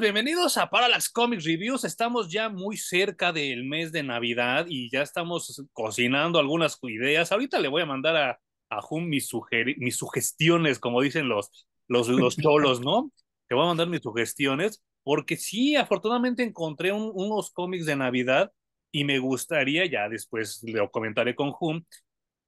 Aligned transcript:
Bienvenidos 0.00 0.56
a 0.56 0.70
Parallax 0.70 1.08
Comics 1.08 1.44
Reviews. 1.44 1.84
Estamos 1.84 2.28
ya 2.28 2.48
muy 2.48 2.76
cerca 2.76 3.32
del 3.32 3.64
mes 3.64 3.92
de 3.92 4.02
Navidad 4.02 4.66
y 4.68 4.90
ya 4.90 5.02
estamos 5.02 5.62
cocinando 5.72 6.40
algunas 6.40 6.78
ideas. 6.82 7.30
Ahorita 7.30 7.60
le 7.60 7.68
voy 7.68 7.82
a 7.82 7.86
mandar 7.86 8.16
a, 8.16 8.40
a 8.70 8.80
Jun 8.80 9.08
mis, 9.08 9.30
mis 9.76 9.96
sugestiones, 9.96 10.80
como 10.80 11.00
dicen 11.00 11.28
los, 11.28 11.66
los, 11.86 12.08
los 12.08 12.36
cholos, 12.36 12.80
¿no? 12.80 13.12
Te 13.46 13.54
voy 13.54 13.64
a 13.64 13.68
mandar 13.68 13.88
mis 13.88 14.00
sugestiones 14.00 14.82
porque 15.04 15.36
sí, 15.36 15.76
afortunadamente 15.76 16.42
encontré 16.42 16.90
unos 16.90 17.52
cómics 17.52 17.86
de 17.86 17.94
Navidad 17.94 18.52
y 18.90 19.04
me 19.04 19.20
gustaría, 19.20 19.86
ya 19.86 20.08
después 20.08 20.60
lo 20.64 20.90
comentaré 20.90 21.36
con 21.36 21.52
Jun, 21.52 21.86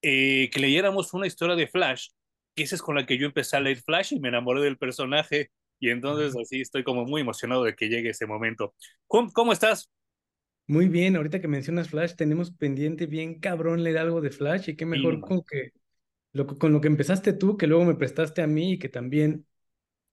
eh, 0.03 0.51
que 0.53 0.59
leyéramos 0.59 1.15
una 1.15 1.29
historia 1.29 1.55
de 1.55 1.69
Flash, 1.69 2.09
que 2.57 2.65
esa 2.65 2.75
es 2.75 2.83
con 2.83 2.97
la 2.97 3.07
que 3.07 3.19
yo 3.19 3.27
empecé 3.27 3.57
a 3.57 3.61
leer 3.61 3.83
Flash 3.83 4.15
y 4.15 4.21
me 4.21 4.29
enamoré 4.29 4.63
del 4.63 4.79
personaje 4.79 5.51
y 5.79 5.91
entonces 5.91 6.35
así 6.37 6.61
estoy 6.61 6.85
como 6.85 7.05
muy 7.05 7.21
emocionado 7.21 7.65
de 7.65 7.75
que 7.75 7.89
llegue 7.89 8.11
ese 8.11 8.27
momento. 8.27 8.75
¿Cómo, 9.07 9.33
cómo 9.33 9.53
estás? 9.53 9.91
Muy 10.67 10.89
bien, 10.89 11.17
ahorita 11.17 11.41
que 11.41 11.49
mencionas 11.49 11.91
Flash, 11.91 12.15
tenemos 12.15 12.51
pendiente 12.51 13.07
bien 13.07 13.39
cabrón 13.39 13.85
leer 13.85 13.99
algo 13.99 14.21
de 14.21 14.31
Flash 14.31 14.71
y 14.71 14.77
qué 14.77 14.85
mejor 14.85 15.21
con 15.21 15.43
que 15.43 15.71
lo, 16.33 16.47
con 16.47 16.73
lo 16.73 16.81
que 16.81 16.89
empezaste 16.89 17.33
tú, 17.33 17.57
que 17.57 17.67
luego 17.67 17.85
me 17.85 17.95
prestaste 17.95 18.43
a 18.43 18.47
mí 18.47 18.73
y 18.73 18.79
que 18.79 18.89
también 18.89 19.47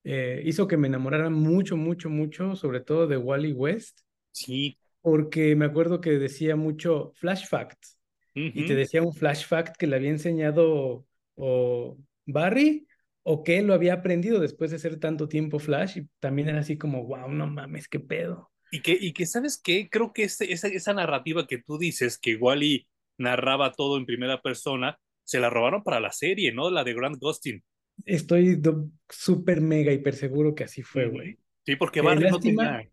eh, 0.03 0.41
hizo 0.45 0.67
que 0.67 0.77
me 0.77 0.87
enamorara 0.87 1.29
mucho, 1.29 1.75
mucho, 1.75 2.09
mucho, 2.09 2.55
sobre 2.55 2.81
todo 2.81 3.07
de 3.07 3.17
Wally 3.17 3.53
West. 3.53 4.01
Sí. 4.31 4.77
Porque 5.01 5.55
me 5.55 5.65
acuerdo 5.65 6.01
que 6.01 6.11
decía 6.11 6.55
mucho 6.55 7.11
Flash 7.15 7.47
Facts 7.47 7.97
y 8.35 8.65
te 8.65 8.73
decía 8.75 9.03
un 9.03 9.13
Flash 9.13 9.45
Fact 9.45 9.75
que 9.77 9.85
le 9.85 9.95
había 9.95 10.09
enseñado 10.09 11.05
o 11.35 11.97
Barry 12.25 12.87
o 13.23 13.43
que 13.43 13.57
él 13.57 13.67
lo 13.67 13.73
había 13.73 13.93
aprendido 13.93 14.39
después 14.39 14.71
de 14.71 14.79
ser 14.79 14.99
tanto 14.99 15.27
tiempo 15.27 15.59
Flash 15.59 15.97
y 15.97 16.07
también 16.19 16.49
era 16.49 16.59
así 16.59 16.77
como, 16.77 17.05
wow, 17.05 17.29
no 17.29 17.47
mames, 17.47 17.87
qué 17.87 17.99
pedo. 17.99 18.51
Y 18.69 18.81
que, 18.81 18.97
y 18.99 19.13
que 19.13 19.25
¿sabes 19.25 19.59
qué? 19.63 19.89
Creo 19.89 20.13
que 20.13 20.23
esa, 20.23 20.43
esa 20.45 20.93
narrativa 20.93 21.47
que 21.47 21.59
tú 21.59 21.77
dices, 21.77 22.17
que 22.17 22.35
Wally 22.35 22.87
narraba 23.17 23.71
todo 23.71 23.97
en 23.97 24.05
primera 24.05 24.41
persona, 24.41 24.97
se 25.23 25.39
la 25.39 25.49
robaron 25.49 25.83
para 25.83 25.99
la 25.99 26.11
serie, 26.11 26.51
¿no? 26.51 26.69
La 26.69 26.83
de 26.83 26.93
Grant 26.93 27.17
Gustin. 27.19 27.63
Estoy 28.05 28.61
súper 29.07 29.61
mega 29.61 29.93
hiper 29.93 30.15
seguro 30.15 30.55
que 30.55 30.65
así 30.65 30.81
fue, 30.81 31.07
güey. 31.07 31.37
Sí, 31.65 31.75
porque 31.75 31.99
eh, 31.99 32.03
Barry 32.03 32.29
no 32.29 32.39
tenía... 32.39 32.89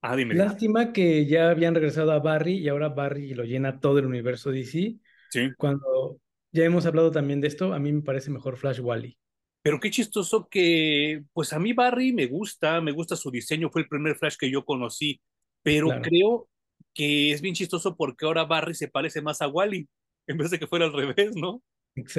Ah, 0.00 0.16
dime. 0.16 0.34
Lástima 0.34 0.92
que 0.92 1.26
ya 1.26 1.50
habían 1.50 1.74
regresado 1.74 2.12
a 2.12 2.20
Barry 2.20 2.58
y 2.58 2.68
ahora 2.68 2.90
Barry 2.90 3.34
lo 3.34 3.44
llena 3.44 3.80
todo 3.80 3.98
el 3.98 4.06
universo 4.06 4.50
DC. 4.50 4.96
Sí. 5.30 5.50
Cuando 5.56 6.20
ya 6.52 6.64
hemos 6.64 6.86
hablado 6.86 7.10
también 7.10 7.40
de 7.40 7.48
esto, 7.48 7.72
a 7.72 7.78
mí 7.78 7.90
me 7.90 8.02
parece 8.02 8.30
mejor 8.30 8.56
Flash 8.56 8.80
Wally. 8.80 9.18
Pero 9.64 9.80
qué 9.80 9.90
chistoso 9.90 10.46
que, 10.50 11.24
pues 11.32 11.54
a 11.54 11.58
mí 11.58 11.72
Barry 11.72 12.12
me 12.12 12.26
gusta, 12.26 12.82
me 12.82 12.92
gusta 12.92 13.16
su 13.16 13.30
diseño, 13.30 13.70
fue 13.70 13.80
el 13.80 13.88
primer 13.88 14.14
Flash 14.14 14.36
que 14.36 14.50
yo 14.50 14.62
conocí, 14.62 15.22
pero 15.62 15.88
creo 16.02 16.50
que 16.92 17.32
es 17.32 17.40
bien 17.40 17.54
chistoso 17.54 17.96
porque 17.96 18.26
ahora 18.26 18.44
Barry 18.44 18.74
se 18.74 18.88
parece 18.88 19.22
más 19.22 19.40
a 19.40 19.48
Wally, 19.48 19.88
en 20.26 20.36
vez 20.36 20.50
de 20.50 20.58
que 20.58 20.66
fuera 20.66 20.84
al 20.84 20.92
revés, 20.92 21.34
¿no? 21.34 21.62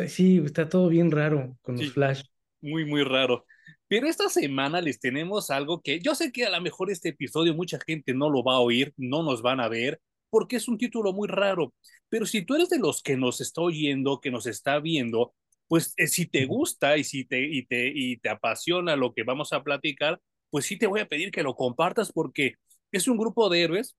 Sí, 0.07 0.41
está 0.43 0.67
todo 0.67 0.89
bien 0.89 1.11
raro 1.11 1.55
con 1.61 1.77
los 1.77 1.91
Flash. 1.91 2.23
Muy, 2.61 2.83
muy 2.83 3.03
raro. 3.03 3.45
Pero 3.87 4.07
esta 4.07 4.27
semana 4.27 4.81
les 4.81 4.99
tenemos 4.99 5.51
algo 5.51 5.83
que 5.83 5.99
yo 5.99 6.15
sé 6.15 6.31
que 6.31 6.45
a 6.45 6.49
lo 6.49 6.59
mejor 6.61 6.89
este 6.89 7.09
episodio 7.09 7.53
mucha 7.53 7.77
gente 7.85 8.15
no 8.15 8.31
lo 8.31 8.43
va 8.43 8.55
a 8.55 8.59
oír, 8.59 8.91
no 8.97 9.21
nos 9.21 9.43
van 9.43 9.59
a 9.59 9.67
ver, 9.67 10.01
porque 10.31 10.55
es 10.55 10.67
un 10.67 10.79
título 10.79 11.13
muy 11.13 11.27
raro. 11.27 11.75
Pero 12.09 12.25
si 12.25 12.43
tú 12.43 12.55
eres 12.55 12.69
de 12.69 12.79
los 12.79 13.03
que 13.03 13.17
nos 13.17 13.39
está 13.39 13.61
oyendo, 13.61 14.19
que 14.19 14.31
nos 14.31 14.47
está 14.47 14.79
viendo, 14.79 15.35
pues 15.67 15.93
eh, 15.97 16.07
si 16.07 16.25
te 16.27 16.45
gusta 16.45 16.97
y 16.97 17.03
si 17.03 17.25
te, 17.25 17.41
y, 17.41 17.65
te, 17.65 17.91
y 17.93 18.17
te 18.17 18.29
apasiona 18.29 18.95
lo 18.95 19.13
que 19.13 19.23
vamos 19.23 19.53
a 19.53 19.63
platicar, 19.63 20.21
pues 20.49 20.65
sí 20.65 20.77
te 20.77 20.87
voy 20.87 21.01
a 21.01 21.07
pedir 21.07 21.31
que 21.31 21.43
lo 21.43 21.55
compartas 21.55 22.11
porque 22.11 22.55
es 22.91 23.07
un 23.07 23.17
grupo 23.17 23.49
de 23.49 23.63
héroes 23.63 23.95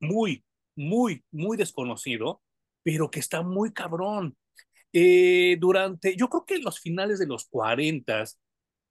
muy, 0.00 0.44
muy, 0.76 1.24
muy 1.30 1.56
desconocido, 1.56 2.42
pero 2.82 3.10
que 3.10 3.20
está 3.20 3.42
muy 3.42 3.72
cabrón. 3.72 4.36
Eh, 4.92 5.56
durante, 5.60 6.16
yo 6.16 6.28
creo 6.28 6.44
que 6.46 6.58
los 6.58 6.80
finales 6.80 7.18
de 7.18 7.26
los 7.26 7.46
40 7.46 8.24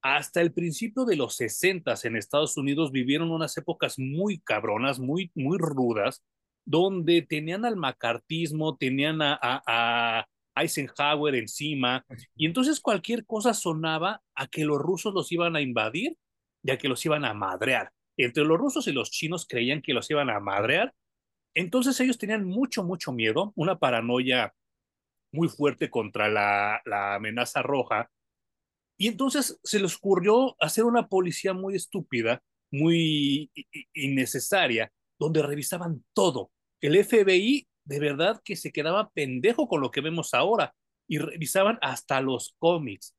hasta 0.02 0.42
el 0.42 0.54
principio 0.54 1.06
de 1.06 1.16
los 1.16 1.36
60 1.36 1.96
en 2.04 2.16
Estados 2.16 2.58
Unidos 2.58 2.92
vivieron 2.92 3.32
unas 3.32 3.58
épocas 3.58 3.98
muy 3.98 4.40
cabronas, 4.40 5.00
muy, 5.00 5.32
muy 5.34 5.58
rudas, 5.58 6.24
donde 6.64 7.24
tenían 7.24 7.66
al 7.66 7.76
macartismo, 7.76 8.78
tenían 8.78 9.22
a, 9.24 9.40
a 9.42 10.28
Eisenhower 10.56 11.36
encima, 11.36 12.06
y 12.36 12.46
entonces 12.46 12.80
cualquier 12.80 13.26
cosa 13.26 13.54
sonaba 13.54 14.22
a 14.36 14.48
que 14.48 14.66
los 14.66 14.80
rusos 14.80 15.14
los 15.14 15.32
iban 15.32 15.56
a 15.56 15.62
invadir 15.62 16.18
y 16.64 16.72
a 16.72 16.78
que 16.78 16.88
los 16.88 17.06
iban 17.06 17.26
a 17.26 17.34
madrear. 17.34 17.92
Entre 18.18 18.46
los 18.46 18.58
rusos 18.58 18.88
y 18.88 18.94
los 18.94 19.12
chinos 19.12 19.46
creían 19.48 19.82
que 19.82 19.94
los 19.94 20.10
iban 20.10 20.30
a 20.30 20.40
madrear, 20.40 20.94
entonces 21.54 22.00
ellos 22.00 22.18
tenían 22.18 22.46
mucho, 22.46 22.84
mucho 22.84 23.12
miedo, 23.12 23.54
una 23.56 23.78
paranoia 23.78 24.54
muy 25.32 25.50
fuerte 25.50 25.90
contra 25.90 26.30
la, 26.30 26.82
la 26.86 27.16
amenaza 27.16 27.62
roja, 27.62 28.10
y 28.98 29.08
entonces 29.08 29.60
se 29.64 29.80
les 29.80 29.96
ocurrió 29.98 30.56
hacer 30.60 30.86
una 30.86 31.08
policía 31.08 31.54
muy 31.54 31.76
estúpida, 31.76 32.42
muy 32.72 33.52
innecesaria, 33.94 34.92
donde 35.20 35.42
revisaban 35.42 36.04
todo. 36.14 36.52
El 36.82 37.04
FBI 37.04 37.68
de 37.86 38.00
verdad 38.00 38.42
que 38.44 38.56
se 38.56 38.72
quedaba 38.72 39.12
pendejo 39.12 39.68
con 39.68 39.82
lo 39.82 39.92
que 39.92 40.02
vemos 40.02 40.34
ahora 40.34 40.74
y 41.08 41.20
revisaban 41.20 41.78
hasta 41.82 42.22
los 42.22 42.56
cómics. 42.60 43.16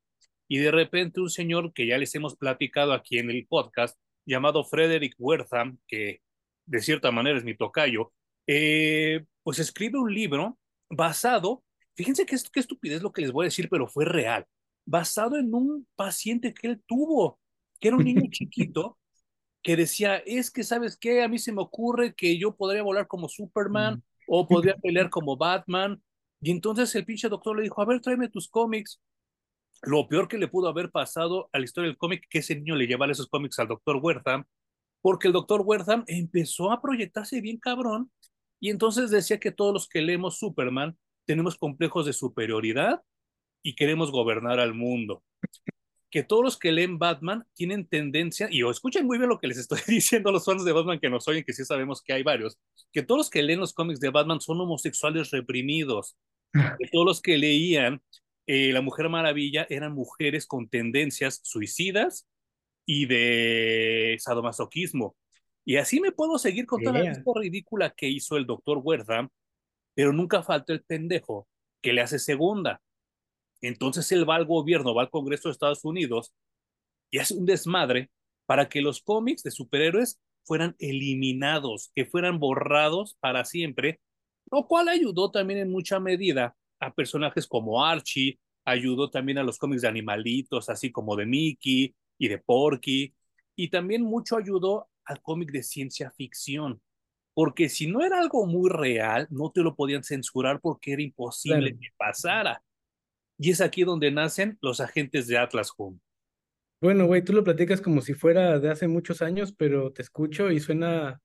Y 0.47 0.59
de 0.59 0.71
repente 0.71 1.19
un 1.21 1.29
señor 1.29 1.73
que 1.73 1.87
ya 1.87 1.97
les 1.97 2.13
hemos 2.15 2.35
platicado 2.35 2.93
aquí 2.93 3.17
en 3.17 3.29
el 3.29 3.47
podcast, 3.47 3.97
llamado 4.25 4.63
Frederick 4.63 5.15
Wertham, 5.17 5.79
que 5.87 6.21
de 6.65 6.81
cierta 6.81 7.11
manera 7.11 7.37
es 7.37 7.43
mi 7.43 7.55
tocayo, 7.55 8.13
eh, 8.45 9.25
pues 9.43 9.59
escribe 9.59 9.99
un 9.99 10.13
libro 10.13 10.57
basado, 10.89 11.63
fíjense 11.95 12.25
qué, 12.25 12.37
qué 12.51 12.59
estupidez 12.59 13.01
lo 13.01 13.11
que 13.11 13.21
les 13.21 13.31
voy 13.31 13.45
a 13.45 13.47
decir, 13.47 13.69
pero 13.69 13.87
fue 13.87 14.05
real, 14.05 14.45
basado 14.85 15.37
en 15.37 15.53
un 15.53 15.87
paciente 15.95 16.53
que 16.53 16.67
él 16.67 16.81
tuvo, 16.85 17.39
que 17.79 17.89
era 17.89 17.97
un 17.97 18.03
niño 18.03 18.23
chiquito, 18.31 18.97
que 19.61 19.75
decía, 19.75 20.17
es 20.17 20.51
que, 20.51 20.63
¿sabes 20.63 20.97
qué? 20.97 21.23
A 21.23 21.27
mí 21.27 21.39
se 21.39 21.51
me 21.51 21.61
ocurre 21.61 22.15
que 22.15 22.37
yo 22.37 22.55
podría 22.55 22.83
volar 22.83 23.07
como 23.07 23.27
Superman, 23.27 24.03
o 24.27 24.47
podría 24.47 24.75
pelear 24.75 25.09
como 25.09 25.37
Batman. 25.37 26.01
Y 26.41 26.51
entonces 26.51 26.93
el 26.95 27.05
pinche 27.05 27.29
doctor 27.29 27.57
le 27.57 27.63
dijo, 27.63 27.81
a 27.81 27.85
ver, 27.85 28.01
tráeme 28.01 28.29
tus 28.29 28.47
cómics. 28.47 29.01
Lo 29.83 30.07
peor 30.07 30.27
que 30.27 30.37
le 30.37 30.47
pudo 30.47 30.67
haber 30.67 30.91
pasado 30.91 31.49
a 31.51 31.59
la 31.59 31.65
historia 31.65 31.87
del 31.87 31.97
cómic, 31.97 32.25
que 32.29 32.39
ese 32.39 32.55
niño 32.55 32.75
le 32.75 32.87
llevara 32.87 33.11
esos 33.11 33.27
cómics 33.27 33.59
al 33.59 33.67
doctor 33.67 33.97
Wertham, 34.01 34.45
porque 35.01 35.27
el 35.27 35.33
doctor 35.33 35.61
Wertham 35.63 36.03
empezó 36.07 36.71
a 36.71 36.81
proyectarse 36.81 37.41
bien 37.41 37.57
cabrón, 37.57 38.11
y 38.59 38.69
entonces 38.69 39.11
decía 39.11 39.39
que 39.39 39.51
todos 39.51 39.73
los 39.73 39.87
que 39.87 40.01
leemos 40.01 40.39
Superman 40.39 40.97
tenemos 41.25 41.57
complejos 41.57 42.05
de 42.05 42.13
superioridad 42.13 43.03
y 43.61 43.75
queremos 43.75 44.11
gobernar 44.11 44.59
al 44.59 44.73
mundo 44.73 45.23
que 46.17 46.23
todos 46.23 46.43
los 46.43 46.57
que 46.57 46.71
leen 46.71 46.97
Batman 46.97 47.45
tienen 47.53 47.85
tendencia, 47.85 48.47
y 48.49 48.67
escuchen 48.67 49.05
muy 49.05 49.19
bien 49.19 49.29
lo 49.29 49.37
que 49.37 49.47
les 49.47 49.59
estoy 49.59 49.77
diciendo 49.87 50.29
a 50.29 50.31
los 50.31 50.45
fans 50.45 50.65
de 50.65 50.71
Batman 50.71 50.99
que 50.99 51.11
nos 51.11 51.27
oyen, 51.27 51.43
que 51.43 51.53
sí 51.53 51.63
sabemos 51.63 52.01
que 52.01 52.11
hay 52.11 52.23
varios, 52.23 52.57
que 52.91 53.03
todos 53.03 53.19
los 53.19 53.29
que 53.29 53.43
leen 53.43 53.59
los 53.59 53.71
cómics 53.71 53.99
de 53.99 54.09
Batman 54.09 54.41
son 54.41 54.59
homosexuales 54.59 55.29
reprimidos, 55.29 56.17
que 56.51 56.87
todos 56.91 57.05
los 57.05 57.21
que 57.21 57.37
leían 57.37 58.01
eh, 58.47 58.73
La 58.73 58.81
Mujer 58.81 59.09
Maravilla 59.09 59.67
eran 59.69 59.93
mujeres 59.93 60.47
con 60.47 60.67
tendencias 60.67 61.39
suicidas 61.43 62.27
y 62.83 63.05
de 63.05 64.17
sadomasoquismo. 64.19 65.15
Y 65.65 65.75
así 65.75 65.99
me 65.99 66.11
puedo 66.11 66.39
seguir 66.39 66.65
con 66.65 66.81
toda 66.81 66.97
la 66.97 67.11
lista 67.11 67.31
ridícula 67.35 67.93
que 67.95 68.09
hizo 68.09 68.37
el 68.37 68.47
doctor 68.47 68.79
Wertham, 68.83 69.29
pero 69.93 70.13
nunca 70.13 70.41
falta 70.41 70.73
el 70.73 70.81
pendejo 70.81 71.47
que 71.79 71.93
le 71.93 72.01
hace 72.01 72.17
segunda 72.17 72.81
entonces 73.61 74.11
él 74.11 74.29
va 74.29 74.35
al 74.35 74.45
gobierno, 74.45 74.93
va 74.93 75.03
al 75.03 75.09
Congreso 75.09 75.49
de 75.49 75.53
Estados 75.53 75.83
Unidos 75.83 76.33
y 77.09 77.19
hace 77.19 77.33
un 77.35 77.45
desmadre 77.45 78.11
para 78.45 78.69
que 78.69 78.81
los 78.81 79.01
cómics 79.01 79.43
de 79.43 79.51
superhéroes 79.51 80.19
fueran 80.43 80.75
eliminados, 80.79 81.91
que 81.93 82.05
fueran 82.05 82.39
borrados 82.39 83.17
para 83.19 83.43
siempre, 83.45 83.99
lo 84.49 84.65
cual 84.67 84.87
ayudó 84.87 85.29
también 85.29 85.59
en 85.59 85.69
mucha 85.69 85.99
medida 85.99 86.55
a 86.79 86.93
personajes 86.93 87.47
como 87.47 87.83
Archie, 87.83 88.39
ayudó 88.65 89.09
también 89.09 89.37
a 89.37 89.43
los 89.43 89.57
cómics 89.57 89.81
de 89.81 89.87
animalitos, 89.87 90.69
así 90.69 90.91
como 90.91 91.15
de 91.15 91.25
Mickey 91.25 91.93
y 92.17 92.27
de 92.27 92.37
Porky, 92.37 93.13
y 93.55 93.69
también 93.69 94.03
mucho 94.03 94.37
ayudó 94.37 94.89
al 95.05 95.21
cómic 95.21 95.51
de 95.51 95.63
ciencia 95.63 96.11
ficción, 96.11 96.81
porque 97.33 97.69
si 97.69 97.87
no 97.87 98.03
era 98.03 98.19
algo 98.19 98.45
muy 98.45 98.69
real, 98.69 99.27
no 99.29 99.51
te 99.51 99.61
lo 99.61 99.75
podían 99.75 100.03
censurar 100.03 100.59
porque 100.61 100.93
era 100.93 101.01
imposible 101.01 101.77
que 101.77 101.89
pasara. 101.97 102.61
Y 103.37 103.51
es 103.51 103.61
aquí 103.61 103.83
donde 103.83 104.11
nacen 104.11 104.57
los 104.61 104.79
agentes 104.79 105.27
de 105.27 105.37
Atlas 105.37 105.71
Home. 105.77 105.99
Bueno, 106.79 107.07
güey, 107.07 107.23
tú 107.23 107.33
lo 107.33 107.43
platicas 107.43 107.81
como 107.81 108.01
si 108.01 108.13
fuera 108.13 108.59
de 108.59 108.69
hace 108.69 108.87
muchos 108.87 109.21
años, 109.21 109.53
pero 109.57 109.91
te 109.91 110.01
escucho 110.01 110.51
y 110.51 110.59
suena 110.59 111.21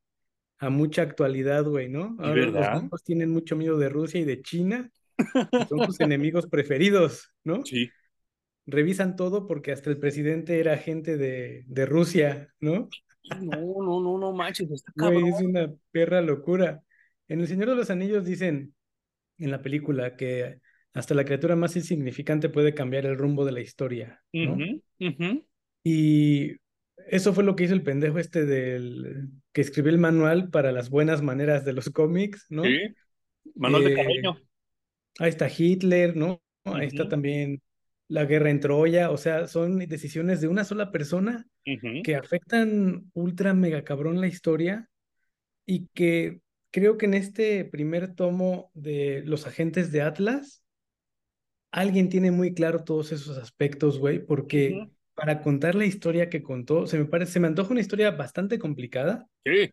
a 0.58 0.70
mucha 0.70 1.02
actualidad, 1.02 1.64
güey, 1.64 1.88
¿no? 1.88 2.16
Ahora 2.18 2.46
¿verdad? 2.46 2.82
los 2.90 3.02
tienen 3.02 3.30
mucho 3.30 3.56
miedo 3.56 3.76
de 3.78 3.88
Rusia 3.88 4.20
y 4.20 4.24
de 4.24 4.40
China. 4.42 4.90
son 5.68 5.84
sus 5.86 6.00
enemigos 6.00 6.46
preferidos, 6.46 7.32
¿no? 7.44 7.64
Sí. 7.66 7.90
Revisan 8.64 9.16
todo 9.16 9.46
porque 9.46 9.72
hasta 9.72 9.90
el 9.90 9.98
presidente 9.98 10.60
era 10.60 10.74
agente 10.74 11.16
de, 11.16 11.64
de 11.66 11.86
Rusia, 11.86 12.48
¿no? 12.60 12.88
no, 13.40 13.82
no, 13.82 14.00
no, 14.00 14.18
no 14.18 14.32
manches, 14.32 14.70
está 14.70 14.92
cabrón. 14.96 15.26
es 15.26 15.40
una 15.42 15.72
perra 15.90 16.20
locura. 16.22 16.82
En 17.28 17.40
El 17.40 17.48
Señor 17.48 17.68
de 17.70 17.76
los 17.76 17.90
Anillos 17.90 18.24
dicen 18.24 18.74
en 19.38 19.50
la 19.50 19.62
película 19.62 20.16
que 20.16 20.60
hasta 20.94 21.14
la 21.14 21.24
criatura 21.24 21.56
más 21.56 21.76
insignificante 21.76 22.48
puede 22.48 22.74
cambiar 22.74 23.06
el 23.06 23.16
rumbo 23.16 23.44
de 23.44 23.52
la 23.52 23.60
historia, 23.60 24.22
¿no? 24.32 24.56
Y 25.84 26.56
eso 27.08 27.32
fue 27.32 27.44
lo 27.44 27.56
que 27.56 27.64
hizo 27.64 27.74
el 27.74 27.82
pendejo 27.82 28.18
este 28.18 28.46
del 28.46 29.28
que 29.52 29.60
escribió 29.60 29.90
el 29.90 29.98
manual 29.98 30.50
para 30.50 30.70
las 30.72 30.90
buenas 30.90 31.22
maneras 31.22 31.64
de 31.64 31.72
los 31.72 31.90
cómics, 31.90 32.46
¿no? 32.50 32.62
Sí, 32.64 32.78
manual 33.54 33.84
de 33.84 33.94
eh, 33.94 34.22
Ahí 35.18 35.28
está 35.28 35.48
Hitler, 35.48 36.16
¿no? 36.16 36.42
Ahí 36.64 36.86
está 36.86 37.08
también 37.08 37.60
la 38.08 38.24
guerra 38.26 38.50
en 38.50 38.60
Troya, 38.60 39.10
o 39.10 39.16
sea, 39.16 39.46
son 39.46 39.78
decisiones 39.78 40.40
de 40.40 40.48
una 40.48 40.64
sola 40.64 40.90
persona 40.90 41.46
que 42.04 42.14
afectan 42.14 43.10
ultra 43.14 43.54
mega 43.54 43.84
cabrón 43.84 44.20
la 44.20 44.26
historia 44.26 44.88
y 45.64 45.88
que 45.94 46.40
creo 46.70 46.98
que 46.98 47.06
en 47.06 47.14
este 47.14 47.64
primer 47.64 48.14
tomo 48.14 48.70
de 48.74 49.22
Los 49.24 49.46
Agentes 49.46 49.92
de 49.92 50.02
Atlas, 50.02 50.61
alguien 51.72 52.08
tiene 52.08 52.30
muy 52.30 52.54
claro 52.54 52.84
todos 52.84 53.10
esos 53.10 53.38
aspectos, 53.38 53.98
güey, 53.98 54.24
porque 54.24 54.88
para 55.14 55.42
contar 55.42 55.74
la 55.74 55.86
historia 55.86 56.30
que 56.30 56.42
contó, 56.42 56.86
se 56.86 56.98
me 56.98 57.06
parece, 57.06 57.32
se 57.32 57.40
me 57.40 57.48
antoja 57.48 57.72
una 57.72 57.80
historia 57.80 58.12
bastante 58.12 58.58
complicada. 58.58 59.26
Sí. 59.44 59.70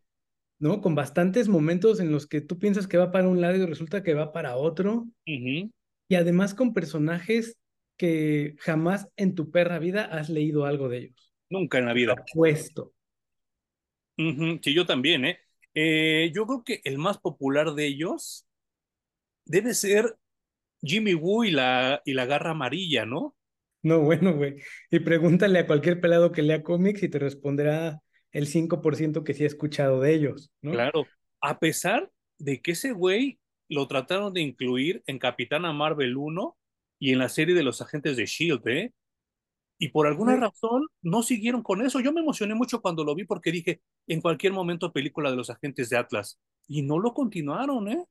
¿No? 0.57 0.81
Con 0.81 0.95
bastantes 0.95 1.47
momentos 1.47 1.99
en 1.99 2.11
los 2.11 2.27
que 2.27 2.41
tú 2.41 2.57
piensas 2.57 2.87
que 2.87 2.97
va 2.97 3.11
para 3.11 3.27
un 3.27 3.39
lado 3.39 3.55
y 3.55 3.65
resulta 3.65 4.03
que 4.03 4.13
va 4.13 4.33
para 4.33 4.57
otro. 4.57 5.07
Y 5.25 6.15
además 6.15 6.53
con 6.53 6.73
personajes 6.73 7.57
que 7.97 8.55
jamás 8.59 9.07
en 9.15 9.35
tu 9.35 9.51
perra 9.51 9.79
vida 9.79 10.05
has 10.05 10.29
leído 10.29 10.65
algo 10.65 10.89
de 10.89 10.97
ellos. 10.97 11.33
Nunca 11.49 11.79
en 11.79 11.85
la 11.85 11.93
vida. 11.93 12.15
Puesto. 12.33 12.93
Sí, 14.17 14.73
yo 14.73 14.85
también, 14.85 15.23
¿eh? 15.25 15.39
¿eh? 15.73 16.31
Yo 16.33 16.45
creo 16.45 16.63
que 16.63 16.81
el 16.83 16.97
más 16.97 17.17
popular 17.17 17.73
de 17.73 17.87
ellos 17.87 18.45
debe 19.45 19.73
ser 19.73 20.17
Jimmy 20.81 21.13
Woo 21.13 21.43
y 21.43 21.51
la, 21.51 22.01
y 22.05 22.13
la 22.13 22.25
garra 22.25 22.51
amarilla, 22.51 23.05
¿no? 23.05 23.35
No, 23.81 24.01
bueno, 24.01 24.35
güey. 24.35 24.55
Y 24.91 24.99
pregúntale 24.99 25.59
a 25.59 25.67
cualquier 25.67 26.01
pelado 26.01 26.31
que 26.31 26.41
lea 26.41 26.63
cómics 26.63 27.03
y 27.03 27.09
te 27.09 27.19
responderá 27.19 28.01
el 28.31 28.47
5% 28.47 29.23
que 29.23 29.33
sí 29.33 29.43
ha 29.43 29.47
escuchado 29.47 30.01
de 30.01 30.13
ellos, 30.13 30.51
¿no? 30.61 30.71
Claro. 30.71 31.05
A 31.41 31.59
pesar 31.59 32.11
de 32.37 32.61
que 32.61 32.71
ese 32.71 32.91
güey 32.91 33.39
lo 33.69 33.87
trataron 33.87 34.33
de 34.33 34.41
incluir 34.41 35.03
en 35.05 35.19
Capitana 35.19 35.71
Marvel 35.71 36.17
1 36.17 36.57
y 36.99 37.13
en 37.13 37.19
la 37.19 37.29
serie 37.29 37.55
de 37.55 37.63
los 37.63 37.81
agentes 37.81 38.17
de 38.17 38.25
Shield, 38.25 38.67
¿eh? 38.67 38.93
Y 39.81 39.89
por 39.89 40.07
alguna 40.07 40.35
razón 40.35 40.87
no 41.01 41.23
siguieron 41.23 41.63
con 41.63 41.81
eso. 41.81 42.01
Yo 42.01 42.11
me 42.11 42.19
emocioné 42.19 42.53
mucho 42.53 42.81
cuando 42.81 43.05
lo 43.05 43.15
vi 43.15 43.23
porque 43.23 43.51
dije, 43.51 43.81
en 44.07 44.19
cualquier 44.19 44.51
momento 44.51 44.91
película 44.91 45.31
de 45.31 45.37
los 45.37 45.49
agentes 45.49 45.89
de 45.89 45.95
Atlas. 45.95 46.37
Y 46.67 46.81
no 46.81 46.99
lo 46.99 47.13
continuaron, 47.13 47.87
¿eh? 47.87 48.05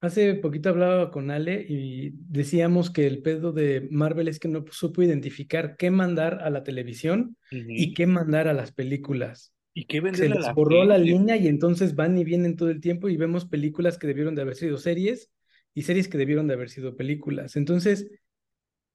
Hace 0.00 0.34
poquito 0.34 0.68
hablaba 0.68 1.10
con 1.10 1.30
Ale 1.30 1.66
y 1.68 2.12
decíamos 2.28 2.90
que 2.90 3.06
el 3.06 3.20
pedo 3.20 3.52
de 3.52 3.88
Marvel 3.90 4.28
es 4.28 4.38
que 4.38 4.46
no 4.46 4.64
supo 4.70 5.02
identificar 5.02 5.76
qué 5.76 5.90
mandar 5.90 6.40
a 6.42 6.50
la 6.50 6.62
televisión 6.62 7.36
y 7.50 7.94
qué 7.94 8.06
mandar 8.06 8.46
a 8.46 8.52
las 8.52 8.70
películas. 8.72 9.52
Y 9.74 9.86
qué 9.86 10.00
Se 10.14 10.28
les 10.28 10.54
borró 10.54 10.84
la 10.84 10.98
línea 10.98 11.36
y 11.36 11.48
entonces 11.48 11.94
van 11.96 12.16
y 12.16 12.24
vienen 12.24 12.56
todo 12.56 12.70
el 12.70 12.80
tiempo 12.80 13.08
y 13.08 13.16
vemos 13.16 13.46
películas 13.46 13.98
que 13.98 14.06
debieron 14.06 14.36
de 14.36 14.42
haber 14.42 14.54
sido 14.54 14.78
series 14.78 15.30
y 15.74 15.82
series 15.82 16.08
que 16.08 16.18
debieron 16.18 16.46
de 16.46 16.54
haber 16.54 16.70
sido 16.70 16.96
películas. 16.96 17.56
Entonces, 17.56 18.08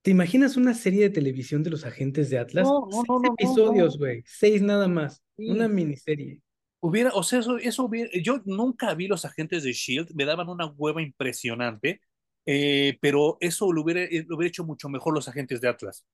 ¿te 0.04 0.12
imaginas 0.12 0.56
una 0.56 0.74
serie 0.74 1.04
de 1.04 1.10
televisión 1.10 1.64
de 1.64 1.70
los 1.70 1.86
agentes 1.86 2.30
de 2.30 2.38
Atlas? 2.38 2.66
No, 2.66 2.88
no, 2.90 3.20
no, 3.20 3.36
Seis 3.38 3.50
episodios, 3.50 3.98
güey. 3.98 4.24
Seis 4.26 4.62
nada 4.62 4.88
más. 4.88 5.22
Una 5.38 5.68
miniserie. 5.68 6.42
Hubiera, 6.86 7.12
o 7.14 7.24
sea, 7.24 7.40
eso, 7.40 7.58
eso 7.60 7.86
hubiera, 7.86 8.10
yo 8.22 8.42
nunca 8.44 8.94
vi 8.94 9.08
los 9.08 9.24
agentes 9.24 9.64
de 9.64 9.72
Shield, 9.72 10.12
me 10.16 10.26
daban 10.26 10.50
una 10.50 10.66
hueva 10.66 11.02
impresionante, 11.02 12.02
eh, 12.46 12.98
pero 13.00 13.38
eso 13.40 13.72
lo 13.72 13.84
hubiera, 13.84 14.04
eh, 14.04 14.26
lo 14.28 14.36
hubiera 14.36 14.50
hecho 14.50 14.66
mucho 14.66 14.90
mejor 14.90 15.14
los 15.14 15.30
agentes 15.30 15.62
de 15.62 15.70
Atlas. 15.70 16.06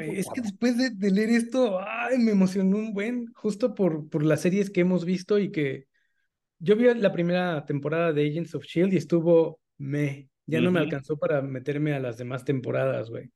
es 0.00 0.26
que 0.34 0.40
después 0.40 0.76
de, 0.76 1.10
leer 1.12 1.30
esto, 1.30 1.78
ay, 1.78 2.18
me 2.18 2.32
emocionó 2.32 2.76
un 2.76 2.92
buen, 2.92 3.32
justo 3.34 3.72
por, 3.72 4.08
por 4.08 4.24
las 4.24 4.40
series 4.40 4.68
que 4.68 4.80
hemos 4.80 5.04
visto 5.04 5.38
y 5.38 5.52
que 5.52 5.86
yo 6.58 6.74
vi 6.74 6.92
la 6.92 7.12
primera 7.12 7.64
temporada 7.64 8.12
de 8.12 8.28
Agents 8.28 8.56
of 8.56 8.64
Shield 8.64 8.94
y 8.94 8.96
estuvo 8.96 9.60
me, 9.78 10.28
ya 10.44 10.60
no 10.60 10.72
me 10.72 10.80
alcanzó 10.80 11.16
para 11.16 11.40
meterme 11.40 11.94
a 11.94 12.00
las 12.00 12.18
demás 12.18 12.44
temporadas, 12.44 13.10
güey. 13.10 13.30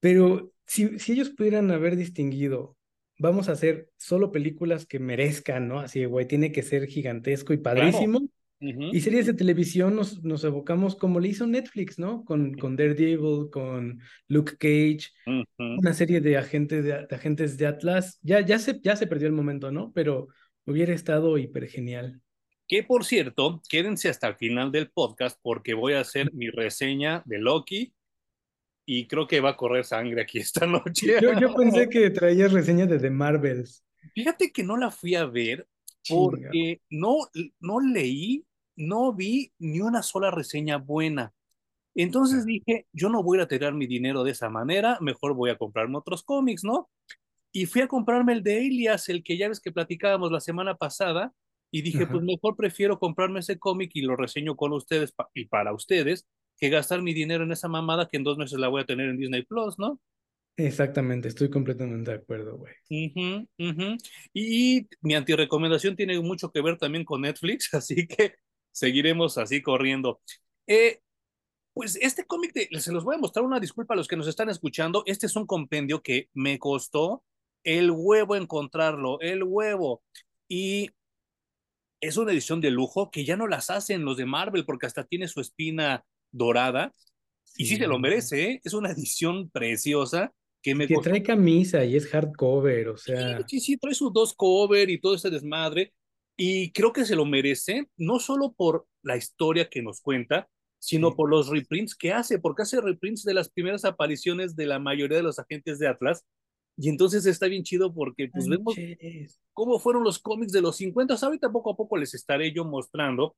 Pero 0.00 0.54
si, 0.64 0.98
si 0.98 1.12
ellos 1.12 1.28
pudieran 1.28 1.70
haber 1.70 1.96
distinguido 1.96 2.78
vamos 3.20 3.48
a 3.48 3.52
hacer 3.52 3.90
solo 3.96 4.32
películas 4.32 4.86
que 4.86 4.98
merezcan, 4.98 5.68
¿no? 5.68 5.78
Así, 5.78 6.04
güey, 6.06 6.26
tiene 6.26 6.50
que 6.50 6.62
ser 6.62 6.86
gigantesco 6.86 7.52
y 7.52 7.58
padrísimo. 7.58 8.22
Y 8.62 9.00
series 9.00 9.24
de 9.24 9.32
televisión 9.32 9.96
nos, 9.96 10.22
nos 10.22 10.44
evocamos 10.44 10.94
como 10.94 11.18
le 11.18 11.28
hizo 11.28 11.46
Netflix, 11.46 11.98
¿no? 11.98 12.24
Con, 12.26 12.52
con 12.54 12.76
Daredevil, 12.76 13.48
con 13.50 14.00
Luke 14.28 14.52
Cage, 14.58 15.12
una 15.56 15.94
serie 15.94 16.20
de, 16.20 16.36
agentes 16.36 16.84
de, 16.84 16.92
agentes 17.10 17.56
de 17.56 17.66
Atlas. 17.66 18.18
Ya, 18.22 18.40
ya, 18.40 18.58
se, 18.58 18.78
ya 18.82 18.96
se 18.96 19.06
perdió 19.06 19.28
el 19.28 19.32
momento, 19.32 19.72
¿no? 19.72 19.92
Pero 19.94 20.28
hubiera 20.66 20.92
estado 20.92 21.38
hiper 21.38 21.68
genial. 21.68 22.20
Que 22.68 22.82
por 22.82 23.04
cierto, 23.06 23.62
quédense 23.68 24.10
hasta 24.10 24.28
el 24.28 24.36
final 24.36 24.70
del 24.70 24.90
podcast 24.90 25.38
porque 25.42 25.72
voy 25.72 25.94
a 25.94 26.00
hacer 26.00 26.32
mi 26.34 26.50
reseña 26.50 27.22
de 27.24 27.38
Loki 27.38 27.94
y 28.92 29.06
creo 29.06 29.28
que 29.28 29.38
va 29.38 29.50
a 29.50 29.56
correr 29.56 29.84
sangre 29.84 30.20
aquí 30.20 30.38
esta 30.40 30.66
noche. 30.66 31.16
Yo, 31.22 31.54
pensé 31.54 31.88
que 31.88 32.10
traías 32.10 32.52
reseña 32.52 32.86
de 32.86 32.98
The 32.98 33.10
Marvels. 33.10 33.84
Fíjate 34.14 34.50
que 34.50 34.64
no 34.64 34.76
la 34.76 34.90
fui 34.90 35.14
a 35.14 35.26
ver 35.26 35.68
porque 36.08 36.80
no, 36.90 37.18
no 37.60 37.78
leí, 37.78 38.44
no 38.74 39.14
vi 39.14 39.52
ni 39.60 39.80
una 39.80 40.02
sola 40.02 40.32
reseña 40.32 40.78
buena. 40.78 41.32
Entonces 41.94 42.44
dije, 42.44 42.86
yo 42.92 43.10
no 43.10 43.22
voy 43.22 43.38
a 43.38 43.46
tirar 43.46 43.74
mi 43.74 43.86
dinero 43.86 44.24
de 44.24 44.32
esa 44.32 44.48
manera, 44.48 44.98
mejor 45.00 45.34
voy 45.34 45.50
a 45.50 45.58
comprarme 45.58 45.98
otros 45.98 46.24
cómics, 46.24 46.64
¿no? 46.64 46.90
Y 47.52 47.66
fui 47.66 47.82
a 47.82 47.88
comprarme 47.88 48.32
el 48.32 48.42
de 48.42 48.66
Elias, 48.66 49.08
el 49.08 49.22
que 49.22 49.36
ya 49.36 49.48
ves 49.48 49.60
que 49.60 49.70
platicábamos 49.70 50.32
la 50.32 50.40
semana 50.40 50.76
pasada, 50.76 51.32
y 51.70 51.82
dije, 51.82 52.08
pues 52.08 52.24
mejor 52.24 52.56
prefiero 52.56 52.98
comprarme 52.98 53.38
ese 53.38 53.56
cómic 53.56 53.92
y 53.94 54.02
lo 54.02 54.16
reseño 54.16 54.56
con 54.56 54.72
ustedes 54.72 55.14
y 55.34 55.44
para 55.44 55.72
ustedes, 55.72 56.26
que 56.60 56.68
gastar 56.68 57.02
mi 57.02 57.14
dinero 57.14 57.44
en 57.44 57.52
esa 57.52 57.68
mamada 57.68 58.08
que 58.08 58.18
en 58.18 58.24
dos 58.24 58.36
meses 58.38 58.58
la 58.58 58.68
voy 58.68 58.82
a 58.82 58.86
tener 58.86 59.08
en 59.08 59.16
Disney 59.16 59.42
Plus, 59.42 59.78
¿no? 59.78 60.00
Exactamente, 60.56 61.28
estoy 61.28 61.48
completamente 61.48 62.10
de 62.10 62.18
acuerdo, 62.18 62.58
güey. 62.58 62.74
Y 64.34 64.86
mi 65.00 65.14
antirecomendación 65.14 65.96
tiene 65.96 66.20
mucho 66.20 66.50
que 66.52 66.60
ver 66.60 66.76
también 66.76 67.04
con 67.04 67.22
Netflix, 67.22 67.72
así 67.74 68.06
que 68.06 68.34
seguiremos 68.70 69.38
así 69.38 69.62
corriendo. 69.62 70.20
Eh, 70.66 71.00
pues 71.72 71.96
este 72.00 72.26
cómic, 72.26 72.52
se 72.78 72.92
los 72.92 73.04
voy 73.04 73.14
a 73.14 73.18
mostrar 73.18 73.44
una 73.44 73.60
disculpa 73.60 73.94
a 73.94 73.96
los 73.96 74.08
que 74.08 74.16
nos 74.16 74.28
están 74.28 74.50
escuchando. 74.50 75.02
Este 75.06 75.26
es 75.26 75.36
un 75.36 75.46
compendio 75.46 76.02
que 76.02 76.28
me 76.34 76.58
costó 76.58 77.24
el 77.64 77.90
huevo 77.90 78.36
encontrarlo, 78.36 79.20
el 79.20 79.42
huevo. 79.44 80.02
Y 80.48 80.90
es 82.00 82.16
una 82.16 82.32
edición 82.32 82.60
de 82.60 82.70
lujo 82.70 83.10
que 83.10 83.24
ya 83.24 83.36
no 83.36 83.46
las 83.46 83.70
hacen 83.70 84.04
los 84.04 84.16
de 84.16 84.26
Marvel 84.26 84.64
porque 84.64 84.86
hasta 84.86 85.04
tiene 85.04 85.28
su 85.28 85.40
espina 85.40 86.04
dorada. 86.32 86.92
Y 87.56 87.66
sí 87.66 87.76
se 87.76 87.86
lo 87.86 87.98
merece, 87.98 88.44
¿eh? 88.44 88.60
es 88.64 88.72
una 88.72 88.90
edición 88.90 89.50
preciosa. 89.50 90.32
Que, 90.62 90.74
me 90.74 90.86
que 90.86 90.96
trae 91.02 91.22
camisa 91.22 91.84
y 91.84 91.96
es 91.96 92.06
hardcover, 92.08 92.88
o 92.88 92.96
sea. 92.96 93.46
Sí, 93.46 93.60
sí, 93.60 93.76
trae 93.76 93.94
sus 93.94 94.12
dos 94.12 94.34
cover 94.34 94.90
y 94.90 95.00
todo 95.00 95.14
ese 95.14 95.30
desmadre. 95.30 95.92
Y 96.36 96.72
creo 96.72 96.92
que 96.92 97.04
se 97.04 97.16
lo 97.16 97.26
merece, 97.26 97.86
no 97.96 98.18
solo 98.18 98.52
por 98.52 98.86
la 99.02 99.16
historia 99.16 99.68
que 99.68 99.82
nos 99.82 100.00
cuenta, 100.00 100.48
sino 100.78 101.14
por 101.14 101.28
los 101.28 101.48
reprints 101.48 101.94
que 101.94 102.12
hace, 102.12 102.38
porque 102.38 102.62
hace 102.62 102.80
reprints 102.80 103.22
de 103.24 103.34
las 103.34 103.50
primeras 103.50 103.84
apariciones 103.84 104.56
de 104.56 104.66
la 104.66 104.78
mayoría 104.78 105.18
de 105.18 105.22
los 105.22 105.38
agentes 105.38 105.78
de 105.78 105.88
Atlas. 105.88 106.24
Y 106.76 106.88
entonces 106.88 107.26
está 107.26 107.46
bien 107.46 107.62
chido 107.62 107.92
porque 107.92 108.28
pues 108.28 108.48
vemos 108.48 108.74
cómo 109.52 109.78
fueron 109.78 110.02
los 110.02 110.18
cómics 110.18 110.52
de 110.52 110.62
los 110.62 110.76
50. 110.76 111.14
Ahorita 111.20 111.52
poco 111.52 111.72
a 111.72 111.76
poco 111.76 111.98
les 111.98 112.14
estaré 112.14 112.52
yo 112.52 112.64
mostrando, 112.64 113.36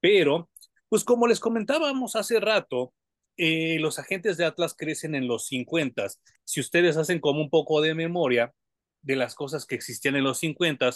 pero 0.00 0.48
pues 0.88 1.04
como 1.04 1.26
les 1.26 1.40
comentábamos 1.40 2.16
hace 2.16 2.40
rato, 2.40 2.92
eh, 3.36 3.78
los 3.80 3.98
agentes 3.98 4.36
de 4.36 4.44
Atlas 4.44 4.74
crecen 4.76 5.14
en 5.14 5.28
los 5.28 5.46
50. 5.46 6.06
Si 6.44 6.60
ustedes 6.60 6.96
hacen 6.96 7.20
como 7.20 7.40
un 7.40 7.50
poco 7.50 7.80
de 7.80 7.94
memoria 7.94 8.54
de 9.02 9.16
las 9.16 9.34
cosas 9.34 9.66
que 9.66 9.74
existían 9.74 10.16
en 10.16 10.24
los 10.24 10.38
50, 10.38 10.90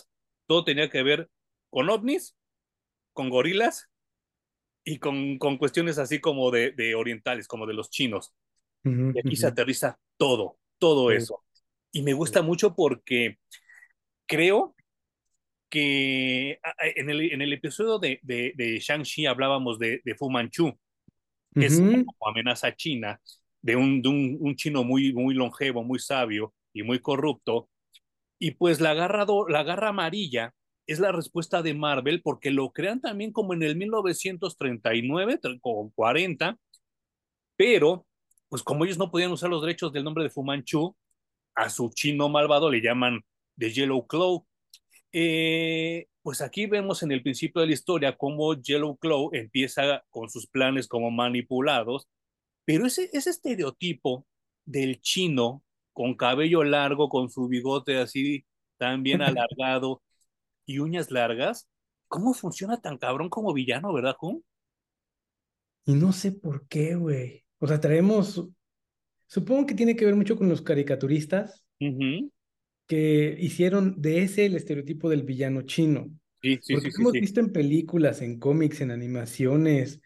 todo 0.47 0.65
tenía 0.65 0.89
que 0.89 1.03
ver 1.03 1.29
con 1.69 1.89
ovnis, 1.91 2.37
con 3.13 3.29
gorilas 3.29 3.89
y 4.85 4.99
con, 4.99 5.39
con 5.39 5.59
cuestiones 5.59 5.99
así 5.99 6.21
como 6.21 6.51
de, 6.51 6.73
de, 6.73 6.95
orientales, 6.95 7.47
como 7.47 7.67
de 7.67 7.75
los 7.75 7.91
chinos. 7.91 8.33
y 8.85 9.19
aquí 9.19 9.37
se 9.37 9.47
aterriza 9.47 9.99
todo, 10.17 10.59
todo 10.79 11.11
eso. 11.11 11.45
Y 11.93 12.03
me 12.03 12.15
gusta 12.15 12.41
mucho 12.41 12.75
porque 12.75 13.39
creo 14.27 14.75
que 15.71 16.59
en 16.97 17.11
el, 17.11 17.33
en 17.33 17.43
el 17.43 17.53
episodio 17.53 17.99
de, 17.99 18.21
de, 18.23 18.53
de 18.57 18.79
Shang-Chi 18.79 19.27
hablábamos 19.27 19.79
de, 19.79 20.01
de, 20.05 20.15
Fu 20.15 20.29
Manchu, 20.31 20.77
que 21.55 21.67
es 21.67 21.81
como 21.81 22.29
amenaza 22.29 22.75
china, 22.75 23.21
de, 23.63 23.77
un, 23.77 24.03
de 24.03 24.09
un, 24.09 24.39
un, 24.41 24.57
chino 24.57 24.85
muy, 24.85 25.13
muy 25.13 25.35
longevo, 25.35 25.83
muy 25.83 25.99
sabio 25.99 26.55
y 26.73 26.83
muy 26.83 27.01
corrupto, 27.01 27.69
Y 28.39 28.53
pues 28.53 28.81
la 28.81 28.95
garra, 28.95 29.25
do, 29.25 29.49
la 29.49 29.63
garra 29.63 29.89
amarilla 29.89 30.55
es 30.87 30.99
la 30.99 31.13
respuesta 31.13 31.63
de 31.63 31.75
Marvel 31.75 32.23
porque 32.23 32.51
lo 32.51 32.73
crean 32.73 33.01
también 33.01 33.33
como 33.33 33.55
en 33.55 33.63
el 33.63 33.77
1939 33.77 35.41
o 35.63 35.93
40, 35.95 36.59
pero 37.57 38.07
pues 38.49 38.63
como 38.63 38.85
ellos 38.85 38.99
no 38.99 39.11
podían 39.11 39.31
usar 39.31 39.51
los 39.51 39.63
derechos 39.63 39.93
del 39.93 40.05
nombre 40.05 40.25
de 40.25 40.31
Fu 40.31 40.43
Manchu, 40.43 40.97
a 41.55 41.71
su 41.71 41.91
chino 41.91 42.29
malvado 42.29 42.71
le 42.71 42.81
llaman 42.81 43.21
The 43.59 43.71
Yellow 43.71 44.07
Claw. 44.07 44.47
Eh, 45.13 46.07
pues 46.23 46.41
aquí 46.41 46.67
vemos 46.67 47.03
en 47.03 47.13
el 47.13 47.23
principio 47.23 47.61
de 47.61 47.69
la 47.69 47.73
historia 47.73 48.17
cómo 48.17 48.55
Yellow 48.55 48.97
Claw 48.97 49.31
empieza 49.33 50.05
con 50.11 50.29
sus 50.31 50.47
planes 50.47 50.87
como 50.87 51.11
manipulados, 51.11 52.09
pero 52.65 52.87
ese, 52.87 53.11
ese 53.13 53.31
estereotipo 53.31 54.27
del 54.65 55.01
chino 55.01 55.65
con 55.93 56.15
cabello 56.15 56.63
largo, 56.65 57.09
con 57.09 57.31
su 57.31 57.49
bigote 57.49 57.99
así 57.99 58.45
tan 58.79 59.03
bien 59.03 59.23
alargado 59.49 60.03
y 60.67 60.79
uñas 60.79 61.11
largas, 61.11 61.69
¿cómo 62.09 62.35
funciona 62.35 62.81
tan 62.81 62.99
cabrón 62.99 63.29
como 63.29 63.53
villano, 63.53 63.93
verdad, 63.93 64.17
Jun? 64.19 64.45
Y 65.85 65.95
no 65.95 66.13
sé 66.13 66.33
por 66.33 66.69
qué, 66.69 66.95
güey. 66.95 67.45
O 67.59 67.67
sea, 67.67 67.81
traemos, 67.81 68.49
supongo 69.27 69.67
que 69.67 69.75
tiene 69.75 69.97
que 69.97 70.05
ver 70.05 70.15
mucho 70.15 70.37
con 70.37 70.49
los 70.49 70.63
caricaturistas 70.63 71.65
uh 71.81 71.85
-huh. 71.85 72.31
Que 72.91 73.37
hicieron 73.41 74.03
de 74.03 74.23
ese 74.25 74.47
el 74.47 74.57
estereotipo 74.57 75.09
del 75.11 75.23
villano 75.25 75.63
chino. 75.63 76.11
Sí, 76.43 76.59
sí, 76.63 76.77
Porque 76.77 76.91
sí, 76.91 76.91
hemos 76.99 77.13
sí, 77.13 77.21
visto 77.21 77.41
en 77.41 77.53
películas, 77.53 78.23
en 78.23 78.41
cómics, 78.41 78.81
en 78.83 78.91
animaciones. 78.91 80.01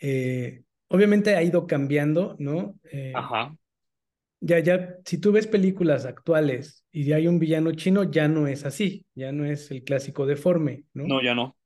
Eh, 0.00 0.64
obviamente 0.88 1.36
ha 1.36 1.42
ido 1.42 1.66
cambiando, 1.66 2.36
¿no? 2.40 2.78
Eh, 2.92 3.12
Ajá. 3.12 3.54
ya, 4.40 4.58
ya, 4.60 4.96
si 5.04 5.18
tú 5.18 5.32
ves 5.32 5.46
películas 5.46 6.04
actuales 6.06 6.84
y 6.92 7.04
ya 7.04 7.16
hay 7.16 7.26
un 7.28 7.38
villano 7.38 7.72
chino, 7.72 8.04
ya 8.04 8.28
no 8.28 8.46
es 8.46 8.64
así, 8.64 9.06
ya 9.14 9.32
no 9.32 9.44
es 9.44 9.70
el 9.70 9.84
clásico 9.84 10.26
deforme, 10.26 10.84
¿no? 10.94 11.06
No, 11.06 11.20
ya 11.22 11.34
no. 11.34 11.56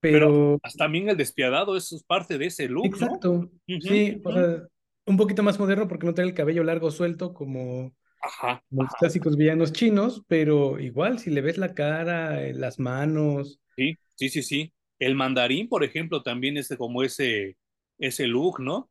Pero, 0.00 0.28
Pero 0.40 0.60
hasta 0.62 0.84
también 0.84 1.08
el 1.08 1.16
despiadado 1.16 1.76
eso 1.76 1.96
es 1.96 2.02
parte 2.02 2.38
de 2.38 2.46
ese 2.46 2.68
look, 2.68 2.98
exacto, 2.98 3.28
¿no? 3.28 3.50
Uh 3.68 3.78
sí, 3.78 4.20
-huh, 4.20 4.22
o 4.24 4.32
sea, 4.32 4.68
un 5.06 5.16
poquito 5.16 5.42
más 5.42 5.58
moderno 5.58 5.88
porque 5.88 6.06
no 6.06 6.14
trae 6.14 6.26
el 6.26 6.34
cabello 6.34 6.64
largo 6.64 6.90
suelto 6.90 7.34
como 7.34 7.94
Ajá, 8.22 8.64
los 8.70 8.94
ajá. 8.94 8.96
clásicos 8.96 9.36
villanos 9.36 9.72
chinos, 9.72 10.24
pero 10.28 10.80
igual, 10.80 11.18
si 11.20 11.30
le 11.30 11.40
ves 11.42 11.58
la 11.58 11.74
cara, 11.74 12.42
eh, 12.44 12.54
las 12.54 12.78
manos, 12.80 13.60
Sí, 13.76 13.98
sí, 14.16 14.28
sí, 14.28 14.42
sí. 14.42 14.72
El 14.98 15.14
mandarín, 15.14 15.68
por 15.68 15.82
ejemplo, 15.84 16.22
también 16.22 16.56
es 16.56 16.68
como 16.76 17.02
ese, 17.02 17.56
ese 17.98 18.26
look, 18.26 18.60
¿no? 18.60 18.90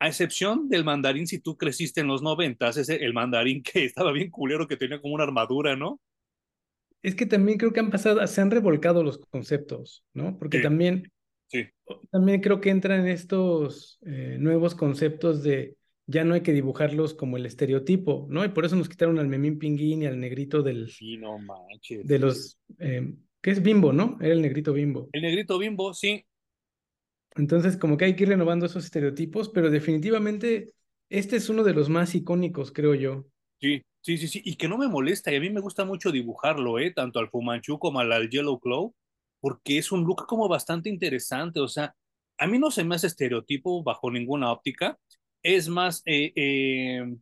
A 0.00 0.08
excepción 0.08 0.68
del 0.68 0.84
mandarín, 0.84 1.26
si 1.26 1.40
tú 1.40 1.56
creciste 1.56 2.00
en 2.02 2.08
los 2.08 2.22
noventas, 2.22 2.76
ese 2.78 2.96
el 3.04 3.14
mandarín 3.14 3.62
que 3.64 3.84
estaba 3.86 4.12
bien 4.12 4.30
culero, 4.30 4.68
que 4.68 4.76
tenía 4.76 5.00
como 5.00 5.14
una 5.14 5.24
armadura, 5.24 5.76
¿no? 5.76 6.00
es 7.02 7.14
que 7.14 7.26
también 7.26 7.58
creo 7.58 7.72
que 7.72 7.80
han 7.80 7.90
pasado, 7.90 8.24
se 8.26 8.40
han 8.40 8.50
revolcado 8.50 9.02
los 9.02 9.18
conceptos, 9.18 10.04
¿no? 10.14 10.36
Porque 10.38 10.58
Sí, 10.58 10.60
también, 10.60 11.10
sí. 11.48 11.70
también 12.10 12.40
creo 12.40 12.60
que 12.60 12.70
entran 12.70 13.06
estos 13.08 13.98
eh, 14.06 14.36
nuevos 14.40 14.74
conceptos 14.74 15.42
de 15.42 15.76
ya 16.08 16.24
no 16.24 16.34
hay 16.34 16.40
que 16.40 16.52
dibujarlos 16.52 17.12
como 17.14 17.36
el 17.36 17.44
estereotipo, 17.46 18.26
¿no? 18.30 18.44
Y 18.44 18.48
por 18.48 18.64
eso 18.64 18.76
nos 18.76 18.88
quitaron 18.88 19.18
al 19.18 19.28
Memín 19.28 19.58
Pinguín 19.58 20.02
y 20.02 20.06
al 20.06 20.18
negrito 20.18 20.62
del, 20.62 20.90
Y 21.00 21.18
no 21.18 21.38
manches. 21.38 22.06
de 22.06 22.18
los, 22.18 22.58
eh, 22.78 23.14
¿qué 23.42 23.50
es 23.50 23.62
Bimbo, 23.62 23.92
no? 23.92 24.16
Era 24.20 24.32
el 24.32 24.40
negrito 24.40 24.72
Bimbo. 24.72 25.10
El 25.12 25.22
negrito 25.22 25.58
bimbo, 25.58 25.92
sí. 25.92 26.24
Entonces, 27.36 27.76
como 27.76 27.98
que 27.98 28.06
hay 28.06 28.16
que 28.16 28.22
ir 28.24 28.30
renovando 28.30 28.66
esos 28.66 28.84
estereotipos, 28.86 29.50
pero 29.50 29.70
definitivamente 29.70 30.72
este 31.10 31.36
es 31.36 31.48
uno 31.50 31.62
de 31.62 31.74
los 31.74 31.90
más 31.90 32.14
icónicos, 32.14 32.72
creo 32.72 32.94
yo. 32.94 33.26
Sí, 33.60 33.82
sí, 34.00 34.16
sí, 34.16 34.28
sí. 34.28 34.42
Y 34.44 34.56
que 34.56 34.66
no 34.66 34.78
me 34.78 34.88
molesta. 34.88 35.30
Y 35.30 35.36
a 35.36 35.40
mí 35.40 35.50
me 35.50 35.60
gusta 35.60 35.84
mucho 35.84 36.10
dibujarlo, 36.10 36.78
¿eh? 36.78 36.90
Tanto 36.90 37.18
al 37.18 37.28
Fumanchu 37.28 37.78
como 37.78 38.00
al, 38.00 38.12
al 38.12 38.30
Yellow 38.30 38.58
Claw, 38.58 38.94
porque 39.40 39.78
es 39.78 39.92
un 39.92 40.04
look 40.04 40.26
como 40.26 40.48
bastante 40.48 40.88
interesante. 40.88 41.60
O 41.60 41.68
sea, 41.68 41.94
a 42.38 42.46
mí 42.46 42.58
no 42.58 42.70
se 42.70 42.84
me 42.84 42.94
hace 42.94 43.08
estereotipo 43.08 43.82
bajo 43.82 44.10
ninguna 44.10 44.50
óptica. 44.50 44.98
Es 45.42 45.68
más, 45.68 46.02
eh, 46.06 46.32
eh, 46.36 47.16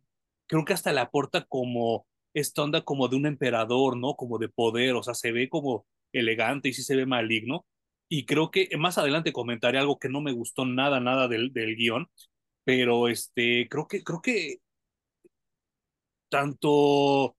creo 0.47 0.65
que 0.65 0.73
hasta 0.73 0.91
le 0.93 0.99
aporta 1.01 1.45
como 1.45 2.07
esta 2.33 2.63
onda 2.63 2.81
como 2.83 3.07
de 3.07 3.15
un 3.15 3.25
emperador, 3.25 3.97
¿no? 3.97 4.15
Como 4.15 4.37
de 4.39 4.49
poder. 4.49 4.95
O 4.95 5.03
sea, 5.03 5.13
se 5.13 5.31
ve 5.31 5.49
como 5.49 5.85
elegante 6.13 6.69
y 6.69 6.73
sí 6.73 6.83
se 6.83 6.95
ve 6.95 7.05
maligno. 7.05 7.65
Y 8.09 8.25
creo 8.25 8.51
que 8.51 8.69
más 8.77 8.97
adelante 8.97 9.33
comentaré 9.33 9.79
algo 9.79 9.99
que 9.99 10.09
no 10.09 10.21
me 10.21 10.31
gustó 10.31 10.65
nada, 10.65 10.99
nada 10.99 11.27
del, 11.27 11.53
del 11.53 11.75
guion. 11.75 12.09
Pero 12.63 13.07
este, 13.07 13.67
creo 13.69 13.87
que, 13.87 14.03
creo 14.03 14.21
que 14.21 14.57
tanto 16.29 17.35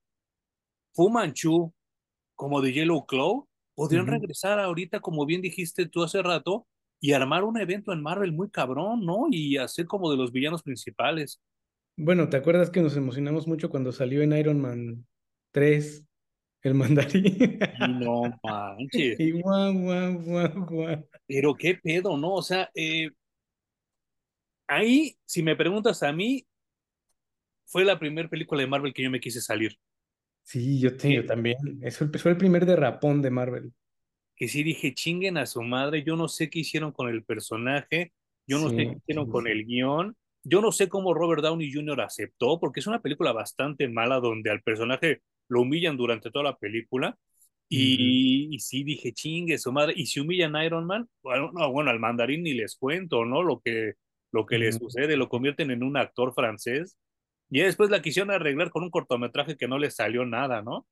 Fu 0.94 1.10
Manchu 1.10 1.72
como 2.34 2.60
de 2.60 2.72
Yellow 2.72 3.06
Claw 3.06 3.48
podrían 3.74 4.06
regresar 4.06 4.58
ahorita, 4.60 5.00
como 5.00 5.26
bien 5.26 5.42
dijiste 5.42 5.86
tú 5.88 6.02
hace 6.02 6.22
rato, 6.22 6.66
y 7.00 7.12
armar 7.12 7.44
un 7.44 7.58
evento 7.58 7.92
en 7.92 8.02
Marvel 8.02 8.32
muy 8.32 8.50
cabrón, 8.50 9.04
¿no? 9.04 9.26
Y 9.30 9.56
hacer 9.56 9.86
como 9.86 10.10
de 10.10 10.16
los 10.16 10.32
villanos 10.32 10.62
principales. 10.62 11.40
Bueno, 11.96 12.28
¿te 12.28 12.36
acuerdas 12.36 12.70
que 12.70 12.80
nos 12.80 12.96
emocionamos 12.96 13.46
mucho 13.46 13.70
cuando 13.70 13.92
salió 13.92 14.22
en 14.22 14.32
Iron 14.32 14.60
Man 14.60 15.06
3 15.52 16.04
el 16.62 16.74
mandarín? 16.74 17.58
No 18.00 18.22
manches. 18.42 19.18
Y 19.20 19.32
guau, 19.32 19.72
guau, 19.74 20.22
guau, 20.22 20.66
guau. 20.66 21.08
Pero 21.26 21.54
qué 21.54 21.74
pedo, 21.74 22.16
¿no? 22.16 22.34
O 22.34 22.42
sea, 22.42 22.70
eh, 22.74 23.10
ahí, 24.66 25.16
si 25.24 25.42
me 25.42 25.56
preguntas 25.56 26.02
a 26.02 26.12
mí, 26.12 26.46
fue 27.66 27.84
la 27.84 27.98
primera 27.98 28.28
película 28.28 28.62
de 28.62 28.66
Marvel 28.66 28.94
que 28.94 29.02
yo 29.02 29.10
me 29.10 29.20
quise 29.20 29.40
salir. 29.40 29.76
Sí, 30.42 30.80
yo, 30.80 30.96
te- 30.96 31.12
yo 31.14 31.26
también. 31.26 31.56
Eso 31.82 32.08
fue 32.18 32.30
el 32.30 32.36
primer 32.38 32.64
derrapón 32.64 33.20
de 33.20 33.30
Marvel. 33.30 33.72
Que 34.38 34.48
sí 34.48 34.62
dije, 34.62 34.94
chinguen 34.94 35.36
a 35.38 35.46
su 35.46 35.62
madre, 35.62 36.02
yo 36.04 36.16
no 36.16 36.28
sé 36.28 36.50
qué 36.50 36.60
hicieron 36.60 36.92
con 36.92 37.08
el 37.08 37.24
personaje, 37.24 38.12
yo 38.46 38.58
no 38.58 38.70
sé 38.70 38.88
qué 38.88 38.96
hicieron 39.02 39.26
sí, 39.26 39.28
con 39.28 39.46
el 39.48 39.64
guion, 39.66 40.16
yo 40.44 40.60
no 40.60 40.72
sé 40.72 40.88
cómo 40.88 41.14
Robert 41.14 41.42
Downey 41.42 41.72
Jr. 41.72 42.00
aceptó, 42.02 42.58
porque 42.60 42.80
es 42.80 42.86
una 42.86 43.02
película 43.02 43.32
bastante 43.32 43.88
mala 43.88 44.20
donde 44.20 44.50
al 44.50 44.62
personaje 44.62 45.22
lo 45.48 45.62
humillan 45.62 45.96
durante 45.96 46.30
toda 46.30 46.44
la 46.44 46.56
película. 46.56 47.18
Y, 47.70 48.48
y 48.54 48.60
sí 48.60 48.82
dije, 48.84 49.12
chingue 49.12 49.58
su 49.58 49.72
madre. 49.72 49.92
Y 49.96 50.06
si 50.06 50.20
humillan 50.20 50.56
a 50.56 50.64
Iron 50.64 50.86
Man, 50.86 51.08
bueno, 51.22 51.50
no, 51.52 51.70
bueno, 51.70 51.90
al 51.90 52.00
mandarín 52.00 52.42
ni 52.42 52.54
les 52.54 52.76
cuento, 52.76 53.24
¿no? 53.26 53.42
Lo 53.42 53.60
que, 53.60 53.94
lo 54.32 54.46
que 54.46 54.58
le 54.58 54.72
ujú. 54.72 54.72
sucede, 54.72 55.16
lo 55.16 55.28
convierten 55.28 55.70
en 55.70 55.82
un 55.82 55.96
actor 55.98 56.32
francés. 56.34 56.96
Y 57.50 57.60
después 57.60 57.90
la 57.90 58.02
quisieron 58.02 58.30
arreglar 58.30 58.70
con 58.70 58.84
un 58.84 58.90
cortometraje 58.90 59.56
que 59.56 59.68
no 59.68 59.78
le 59.78 59.90
salió 59.90 60.24
nada, 60.26 60.62
¿no? 60.62 60.86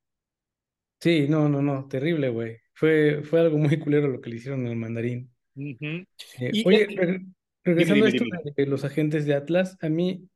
Sí, 1.00 1.26
no, 1.28 1.48
no, 1.48 1.62
no, 1.62 1.88
terrible, 1.88 2.28
güey. 2.28 2.58
Fue, 2.76 3.22
fue 3.24 3.40
algo 3.40 3.58
muy 3.58 3.80
culero 3.80 4.08
lo 4.08 4.22
que 4.22 4.30
le 4.30 4.36
hicieron 4.36 4.68
al 4.68 4.76
mandarín. 4.76 5.32
Eh, 5.56 6.06
Y 6.52 6.64
oye, 6.64 6.86
dime, 6.86 7.26
regresando 7.64 8.06
a 8.06 8.08
esto 8.08 8.24
de 8.56 8.66
los 8.66 8.84
agentes 8.84 9.26
de 9.26 9.34
Atlas, 9.34 9.76
a 9.80 9.88
mí 9.88 10.28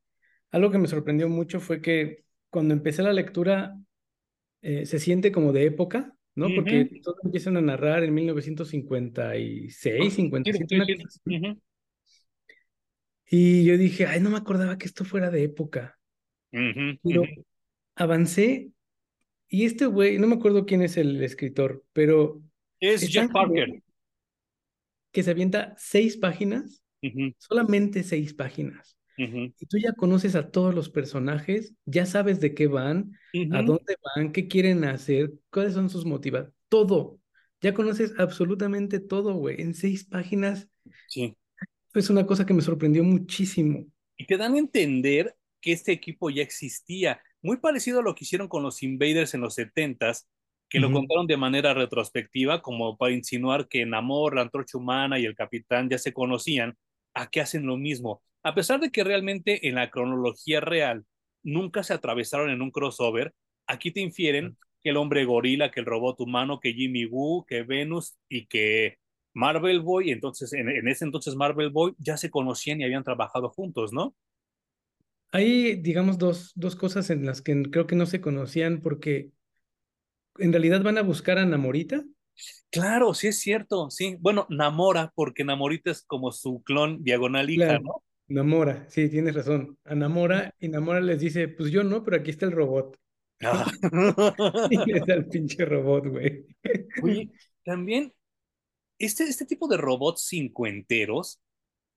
algo 0.53 0.71
que 0.71 0.79
me 0.79 0.89
sorprendió 0.89 1.29
mucho 1.29 1.61
fue 1.61 1.83
que 1.83 2.25
cuando 2.51 2.75
empecé 2.75 3.03
la 3.03 3.15
lectura 3.15 3.77
eh, 4.63 4.87
se 4.87 5.01
siente 5.01 5.33
como 5.33 5.53
de 5.53 5.67
época, 5.67 6.15
¿no? 6.37 6.55
Porque 6.55 6.87
todos 7.03 7.19
empiezan 7.25 7.59
a 7.59 7.63
narrar 7.63 8.05
en 8.05 8.15
1956, 8.15 9.75
Sí, 9.99 10.11
57, 10.17 10.67
sí, 10.69 10.77
una 10.77 10.87
sí. 10.87 10.95
cosa 10.97 11.09
así. 11.09 11.37
Ujú. 11.37 11.61
Y 13.31 13.65
yo 13.65 13.79
dije, 13.79 14.07
ay, 14.07 14.21
no 14.21 14.29
me 14.31 14.37
acordaba 14.39 14.77
que 14.77 14.87
esto 14.87 15.05
fuera 15.07 15.31
de 15.31 15.45
época. 15.45 15.99
Pero 17.07 17.23
avancé 17.97 18.73
y 19.51 19.67
este 19.67 19.85
güey, 19.87 20.19
no 20.19 20.27
me 20.27 20.37
acuerdo 20.37 20.65
quién 20.65 20.81
es 20.83 20.97
el 20.97 21.23
escritor, 21.23 21.85
pero 21.93 22.41
Es 22.81 23.07
Jeff 23.09 23.31
Parker. 23.31 23.83
que 25.13 25.23
se 25.23 25.31
avienta 25.33 25.75
seis 25.77 26.17
páginas, 26.17 26.83
solamente 27.39 28.03
seis 28.03 28.33
páginas. 28.33 28.97
Y 29.17 29.67
tú 29.67 29.77
ya 29.77 29.93
conoces 29.93 30.35
a 30.35 30.51
todos 30.51 30.75
los 30.75 30.89
personajes, 30.89 31.75
ya 31.85 32.07
sabes 32.07 32.41
de 32.41 32.55
qué 32.55 32.69
van, 32.69 33.13
a 33.53 33.63
dónde 33.63 33.97
van, 34.17 34.33
qué 34.33 34.49
quieren 34.49 34.85
hacer, 34.85 35.33
cuáles 35.51 35.75
son 35.75 35.91
sus 35.91 36.07
motivaciones, 36.07 36.55
todo. 36.71 37.19
Ya 37.61 37.75
conoces 37.75 38.15
absolutamente 38.19 38.99
todo, 38.99 39.35
güey. 39.35 39.61
En 39.61 39.75
seis 39.75 40.05
páginas 40.05 40.69
Sí. 41.09 41.37
es 41.93 42.09
una 42.09 42.25
cosa 42.25 42.47
que 42.47 42.55
me 42.55 42.63
sorprendió 42.63 43.05
muchísimo. 43.05 43.85
y 44.17 44.25
te 44.27 44.37
dan 44.39 44.55
a 44.55 44.59
entender 44.59 45.35
que 45.61 45.73
este 45.73 45.93
equipo 45.93 46.31
ya 46.31 46.43
existía, 46.43 47.21
muy 47.43 47.59
parecido 47.59 48.01
a 48.01 48.03
lo 48.03 48.15
que 48.15 48.25
hicieron 48.25 48.49
con 48.49 48.63
los 48.63 48.83
Invaders 48.83 49.35
en 49.35 49.41
los 49.41 49.57
70s, 49.57 50.27
que 50.69 50.79
lo 50.79 50.93
contaron 50.93 51.27
de 51.27 51.37
manera 51.37 51.75
retrospectiva, 51.75 52.63
como 52.63 52.97
para 52.97 53.13
insinuar 53.13 53.67
que 53.67 53.85
Namor, 53.85 54.37
la 54.37 54.43
Antorcha 54.43 54.79
Humana 54.79 55.19
y 55.19 55.25
el 55.25 55.35
Capitán 55.35 55.89
ya 55.91 55.99
se 55.99 56.13
conocían, 56.13 56.77
a 57.13 57.29
que 57.29 57.41
hacen 57.41 57.67
lo 57.67 57.77
mismo. 57.77 58.23
A 58.45 58.55
pesar 58.55 58.79
de 58.79 58.91
que 58.91 59.03
realmente 59.03 59.69
en 59.69 59.75
la 59.75 59.91
cronología 59.91 60.61
real 60.61 61.05
nunca 61.43 61.83
se 61.83 61.93
atravesaron 61.93 62.51
en 62.51 62.63
un 62.63 62.71
crossover, 62.71 63.35
aquí 63.67 63.91
te 63.91 64.01
infieren 64.01 64.57
que 64.81 64.91
el 64.91 64.97
hombre 64.97 65.25
gorila, 65.25 65.73
que 65.73 65.81
el 65.81 65.87
robot 65.87 66.21
humano, 66.21 66.61
que 66.61 66.73
Jimmy 66.73 67.05
Woo, 67.05 67.45
que 67.47 67.63
Venus 67.63 68.17
y 68.29 68.47
que 68.47 68.99
Marvel 69.35 69.81
Boy, 69.81 70.13
entonces 70.13 70.53
en, 70.53 70.69
en 70.69 70.87
ese 70.89 71.05
entonces 71.05 71.35
Marvel 71.35 71.71
Boy 71.71 71.95
ya 71.99 72.17
se 72.17 72.31
conocían 72.31 72.81
y 72.81 72.85
habían 72.85 73.05
trabajado 73.05 73.51
juntos, 73.51 73.93
¿no? 73.93 74.15
Hay, 75.33 75.77
digamos, 75.77 76.19
dos, 76.19 76.53
dos 76.55 76.77
cosas 76.77 77.11
en 77.11 77.25
las 77.25 77.43
que 77.43 77.63
creo 77.71 77.87
que 77.87 77.97
no 77.97 78.07
se 78.07 78.21
conocían 78.21 78.81
porque 78.81 79.31
en 80.39 80.53
realidad 80.53 80.83
van 80.83 80.99
a 80.99 81.03
buscar 81.03 81.39
a 81.39 81.47
Namorita. 81.47 82.05
Claro, 82.71 83.15
sí 83.15 83.29
es 83.29 83.39
cierto, 83.41 83.91
sí. 83.91 84.17
Bueno, 84.21 84.47
Namora, 84.49 85.13
porque 85.15 85.45
Namorita 85.45 85.91
es 85.91 86.03
como 86.03 86.33
su 86.33 86.63
clon 86.63 87.03
diagonal 87.03 87.51
hija, 87.51 87.79
¿no? 87.79 88.03
Namora, 88.29 88.87
sí, 88.89 89.09
tienes 89.09 89.35
razón. 89.35 89.77
A 89.85 89.95
Namora 89.97 90.55
y 90.61 90.69
Namora 90.69 91.01
les 91.01 91.19
dice, 91.19 91.49
pues 91.49 91.73
yo 91.73 91.83
no, 91.83 92.05
pero 92.05 92.17
aquí 92.19 92.31
está 92.31 92.47
el 92.47 92.53
robot. 92.53 92.97
Ah. 93.43 93.67
y 94.71 95.11
el 95.11 95.27
pinche 95.27 95.65
robot, 95.65 96.07
güey. 96.07 96.47
Oye, 97.03 97.31
también 97.65 98.13
este, 98.99 99.25
este 99.25 99.47
tipo 99.47 99.67
de 99.67 99.79
robots 99.79 100.29
cincuenteros, 100.29 101.41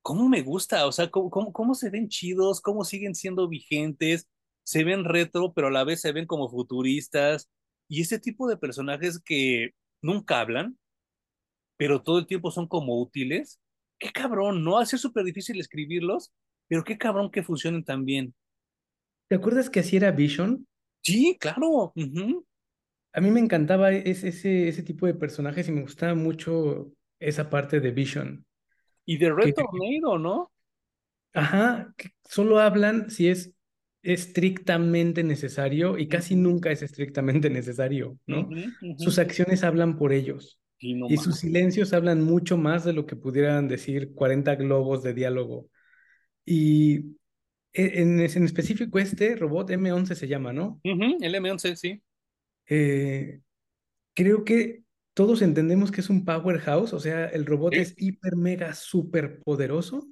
¿cómo 0.04 0.30
me 0.30 0.44
gusta? 0.44 0.86
O 0.86 0.92
sea, 0.92 1.10
¿cómo, 1.10 1.32
cómo, 1.32 1.52
cómo 1.52 1.74
se 1.74 1.90
ven 1.90 2.10
chidos? 2.10 2.62
¿Cómo 2.62 2.84
siguen 2.84 3.16
siendo 3.16 3.48
vigentes? 3.50 4.28
Se 4.64 4.84
ven 4.84 5.06
retro, 5.06 5.54
pero 5.54 5.68
a 5.68 5.72
la 5.72 5.84
vez 5.84 6.02
se 6.02 6.12
ven 6.12 6.28
como 6.28 6.50
futuristas. 6.50 7.50
Y 7.88 8.02
ese 8.02 8.20
tipo 8.20 8.48
de 8.48 8.58
personajes 8.58 9.20
que 9.20 9.72
nunca 10.02 10.42
hablan, 10.42 10.78
pero 11.78 12.04
todo 12.04 12.20
el 12.20 12.28
tiempo 12.28 12.52
son 12.52 12.68
como 12.68 13.02
útiles. 13.02 13.60
Qué 13.98 14.12
cabrón, 14.12 14.64
¿no? 14.64 14.78
Hace 14.78 14.98
súper 14.98 15.24
difícil 15.24 15.60
escribirlos, 15.60 16.32
pero 16.68 16.84
qué 16.84 16.98
cabrón 16.98 17.32
que 17.32 17.44
funcionen 17.44 17.84
tan 17.84 18.06
bien. 18.06 18.36
¿Te 19.30 19.36
acuerdas 19.36 19.70
que 19.70 19.80
así 19.80 19.98
era 19.98 20.12
Vision? 20.12 20.68
Sí, 21.02 21.38
claro. 21.40 21.94
A 23.14 23.22
mí 23.22 23.32
me 23.32 23.40
encantaba 23.40 23.92
ese, 23.92 24.30
ese, 24.30 24.68
ese 24.68 24.84
tipo 24.84 25.06
de 25.08 25.14
personajes 25.14 25.68
y 25.68 25.72
me 25.72 25.82
gustaba 25.82 26.14
mucho 26.14 26.92
esa 27.20 27.50
parte 27.50 27.80
de 27.80 27.92
Vision. 27.92 28.46
Y 29.06 29.18
de 29.18 29.34
Red 29.34 29.54
Tornado, 29.54 30.18
¿no? 30.18 30.52
Ajá, 31.34 31.94
que 31.98 32.12
solo 32.24 32.60
hablan 32.60 33.10
si 33.10 33.28
es 33.30 33.54
estrictamente 34.04 35.24
necesario 35.24 35.98
y 35.98 36.08
casi 36.08 36.36
nunca 36.36 36.72
es 36.72 36.82
estrictamente 36.82 37.50
necesario, 37.50 38.18
¿no? 38.28 38.50
Sus 38.98 39.18
acciones 39.18 39.64
hablan 39.64 39.98
por 39.98 40.12
ellos 40.12 40.60
y 40.78 41.18
sus 41.18 41.38
silencios 41.38 41.94
hablan 41.94 42.22
mucho 42.22 42.58
más 42.58 42.84
de 42.84 42.94
lo 42.94 43.06
que 43.06 43.16
pudieran 43.16 43.68
decir 43.68 44.14
40 44.14 44.56
globos 44.56 45.02
de 45.02 45.14
diálogo. 45.14 45.70
Y 46.46 46.98
e, 47.72 48.02
en, 48.02 48.20
en 48.20 48.44
específico 48.44 49.00
este 49.00 49.36
robot 49.38 49.70
M11 49.70 50.16
se 50.16 50.28
llama, 50.28 50.52
¿no? 50.52 50.82
el 50.84 51.36
M11, 51.36 51.76
sí. 51.76 52.04
Eh, 52.68 53.40
creo 54.14 54.44
que 54.44 54.84
todos 55.14 55.42
entendemos 55.42 55.92
que 55.92 56.02
es 56.02 56.10
un 56.10 56.26
powerhouse, 56.26 56.94
o 56.94 57.00
sea, 57.00 57.26
el 57.26 57.46
robot 57.46 57.74
es 57.74 57.94
hiper, 57.98 58.36
mega, 58.36 58.74
súper 58.74 59.42
poderoso, 59.42 60.08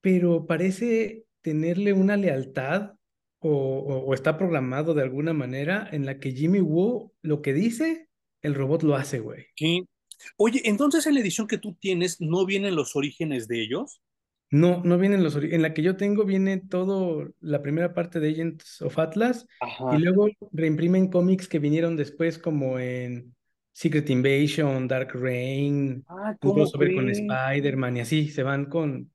pero 0.00 0.46
parece 0.46 1.24
tenerle 1.42 1.92
una 1.92 2.16
lealtad 2.16 2.92
o, 3.40 4.12
está 4.14 4.36
programado 4.36 4.94
de 4.94 5.02
alguna 5.02 5.32
manera 5.32 5.88
en 5.90 6.06
la 6.06 6.18
que 6.18 6.32
Jimmy 6.32 6.60
Woo 6.60 7.12
lo 7.22 7.42
que 7.42 7.52
dice, 7.52 8.08
el 8.42 8.54
robot 8.54 8.82
lo 8.82 8.96
hace, 8.96 9.20
güey. 9.20 9.46
Sí. 9.56 9.88
Oye, 10.36 10.62
entonces 10.64 11.06
en 11.06 11.14
la 11.14 11.20
edición 11.20 11.46
que 11.46 11.58
tú 11.58 11.74
tienes, 11.74 12.20
¿no 12.20 12.44
vienen 12.46 12.74
los 12.74 12.96
orígenes 12.96 13.46
de 13.46 13.62
ellos? 13.62 14.00
No, 14.50 14.82
no 14.82 14.96
vienen 14.96 15.22
los. 15.22 15.36
En 15.36 15.60
la 15.62 15.74
que 15.74 15.82
yo 15.82 15.96
tengo 15.96 16.24
viene 16.24 16.56
todo, 16.56 17.28
la 17.40 17.60
primera 17.60 17.92
parte 17.92 18.18
de 18.18 18.30
Agents 18.30 18.80
of 18.80 18.98
Atlas, 18.98 19.46
y 19.92 19.98
luego 19.98 20.28
reimprimen 20.52 21.08
cómics 21.08 21.48
que 21.48 21.58
vinieron 21.58 21.96
después, 21.96 22.38
como 22.38 22.78
en 22.78 23.34
Secret 23.72 24.08
Invasion, 24.08 24.88
Dark 24.88 25.12
Reign, 25.12 26.04
ah, 26.08 26.34
con 26.40 26.60
Spider-Man, 26.60 27.98
y 27.98 28.00
así 28.00 28.28
se 28.28 28.42
van 28.42 28.66
con, 28.66 29.12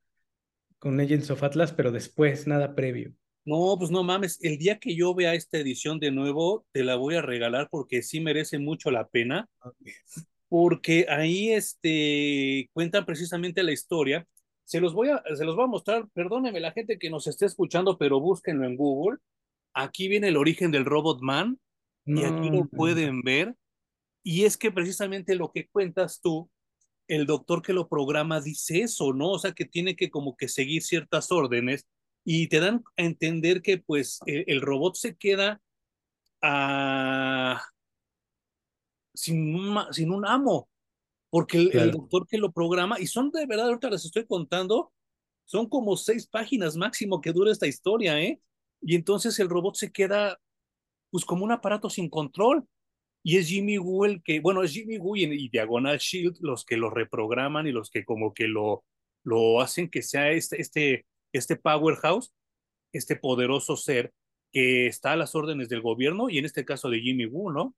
con 0.78 0.98
Legends 0.98 1.32
of 1.32 1.42
Atlas, 1.42 1.74
pero 1.74 1.92
después, 1.92 2.46
nada 2.46 2.76
previo. 2.76 3.14
No, 3.46 3.76
pues 3.78 3.92
no 3.92 4.04
mames, 4.04 4.40
el 4.42 4.58
día 4.58 4.80
que 4.80 4.96
yo 4.96 5.14
vea 5.14 5.34
esta 5.34 5.58
edición 5.58 6.00
de 6.00 6.12
nuevo, 6.12 6.66
te 6.72 6.84
la 6.84 6.96
voy 6.96 7.16
a 7.16 7.22
regalar 7.22 7.68
porque 7.70 8.02
sí 8.02 8.22
merece 8.22 8.58
mucho 8.58 8.90
la 8.90 9.08
pena, 9.10 9.50
porque 10.48 11.08
ahí 11.10 11.52
este, 11.52 12.70
cuentan 12.72 13.06
precisamente 13.06 13.64
la 13.64 13.74
historia. 13.74 14.26
Se 14.66 14.80
los, 14.80 14.94
voy 14.94 15.10
a, 15.10 15.22
se 15.36 15.46
los 15.46 15.56
voy 15.56 15.66
a 15.66 15.68
mostrar, 15.68 16.08
perdóneme 16.14 16.60
la 16.60 16.72
gente 16.72 16.98
que 16.98 17.10
nos 17.10 17.28
esté 17.28 17.46
escuchando, 17.46 17.98
pero 17.98 18.20
búsquenlo 18.20 18.66
en 18.66 18.76
Google. 18.78 19.18
Aquí 19.74 20.08
viene 20.08 20.30
el 20.30 20.38
origen 20.38 20.72
del 20.72 20.86
Robot 20.86 21.22
Man 21.22 21.60
y 22.06 22.24
aquí 22.24 22.50
lo 22.50 22.66
pueden 22.66 23.22
ver. 23.22 23.56
Y 24.24 24.46
es 24.46 24.58
que 24.58 24.72
precisamente 24.72 25.36
lo 25.36 25.52
que 25.52 25.68
cuentas 25.68 26.22
tú 26.22 26.50
el 27.08 27.26
doctor 27.26 27.62
que 27.62 27.74
lo 27.74 27.88
programa 27.88 28.42
dice 28.42 28.82
eso, 28.82 29.14
¿no? 29.14 29.32
O 29.32 29.40
sea, 29.40 29.54
que 29.54 29.66
tiene 29.66 29.96
que 29.96 30.10
como 30.10 30.36
que 30.36 30.48
seguir 30.48 30.84
ciertas 30.84 31.32
órdenes 31.32 31.88
y 32.24 32.48
te 32.48 32.60
dan 32.60 32.84
a 32.98 33.04
entender 33.04 33.62
que 33.62 33.78
pues 33.78 34.20
el, 34.26 34.62
robot 34.62 34.96
se 34.96 35.16
queda 35.16 35.62
sin, 39.14 39.56
un, 39.56 39.80
sin 39.92 40.12
un 40.12 40.26
amo, 40.26 40.70
porque 41.34 41.72
el, 41.74 41.90
doctor 41.90 42.28
que 42.28 42.38
lo 42.38 42.52
programa, 42.52 43.00
y 43.00 43.08
son 43.08 43.32
de 43.32 43.48
verdad, 43.48 43.66
ahorita 43.66 43.90
les 43.90 44.06
estoy 44.06 44.24
contando, 44.28 44.94
son 45.46 45.68
como 45.68 45.98
seis 45.98 46.28
páginas 46.28 46.78
máximo 46.78 47.22
que 47.22 47.32
dura 47.32 47.52
esta 47.52 47.66
historia, 47.66 48.22
¿eh? 48.22 48.40
Y 48.84 48.94
entonces 48.94 49.40
el 49.40 49.50
robot 49.50 49.74
se 49.74 49.92
queda 49.92 50.40
pues 51.10 51.26
como 51.26 51.44
un 51.44 51.52
aparato 51.52 51.90
sin 51.90 52.08
control 52.08 52.68
y 53.24 53.38
es 53.38 53.48
Jimmy 53.48 53.80
Woo 53.80 54.06
el 54.06 54.22
que, 54.22 54.42
bueno, 54.42 54.62
es 54.62 54.74
Jimmy 54.74 55.00
Woo 55.00 55.16
y, 55.16 55.50
Diagonal 55.50 55.98
Shield 55.98 56.38
los 56.40 56.66
que 56.66 56.78
lo 56.78 56.92
reprograman 56.92 57.66
y 57.66 57.72
los 57.72 57.90
que 57.90 58.06
como 58.06 58.32
que 58.36 58.48
lo, 58.48 58.84
lo 59.24 59.60
hacen 59.60 59.90
que 59.90 60.04
sea 60.04 60.30
este, 60.30 60.62
este, 60.62 61.08
este 61.32 61.56
powerhouse, 61.56 62.32
este 62.92 63.16
poderoso 63.16 63.76
ser 63.76 64.14
que 64.52 64.86
está 64.86 65.14
a 65.14 65.18
las 65.18 65.34
órdenes 65.34 65.68
del 65.68 65.82
gobierno 65.82 66.30
y 66.30 66.38
en 66.38 66.46
este 66.46 66.64
caso 66.64 66.92
de 66.92 67.00
Jimmy 67.00 67.26
Woo, 67.26 67.52
¿no? 67.52 67.76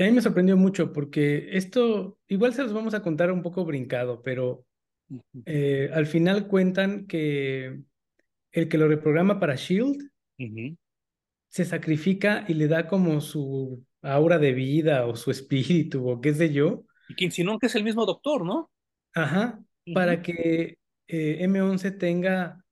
Y 0.00 0.02
a 0.02 0.06
mí 0.06 0.12
me 0.12 0.22
sorprendió 0.22 0.56
mucho 0.56 0.94
porque 0.94 1.50
esto, 1.52 2.18
igual 2.26 2.54
se 2.54 2.62
los 2.62 2.72
vamos 2.72 2.94
a 2.94 3.02
contar 3.02 3.30
un 3.30 3.42
poco 3.42 3.66
brincado, 3.66 4.22
pero 4.22 4.64
eh, 5.44 5.90
al 5.92 6.06
final 6.06 6.48
cuentan 6.48 7.06
que 7.06 7.82
el 8.50 8.68
que 8.70 8.78
lo 8.78 8.88
reprograma 8.88 9.38
para 9.38 9.56
Shield 9.56 10.10
se 11.50 11.64
sacrifica 11.66 12.46
y 12.48 12.54
le 12.54 12.66
da 12.66 12.88
como 12.88 13.20
su 13.20 13.84
aura 14.00 14.38
de 14.38 14.54
vida 14.54 15.04
o 15.04 15.16
su 15.16 15.30
espíritu 15.30 16.08
o 16.08 16.18
qué 16.22 16.32
sé 16.32 16.50
yo. 16.50 16.86
Y 17.10 17.14
que 17.14 17.26
insinúan 17.26 17.58
que 17.58 17.66
es 17.66 17.74
el 17.74 17.84
mismo 17.84 18.06
doctor, 18.06 18.42
¿no? 18.42 18.70
Ajá, 19.12 19.62
para 19.92 20.22
que 20.22 20.78
eh, 21.08 21.46
M11 21.46 21.98
tenga, 21.98 22.64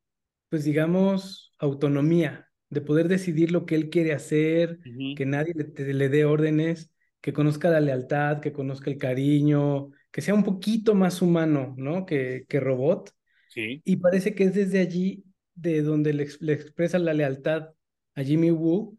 pues 0.49 0.64
digamos, 0.64 1.53
autonomía 1.59 2.49
de 2.71 2.81
poder 2.81 3.07
decidir 3.07 3.53
lo 3.53 3.67
que 3.67 3.75
él 3.75 3.91
quiere 3.91 4.14
hacer, 4.14 4.79
que 5.14 5.27
nadie 5.27 5.53
le, 5.55 5.93
le, 5.93 6.09
dé 6.09 6.25
órdenes, 6.25 6.91
que 7.20 7.33
conozca 7.33 7.70
la 7.70 7.81
lealtad, 7.81 8.40
que 8.40 8.52
conozca 8.52 8.90
el 8.90 8.98
cariño, 8.98 9.90
que 10.11 10.20
sea 10.20 10.35
un 10.35 10.44
poquito 10.44 10.94
más 10.94 11.22
humano, 11.22 11.74
¿no? 11.76 12.07
Que, 12.07 12.44
que 12.48 12.61
robot. 12.61 13.12
Sí. 13.48 13.83
Y 13.85 13.96
parece 13.96 14.35
que 14.35 14.44
es 14.44 14.54
desde 14.54 14.81
allí 14.81 15.24
de 15.54 15.83
donde 15.83 16.12
le, 16.12 16.28
le 16.40 16.52
expresa 16.52 16.98
la 16.98 17.14
lealtad 17.14 17.70
a 18.14 18.22
Jimmy 18.22 18.50
Woo. 18.50 18.98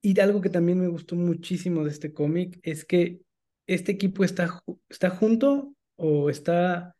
Y 0.00 0.18
algo 0.20 0.40
que 0.40 0.50
también 0.50 0.80
me 0.80 0.88
gustó 0.88 1.16
muchísimo 1.16 1.84
de 1.84 1.90
este 1.90 2.12
cómic 2.12 2.58
es 2.62 2.84
que 2.84 3.20
este 3.66 3.92
equipo 3.92 4.24
está, 4.24 4.62
está 4.88 5.10
junto 5.10 5.74
o 5.96 6.28
está, 6.30 6.94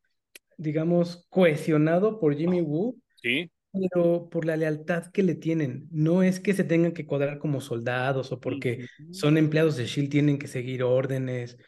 digamos, 0.56 1.26
cohesionado 1.28 2.18
por 2.18 2.36
Jimmy 2.36 2.60
Woo. 2.60 2.98
Sí. 3.16 3.50
Pero 3.74 4.28
por 4.30 4.44
la 4.44 4.56
lealtad 4.56 5.06
que 5.06 5.24
le 5.24 5.34
tienen. 5.34 5.88
No 5.90 6.22
es 6.22 6.38
que 6.38 6.54
se 6.54 6.62
tengan 6.62 6.92
que 6.92 7.06
cuadrar 7.06 7.38
como 7.38 7.60
soldados 7.60 8.30
o 8.30 8.40
porque 8.40 8.86
son 9.10 9.36
empleados 9.36 9.76
de 9.76 9.86
Shield 9.86 10.10
tienen 10.10 10.38
que 10.38 10.46
seguir 10.46 10.84
órdenes. 10.84 11.58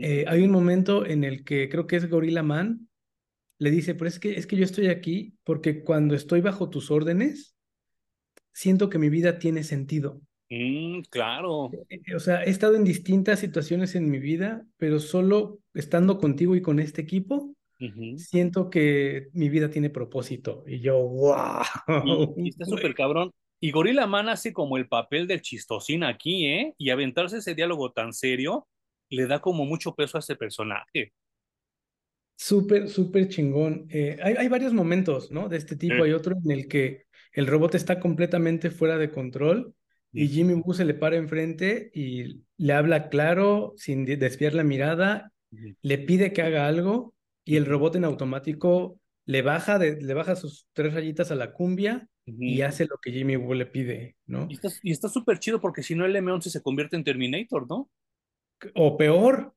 Eh, 0.00 0.24
hay 0.28 0.42
un 0.42 0.52
momento 0.52 1.04
en 1.04 1.24
el 1.24 1.44
que 1.44 1.68
creo 1.68 1.86
que 1.86 1.96
es 1.96 2.08
Gorilla 2.08 2.44
Man 2.44 2.88
le 3.58 3.70
dice, 3.70 3.94
pero 3.94 4.08
es 4.08 4.18
que, 4.18 4.36
es 4.36 4.46
que 4.46 4.56
yo 4.56 4.64
estoy 4.64 4.88
aquí 4.88 5.34
porque 5.44 5.82
cuando 5.82 6.14
estoy 6.14 6.40
bajo 6.40 6.68
tus 6.68 6.90
órdenes, 6.90 7.56
siento 8.52 8.90
que 8.90 8.98
mi 8.98 9.08
vida 9.08 9.38
tiene 9.38 9.64
sentido. 9.64 10.20
Mm, 10.50 11.00
claro. 11.10 11.70
Eh, 11.88 12.00
eh, 12.06 12.14
o 12.14 12.20
sea, 12.20 12.44
he 12.44 12.50
estado 12.50 12.76
en 12.76 12.84
distintas 12.84 13.40
situaciones 13.40 13.94
en 13.94 14.10
mi 14.10 14.18
vida, 14.18 14.66
pero 14.76 15.00
solo 15.00 15.60
estando 15.74 16.18
contigo 16.18 16.54
y 16.54 16.62
con 16.62 16.78
este 16.78 17.02
equipo, 17.02 17.55
siento 18.16 18.70
que 18.70 19.28
mi 19.32 19.48
vida 19.48 19.70
tiene 19.70 19.90
propósito. 19.90 20.64
Y 20.66 20.80
yo, 20.80 20.98
wow. 20.98 22.34
Y, 22.36 22.48
está 22.50 22.64
súper 22.64 22.94
cabrón. 22.94 23.32
Y 23.60 23.70
Gorilla 23.70 24.06
Man 24.06 24.28
hace 24.28 24.52
como 24.52 24.76
el 24.76 24.88
papel 24.88 25.26
del 25.26 25.40
chistosín 25.40 26.04
aquí, 26.04 26.46
¿eh? 26.46 26.74
Y 26.78 26.90
aventarse 26.90 27.38
ese 27.38 27.54
diálogo 27.54 27.92
tan 27.92 28.12
serio 28.12 28.66
le 29.08 29.26
da 29.26 29.40
como 29.40 29.64
mucho 29.64 29.94
peso 29.94 30.18
a 30.18 30.20
ese 30.20 30.36
personaje. 30.36 31.12
Súper, 32.36 32.88
súper 32.88 33.28
chingón. 33.28 33.86
Eh, 33.88 34.18
hay, 34.22 34.34
hay, 34.34 34.48
varios 34.48 34.74
momentos, 34.74 35.30
¿no? 35.30 35.48
De 35.48 35.56
este 35.56 35.76
tipo. 35.76 36.02
Hay 36.02 36.12
otro 36.12 36.36
en 36.44 36.50
el 36.50 36.68
que 36.68 37.04
el 37.32 37.46
robot 37.46 37.74
está 37.74 37.98
completamente 37.98 38.70
fuera 38.70 38.98
de 38.98 39.10
control 39.10 39.74
y 40.12 40.28
Jimmy 40.28 40.54
Woo 40.54 40.72
se 40.72 40.84
le 40.84 40.94
para 40.94 41.16
enfrente 41.16 41.90
y 41.92 42.42
le 42.56 42.72
habla 42.72 43.10
claro, 43.10 43.74
sin 43.76 44.06
desviar 44.06 44.54
la 44.54 44.64
mirada, 44.64 45.32
le 45.82 45.98
pide 45.98 46.32
que 46.32 46.42
haga 46.42 46.66
algo 46.66 47.14
y 47.46 47.56
el 47.56 47.64
robot 47.64 47.94
en 47.94 48.04
automático 48.04 49.00
le 49.24 49.40
baja, 49.40 49.78
de, 49.78 50.02
le 50.02 50.14
baja 50.14 50.36
sus 50.36 50.66
tres 50.72 50.92
rayitas 50.92 51.30
a 51.30 51.36
la 51.36 51.52
cumbia 51.52 52.08
y 52.26 52.62
hace 52.62 52.86
lo 52.86 52.98
que 53.00 53.12
Jimmy 53.12 53.36
Woo 53.36 53.54
le 53.54 53.66
pide, 53.66 54.16
¿no? 54.26 54.48
Y 54.82 54.90
está 54.90 55.08
súper 55.08 55.38
chido 55.38 55.60
porque 55.60 55.84
si 55.84 55.94
no 55.94 56.04
el 56.04 56.16
M11 56.16 56.42
se 56.42 56.60
convierte 56.60 56.96
en 56.96 57.04
Terminator, 57.04 57.68
¿no? 57.68 57.88
O 58.74 58.96
peor, 58.96 59.54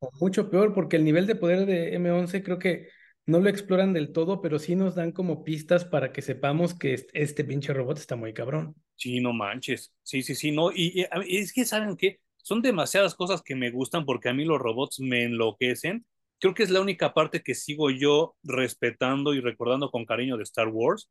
o 0.00 0.10
mucho 0.20 0.50
peor, 0.50 0.74
porque 0.74 0.96
el 0.96 1.04
nivel 1.04 1.28
de 1.28 1.36
poder 1.36 1.64
de 1.64 1.96
M11 1.96 2.42
creo 2.42 2.58
que 2.58 2.88
no 3.24 3.38
lo 3.38 3.48
exploran 3.48 3.92
del 3.92 4.12
todo, 4.12 4.40
pero 4.40 4.58
sí 4.58 4.74
nos 4.74 4.96
dan 4.96 5.12
como 5.12 5.44
pistas 5.44 5.84
para 5.84 6.12
que 6.12 6.22
sepamos 6.22 6.74
que 6.74 7.06
este 7.12 7.44
pinche 7.44 7.72
robot 7.72 7.98
está 7.98 8.16
muy 8.16 8.32
cabrón. 8.32 8.74
Sí, 8.96 9.20
no 9.20 9.32
manches. 9.32 9.92
Sí, 10.02 10.22
sí, 10.22 10.34
sí, 10.34 10.50
no. 10.50 10.72
Y, 10.72 11.06
y 11.26 11.36
es 11.36 11.52
que, 11.52 11.64
¿saben 11.64 11.96
qué? 11.96 12.18
Son 12.36 12.62
demasiadas 12.62 13.14
cosas 13.14 13.42
que 13.42 13.54
me 13.54 13.70
gustan 13.70 14.04
porque 14.04 14.28
a 14.28 14.34
mí 14.34 14.44
los 14.44 14.60
robots 14.60 14.98
me 14.98 15.24
enloquecen 15.24 16.04
creo 16.38 16.54
que 16.54 16.62
es 16.62 16.70
la 16.70 16.80
única 16.80 17.14
parte 17.14 17.42
que 17.42 17.54
sigo 17.54 17.90
yo 17.90 18.36
respetando 18.42 19.34
y 19.34 19.40
recordando 19.40 19.90
con 19.90 20.04
cariño 20.04 20.36
de 20.36 20.42
Star 20.44 20.68
Wars. 20.68 21.08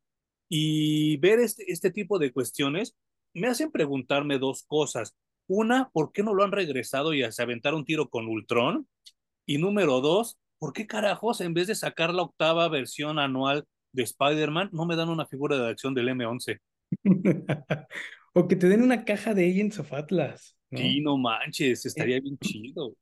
Y 0.48 1.16
ver 1.18 1.40
este, 1.40 1.70
este 1.70 1.90
tipo 1.90 2.18
de 2.18 2.32
cuestiones 2.32 2.96
me 3.34 3.48
hacen 3.48 3.70
preguntarme 3.70 4.38
dos 4.38 4.64
cosas. 4.66 5.16
Una, 5.48 5.90
¿por 5.90 6.12
qué 6.12 6.22
no 6.22 6.34
lo 6.34 6.44
han 6.44 6.52
regresado 6.52 7.14
y 7.14 7.30
se 7.30 7.42
aventar 7.42 7.74
un 7.74 7.84
tiro 7.84 8.08
con 8.08 8.28
Ultron? 8.28 8.88
Y 9.44 9.58
número 9.58 10.00
dos, 10.00 10.38
¿por 10.58 10.72
qué 10.72 10.86
carajos 10.86 11.40
en 11.40 11.54
vez 11.54 11.66
de 11.66 11.74
sacar 11.74 12.14
la 12.14 12.22
octava 12.22 12.68
versión 12.68 13.18
anual 13.18 13.64
de 13.92 14.02
Spider-Man 14.02 14.70
no 14.72 14.86
me 14.86 14.96
dan 14.96 15.08
una 15.08 15.26
figura 15.26 15.56
de 15.56 15.68
acción 15.68 15.94
del 15.94 16.08
M11? 16.08 16.60
o 18.32 18.48
que 18.48 18.56
te 18.56 18.68
den 18.68 18.82
una 18.82 19.04
caja 19.04 19.34
de 19.34 19.48
Agents 19.48 19.78
of 19.78 19.92
Atlas. 19.92 20.56
¿no? 20.70 20.78
Sí, 20.78 21.00
no 21.00 21.16
manches, 21.16 21.86
estaría 21.86 22.20
bien 22.20 22.38
chido 22.38 22.96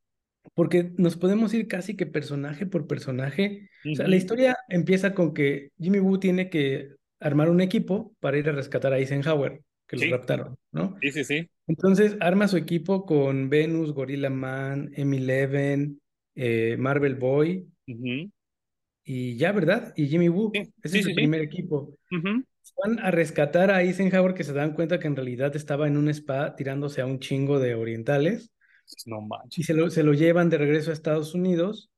porque 0.54 0.92
nos 0.96 1.16
podemos 1.16 1.52
ir 1.52 1.66
casi 1.66 1.96
que 1.96 2.06
personaje 2.06 2.66
por 2.66 2.86
personaje. 2.86 3.68
O 3.90 3.94
sea, 3.94 4.08
la 4.08 4.16
historia 4.16 4.56
empieza 4.68 5.14
con 5.14 5.34
que 5.34 5.70
Jimmy 5.78 5.98
Woo 5.98 6.18
tiene 6.18 6.48
que 6.48 6.90
armar 7.20 7.50
un 7.50 7.60
equipo 7.60 8.14
para 8.20 8.38
ir 8.38 8.48
a 8.48 8.52
rescatar 8.52 8.92
a 8.92 8.98
Eisenhower, 8.98 9.62
que 9.86 9.96
lo 9.96 10.16
raptaron, 10.16 10.56
¿no? 10.72 10.96
Sí, 11.02 11.10
sí, 11.10 11.24
sí. 11.24 11.50
Entonces 11.66 12.16
arma 12.20 12.48
su 12.48 12.56
equipo 12.56 13.04
con 13.04 13.50
Venus, 13.50 13.92
Gorilla 13.92 14.30
Man, 14.30 14.90
M11, 14.92 15.96
eh, 16.36 16.76
Marvel 16.78 17.16
Boy. 17.16 17.66
Y 19.06 19.36
ya, 19.36 19.52
¿verdad? 19.52 19.92
Y 19.96 20.06
Jimmy 20.06 20.28
Woo. 20.28 20.52
Ese 20.82 21.00
es 21.00 21.04
su 21.04 21.14
primer 21.14 21.40
equipo. 21.40 21.98
Van 22.82 22.98
a 23.00 23.10
rescatar 23.10 23.70
a 23.70 23.82
Eisenhower 23.82 24.34
que 24.34 24.44
se 24.44 24.52
dan 24.52 24.72
cuenta 24.72 24.98
que 24.98 25.06
en 25.06 25.16
realidad 25.16 25.54
estaba 25.54 25.86
en 25.86 25.96
un 25.96 26.08
spa 26.08 26.56
tirándose 26.56 27.00
a 27.00 27.06
un 27.06 27.18
chingo 27.18 27.58
de 27.58 27.74
orientales. 27.74 28.53
No 29.06 29.20
manches. 29.20 29.58
Y 29.58 29.62
se 29.62 29.74
lo, 29.74 29.90
se 29.90 30.02
lo 30.02 30.14
llevan 30.14 30.50
de 30.50 30.58
regreso 30.58 30.90
a 30.90 30.94
Estados 30.94 31.34
Unidos. 31.34 31.90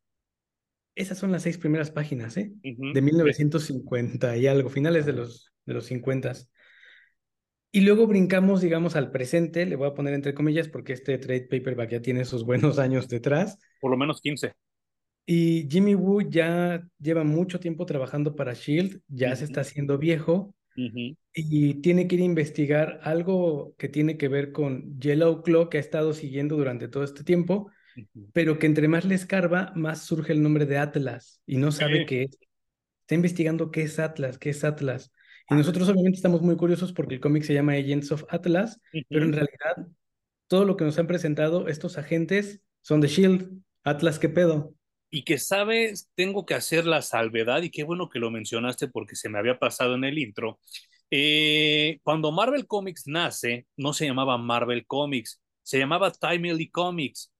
Esas 0.94 1.18
son 1.18 1.30
las 1.32 1.42
seis 1.42 1.58
primeras 1.58 1.90
páginas, 1.90 2.36
¿eh? 2.36 2.52
De 2.62 3.02
1950 3.02 4.36
y 4.36 4.46
algo, 4.46 4.70
finales 4.70 5.04
de 5.04 5.12
los, 5.12 5.52
de 5.66 5.74
los 5.74 5.84
50. 5.86 6.32
Y 7.70 7.80
luego 7.82 8.06
brincamos, 8.06 8.62
digamos, 8.62 8.96
al 8.96 9.10
presente, 9.10 9.66
le 9.66 9.76
voy 9.76 9.88
a 9.88 9.94
poner 9.94 10.14
entre 10.14 10.32
comillas 10.32 10.68
porque 10.68 10.94
este 10.94 11.18
trade 11.18 11.48
paperback 11.50 11.90
ya 11.90 12.00
tiene 12.00 12.24
sus 12.24 12.44
buenos 12.44 12.78
años 12.78 13.08
detrás. 13.08 13.58
Por 13.80 13.90
lo 13.90 13.98
menos 13.98 14.22
15. 14.22 14.54
Y 15.26 15.68
Jimmy 15.70 15.94
Woo 15.94 16.22
ya 16.22 16.88
lleva 16.98 17.24
mucho 17.24 17.60
tiempo 17.60 17.84
trabajando 17.84 18.34
para 18.34 18.54
Shield, 18.54 19.02
ya 19.08 19.36
se 19.36 19.44
está 19.44 19.60
haciendo 19.60 19.98
viejo 19.98 20.54
y 20.76 21.74
tiene 21.80 22.06
que 22.06 22.16
ir 22.16 22.22
a 22.22 22.24
investigar 22.24 23.00
algo 23.02 23.74
que 23.78 23.88
tiene 23.88 24.16
que 24.16 24.28
ver 24.28 24.52
con 24.52 24.98
Yellow 25.00 25.42
Claw 25.42 25.68
que 25.68 25.78
ha 25.78 25.80
estado 25.80 26.12
siguiendo 26.12 26.56
durante 26.56 26.88
todo 26.88 27.04
este 27.04 27.24
tiempo, 27.24 27.70
pero 28.32 28.58
que 28.58 28.66
entre 28.66 28.88
más 28.88 29.04
le 29.04 29.14
escarba, 29.14 29.72
más 29.74 30.04
surge 30.04 30.32
el 30.32 30.42
nombre 30.42 30.66
de 30.66 30.78
Atlas 30.78 31.40
y 31.46 31.56
no 31.56 31.72
sabe 31.72 32.06
qué 32.06 32.24
es. 32.24 32.38
Está 33.02 33.14
investigando 33.14 33.70
qué 33.70 33.82
es 33.82 33.98
Atlas, 33.98 34.38
qué 34.38 34.50
es 34.50 34.64
Atlas. 34.64 35.12
Y 35.48 35.54
nosotros 35.54 35.88
obviamente 35.88 36.16
estamos 36.16 36.42
muy 36.42 36.56
curiosos 36.56 36.92
porque 36.92 37.14
el 37.14 37.20
cómic 37.20 37.44
se 37.44 37.54
llama 37.54 37.72
Agents 37.72 38.12
of 38.12 38.24
Atlas, 38.28 38.80
pero 39.08 39.24
en 39.24 39.32
realidad 39.32 39.88
todo 40.48 40.64
lo 40.64 40.76
que 40.76 40.84
nos 40.84 40.98
han 40.98 41.06
presentado 41.06 41.68
estos 41.68 41.98
agentes 41.98 42.62
son 42.80 43.00
de 43.00 43.08
Shield. 43.08 43.62
Atlas, 43.84 44.18
¿qué 44.18 44.28
pedo? 44.28 44.75
Y 45.10 45.22
que 45.22 45.38
sabes, 45.38 46.10
tengo 46.14 46.46
que 46.46 46.54
hacer 46.54 46.86
la 46.86 47.02
salvedad, 47.02 47.62
y 47.62 47.70
qué 47.70 47.84
bueno 47.84 48.08
que 48.08 48.18
lo 48.18 48.30
mencionaste 48.30 48.88
porque 48.88 49.16
se 49.16 49.28
me 49.28 49.38
había 49.38 49.58
pasado 49.58 49.94
en 49.94 50.04
el 50.04 50.18
intro. 50.18 50.58
Eh, 51.10 52.00
cuando 52.02 52.32
Marvel 52.32 52.66
Comics 52.66 53.06
nace, 53.06 53.66
no 53.76 53.92
se 53.92 54.06
llamaba 54.06 54.38
Marvel 54.38 54.86
Comics, 54.86 55.40
se 55.62 55.78
llamaba 55.78 56.12
Timely 56.12 56.70
Comics, 56.70 57.32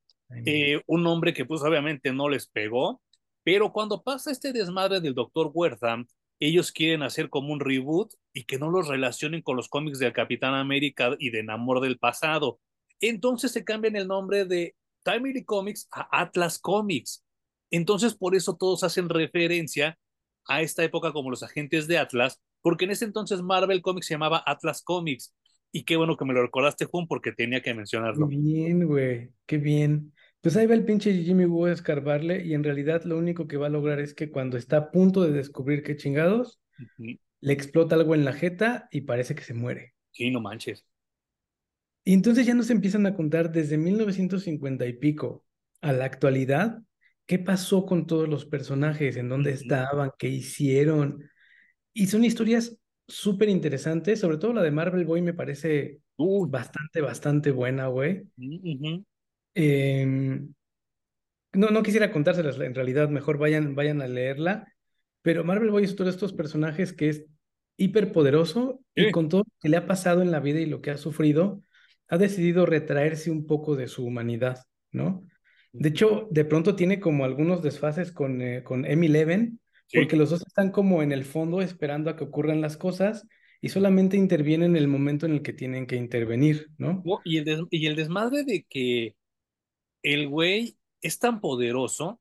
eh, 0.45 0.83
un 0.87 1.03
nombre 1.03 1.33
que 1.33 1.45
pues 1.45 1.63
obviamente 1.63 2.13
no 2.13 2.29
les 2.29 2.49
pegó, 2.49 3.01
pero 3.45 3.73
cuando 3.73 4.03
pasa 4.03 4.31
este 4.31 4.53
desmadre 4.53 5.01
del 5.01 5.15
Doctor 5.15 5.51
Huerta, 5.55 6.05
ellos 6.41 6.73
quieren 6.73 7.03
hacer 7.03 7.31
como 7.31 7.53
un 7.53 7.61
reboot 7.61 8.13
y 8.33 8.45
que 8.45 8.59
no 8.59 8.71
los 8.71 8.89
relacionen 8.89 9.43
con 9.43 9.57
los 9.57 9.69
cómics 9.69 9.99
del 9.99 10.13
Capitán 10.13 10.55
América 10.55 11.17
y 11.19 11.31
de 11.31 11.43
Namor 11.43 11.81
del 11.81 11.99
pasado. 11.99 12.61
Entonces 13.01 13.53
se 13.53 13.65
cambian 13.65 13.97
el 13.97 14.09
nombre 14.09 14.45
de 14.45 14.75
Timely 15.05 15.45
Comics 15.45 15.89
a 15.93 16.09
Atlas 16.21 16.59
Comics. 16.59 17.25
Entonces, 17.71 18.15
por 18.15 18.35
eso 18.35 18.57
todos 18.57 18.85
hacen 18.85 19.09
referencia 19.09 19.99
a 20.49 20.63
esta 20.63 20.85
época 20.85 21.13
como 21.13 21.31
los 21.31 21.43
agentes 21.43 21.89
de 21.89 21.99
Atlas, 21.99 22.41
porque 22.63 22.85
en 22.85 22.93
ese 22.93 23.05
entonces 23.05 23.43
Marvel 23.43 23.83
Comics 23.83 24.07
se 24.07 24.15
llamaba 24.15 24.43
Atlas 24.47 24.83
Comics. 24.83 25.35
Y 25.73 25.85
qué 25.85 25.97
bueno 25.97 26.17
que 26.17 26.25
me 26.25 26.33
lo 26.33 26.43
recordaste, 26.43 26.87
Juan, 26.87 27.07
porque 27.07 27.33
tenía 27.33 27.61
que 27.61 27.75
mencionarlo. 27.75 28.29
Qué 28.29 28.37
bien, 28.37 28.87
güey, 28.87 29.31
qué 29.45 29.59
bien. 29.59 30.13
Pues 30.41 30.57
ahí 30.57 30.67
va 30.67 30.75
el 30.75 30.85
pinche 30.85 31.13
Jimmy 31.23 31.45
Woo 31.45 31.67
a 31.67 31.73
escarbarle 31.73 32.45
y 32.47 32.55
en 32.55 32.63
realidad 32.63 33.03
lo 33.05 33.19
único 33.19 33.49
que 33.49 33.57
va 33.57 33.67
a 33.67 33.71
lograr 33.71 34.01
es 34.01 34.15
que 34.15 34.31
cuando 34.31 34.57
está 34.57 34.77
a 34.77 34.91
punto 34.91 35.23
de 35.23 35.33
descubrir 35.33 35.83
qué 35.83 35.97
chingados, 35.97 36.61
le 36.99 37.53
explota 37.53 37.97
algo 37.97 38.15
en 38.15 38.25
la 38.25 38.33
jeta 38.33 38.89
y 38.93 39.03
parece 39.03 39.35
que 39.35 39.43
se 39.43 39.55
muere. 39.55 39.95
Sí, 40.13 40.31
no 40.31 40.41
manches. 40.41 40.87
Y 42.05 42.15
entonces 42.15 42.47
ya 42.47 42.55
nos 42.55 42.71
empiezan 42.71 43.05
a 43.07 43.15
contar 43.15 43.51
desde 43.51 43.77
1950 43.77 44.87
y 44.87 44.93
pico 44.93 45.45
a 45.81 45.93
la 45.93 46.05
actualidad 46.05 46.81
qué 47.27 47.39
pasó 47.39 47.85
con 47.85 48.07
todos 48.07 48.29
los 48.29 48.47
personajes, 48.47 49.17
en 49.17 49.29
dónde 49.29 49.51
estaban, 49.53 50.13
qué 50.19 50.29
hicieron. 50.29 51.29
Y 51.93 52.07
son 52.07 52.25
historias 52.25 52.79
súper 53.07 53.49
interesantes, 53.49 54.21
sobre 54.21 54.39
todo 54.39 54.53
la 54.53 54.63
de 54.63 54.71
Marvel 54.71 55.05
Boy 55.05 55.23
me 55.23 55.35
parece 55.35 56.01
bastante, 56.17 57.01
bastante 57.01 57.51
buena, 57.51 57.89
güey. 57.89 58.23
Em, 59.55 60.53
no, 61.53 61.71
no 61.71 61.83
quisiera 61.83 62.13
contárselas 62.13 62.59
en 62.61 62.75
realidad, 62.75 63.09
mejor 63.09 63.39
vayan, 63.39 63.75
vayan 63.75 64.03
a 64.03 64.09
leerla. 64.09 64.73
Pero 65.23 65.43
Marvel 65.43 65.71
Boy 65.71 65.85
es 65.85 65.95
uno 65.95 66.05
de 66.05 66.11
estos 66.11 66.33
personajes 66.33 66.93
que 66.93 67.09
es 67.09 67.27
hiper 67.77 68.13
poderoso 68.13 68.81
y 68.95 69.11
con 69.11 69.29
todo 69.29 69.41
lo 69.41 69.53
que 69.61 69.69
le 69.69 69.77
ha 69.77 69.87
pasado 69.87 70.23
en 70.23 70.31
la 70.31 70.41
vida 70.41 70.61
y 70.61 70.67
lo 70.67 70.81
que 70.81 70.93
ha 70.93 70.97
sufrido, 70.97 71.63
ha 72.09 72.19
decidido 72.19 72.65
retraerse 72.65 73.31
un 73.31 73.47
poco 73.47 73.75
de 73.77 73.89
su 73.89 74.05
humanidad, 74.05 74.65
¿no? 74.93 75.27
De 75.73 75.89
hecho, 75.91 76.29
de 76.31 76.45
pronto 76.45 76.77
tiene 76.77 77.01
como 77.01 77.25
algunos 77.25 77.63
desfases 77.63 78.13
con, 78.13 78.41
eh, 78.41 78.63
con 78.63 78.85
M11, 78.85 79.59
porque 79.93 80.17
los 80.17 80.31
dos 80.31 80.43
están 80.47 80.71
como 80.71 81.03
en 81.03 81.13
el 81.13 81.25
fondo 81.25 81.61
esperando 81.61 82.11
a 82.11 82.17
que 82.17 82.25
ocurran 82.25 82.61
las 82.61 82.77
cosas 82.77 83.27
y 83.61 83.69
solamente 83.69 84.17
intervienen 84.17 84.71
en 84.71 84.83
el 84.83 84.89
momento 84.89 85.27
en 85.27 85.33
el 85.33 85.43
que 85.43 85.53
tienen 85.53 85.87
que 85.87 85.97
intervenir, 85.97 86.69
¿no? 86.79 87.03
y, 87.25 87.39
el 87.39 87.67
y 87.71 87.87
el 87.87 87.97
desmadre 87.97 88.45
de 88.45 88.67
que 88.69 89.17
el 90.03 90.29
güey 90.29 90.77
es 91.03 91.19
tan 91.19 91.41
poderoso. 91.41 92.21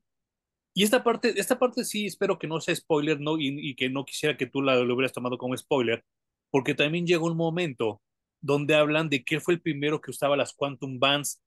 Y 0.74 0.82
esta 0.82 1.02
parte, 1.02 1.34
esta 1.40 1.58
parte 1.58 1.84
sí 1.84 2.06
espero 2.06 2.38
que 2.38 2.46
no 2.46 2.60
sea 2.60 2.74
spoiler, 2.74 3.20
¿no? 3.20 3.36
Y, 3.38 3.74
que 3.76 3.88
no 3.88 4.04
quisiera 4.04 4.36
que 4.36 4.46
tú 4.46 4.60
la, 4.60 4.76
lo 4.76 4.94
hubieras 4.94 5.12
tomado 5.12 5.38
como 5.38 5.56
spoiler, 5.56 6.04
porque 6.50 6.74
también 6.74 7.06
llega 7.06 7.22
un 7.22 7.36
momento 7.36 8.02
donde 8.40 8.74
hablan 8.74 9.08
de 9.08 9.24
que 9.24 9.40
fue 9.40 9.54
el 9.54 9.62
primero 9.62 10.00
que 10.00 10.10
usaba 10.10 10.36
las 10.36 10.52
Quantum 10.52 10.98
Bands 10.98 11.40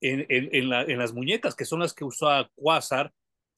en, 0.00 0.26
en, 0.28 0.72
en, 0.72 0.98
las 0.98 1.12
muñecas, 1.12 1.54
que 1.54 1.64
son 1.64 1.80
las 1.80 1.94
que 1.94 2.04
usó 2.04 2.28
Quasar 2.54 3.12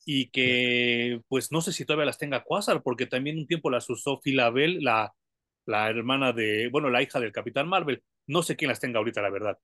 y 0.04 0.30
que 0.30 1.20
pues 1.28 1.52
no 1.52 1.60
sé 1.60 1.72
si 1.72 1.84
todavía 1.84 2.06
las 2.06 2.18
tenga 2.18 2.44
Quasar, 2.44 2.82
porque 2.82 3.06
también 3.06 3.38
un 3.38 3.46
tiempo 3.46 3.70
las 3.70 3.88
usó 3.90 4.20
Filabel, 4.20 4.82
la, 4.82 5.12
la 5.66 5.88
hermana 5.90 6.32
de, 6.32 6.68
bueno, 6.70 6.90
la 6.90 7.02
hija 7.02 7.20
del 7.20 7.32
Capitán 7.32 7.68
Marvel. 7.68 8.02
No 8.26 8.42
sé 8.42 8.56
quién 8.56 8.68
las 8.68 8.80
tenga 8.80 8.98
ahorita, 8.98 9.22
la 9.22 9.30
verdad. 9.30 9.58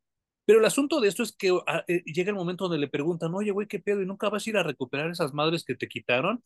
Pero 0.44 0.60
el 0.60 0.64
asunto 0.64 1.00
de 1.00 1.08
esto 1.08 1.22
es 1.22 1.32
que 1.32 1.50
ah, 1.66 1.84
eh, 1.88 2.02
llega 2.04 2.30
el 2.30 2.36
momento 2.36 2.64
donde 2.64 2.78
le 2.78 2.88
preguntan, 2.88 3.34
oye, 3.34 3.50
güey, 3.50 3.66
¿qué 3.66 3.80
pedo? 3.80 4.02
¿Y 4.02 4.06
nunca 4.06 4.28
vas 4.30 4.46
a 4.46 4.50
ir 4.50 4.56
a 4.56 4.62
recuperar 4.62 5.10
esas 5.10 5.34
madres 5.34 5.64
que 5.64 5.74
te 5.74 5.88
quitaron? 5.88 6.42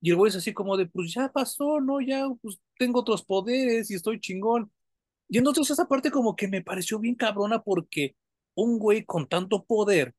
Y 0.00 0.10
el 0.10 0.16
güey 0.16 0.30
es 0.30 0.36
así 0.36 0.52
como 0.54 0.76
de, 0.76 0.86
pues 0.86 1.12
ya 1.12 1.30
pasó, 1.32 1.80
¿no? 1.80 2.00
Ya, 2.00 2.28
pues 2.42 2.60
tengo 2.78 3.00
otros 3.00 3.24
poderes 3.24 3.90
y 3.90 3.94
estoy 3.94 4.20
chingón. 4.20 4.72
Y 5.28 5.38
entonces 5.38 5.70
esa 5.70 5.88
parte 5.88 6.10
como 6.10 6.36
que 6.36 6.48
me 6.48 6.62
pareció 6.62 6.98
bien 6.98 7.14
cabrona 7.14 7.62
porque 7.62 8.16
un 8.62 8.78
güey 8.78 9.04
con 9.04 9.28
tanto 9.28 9.64
poder, 9.64 10.14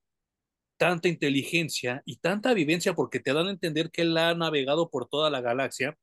tanta 0.77 1.07
inteligencia 1.07 2.01
y 2.05 2.17
tanta 2.17 2.53
vivencia, 2.53 2.93
porque 2.93 3.19
te 3.19 3.33
dan 3.33 3.47
a 3.47 3.51
entender 3.51 3.91
que 3.91 4.03
él 4.03 4.17
ha 4.17 4.33
navegado 4.35 4.89
por 4.89 5.07
toda 5.07 5.29
la 5.29 5.41
galaxia, 5.41 5.97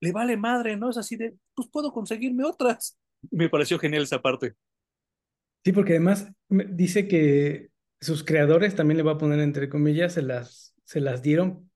le 0.00 0.12
vale 0.12 0.36
madre, 0.36 0.76
¿no? 0.76 0.90
Es 0.90 0.96
así 0.96 1.16
de, 1.16 1.34
pues 1.54 1.68
puedo 1.70 1.92
conseguirme 1.92 2.44
otras. 2.44 2.98
Me 3.30 3.48
pareció 3.48 3.78
genial 3.78 4.02
esa 4.02 4.20
parte. 4.20 4.54
Sí, 5.64 5.72
porque 5.72 5.92
además 5.92 6.28
dice 6.48 7.08
que 7.08 7.70
sus 8.00 8.22
creadores, 8.22 8.76
también 8.76 8.98
le 8.98 9.02
va 9.02 9.12
a 9.12 9.18
poner 9.18 9.40
entre 9.40 9.68
comillas, 9.68 10.14
se 10.14 10.22
las, 10.22 10.74
se 10.84 11.00
las 11.00 11.22
dieron 11.22 11.66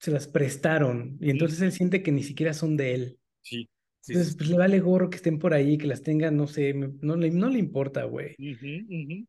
se 0.00 0.10
las 0.10 0.26
prestaron 0.26 1.18
y 1.20 1.30
entonces 1.30 1.60
él 1.60 1.72
siente 1.72 2.02
que 2.02 2.10
ni 2.10 2.22
siquiera 2.22 2.54
son 2.54 2.76
de 2.76 2.94
él. 2.94 3.18
Sí. 3.42 3.68
Entonces, 4.08 4.36
pues 4.36 4.48
le 4.50 4.56
vale 4.56 4.80
gorro 4.80 5.10
que 5.10 5.16
estén 5.16 5.38
por 5.38 5.54
ahí, 5.54 5.76
que 5.76 5.86
las 5.86 6.02
tengan, 6.02 6.36
no 6.36 6.46
sé, 6.46 6.72
no 6.74 7.16
le, 7.16 7.30
no 7.30 7.48
le 7.48 7.58
importa, 7.58 8.04
güey. 8.04 8.34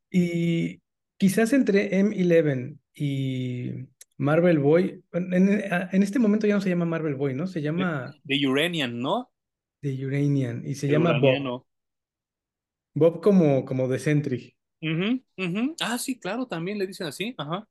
Y 0.10 0.82
quizás 1.18 1.54
entre 1.54 1.92
M11 2.02 2.78
y 2.94 3.72
Marvel 4.18 4.60
Boy, 4.60 5.04
en, 5.12 6.04
este 6.04 6.20
momento 6.20 6.48
ya 6.48 6.56
no 6.56 6.62
se 6.62 6.70
llama 6.70 6.86
Marvel 6.86 7.16
Boy, 7.16 7.34
¿no? 7.34 7.48
Se 7.48 7.62
llama... 7.62 8.14
The, 8.26 8.48
Uranian, 8.48 9.00
¿no? 9.00 9.32
The 9.82 10.06
Uranian, 10.06 10.64
y 10.66 10.76
se 10.76 10.88
llama 10.88 11.20
Bob. 11.20 11.66
Bob 12.94 13.22
como, 13.22 13.66
como 13.66 13.88
de 13.88 14.00
Sentry. 14.00 14.56
Ah, 15.82 15.98
sí, 15.98 16.20
claro, 16.20 16.48
también 16.48 16.78
le 16.78 16.88
dicen 16.88 17.08
así, 17.08 17.36
ajá. 17.38 17.68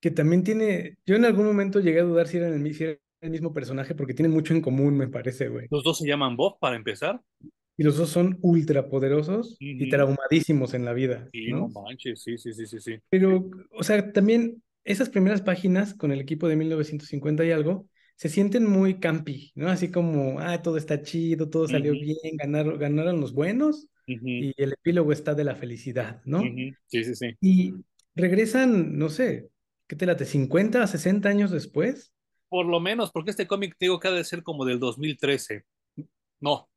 Que 0.00 0.10
también 0.10 0.44
tiene, 0.44 0.98
yo 1.06 1.16
en 1.16 1.24
algún 1.24 1.46
momento 1.46 1.80
llegué 1.80 2.00
a 2.00 2.04
dudar 2.04 2.28
si 2.28 2.36
eran 2.36 2.52
el, 2.52 3.00
mismo 3.20 3.52
personaje 3.52 3.94
porque 3.94 4.14
tienen 4.14 4.32
mucho 4.32 4.54
en 4.54 4.60
común, 4.60 4.96
me 4.96 5.08
parece, 5.08 5.48
güey. 5.48 5.66
Los 5.70 5.82
dos 5.82 5.98
se 5.98 6.06
llaman 6.06 6.36
Bob 6.36 6.58
para 6.58 6.76
empezar. 6.76 7.20
Y 7.78 7.82
los 7.82 7.98
dos 7.98 8.08
son 8.08 8.38
ultra 8.40 8.88
poderosos 8.88 9.56
y 9.60 9.88
traumadísimos 9.90 10.72
en 10.72 10.84
la 10.86 10.94
vida. 10.94 11.28
Sí, 11.32 11.48
¿no? 11.48 11.68
manches, 11.68 12.22
sí, 12.22 12.38
sí, 12.38 12.54
sí, 12.54 12.66
sí, 12.66 12.80
sí. 12.80 12.98
Pero, 13.10 13.50
o 13.70 13.82
sea, 13.82 14.12
también 14.12 14.62
esas 14.84 15.10
primeras 15.10 15.42
páginas 15.42 15.92
con 15.92 16.10
el 16.10 16.20
equipo 16.20 16.48
de 16.48 16.56
1950 16.56 17.44
y 17.44 17.50
algo, 17.50 17.86
se 18.14 18.30
sienten 18.30 18.64
muy 18.64 18.98
campi, 18.98 19.52
¿no? 19.54 19.68
Así 19.68 19.90
como, 19.90 20.40
ah, 20.40 20.62
todo 20.62 20.78
está 20.78 21.02
chido, 21.02 21.50
todo 21.50 21.68
salió 21.68 21.92
bien, 21.92 22.36
ganaron, 22.38 22.78
ganaron 22.78 23.20
los 23.20 23.34
buenos 23.34 23.88
y 24.06 24.54
el 24.56 24.72
epílogo 24.72 25.12
está 25.12 25.34
de 25.34 25.44
la 25.44 25.54
felicidad, 25.54 26.22
¿no? 26.24 26.40
Sí, 26.86 27.04
sí, 27.04 27.14
sí. 27.14 27.36
Y 27.42 27.74
regresan, 28.14 28.96
no 28.96 29.10
sé, 29.10 29.50
¿qué 29.86 29.96
te 29.96 30.06
late? 30.06 30.24
¿50 30.24 30.76
a 30.76 30.86
60 30.86 31.28
años 31.28 31.50
después? 31.50 32.12
Por 32.48 32.66
lo 32.66 32.80
menos, 32.80 33.10
porque 33.10 33.30
este 33.30 33.46
cómic, 33.46 33.76
digo, 33.78 33.98
que 33.98 34.08
ha 34.08 34.12
de 34.12 34.24
ser 34.24 34.42
como 34.42 34.64
del 34.64 34.78
2013. 34.78 35.64
No. 36.40 36.68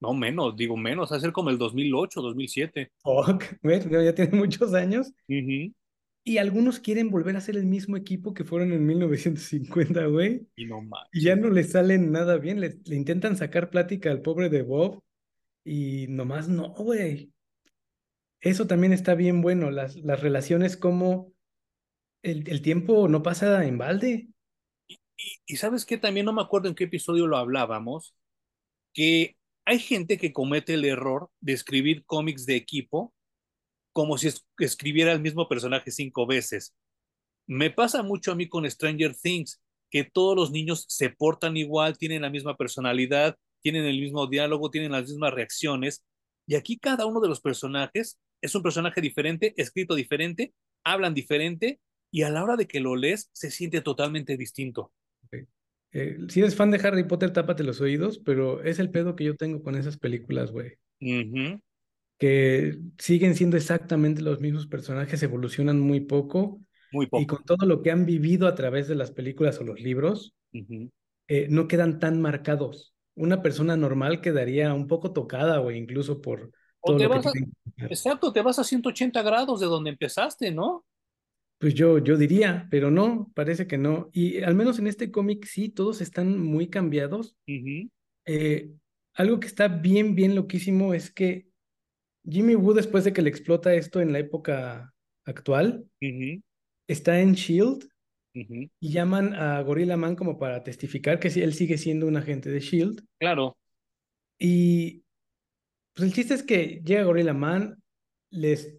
No, 0.00 0.12
menos, 0.12 0.56
digo 0.56 0.76
menos, 0.76 1.10
ha 1.10 1.16
de 1.16 1.22
ser 1.22 1.32
como 1.32 1.50
el 1.50 1.58
2008, 1.58 2.20
2007. 2.20 2.92
Fuck, 2.98 3.44
ya 3.62 4.14
tiene 4.14 4.36
muchos 4.36 4.74
años. 4.74 5.12
Y 5.28 6.38
algunos 6.38 6.80
quieren 6.80 7.10
volver 7.10 7.36
a 7.36 7.40
ser 7.40 7.56
el 7.56 7.66
mismo 7.66 7.96
equipo 7.96 8.34
que 8.34 8.44
fueron 8.44 8.72
en 8.72 8.84
1950, 8.84 10.06
güey. 10.06 10.46
Y 10.56 10.66
no 10.66 10.82
Y 11.12 11.22
ya 11.22 11.36
no 11.36 11.50
le 11.50 11.64
salen 11.64 12.10
nada 12.10 12.36
bien. 12.36 12.60
Le, 12.60 12.78
le, 12.84 12.96
intentan 12.96 13.36
sacar 13.36 13.70
plática 13.70 14.10
al 14.10 14.22
pobre 14.22 14.48
de 14.48 14.62
Bob. 14.62 15.02
Y 15.64 16.06
nomás 16.08 16.48
no, 16.48 16.70
güey. 16.70 17.32
Eso 18.40 18.66
también 18.66 18.92
está 18.92 19.14
bien 19.14 19.40
bueno, 19.40 19.70
las, 19.70 19.96
las 19.96 20.20
relaciones 20.20 20.76
como 20.76 21.32
el, 22.22 22.48
el 22.48 22.60
tiempo 22.60 23.08
no 23.08 23.22
pasa 23.22 23.64
en 23.64 23.78
balde. 23.78 24.28
Y, 25.16 25.56
sabes 25.56 25.84
que 25.84 25.98
también 25.98 26.26
no 26.26 26.32
me 26.32 26.42
acuerdo 26.42 26.68
en 26.68 26.74
qué 26.74 26.84
episodio 26.84 27.26
lo 27.26 27.36
hablábamos, 27.36 28.14
que 28.92 29.36
hay 29.64 29.78
gente 29.78 30.18
que 30.18 30.32
comete 30.32 30.74
el 30.74 30.84
error 30.84 31.30
de 31.40 31.52
escribir 31.52 32.04
cómics 32.06 32.46
de 32.46 32.56
equipo 32.56 33.14
como 33.92 34.18
si 34.18 34.28
escribiera 34.58 35.12
el 35.12 35.20
mismo 35.20 35.48
personaje 35.48 35.90
cinco 35.90 36.26
veces. 36.26 36.74
Me 37.46 37.70
pasa 37.70 38.02
mucho 38.02 38.32
a 38.32 38.34
mí 38.34 38.48
con 38.48 38.70
Stranger 38.70 39.14
Things, 39.16 39.62
que 39.90 40.04
todos 40.04 40.36
los 40.36 40.50
niños 40.50 40.84
se 40.88 41.10
portan 41.10 41.56
igual, 41.56 41.96
tienen 41.96 42.22
la 42.22 42.30
misma 42.30 42.56
personalidad, 42.56 43.36
tienen 43.62 43.84
el 43.84 44.00
mismo 44.00 44.26
diálogo, 44.26 44.70
tienen 44.70 44.92
las 44.92 45.08
mismas 45.08 45.32
reacciones. 45.32 46.04
Y 46.46 46.56
aquí 46.56 46.78
cada 46.78 47.06
uno 47.06 47.20
de 47.20 47.28
los 47.28 47.40
personajes 47.40 48.18
es 48.42 48.54
un 48.54 48.62
personaje 48.62 49.00
diferente, 49.00 49.54
escrito 49.56 49.94
diferente, 49.94 50.54
hablan 50.84 51.14
diferente 51.14 51.80
y 52.10 52.22
a 52.22 52.30
la 52.30 52.44
hora 52.44 52.56
de 52.56 52.66
que 52.68 52.80
lo 52.80 52.96
lees 52.96 53.30
se 53.32 53.50
siente 53.50 53.80
totalmente 53.80 54.36
distinto. 54.36 54.92
Eh, 55.98 56.18
si 56.28 56.40
eres 56.40 56.54
fan 56.54 56.70
de 56.70 56.78
Harry 56.78 57.04
Potter, 57.04 57.32
tápate 57.32 57.64
los 57.64 57.80
oídos, 57.80 58.18
pero 58.18 58.62
es 58.62 58.78
el 58.78 58.90
pedo 58.90 59.16
que 59.16 59.24
yo 59.24 59.36
tengo 59.36 59.62
con 59.62 59.76
esas 59.76 59.96
películas, 59.96 60.52
güey. 60.52 60.74
Que 62.18 62.78
siguen 62.98 63.34
siendo 63.34 63.56
exactamente 63.56 64.22
los 64.22 64.40
mismos 64.40 64.66
personajes, 64.66 65.22
evolucionan 65.22 65.80
muy 65.80 66.00
poco. 66.00 66.60
Muy 66.92 67.06
poco. 67.06 67.22
Y 67.22 67.26
con 67.26 67.44
todo 67.44 67.66
lo 67.66 67.82
que 67.82 67.90
han 67.90 68.04
vivido 68.04 68.46
a 68.46 68.54
través 68.54 68.88
de 68.88 68.94
las 68.94 69.10
películas 69.10 69.58
o 69.60 69.64
los 69.64 69.80
libros, 69.80 70.34
eh, 71.28 71.46
no 71.48 71.68
quedan 71.68 71.98
tan 71.98 72.20
marcados 72.20 72.96
una 73.16 73.42
persona 73.42 73.76
normal 73.76 74.20
quedaría 74.20 74.72
un 74.72 74.86
poco 74.86 75.12
tocada, 75.12 75.60
o 75.60 75.70
incluso 75.70 76.20
por 76.20 76.52
todo 76.82 76.98
lo 76.98 77.20
que 77.20 77.46
Exacto, 77.88 78.32
te 78.32 78.40
vas 78.40 78.58
a 78.58 78.64
180 78.64 79.20
grados 79.22 79.60
de 79.60 79.66
donde 79.66 79.90
empezaste, 79.90 80.50
¿no? 80.50 80.85
Pues 81.58 81.74
yo, 81.74 81.98
yo 81.98 82.16
diría, 82.16 82.68
pero 82.70 82.90
no, 82.90 83.32
parece 83.34 83.66
que 83.66 83.78
no. 83.78 84.10
Y 84.12 84.42
al 84.42 84.54
menos 84.54 84.78
en 84.78 84.86
este 84.86 85.10
cómic 85.10 85.46
sí, 85.46 85.70
todos 85.70 86.00
están 86.00 86.38
muy 86.38 86.68
cambiados. 86.68 87.36
Eh, 88.26 88.70
algo 89.14 89.40
que 89.40 89.46
está 89.46 89.68
bien, 89.68 90.14
bien 90.14 90.34
loquísimo 90.34 90.92
es 90.92 91.10
que 91.10 91.46
Jimmy 92.28 92.54
Woo, 92.56 92.74
después 92.74 93.04
de 93.04 93.12
que 93.12 93.22
le 93.22 93.30
explota 93.30 93.74
esto 93.74 94.00
en 94.00 94.12
la 94.12 94.18
época 94.18 94.92
actual, 95.24 95.86
está 96.86 97.20
en 97.20 97.32
Shield 97.32 97.88
y 98.34 98.92
llaman 98.92 99.34
a 99.34 99.62
Gorilla 99.62 99.96
Man 99.96 100.14
como 100.14 100.38
para 100.38 100.62
testificar 100.62 101.18
que 101.18 101.28
él 101.28 101.54
sigue 101.54 101.78
siendo 101.78 102.06
un 102.06 102.18
agente 102.18 102.50
de 102.50 102.60
Shield. 102.60 103.02
Claro. 103.18 103.56
Y 104.38 105.04
pues 105.94 106.08
el 106.08 106.14
chiste 106.14 106.34
es 106.34 106.42
que 106.42 106.82
llega 106.84 107.04
Gorilla 107.04 107.32
Man, 107.32 107.82
les 108.30 108.78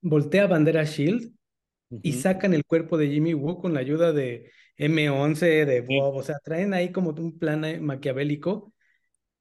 voltea 0.00 0.46
bandera 0.46 0.84
Shield 0.84 1.35
y 2.02 2.12
sacan 2.14 2.54
el 2.54 2.64
cuerpo 2.64 2.98
de 2.98 3.08
Jimmy 3.08 3.34
Woo 3.34 3.60
con 3.60 3.74
la 3.74 3.80
ayuda 3.80 4.12
de 4.12 4.50
M11, 4.76 5.64
de 5.64 5.80
Bob, 5.80 6.16
o 6.16 6.22
sea, 6.22 6.38
traen 6.42 6.74
ahí 6.74 6.92
como 6.92 7.10
un 7.10 7.38
plan 7.38 7.82
maquiavélico. 7.82 8.72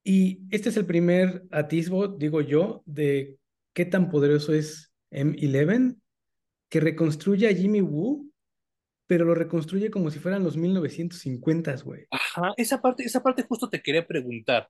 Y 0.04 0.42
este 0.52 0.70
es 0.70 0.78
el 0.78 0.86
primer 0.86 1.44
atisbo, 1.52 2.08
digo 2.08 2.42
yo, 2.42 2.84
de 2.86 3.38
qué 3.74 3.86
tan 3.86 4.10
poderoso 4.10 4.54
es 4.54 4.94
M11, 5.12 5.96
que 6.70 6.80
reconstruye 6.80 7.48
a 7.48 7.54
Jimmy 7.54 7.82
Woo 7.82 8.32
pero 9.08 9.26
lo 9.26 9.36
reconstruye 9.36 9.92
como 9.92 10.10
si 10.10 10.20
fueran 10.20 10.44
los 10.44 10.58
1950, 10.58 11.76
güey. 11.84 12.06
Ajá, 12.10 12.54
esa 12.58 12.82
parte, 12.82 13.04
esa 13.04 13.22
parte 13.22 13.44
justo 13.44 13.70
te 13.70 13.82
quería 13.82 14.06
preguntar. 14.06 14.70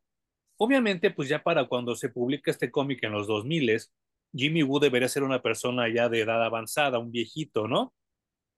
Obviamente, 0.58 1.12
pues 1.12 1.30
ya 1.30 1.42
para 1.42 1.68
cuando 1.68 1.96
se 1.96 2.10
publica 2.10 2.52
este 2.52 2.72
cómic 2.72 3.04
en 3.04 3.12
los 3.12 3.28
2000, 3.28 3.78
Jimmy 4.36 4.64
Woo 4.64 4.80
debería 4.80 5.08
ser 5.08 5.24
una 5.24 5.42
persona 5.42 5.88
ya 5.94 6.10
de 6.10 6.22
edad 6.22 6.44
avanzada, 6.44 7.00
un 7.00 7.12
viejito, 7.12 7.68
¿no? 7.68 7.94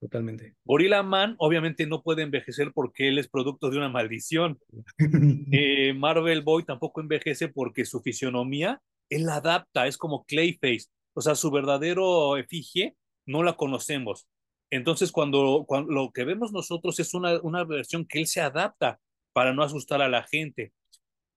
Totalmente. 0.00 0.54
Gorilla 0.64 1.02
Man 1.02 1.34
obviamente 1.38 1.86
no 1.86 2.02
puede 2.02 2.22
envejecer 2.22 2.72
porque 2.72 3.08
él 3.08 3.18
es 3.18 3.28
producto 3.28 3.70
de 3.70 3.78
una 3.78 3.88
maldición. 3.88 4.58
Eh, 5.50 5.94
Marvel 5.94 6.42
Boy 6.42 6.64
tampoco 6.64 7.00
envejece 7.00 7.48
porque 7.48 7.84
su 7.84 8.00
fisionomía, 8.00 8.80
él 9.08 9.24
la 9.24 9.36
adapta, 9.36 9.86
es 9.86 9.96
como 9.96 10.24
Clayface. 10.24 10.86
O 11.14 11.20
sea, 11.20 11.34
su 11.34 11.50
verdadero 11.50 12.36
efigie 12.36 12.96
no 13.26 13.42
la 13.42 13.54
conocemos. 13.54 14.28
Entonces, 14.70 15.10
cuando, 15.10 15.64
cuando 15.66 15.90
lo 15.92 16.12
que 16.12 16.24
vemos 16.24 16.52
nosotros 16.52 17.00
es 17.00 17.14
una, 17.14 17.40
una 17.40 17.64
versión 17.64 18.04
que 18.04 18.18
él 18.20 18.26
se 18.26 18.40
adapta 18.40 19.00
para 19.32 19.52
no 19.52 19.62
asustar 19.62 20.02
a 20.02 20.08
la 20.08 20.24
gente. 20.24 20.72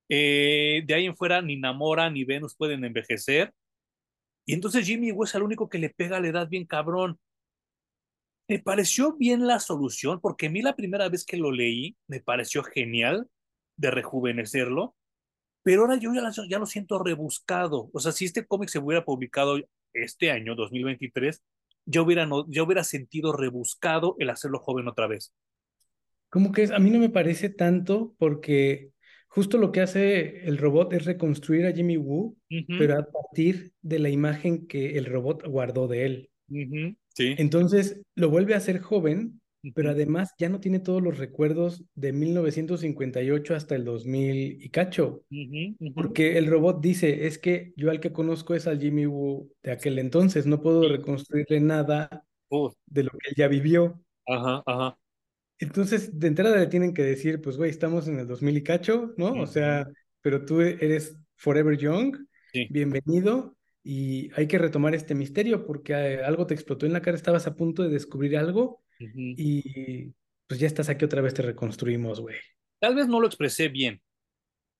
Eh, 0.09 0.83
de 0.85 0.93
ahí 0.93 1.05
en 1.05 1.15
fuera, 1.15 1.41
ni 1.41 1.55
Namora 1.55 2.09
ni 2.09 2.25
Venus 2.25 2.55
pueden 2.55 2.83
envejecer. 2.83 3.53
Y 4.45 4.53
entonces 4.53 4.85
Jimmy 4.85 5.09
es 5.09 5.35
el 5.35 5.43
único 5.43 5.69
que 5.69 5.77
le 5.77 5.89
pega 5.89 6.19
la 6.19 6.27
edad 6.27 6.49
bien 6.49 6.65
cabrón. 6.65 7.19
Me 8.47 8.59
pareció 8.59 9.13
bien 9.13 9.47
la 9.47 9.59
solución, 9.59 10.19
porque 10.19 10.47
a 10.47 10.49
mí 10.49 10.61
la 10.61 10.75
primera 10.75 11.07
vez 11.09 11.25
que 11.25 11.37
lo 11.37 11.51
leí 11.51 11.95
me 12.07 12.19
pareció 12.19 12.63
genial 12.63 13.29
de 13.77 13.91
rejuvenecerlo, 13.91 14.95
pero 15.63 15.81
ahora 15.81 15.95
yo 15.95 16.11
ya, 16.13 16.59
lo 16.59 16.65
siento 16.65 16.99
rebuscado. 16.99 17.89
O 17.93 17.99
sea, 17.99 18.11
si 18.11 18.25
este 18.25 18.45
cómic 18.45 18.69
se 18.69 18.79
hubiera 18.79 19.05
publicado 19.05 19.59
este 19.93 20.31
año, 20.31 20.55
2023, 20.55 21.43
yo 21.85 22.03
hubiera, 22.03 22.27
yo 22.47 22.63
hubiera 22.63 22.83
sentido 22.83 23.33
rebuscado 23.33 24.15
el 24.19 24.29
hacerlo 24.29 24.59
joven 24.59 24.87
otra 24.87 25.07
vez. 25.07 25.33
Como 26.29 26.51
que 26.51 26.69
a 26.73 26.79
mí 26.79 26.89
no 26.89 26.99
me 26.99 27.09
parece 27.09 27.49
tanto 27.49 28.15
porque 28.17 28.91
justo 29.31 29.57
lo 29.57 29.71
que 29.71 29.79
hace 29.79 30.45
el 30.45 30.57
robot 30.57 30.91
es 30.91 31.05
reconstruir 31.05 31.65
a 31.65 31.71
Jimmy 31.71 31.95
Woo, 31.95 32.37
pero 32.77 32.99
a 32.99 33.05
partir 33.09 33.71
de 33.81 33.99
la 33.99 34.09
imagen 34.09 34.67
que 34.67 34.97
el 34.97 35.05
robot 35.05 35.47
guardó 35.47 35.87
de 35.87 36.05
él. 36.05 36.29
sí. 36.49 37.35
Entonces 37.37 38.01
lo 38.13 38.29
vuelve 38.29 38.55
a 38.55 38.57
hacer 38.57 38.79
joven, 38.79 39.39
pero 39.73 39.91
además 39.91 40.33
ya 40.37 40.49
no 40.49 40.59
tiene 40.59 40.79
todos 40.79 41.01
los 41.01 41.17
recuerdos 41.17 41.85
de 41.95 42.11
1958 42.11 43.55
hasta 43.55 43.75
el 43.75 43.85
2000 43.85 44.63
y 44.63 44.69
cacho. 44.69 45.23
Porque 45.95 46.37
el 46.37 46.47
robot 46.47 46.81
dice, 46.81 47.25
es 47.25 47.37
que 47.37 47.71
yo 47.77 47.89
al 47.89 48.01
que 48.01 48.11
conozco 48.11 48.53
es 48.53 48.67
al 48.67 48.81
Jimmy 48.81 49.05
Woo 49.05 49.49
de 49.63 49.71
aquel 49.71 49.97
entonces, 49.99 50.45
no 50.45 50.61
puedo 50.61 50.89
reconstruirle 50.89 51.61
nada 51.61 52.25
de 52.87 53.03
lo 53.03 53.11
que 53.11 53.29
él 53.29 53.35
ya 53.37 53.47
vivió. 53.47 54.03
Ajá, 54.27 54.61
ajá. 54.65 54.97
Entonces, 55.61 56.19
de 56.19 56.27
entrada 56.27 56.57
le 56.57 56.65
tienen 56.67 56.93
que 56.93 57.03
decir, 57.03 57.39
pues, 57.39 57.55
güey, 57.55 57.69
estamos 57.69 58.07
en 58.07 58.19
el 58.19 58.27
2000 58.27 58.57
y 58.57 58.63
cacho, 58.63 59.13
¿no? 59.15 59.33
O 59.33 59.45
sea, 59.45 59.87
pero 60.21 60.43
tú 60.43 60.59
eres 60.59 61.15
Forever 61.35 61.77
Young, 61.77 62.17
bienvenido, 62.69 63.55
y 63.83 64.31
hay 64.35 64.47
que 64.47 64.57
retomar 64.57 64.95
este 64.95 65.13
misterio 65.13 65.63
porque 65.63 65.93
eh, 65.93 66.23
algo 66.23 66.47
te 66.47 66.55
explotó 66.55 66.87
en 66.87 66.93
la 66.93 67.01
cara, 67.01 67.15
estabas 67.15 67.45
a 67.45 67.55
punto 67.55 67.83
de 67.83 67.89
descubrir 67.89 68.37
algo 68.37 68.83
y 68.99 70.13
pues 70.47 70.59
ya 70.59 70.65
estás 70.65 70.89
aquí 70.89 71.05
otra 71.05 71.21
vez, 71.21 71.35
te 71.35 71.43
reconstruimos, 71.43 72.19
güey. 72.19 72.37
Tal 72.79 72.95
vez 72.95 73.07
no 73.07 73.19
lo 73.19 73.27
expresé 73.27 73.69
bien. 73.69 74.01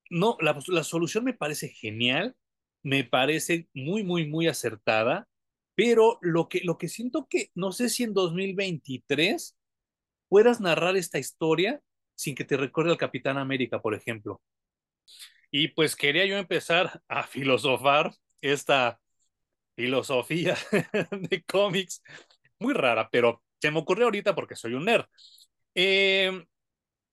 No, 0.10 0.36
la, 0.42 0.60
la 0.68 0.84
solución 0.84 1.24
me 1.24 1.34
parece 1.36 1.70
genial, 1.70 2.36
me 2.82 3.04
parece 3.04 3.68
muy, 3.74 4.04
muy, 4.04 4.28
muy 4.28 4.48
acertada, 4.48 5.28
pero 5.76 6.18
lo 6.22 6.50
que, 6.50 6.62
lo 6.64 6.80
que 6.80 6.88
siento 6.88 7.28
que, 7.30 7.52
no 7.54 7.72
sé 7.72 7.88
si 7.88 8.04
en 8.04 8.14
2023 8.14 9.58
puedas 10.32 10.62
narrar 10.62 10.96
esta 10.96 11.20
historia 11.20 11.82
sin 12.16 12.36
que 12.36 12.46
te 12.46 12.56
recuerde 12.56 12.92
al 12.92 12.98
Capitán 12.98 13.38
América, 13.38 13.82
por 13.82 13.94
ejemplo. 13.94 14.42
Y 15.52 15.68
pues 15.68 15.98
quería 15.98 16.26
yo 16.26 16.38
empezar 16.38 17.02
a 17.10 17.24
filosofar 17.28 18.14
esta 18.40 18.98
filosofía 19.76 20.56
de 21.12 21.44
cómics 21.44 22.02
muy 22.60 22.74
rara, 22.74 23.10
pero 23.12 23.44
se 23.60 23.72
me 23.72 23.80
ocurrió 23.80 24.06
ahorita 24.06 24.34
porque 24.34 24.56
soy 24.56 24.74
un 24.74 24.86
nerd. 24.86 25.04
Eh, 25.76 26.46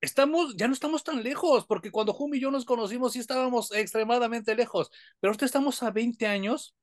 estamos, 0.01 0.57
ya 0.57 0.69
no 0.69 0.75
estamos 0.75 1.03
tan 1.03 1.25
lejos, 1.25 1.67
porque 1.67 1.91
cuando 1.91 2.15
Hum 2.17 2.37
y 2.37 2.41
yo 2.41 2.53
nos 2.53 2.65
conocimos 2.65 3.15
sí 3.15 3.19
estábamos 3.19 3.73
extremadamente 3.73 4.55
lejos, 4.55 4.93
pero 5.19 5.33
ahorita 5.33 5.45
estamos 5.45 5.83
a 5.83 5.91
20 5.91 6.25
años 6.29 6.77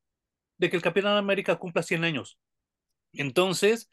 de 0.57 0.69
que 0.69 0.75
el 0.75 0.81
Capitán 0.81 1.15
América 1.15 1.55
cumpla 1.55 1.81
100 1.81 2.03
años. 2.03 2.37
Entonces, 3.13 3.89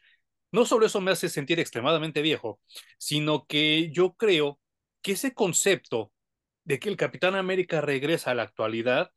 no 0.53 0.65
solo 0.65 0.85
eso 0.85 1.01
me 1.01 1.11
hace 1.11 1.29
sentir 1.29 1.59
extremadamente 1.59 2.21
viejo, 2.21 2.61
sino 2.97 3.45
que 3.47 3.89
yo 3.91 4.13
creo 4.13 4.59
que 5.01 5.13
ese 5.13 5.33
concepto 5.33 6.13
de 6.63 6.79
que 6.79 6.89
el 6.89 6.97
Capitán 6.97 7.35
América 7.35 7.81
regresa 7.81 8.31
a 8.31 8.35
la 8.35 8.43
actualidad 8.43 9.11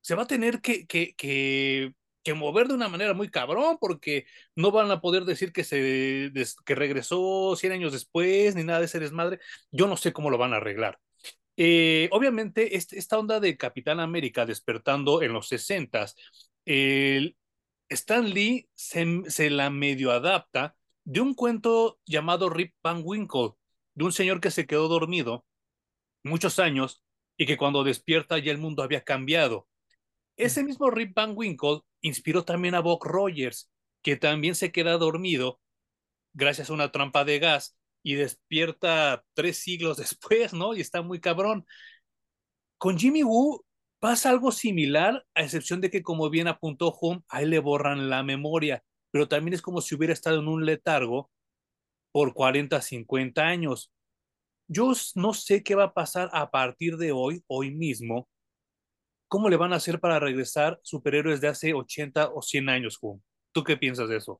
se 0.00 0.14
va 0.16 0.24
a 0.24 0.26
tener 0.26 0.60
que, 0.60 0.86
que, 0.86 1.14
que, 1.16 2.34
mover 2.34 2.68
de 2.68 2.74
una 2.74 2.88
manera 2.88 3.14
muy 3.14 3.30
cabrón, 3.30 3.78
porque 3.80 4.26
no 4.56 4.70
van 4.72 4.90
a 4.90 5.00
poder 5.00 5.24
decir 5.24 5.52
que, 5.52 5.64
se, 5.64 6.32
que 6.66 6.74
regresó 6.74 7.56
100 7.56 7.72
años 7.72 7.92
después, 7.92 8.54
ni 8.56 8.64
nada 8.64 8.80
de 8.80 8.86
ese 8.86 9.00
desmadre. 9.00 9.40
Yo 9.70 9.86
no 9.86 9.96
sé 9.96 10.12
cómo 10.12 10.30
lo 10.30 10.38
van 10.38 10.52
a 10.54 10.56
arreglar. 10.56 10.98
Eh, 11.56 12.08
obviamente, 12.12 12.76
este, 12.76 12.98
esta 12.98 13.18
onda 13.18 13.40
de 13.40 13.56
Capitán 13.56 14.00
América 14.00 14.44
despertando 14.46 15.22
en 15.22 15.32
los 15.32 15.48
60 15.48 16.06
el 16.64 17.36
Stan 17.88 18.28
Lee 18.28 18.68
se, 18.74 19.22
se, 19.28 19.50
la 19.50 19.70
medio 19.70 20.10
adapta 20.12 20.76
de 21.04 21.20
un 21.20 21.34
cuento 21.34 22.00
llamado 22.06 22.48
Rip 22.48 22.74
Van 22.82 23.02
Winkle, 23.04 23.52
de 23.94 24.04
un 24.04 24.12
señor 24.12 24.40
que 24.40 24.50
se 24.50 24.66
quedó 24.66 24.88
dormido 24.88 25.44
muchos 26.22 26.58
años 26.58 27.02
y 27.36 27.46
que 27.46 27.56
cuando 27.56 27.84
despierta 27.84 28.38
ya 28.38 28.52
el 28.52 28.58
mundo 28.58 28.82
había 28.82 29.04
cambiado. 29.04 29.68
Ese 30.36 30.64
mismo 30.64 30.90
Rip 30.90 31.14
Van 31.14 31.32
Winkle 31.36 31.80
inspiró 32.00 32.44
también 32.44 32.74
a 32.74 32.80
Buck 32.80 33.04
Rogers, 33.04 33.70
que 34.02 34.16
también 34.16 34.54
se 34.54 34.72
queda 34.72 34.98
dormido 34.98 35.60
gracias 36.32 36.70
a 36.70 36.72
una 36.72 36.90
trampa 36.90 37.24
de 37.24 37.38
gas 37.38 37.76
y 38.02 38.14
despierta 38.14 39.24
tres 39.34 39.58
siglos 39.58 39.96
después, 39.98 40.52
¿no? 40.52 40.74
Y 40.74 40.80
está 40.80 41.02
muy 41.02 41.20
cabrón. 41.20 41.66
Con 42.78 42.98
Jimmy 42.98 43.22
Woo 43.22 43.64
pasa 44.04 44.28
algo 44.28 44.52
similar, 44.52 45.24
a 45.34 45.44
excepción 45.44 45.80
de 45.80 45.88
que, 45.88 46.02
como 46.02 46.28
bien 46.28 46.46
apuntó 46.46 46.88
Home, 46.88 47.22
ahí 47.26 47.46
le 47.46 47.58
borran 47.58 48.10
la 48.10 48.22
memoria, 48.22 48.84
pero 49.10 49.28
también 49.28 49.54
es 49.54 49.62
como 49.62 49.80
si 49.80 49.94
hubiera 49.94 50.12
estado 50.12 50.40
en 50.40 50.46
un 50.46 50.66
letargo 50.66 51.30
por 52.12 52.34
40, 52.34 52.82
50 52.82 53.40
años. 53.40 53.94
Yo 54.68 54.92
no 55.14 55.32
sé 55.32 55.62
qué 55.62 55.74
va 55.74 55.84
a 55.84 55.94
pasar 55.94 56.28
a 56.34 56.50
partir 56.50 56.98
de 56.98 57.12
hoy, 57.12 57.42
hoy 57.46 57.74
mismo, 57.74 58.28
¿cómo 59.26 59.48
le 59.48 59.56
van 59.56 59.72
a 59.72 59.76
hacer 59.76 59.98
para 60.00 60.20
regresar 60.20 60.78
superhéroes 60.82 61.40
de 61.40 61.48
hace 61.48 61.72
80 61.72 62.28
o 62.28 62.42
100 62.42 62.68
años, 62.68 62.98
Juan? 62.98 63.22
¿Tú 63.52 63.64
qué 63.64 63.78
piensas 63.78 64.10
de 64.10 64.18
eso? 64.18 64.38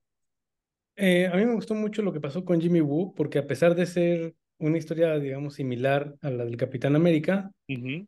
Eh, 0.95 1.25
a 1.25 1.35
mí 1.37 1.43
me 1.43 1.55
gustó 1.55 1.73
mucho 1.73 2.03
lo 2.03 2.13
que 2.13 2.21
pasó 2.21 2.45
con 2.45 2.61
Jimmy 2.61 2.81
Woo, 2.81 3.15
porque 3.15 3.39
a 3.39 3.47
pesar 3.47 3.73
de 3.73 3.87
ser 3.87 4.35
una 4.59 4.77
historia, 4.77 5.17
digamos, 5.17 5.55
similar 5.55 6.13
a 6.21 6.29
la 6.29 6.45
del 6.45 6.55
Capitán 6.55 6.95
América, 6.95 7.49
uh 7.67 7.73
-huh. 7.73 8.07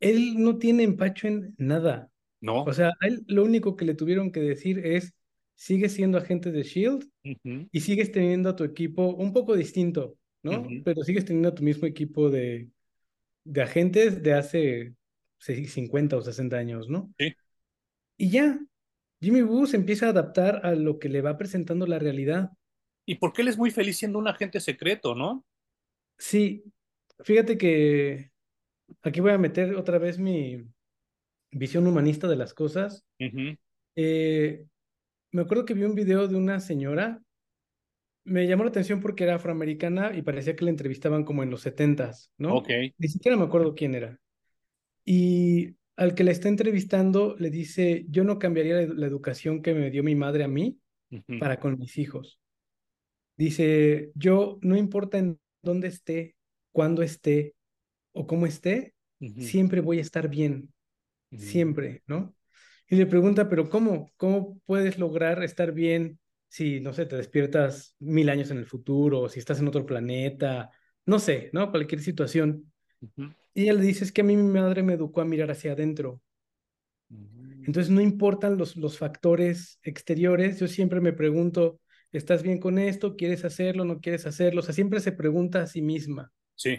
Él 0.00 0.34
no 0.38 0.58
tiene 0.58 0.82
empacho 0.82 1.28
en 1.28 1.54
nada. 1.58 2.10
No. 2.40 2.64
O 2.64 2.72
sea, 2.72 2.88
a 3.00 3.06
él 3.06 3.24
lo 3.28 3.44
único 3.44 3.76
que 3.76 3.84
le 3.84 3.94
tuvieron 3.94 4.30
que 4.30 4.40
decir 4.40 4.78
es, 4.84 5.14
sigues 5.54 5.92
siendo 5.94 6.18
agente 6.18 6.52
de 6.52 6.62
SHIELD 6.62 7.04
uh 7.24 7.28
-huh. 7.28 7.68
y 7.72 7.80
sigues 7.80 8.12
teniendo 8.12 8.50
a 8.50 8.56
tu 8.56 8.64
equipo 8.64 9.14
un 9.14 9.32
poco 9.32 9.56
distinto, 9.56 10.18
¿no? 10.42 10.60
Uh 10.60 10.64
-huh. 10.64 10.82
Pero 10.84 11.02
sigues 11.02 11.24
teniendo 11.24 11.48
a 11.48 11.54
tu 11.54 11.62
mismo 11.62 11.86
equipo 11.86 12.30
de, 12.30 12.68
de 13.44 13.62
agentes 13.62 14.22
de 14.22 14.34
hace 14.34 14.94
50 15.38 16.16
o 16.16 16.22
60 16.22 16.56
años, 16.56 16.88
¿no? 16.88 17.12
Sí. 17.18 17.34
Y 18.18 18.30
ya, 18.30 18.58
Jimmy 19.20 19.42
Woo 19.42 19.66
se 19.66 19.76
empieza 19.76 20.06
a 20.06 20.10
adaptar 20.10 20.60
a 20.64 20.74
lo 20.74 20.98
que 20.98 21.08
le 21.08 21.22
va 21.22 21.38
presentando 21.38 21.86
la 21.86 21.98
realidad. 21.98 22.50
Y 23.06 23.16
porque 23.16 23.42
él 23.42 23.48
es 23.48 23.56
muy 23.56 23.70
feliz 23.70 23.96
siendo 23.96 24.18
un 24.18 24.28
agente 24.28 24.60
secreto, 24.60 25.14
¿no? 25.14 25.44
Sí, 26.18 26.64
fíjate 27.20 27.56
que 27.56 28.30
aquí 29.02 29.20
voy 29.20 29.32
a 29.32 29.38
meter 29.38 29.74
otra 29.74 29.98
vez 29.98 30.18
mi 30.18 30.64
visión 31.50 31.86
humanista 31.86 32.28
de 32.28 32.36
las 32.36 32.54
cosas. 32.54 33.04
Uh 33.18 33.24
-huh. 33.24 33.58
eh, 33.96 34.64
me 35.32 35.42
acuerdo 35.42 35.64
que 35.64 35.74
vi 35.74 35.84
un 35.84 35.94
video 35.94 36.28
de 36.28 36.36
una 36.36 36.60
señora, 36.60 37.22
me 38.24 38.46
llamó 38.46 38.64
la 38.64 38.70
atención 38.70 39.00
porque 39.00 39.24
era 39.24 39.36
afroamericana 39.36 40.16
y 40.16 40.22
parecía 40.22 40.56
que 40.56 40.64
la 40.64 40.70
entrevistaban 40.70 41.24
como 41.24 41.42
en 41.42 41.50
los 41.50 41.60
setentas, 41.60 42.32
¿no? 42.38 42.56
Ok. 42.56 42.68
Ni 42.98 43.08
siquiera 43.08 43.36
me 43.36 43.44
acuerdo 43.44 43.74
quién 43.74 43.94
era. 43.94 44.18
Y 45.04 45.76
al 45.96 46.14
que 46.14 46.24
la 46.24 46.32
está 46.32 46.48
entrevistando 46.48 47.36
le 47.38 47.50
dice, 47.50 48.04
yo 48.08 48.24
no 48.24 48.38
cambiaría 48.38 48.82
la, 48.82 48.94
la 48.94 49.06
educación 49.06 49.62
que 49.62 49.74
me 49.74 49.90
dio 49.90 50.02
mi 50.02 50.14
madre 50.14 50.44
a 50.44 50.48
mí 50.48 50.78
uh 51.10 51.16
-huh. 51.16 51.38
para 51.38 51.60
con 51.60 51.78
mis 51.78 51.98
hijos. 51.98 52.40
Dice, 53.38 54.10
yo 54.14 54.58
no 54.62 54.76
importa 54.76 55.18
en 55.18 55.38
dónde 55.62 55.88
esté, 55.88 56.36
cuándo 56.72 57.02
esté 57.02 57.55
o 58.16 58.26
cómo 58.26 58.46
esté, 58.46 58.94
uh 59.20 59.26
-huh. 59.26 59.42
siempre 59.42 59.80
voy 59.80 59.98
a 59.98 60.02
estar 60.02 60.28
bien, 60.28 60.72
uh 61.30 61.36
-huh. 61.36 61.40
siempre, 61.40 62.02
¿no? 62.06 62.34
Y 62.88 62.96
le 62.96 63.06
pregunta, 63.06 63.48
pero 63.48 63.68
¿cómo? 63.68 64.10
¿Cómo 64.16 64.60
puedes 64.64 64.98
lograr 64.98 65.42
estar 65.42 65.72
bien 65.72 66.18
si, 66.48 66.80
no 66.80 66.92
sé, 66.92 67.06
te 67.06 67.16
despiertas 67.16 67.96
mil 67.98 68.28
años 68.28 68.50
en 68.50 68.58
el 68.58 68.66
futuro, 68.66 69.28
si 69.28 69.40
estás 69.40 69.58
en 69.60 69.68
otro 69.68 69.84
planeta, 69.84 70.70
no 71.04 71.18
sé, 71.18 71.50
¿no? 71.52 71.70
Cualquier 71.70 72.00
situación. 72.00 72.72
Y 73.54 73.62
ella 73.62 73.74
le 73.74 73.82
dice, 73.82 74.04
es 74.04 74.12
que 74.12 74.22
a 74.22 74.24
mí 74.24 74.36
mi 74.36 74.50
madre 74.52 74.82
me 74.82 74.94
educó 74.94 75.20
a 75.20 75.24
mirar 75.24 75.50
hacia 75.50 75.72
adentro. 75.72 76.22
Entonces 77.66 77.90
no 77.90 78.00
importan 78.00 78.56
los, 78.56 78.76
los 78.76 78.96
factores 78.96 79.80
exteriores, 79.82 80.60
yo 80.60 80.68
siempre 80.68 81.00
me 81.00 81.12
pregunto, 81.12 81.80
¿estás 82.12 82.42
bien 82.42 82.58
con 82.58 82.78
esto? 82.78 83.16
¿Quieres 83.16 83.44
hacerlo? 83.44 83.84
¿No 83.84 84.00
quieres 84.00 84.24
hacerlo? 84.26 84.60
O 84.60 84.62
sea, 84.62 84.74
siempre 84.74 85.00
se 85.00 85.12
pregunta 85.12 85.62
a 85.62 85.66
sí 85.66 85.82
misma. 85.82 86.30
Sí. 86.54 86.78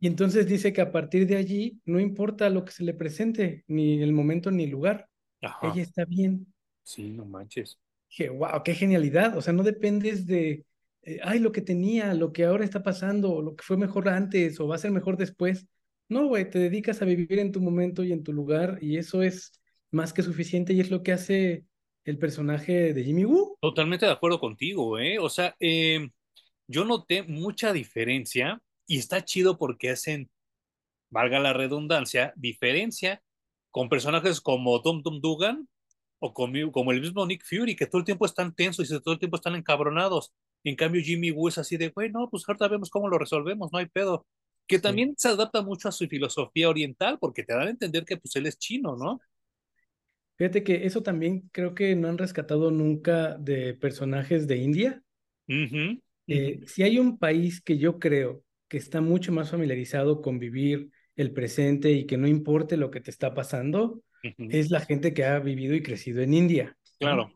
Y 0.00 0.06
entonces 0.06 0.46
dice 0.46 0.72
que 0.72 0.80
a 0.80 0.92
partir 0.92 1.26
de 1.26 1.36
allí 1.36 1.80
no 1.84 1.98
importa 1.98 2.48
lo 2.50 2.64
que 2.64 2.72
se 2.72 2.84
le 2.84 2.94
presente, 2.94 3.64
ni 3.66 4.02
el 4.02 4.12
momento 4.12 4.50
ni 4.50 4.64
el 4.64 4.70
lugar. 4.70 5.08
Ajá. 5.42 5.72
Ella 5.72 5.82
está 5.82 6.04
bien. 6.04 6.46
Sí, 6.82 7.10
no 7.10 7.24
manches. 7.24 7.78
Dije, 8.08 8.30
wow, 8.30 8.62
qué 8.64 8.74
genialidad. 8.74 9.36
O 9.36 9.42
sea, 9.42 9.52
no 9.52 9.62
dependes 9.62 10.26
de, 10.26 10.64
eh, 11.02 11.20
ay, 11.22 11.40
lo 11.40 11.52
que 11.52 11.60
tenía, 11.60 12.14
lo 12.14 12.32
que 12.32 12.44
ahora 12.44 12.64
está 12.64 12.82
pasando, 12.82 13.42
lo 13.42 13.56
que 13.56 13.64
fue 13.64 13.76
mejor 13.76 14.08
antes 14.08 14.58
o 14.60 14.68
va 14.68 14.76
a 14.76 14.78
ser 14.78 14.90
mejor 14.90 15.16
después. 15.16 15.66
No, 16.08 16.26
güey, 16.26 16.48
te 16.48 16.58
dedicas 16.58 17.02
a 17.02 17.04
vivir 17.04 17.38
en 17.38 17.52
tu 17.52 17.60
momento 17.60 18.04
y 18.04 18.12
en 18.12 18.22
tu 18.22 18.32
lugar 18.32 18.78
y 18.80 18.96
eso 18.96 19.22
es 19.22 19.52
más 19.90 20.12
que 20.12 20.22
suficiente 20.22 20.72
y 20.72 20.80
es 20.80 20.90
lo 20.90 21.02
que 21.02 21.12
hace 21.12 21.64
el 22.04 22.18
personaje 22.18 22.94
de 22.94 23.04
Jimmy 23.04 23.24
Woo. 23.24 23.56
Totalmente 23.60 24.06
de 24.06 24.12
acuerdo 24.12 24.40
contigo, 24.40 24.98
¿eh? 24.98 25.18
O 25.18 25.28
sea, 25.28 25.54
eh, 25.60 26.08
yo 26.66 26.84
noté 26.84 27.22
mucha 27.22 27.72
diferencia 27.72 28.62
y 28.88 28.98
está 28.98 29.24
chido 29.24 29.58
porque 29.58 29.90
hacen, 29.90 30.28
valga 31.10 31.38
la 31.38 31.52
redundancia, 31.52 32.32
diferencia 32.34 33.22
con 33.70 33.88
personajes 33.88 34.40
como 34.40 34.82
Tom 34.82 35.02
Tom 35.02 35.20
Dugan 35.20 35.68
o 36.18 36.32
como, 36.32 36.72
como 36.72 36.90
el 36.90 37.00
mismo 37.00 37.24
Nick 37.26 37.44
Fury, 37.44 37.76
que 37.76 37.86
todo 37.86 38.00
el 38.00 38.04
tiempo 38.04 38.26
están 38.26 38.52
tensos 38.52 38.90
y 38.90 39.00
todo 39.00 39.12
el 39.12 39.20
tiempo 39.20 39.36
están 39.36 39.54
encabronados. 39.54 40.32
En 40.64 40.74
cambio, 40.74 41.02
Jimmy 41.02 41.30
Woo 41.30 41.48
es 41.48 41.58
así 41.58 41.76
de, 41.76 41.90
güey, 41.90 42.10
no, 42.10 42.28
pues 42.28 42.42
ahorita 42.48 42.66
vemos 42.66 42.90
cómo 42.90 43.08
lo 43.08 43.18
resolvemos, 43.18 43.70
no 43.70 43.78
hay 43.78 43.86
pedo 43.86 44.26
que 44.66 44.78
también 44.78 45.10
sí. 45.10 45.14
se 45.18 45.28
adapta 45.28 45.62
mucho 45.62 45.88
a 45.88 45.92
su 45.92 46.06
filosofía 46.08 46.68
oriental, 46.68 47.18
porque 47.18 47.42
te 47.42 47.54
dan 47.54 47.68
a 47.68 47.70
entender 47.70 48.04
que 48.04 48.16
pues 48.16 48.34
él 48.36 48.46
es 48.46 48.58
chino, 48.58 48.96
¿no? 48.96 49.20
Fíjate 50.36 50.62
que 50.62 50.86
eso 50.86 51.02
también 51.02 51.48
creo 51.52 51.74
que 51.74 51.94
no 51.94 52.08
han 52.08 52.18
rescatado 52.18 52.70
nunca 52.70 53.36
de 53.38 53.74
personajes 53.74 54.46
de 54.46 54.56
India. 54.58 55.02
Uh 55.48 55.52
-huh, 55.52 55.64
uh 55.64 55.74
-huh. 55.74 56.02
Eh, 56.30 56.60
si 56.66 56.82
hay 56.82 56.98
un 56.98 57.18
país 57.18 57.62
que 57.62 57.78
yo 57.78 57.98
creo 57.98 58.44
que 58.68 58.76
está 58.76 59.00
mucho 59.00 59.32
más 59.32 59.50
familiarizado 59.50 60.22
con 60.22 60.38
vivir 60.38 60.90
el 61.16 61.32
presente 61.32 61.90
y 61.92 62.06
que 62.06 62.16
no 62.16 62.28
importe 62.28 62.76
lo 62.76 62.90
que 62.90 63.00
te 63.00 63.10
está 63.10 63.34
pasando, 63.34 64.02
uh 64.22 64.28
-huh. 64.28 64.48
es 64.50 64.70
la 64.70 64.80
gente 64.80 65.12
que 65.14 65.24
ha 65.24 65.38
vivido 65.40 65.74
y 65.74 65.82
crecido 65.82 66.22
en 66.22 66.34
India. 66.34 66.76
Claro. 66.98 67.32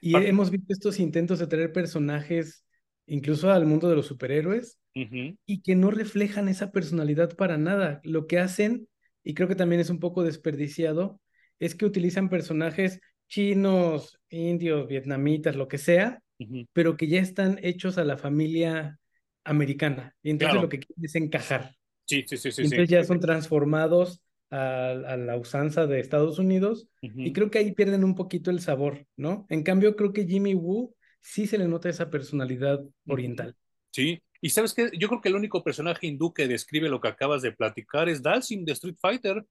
Y 0.00 0.14
hemos 0.14 0.50
visto 0.50 0.72
estos 0.72 1.00
intentos 1.00 1.38
de 1.38 1.46
traer 1.46 1.72
personajes 1.72 2.64
incluso 3.06 3.50
al 3.50 3.66
mundo 3.66 3.88
de 3.88 3.96
los 3.96 4.06
superhéroes, 4.06 4.78
uh 4.94 5.00
-huh. 5.00 5.36
y 5.44 5.62
que 5.62 5.74
no 5.74 5.90
reflejan 5.90 6.48
esa 6.48 6.70
personalidad 6.70 7.34
para 7.36 7.58
nada. 7.58 8.00
Lo 8.04 8.28
que 8.28 8.38
hacen, 8.38 8.86
y 9.24 9.34
creo 9.34 9.48
que 9.48 9.56
también 9.56 9.80
es 9.80 9.90
un 9.90 9.98
poco 9.98 10.22
desperdiciado, 10.22 11.20
es 11.58 11.74
que 11.74 11.86
utilizan 11.86 12.28
personajes 12.28 13.00
chinos, 13.28 14.20
indios, 14.28 14.86
vietnamitas, 14.86 15.56
lo 15.56 15.66
que 15.66 15.78
sea, 15.78 16.22
uh 16.38 16.44
-huh. 16.44 16.68
pero 16.72 16.96
que 16.96 17.08
ya 17.08 17.20
están 17.20 17.58
hechos 17.62 17.98
a 17.98 18.04
la 18.04 18.16
familia 18.16 18.99
americana. 19.44 20.14
Y 20.22 20.30
entonces 20.30 20.60
lo 20.60 20.68
que 20.68 20.78
quieren 20.78 21.04
es 21.04 21.14
encajar. 21.14 21.74
Sí, 22.06 22.24
sí, 22.26 22.36
sí, 22.36 22.52
sí. 22.52 22.62
Y 22.62 22.64
entonces 22.64 22.88
ya 22.88 23.04
son 23.04 23.20
transformados 23.20 24.22
a, 24.50 25.16
la 25.16 25.36
usanza 25.36 25.86
de 25.86 26.00
Estados 26.00 26.38
Unidos 26.38 26.88
y 27.00 27.32
creo 27.32 27.50
que 27.50 27.58
ahí 27.58 27.72
pierden 27.72 28.04
un 28.04 28.14
poquito 28.14 28.50
el 28.50 28.60
sabor, 28.60 29.06
¿no? 29.16 29.46
En 29.48 29.62
cambio, 29.62 29.94
creo 29.96 30.12
que 30.12 30.26
Jimmy 30.26 30.54
Woo 30.54 30.94
sí 31.20 31.46
se 31.46 31.58
le 31.58 31.68
nota 31.68 31.88
esa 31.88 32.10
personalidad 32.10 32.80
oriental. 33.06 33.54
Sí, 33.92 34.22
y 34.40 34.50
sabes 34.50 34.74
que 34.74 34.90
yo 34.98 35.08
creo 35.08 35.20
que 35.20 35.28
el 35.28 35.36
único 35.36 35.62
personaje 35.62 36.06
hindú 36.06 36.32
que 36.32 36.48
describe 36.48 36.88
lo 36.88 37.00
que 37.00 37.08
acabas 37.08 37.42
de 37.42 37.52
platicar 37.52 38.08
es 38.08 38.22
Dalsim 38.22 38.64
de 38.64 38.72
Street 38.72 38.96
Fighter. 39.00 39.44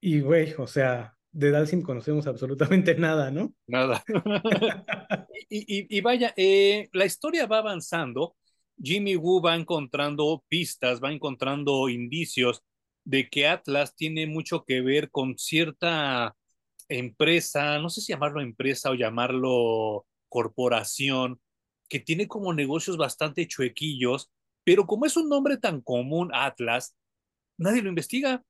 Y 0.00 0.20
güey, 0.20 0.54
o 0.56 0.66
sea, 0.66 1.14
de 1.32 1.50
Dalsim 1.50 1.82
conocemos 1.82 2.26
absolutamente 2.26 2.94
nada, 2.98 3.30
¿no? 3.30 3.52
Nada. 3.66 4.04
y, 5.48 5.96
y, 5.96 6.00
vaya, 6.00 6.32
eh, 6.36 6.88
la 6.92 7.04
historia 7.04 7.46
va 7.46 7.58
avanzando. 7.58 8.36
Jimmy 8.82 9.16
Woo 9.16 9.42
va 9.42 9.56
encontrando 9.56 10.44
pistas, 10.48 11.00
va 11.02 11.12
encontrando 11.12 11.88
indicios 11.88 12.62
de 13.04 13.28
que 13.28 13.46
Atlas 13.46 13.94
tiene 13.94 14.26
mucho 14.26 14.64
que 14.64 14.80
ver 14.80 15.10
con 15.10 15.38
cierta 15.38 16.36
empresa, 16.88 17.78
no 17.78 17.88
sé 17.90 18.00
si 18.00 18.12
llamarlo 18.12 18.40
empresa 18.40 18.90
o 18.90 18.94
llamarlo 18.94 20.06
corporación, 20.28 21.40
que 21.88 22.00
tiene 22.00 22.28
como 22.28 22.54
negocios 22.54 22.96
bastante 22.96 23.46
chuequillos, 23.46 24.30
pero 24.64 24.86
como 24.86 25.06
es 25.06 25.16
un 25.16 25.28
nombre 25.28 25.56
tan 25.58 25.80
común, 25.80 26.30
Atlas, 26.32 26.96
nadie 27.58 27.82
lo 27.82 27.88
investiga. 27.88 28.44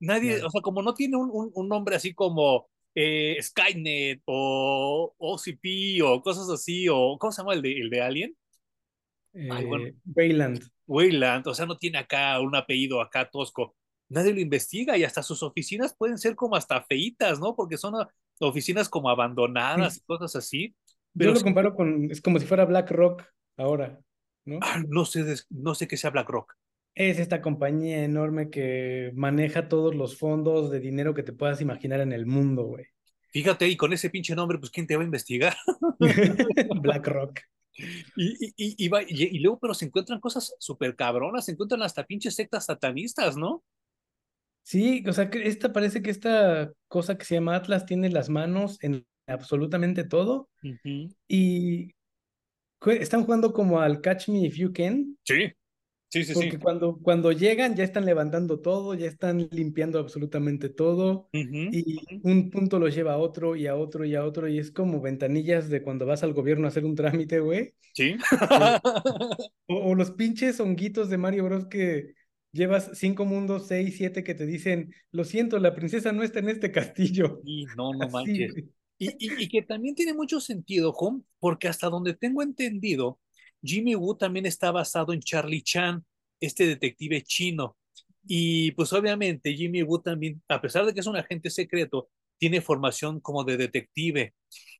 Nadie, 0.00 0.42
o 0.42 0.50
sea, 0.50 0.62
como 0.62 0.82
no 0.82 0.94
tiene 0.94 1.16
un, 1.16 1.50
un, 1.54 1.68
nombre 1.68 1.94
así 1.96 2.14
como 2.14 2.68
eh, 2.94 3.36
Skynet 3.40 4.22
o 4.24 5.14
OCP 5.18 6.02
o 6.02 6.22
cosas 6.22 6.48
así, 6.48 6.88
o 6.88 7.18
¿cómo 7.18 7.32
se 7.32 7.42
llama 7.42 7.54
el 7.54 7.62
de, 7.62 7.80
el 7.80 7.90
de 7.90 8.00
Alien? 8.00 8.36
Eh, 9.32 9.48
Wayland. 10.14 10.68
Wayland, 10.86 11.46
o 11.46 11.54
sea, 11.54 11.66
no 11.66 11.76
tiene 11.76 11.98
acá 11.98 12.40
un 12.40 12.56
apellido 12.56 13.00
acá 13.00 13.28
tosco 13.30 13.76
nadie 14.10 14.34
lo 14.34 14.40
investiga 14.40 14.98
y 14.98 15.04
hasta 15.04 15.22
sus 15.22 15.42
oficinas 15.42 15.94
pueden 15.96 16.18
ser 16.18 16.34
como 16.34 16.56
hasta 16.56 16.82
feitas, 16.82 17.40
¿no? 17.40 17.54
Porque 17.56 17.78
son 17.78 17.94
oficinas 18.40 18.88
como 18.88 19.08
abandonadas 19.08 19.96
y 19.96 20.00
cosas 20.00 20.36
así. 20.36 20.74
Yo 21.14 21.32
lo 21.32 21.40
comparo 21.40 21.74
con, 21.74 22.10
es 22.10 22.20
como 22.20 22.38
si 22.38 22.46
fuera 22.46 22.64
BlackRock 22.64 23.24
ahora, 23.56 23.98
¿no? 24.44 24.58
Ah, 24.60 24.82
no 24.86 25.04
sé, 25.04 25.24
no 25.48 25.74
sé 25.74 25.88
qué 25.88 25.96
sea 25.96 26.10
BlackRock. 26.10 26.54
Es 26.94 27.18
esta 27.18 27.40
compañía 27.40 28.04
enorme 28.04 28.50
que 28.50 29.12
maneja 29.14 29.68
todos 29.68 29.94
los 29.94 30.18
fondos 30.18 30.70
de 30.70 30.80
dinero 30.80 31.14
que 31.14 31.22
te 31.22 31.32
puedas 31.32 31.60
imaginar 31.60 32.00
en 32.00 32.12
el 32.12 32.26
mundo, 32.26 32.64
güey. 32.64 32.86
Fíjate, 33.32 33.68
y 33.68 33.76
con 33.76 33.92
ese 33.92 34.10
pinche 34.10 34.34
nombre, 34.34 34.58
pues 34.58 34.72
¿quién 34.72 34.88
te 34.88 34.96
va 34.96 35.02
a 35.02 35.04
investigar? 35.04 35.56
BlackRock. 36.82 37.40
Y, 38.16 38.52
y, 38.54 38.54
y, 38.56 39.36
y, 39.36 39.38
luego, 39.38 39.58
pero 39.58 39.74
se 39.74 39.86
encuentran 39.86 40.20
cosas 40.20 40.54
súper 40.58 40.96
cabronas, 40.96 41.44
se 41.44 41.52
encuentran 41.52 41.82
hasta 41.82 42.04
pinches 42.04 42.34
sectas 42.34 42.66
satanistas, 42.66 43.36
¿no? 43.36 43.64
Sí, 44.62 45.02
o 45.06 45.12
sea, 45.12 45.30
que 45.30 45.46
esta 45.46 45.72
parece 45.72 46.02
que 46.02 46.10
esta 46.10 46.72
cosa 46.88 47.16
que 47.16 47.24
se 47.24 47.34
llama 47.34 47.56
Atlas 47.56 47.86
tiene 47.86 48.10
las 48.10 48.28
manos 48.28 48.78
en 48.82 49.06
absolutamente 49.26 50.04
todo. 50.04 50.48
Y 51.28 51.94
están 52.86 53.24
jugando 53.24 53.52
como 53.52 53.80
al 53.80 54.00
Catch 54.00 54.28
Me 54.28 54.46
If 54.46 54.56
You 54.56 54.72
Can. 54.72 55.18
Sí, 55.24 55.52
sí, 56.10 56.24
sí. 56.24 56.34
Porque 56.34 56.58
Cuando, 56.58 56.98
cuando 57.00 57.32
llegan 57.32 57.74
ya 57.74 57.84
están 57.84 58.04
levantando 58.04 58.60
todo, 58.60 58.94
ya 58.94 59.06
están 59.06 59.48
limpiando 59.50 59.98
absolutamente 59.98 60.68
todo. 60.68 61.28
Y 61.32 62.00
un 62.22 62.50
punto 62.50 62.78
los 62.78 62.94
lleva 62.94 63.14
a 63.14 63.18
otro 63.18 63.56
y 63.56 63.66
a 63.66 63.76
otro 63.76 64.04
y 64.04 64.14
a 64.14 64.24
otro. 64.24 64.48
Y 64.48 64.58
es 64.58 64.70
como 64.70 65.00
ventanillas 65.00 65.70
de 65.70 65.82
cuando 65.82 66.06
vas 66.06 66.22
al 66.22 66.34
gobierno 66.34 66.66
a 66.66 66.68
hacer 66.68 66.84
un 66.84 66.94
trámite, 66.94 67.40
güey. 67.40 67.74
Sí. 67.94 68.16
o, 69.68 69.94
los 69.94 70.10
pinches 70.10 70.60
honguitos 70.60 71.08
de 71.08 71.18
Mario 71.18 71.44
Bros 71.44 71.66
que 71.66 72.14
llevas 72.52 72.90
cinco 72.94 73.24
mundos, 73.24 73.66
seis, 73.68 73.94
siete 73.96 74.24
que 74.24 74.34
te 74.34 74.46
dicen, 74.46 74.92
lo 75.12 75.24
siento, 75.24 75.58
la 75.58 75.74
princesa 75.74 76.12
no 76.12 76.22
está 76.22 76.40
en 76.40 76.48
este 76.48 76.72
castillo. 76.72 77.40
Y 77.44 77.64
no, 77.76 77.92
no 77.92 78.08
manches. 78.08 78.54
Y, 79.02 79.16
y, 79.18 79.48
que 79.48 79.62
también 79.62 79.94
tiene 79.94 80.12
mucho 80.12 80.40
sentido, 80.40 80.90
Home, 80.90 81.22
porque 81.38 81.68
hasta 81.68 81.88
donde 81.88 82.12
tengo 82.12 82.42
entendido, 82.42 83.18
Jimmy 83.62 83.94
Woo 83.94 84.16
también 84.16 84.46
está 84.46 84.70
basado 84.70 85.12
en 85.12 85.20
Charlie 85.20 85.62
Chan, 85.62 86.04
este 86.40 86.66
detective 86.66 87.22
chino. 87.22 87.76
Y 88.26 88.72
pues 88.72 88.92
obviamente 88.92 89.54
Jimmy 89.54 89.82
Woo 89.82 90.00
también, 90.00 90.42
a 90.48 90.60
pesar 90.60 90.84
de 90.86 90.94
que 90.94 91.00
es 91.00 91.06
un 91.06 91.16
agente 91.16 91.50
secreto, 91.50 92.08
tiene 92.38 92.60
formación 92.60 93.20
como 93.20 93.44
de 93.44 93.56
detective. 93.56 94.34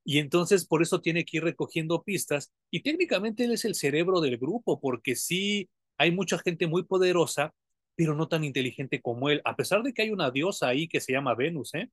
Y 0.05 0.18
entonces 0.18 0.66
por 0.66 0.83
eso 0.83 1.01
tiene 1.01 1.24
que 1.24 1.39
ir 1.39 1.45
recogiendo 1.45 2.03
pistas. 2.03 2.53
Y 2.70 2.81
técnicamente 2.81 3.45
él 3.45 3.53
es 3.53 3.64
el 3.64 3.74
cerebro 3.74 4.20
del 4.20 4.39
grupo, 4.39 4.81
porque 4.81 5.16
sí 5.16 5.68
hay 5.99 6.11
mucha 6.11 6.39
gente 6.39 6.66
muy 6.66 6.85
poderosa 6.85 7.55
pero 8.01 8.14
no 8.14 8.28
tan 8.28 8.45
inteligente 8.45 9.03
como 9.03 9.28
él, 9.28 9.43
a 9.45 9.55
pesar 9.57 9.83
de 9.83 9.93
que 9.93 10.01
hay 10.01 10.11
una 10.11 10.31
diosa 10.31 10.68
ahí 10.68 10.89
que 10.89 11.01
se 11.01 11.12
llama 11.12 11.35
Venus, 11.35 11.74
¿eh? 11.74 11.91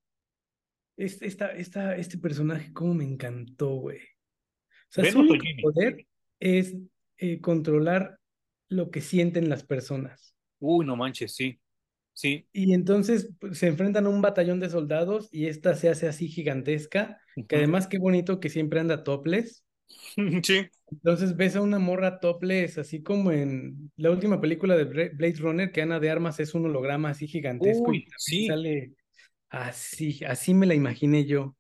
Este, 0.96 1.28
esta, 1.28 1.52
esta, 1.52 1.98
este 1.98 2.18
personaje, 2.18 2.72
cómo 2.72 2.94
me 2.94 3.04
encantó, 3.04 3.72
güey. 3.76 4.00
O 4.00 4.90
sea, 4.90 5.12
su 5.12 5.28
poder 5.62 6.08
es 6.40 6.76
eh, 7.18 7.42
controlar 7.42 8.20
lo 8.70 8.92
que 8.92 9.02
sienten 9.02 9.50
las 9.50 9.64
personas. 9.64 10.36
Uy, 10.60 10.86
no 10.86 10.96
manches, 10.96 11.36
sí. 11.36 11.60
Sí. 12.14 12.48
Y 12.52 12.74
entonces 12.74 13.30
pues, 13.40 13.60
se 13.60 13.68
enfrentan 13.68 14.08
a 14.08 14.10
un 14.10 14.22
batallón 14.22 14.60
de 14.60 14.70
soldados 14.70 15.30
y 15.32 15.46
esta 15.46 15.76
se 15.76 15.90
hace 15.90 16.08
así 16.08 16.28
gigantesca, 16.28 17.22
que 17.48 17.58
además 17.58 17.86
qué 17.86 18.00
bonito 18.00 18.40
que 18.40 18.50
siempre 18.50 18.80
anda 18.80 19.04
topless. 19.04 19.64
Sí. 20.44 20.68
Entonces 20.92 21.36
ves 21.38 21.56
a 21.56 21.62
una 21.62 21.80
morra 21.80 22.20
topless, 22.20 22.78
así 22.78 23.02
como 23.04 23.32
en 23.32 23.92
la 23.96 24.12
última 24.12 24.42
película 24.42 24.76
de 24.76 24.84
Blade 24.84 25.36
Runner, 25.38 25.72
que 25.72 25.82
Ana 25.82 26.00
de 26.00 26.10
Armas 26.10 26.40
es 26.40 26.54
un 26.54 26.66
holograma 26.66 27.10
así 27.10 27.28
gigantesco 27.28 27.94
y 27.94 28.06
sí. 28.18 28.48
sale 28.48 28.94
así, 29.50 30.24
así 30.26 30.54
me 30.54 30.66
la 30.66 30.76
imaginé 30.76 31.26
yo. 31.26 31.56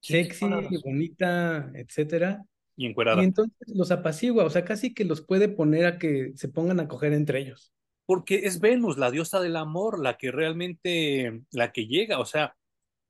Sexy, 0.00 0.46
bonita, 0.82 1.70
etcétera. 1.74 2.42
Y 2.76 2.86
encuerada. 2.86 3.22
Y 3.22 3.26
entonces 3.26 3.56
los 3.74 3.90
apacigua, 3.90 4.44
o 4.44 4.50
sea, 4.50 4.64
casi 4.64 4.94
que 4.94 5.04
los 5.04 5.20
puede 5.20 5.48
poner 5.48 5.86
a 5.86 5.98
que 5.98 6.32
se 6.36 6.48
pongan 6.48 6.80
a 6.80 6.88
coger 6.88 7.12
entre 7.12 7.40
ellos. 7.40 7.72
Porque 8.06 8.46
es 8.46 8.60
Venus, 8.60 8.98
la 8.98 9.10
diosa 9.10 9.40
del 9.40 9.56
amor, 9.56 10.00
la 10.00 10.16
que 10.16 10.30
realmente, 10.30 11.42
la 11.52 11.72
que 11.72 11.86
llega, 11.86 12.18
o 12.18 12.24
sea, 12.24 12.56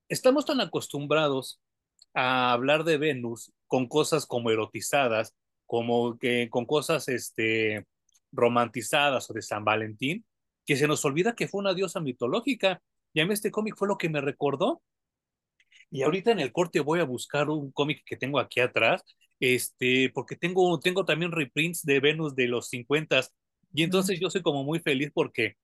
estamos 0.08 0.44
tan 0.44 0.60
acostumbrados 0.60 1.60
a 2.14 2.52
hablar 2.52 2.84
de 2.84 2.98
Venus 2.98 3.52
con 3.66 3.86
cosas 3.86 4.26
como 4.26 4.50
erotizadas, 4.50 5.34
como 5.66 6.18
que 6.18 6.50
con 6.50 6.66
cosas 6.66 7.08
este, 7.08 7.86
romantizadas 8.32 9.30
o 9.30 9.32
de 9.32 9.42
San 9.42 9.64
Valentín, 9.64 10.24
que 10.66 10.76
se 10.76 10.88
nos 10.88 11.04
olvida 11.04 11.34
que 11.34 11.48
fue 11.48 11.60
una 11.60 11.74
diosa 11.74 12.00
mitológica. 12.00 12.82
Y 13.12 13.20
a 13.20 13.26
mí 13.26 13.32
este 13.32 13.50
cómic 13.50 13.76
fue 13.76 13.88
lo 13.88 13.98
que 13.98 14.08
me 14.08 14.20
recordó. 14.20 14.82
Y 15.90 16.02
ahorita 16.02 16.30
en 16.30 16.40
el 16.40 16.52
corte 16.52 16.80
voy 16.80 17.00
a 17.00 17.04
buscar 17.04 17.48
un 17.50 17.72
cómic 17.72 18.02
que 18.04 18.16
tengo 18.16 18.38
aquí 18.38 18.60
atrás, 18.60 19.02
este, 19.40 20.10
porque 20.10 20.36
tengo, 20.36 20.78
tengo 20.78 21.04
también 21.04 21.32
reprints 21.32 21.82
de 21.82 21.98
Venus 21.98 22.36
de 22.36 22.46
los 22.46 22.68
50 22.68 23.22
y 23.72 23.82
entonces 23.82 24.20
yo 24.20 24.30
soy 24.30 24.42
como 24.42 24.64
muy 24.64 24.80
feliz 24.80 25.10
porque, 25.12 25.56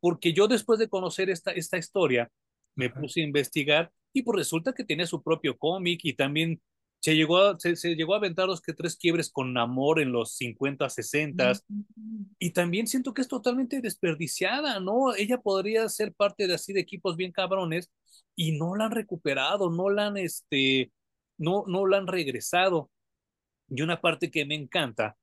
porque 0.00 0.32
yo 0.32 0.48
después 0.48 0.78
de 0.78 0.88
conocer 0.88 1.30
esta, 1.30 1.50
esta 1.52 1.76
historia, 1.76 2.30
me 2.76 2.90
puse 2.90 3.20
a 3.20 3.24
investigar 3.24 3.92
y 4.12 4.22
pues 4.22 4.36
resulta 4.38 4.72
que 4.72 4.84
tiene 4.84 5.06
su 5.06 5.22
propio 5.22 5.58
cómic 5.58 6.00
y 6.04 6.14
también 6.14 6.60
se 7.00 7.14
llegó 7.14 7.38
a, 7.38 7.58
se, 7.58 7.74
llegó 7.96 8.14
a 8.14 8.16
aventar 8.16 8.46
los 8.46 8.62
que 8.62 8.72
tres 8.72 8.96
quiebres 8.96 9.30
con 9.30 9.58
amor 9.58 10.00
en 10.00 10.10
los 10.10 10.36
50, 10.36 10.88
60 10.88 11.52
y 12.38 12.50
también 12.52 12.86
siento 12.86 13.12
que 13.12 13.20
es 13.20 13.28
totalmente 13.28 13.80
desperdiciada, 13.82 14.80
¿no? 14.80 15.14
Ella 15.14 15.38
podría 15.38 15.86
ser 15.88 16.14
parte 16.14 16.46
de 16.46 16.54
así 16.54 16.72
de 16.72 16.80
equipos 16.80 17.16
bien 17.16 17.30
cabrones 17.30 17.90
y 18.34 18.56
no 18.56 18.74
la 18.74 18.86
han 18.86 18.92
recuperado, 18.92 19.70
no 19.70 19.90
la 19.90 20.06
han 20.06 20.16
este 20.16 20.92
no 21.36 21.64
no 21.66 21.86
la 21.86 21.98
han 21.98 22.06
regresado. 22.06 22.90
Y 23.68 23.82
una 23.82 24.00
parte 24.00 24.30
que 24.30 24.44
me 24.44 24.54
encanta, 24.54 25.16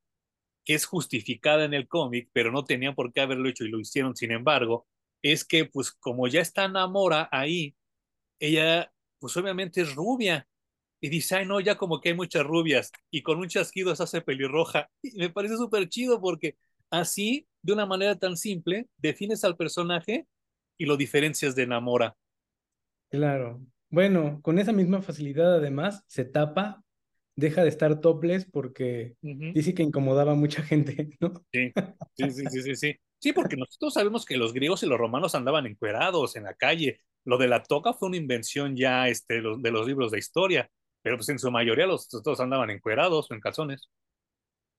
que 0.65 0.73
es 0.73 0.85
justificada 0.85 1.65
en 1.65 1.73
el 1.73 1.87
cómic, 1.87 2.29
pero 2.33 2.51
no 2.51 2.63
tenían 2.63 2.95
por 2.95 3.13
qué 3.13 3.21
haberlo 3.21 3.49
hecho 3.49 3.65
y 3.65 3.69
lo 3.69 3.79
hicieron 3.79 4.15
sin 4.15 4.31
embargo, 4.31 4.87
es 5.21 5.45
que 5.45 5.65
pues 5.65 5.91
como 5.91 6.27
ya 6.27 6.41
está 6.41 6.67
Namora 6.67 7.29
ahí, 7.31 7.75
ella 8.39 8.91
pues 9.19 9.37
obviamente 9.37 9.81
es 9.81 9.95
rubia 9.95 10.47
y 10.99 11.09
dice, 11.09 11.35
ay, 11.35 11.45
no, 11.45 11.59
ya 11.59 11.77
como 11.77 11.99
que 11.99 12.09
hay 12.09 12.15
muchas 12.15 12.45
rubias 12.45 12.91
y 13.09 13.23
con 13.23 13.39
un 13.39 13.47
chasquido 13.47 13.95
se 13.95 14.03
hace 14.03 14.21
pelirroja. 14.21 14.89
Y 15.03 15.17
me 15.17 15.29
parece 15.29 15.57
súper 15.57 15.89
chido 15.89 16.21
porque 16.21 16.57
así, 16.89 17.47
de 17.61 17.73
una 17.73 17.85
manera 17.85 18.17
tan 18.17 18.37
simple, 18.37 18.87
defines 18.97 19.43
al 19.43 19.57
personaje 19.57 20.27
y 20.77 20.85
lo 20.85 20.97
diferencias 20.97 21.55
de 21.55 21.63
enamora. 21.63 22.15
Claro. 23.09 23.61
Bueno, 23.89 24.39
con 24.41 24.57
esa 24.57 24.71
misma 24.71 25.01
facilidad 25.01 25.55
además 25.55 26.03
se 26.07 26.23
tapa, 26.23 26.83
deja 27.35 27.63
de 27.63 27.69
estar 27.69 28.01
topless 28.01 28.45
porque 28.45 29.15
dice 29.21 29.73
que 29.73 29.83
incomodaba 29.83 30.33
a 30.33 30.35
mucha 30.35 30.61
gente, 30.63 31.09
¿no? 31.19 31.33
Sí, 31.51 31.71
sí, 32.15 32.31
sí, 32.31 32.45
sí, 32.49 32.61
sí, 32.61 32.75
sí. 32.75 32.95
Sí, 33.19 33.33
porque 33.33 33.55
nosotros 33.55 33.93
sabemos 33.93 34.25
que 34.25 34.37
los 34.37 34.53
griegos 34.53 34.81
y 34.83 34.87
los 34.87 34.97
romanos 34.97 35.35
andaban 35.35 35.67
encuerados 35.67 36.35
en 36.35 36.43
la 36.43 36.55
calle. 36.55 37.01
Lo 37.23 37.37
de 37.37 37.47
la 37.47 37.61
toca 37.61 37.93
fue 37.93 38.09
una 38.09 38.17
invención 38.17 38.75
ya 38.75 39.07
este, 39.07 39.35
de 39.35 39.71
los 39.71 39.87
libros 39.87 40.11
de 40.11 40.17
historia 40.17 40.71
pero 41.01 41.17
pues 41.17 41.29
en 41.29 41.39
su 41.39 41.51
mayoría 41.51 41.87
los 41.87 42.07
todos 42.07 42.39
andaban 42.39 42.69
encuerados 42.69 43.29
o 43.29 43.33
en 43.33 43.39
calzones. 43.39 43.89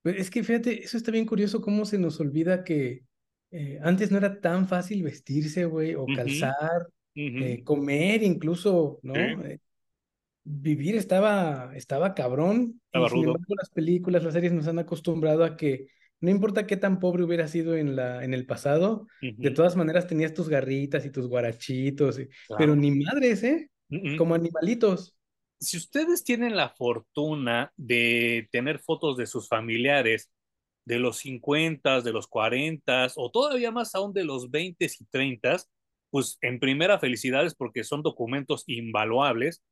Pues 0.02 0.16
es 0.16 0.30
que 0.30 0.42
fíjate, 0.42 0.82
eso 0.84 0.96
está 0.96 1.10
bien 1.10 1.26
curioso 1.26 1.60
cómo 1.60 1.84
se 1.84 1.98
nos 1.98 2.20
olvida 2.20 2.64
que 2.64 3.02
eh, 3.50 3.78
antes 3.82 4.10
no 4.10 4.18
era 4.18 4.40
tan 4.40 4.66
fácil 4.68 5.02
vestirse, 5.02 5.64
güey, 5.64 5.94
o 5.94 6.06
calzar, 6.06 6.88
eh, 7.14 7.62
comer 7.64 8.22
incluso, 8.22 8.98
¿no? 9.02 9.14
sí, 9.14 9.20
Eh, 9.20 9.58
vivir 10.44 10.96
estaba, 10.96 11.72
estaba 11.76 12.14
cabrón 12.14 12.80
y 12.92 12.98
estaba 12.98 13.08
sin 13.08 13.24
rudo. 13.24 13.24
embargo 13.24 13.54
las 13.56 13.70
películas, 13.70 14.22
las 14.24 14.34
series 14.34 14.52
nos 14.52 14.66
han 14.68 14.78
acostumbrado 14.78 15.44
a 15.44 15.56
que 15.56 15.88
no 16.20 16.30
importa 16.30 16.66
qué 16.66 16.76
tan 16.76 17.00
pobre 17.00 17.24
hubiera 17.24 17.48
sido 17.48 17.76
en 17.76 17.96
la, 17.96 18.24
en 18.24 18.34
el 18.34 18.46
pasado, 18.46 19.06
de 19.20 19.50
todas 19.50 19.76
maneras 19.76 20.06
tenías 20.06 20.34
tus 20.34 20.48
garritas 20.48 21.04
y 21.04 21.10
tus 21.10 21.26
guarachitos, 21.28 22.18
y- 22.20 22.28
pero 22.56 22.76
ni 22.76 22.90
madres, 22.92 23.42
¿eh? 23.42 23.70
Como 24.16 24.34
animalitos. 24.34 25.16
Si 25.60 25.76
ustedes 25.76 26.24
tienen 26.24 26.56
la 26.56 26.70
fortuna 26.70 27.72
de 27.76 28.48
tener 28.52 28.78
fotos 28.80 29.16
de 29.16 29.26
sus 29.26 29.48
familiares 29.48 30.30
de 30.84 30.98
los 30.98 31.18
50, 31.18 32.00
de 32.00 32.12
los 32.12 32.26
40 32.26 33.06
o 33.16 33.30
todavía 33.30 33.70
más 33.70 33.94
aún 33.94 34.12
de 34.12 34.24
los 34.24 34.50
20 34.50 34.86
y 34.86 35.04
30, 35.10 35.56
pues 36.10 36.38
en 36.42 36.58
primera 36.58 36.98
felicidades 36.98 37.54
porque 37.54 37.84
son 37.84 38.02
documentos 38.02 38.64
invaluables. 38.66 39.62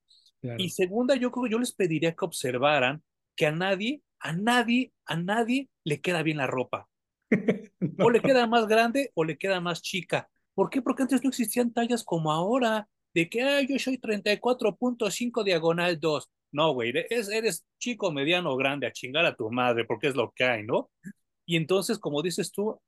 Y 0.42 0.70
segunda, 0.70 1.16
yo 1.16 1.30
creo 1.30 1.44
que 1.44 1.50
yo 1.50 1.58
les 1.58 1.72
pediría 1.72 2.14
que 2.14 2.24
observaran 2.24 3.02
que 3.36 3.46
a 3.46 3.52
nadie, 3.52 4.02
a 4.18 4.32
nadie, 4.32 4.92
a 5.06 5.16
nadie 5.16 5.68
le 5.84 6.00
queda 6.00 6.22
bien 6.22 6.38
la 6.38 6.46
ropa. 6.46 6.88
O 7.98 8.10
le 8.10 8.20
queda 8.20 8.46
más 8.46 8.66
grande 8.66 9.10
o 9.14 9.24
le 9.24 9.36
queda 9.38 9.60
más 9.60 9.82
chica. 9.82 10.28
¿Por 10.54 10.68
qué? 10.70 10.82
Porque 10.82 11.02
antes 11.02 11.22
no 11.22 11.28
existían 11.30 11.72
tallas 11.72 12.04
como 12.04 12.32
ahora, 12.32 12.88
de 13.14 13.28
que 13.28 13.42
"Ay, 13.42 13.66
yo 13.68 13.78
soy 13.78 13.98
34.5 13.98 15.44
diagonal 15.44 15.98
2. 15.98 16.30
No, 16.52 16.72
güey, 16.72 16.90
eres, 16.90 17.28
eres 17.28 17.64
chico, 17.78 18.10
mediano 18.12 18.52
o 18.52 18.56
grande, 18.56 18.86
a 18.86 18.92
chingar 18.92 19.24
a 19.24 19.34
tu 19.34 19.50
madre, 19.50 19.84
porque 19.84 20.08
es 20.08 20.16
lo 20.16 20.32
que 20.32 20.44
hay, 20.44 20.64
¿no? 20.64 20.90
Y 21.46 21.56
entonces, 21.56 21.98
como 21.98 22.22
dices 22.22 22.52
tú, 22.52 22.80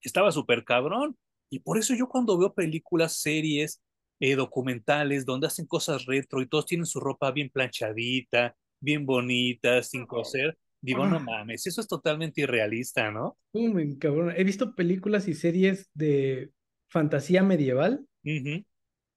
estaba 0.00 0.32
súper 0.32 0.64
cabrón. 0.64 1.16
Y 1.50 1.60
por 1.60 1.78
eso 1.78 1.94
yo 1.94 2.08
cuando 2.08 2.38
veo 2.38 2.52
películas, 2.52 3.20
series, 3.20 3.80
eh, 4.20 4.34
documentales, 4.36 5.24
donde 5.26 5.46
hacen 5.48 5.66
cosas 5.66 6.06
retro 6.06 6.40
y 6.42 6.48
todos 6.48 6.66
tienen 6.66 6.86
su 6.86 7.00
ropa 7.00 7.30
bien 7.32 7.50
planchadita, 7.50 8.56
bien 8.80 9.06
bonita, 9.06 9.82
sin 9.82 10.06
coser, 10.06 10.58
digo, 10.80 11.06
no 11.06 11.20
Ah, 11.20 11.20
mames, 11.20 11.66
eso 11.66 11.80
es 11.80 11.88
totalmente 11.88 12.42
irrealista, 12.42 13.10
¿no? 13.10 13.38
encabrona. 13.52 14.36
He 14.36 14.44
visto 14.44 14.74
películas 14.74 15.28
y 15.28 15.34
series 15.34 15.90
de 15.94 16.52
fantasía 16.88 17.42
medieval 17.42 18.06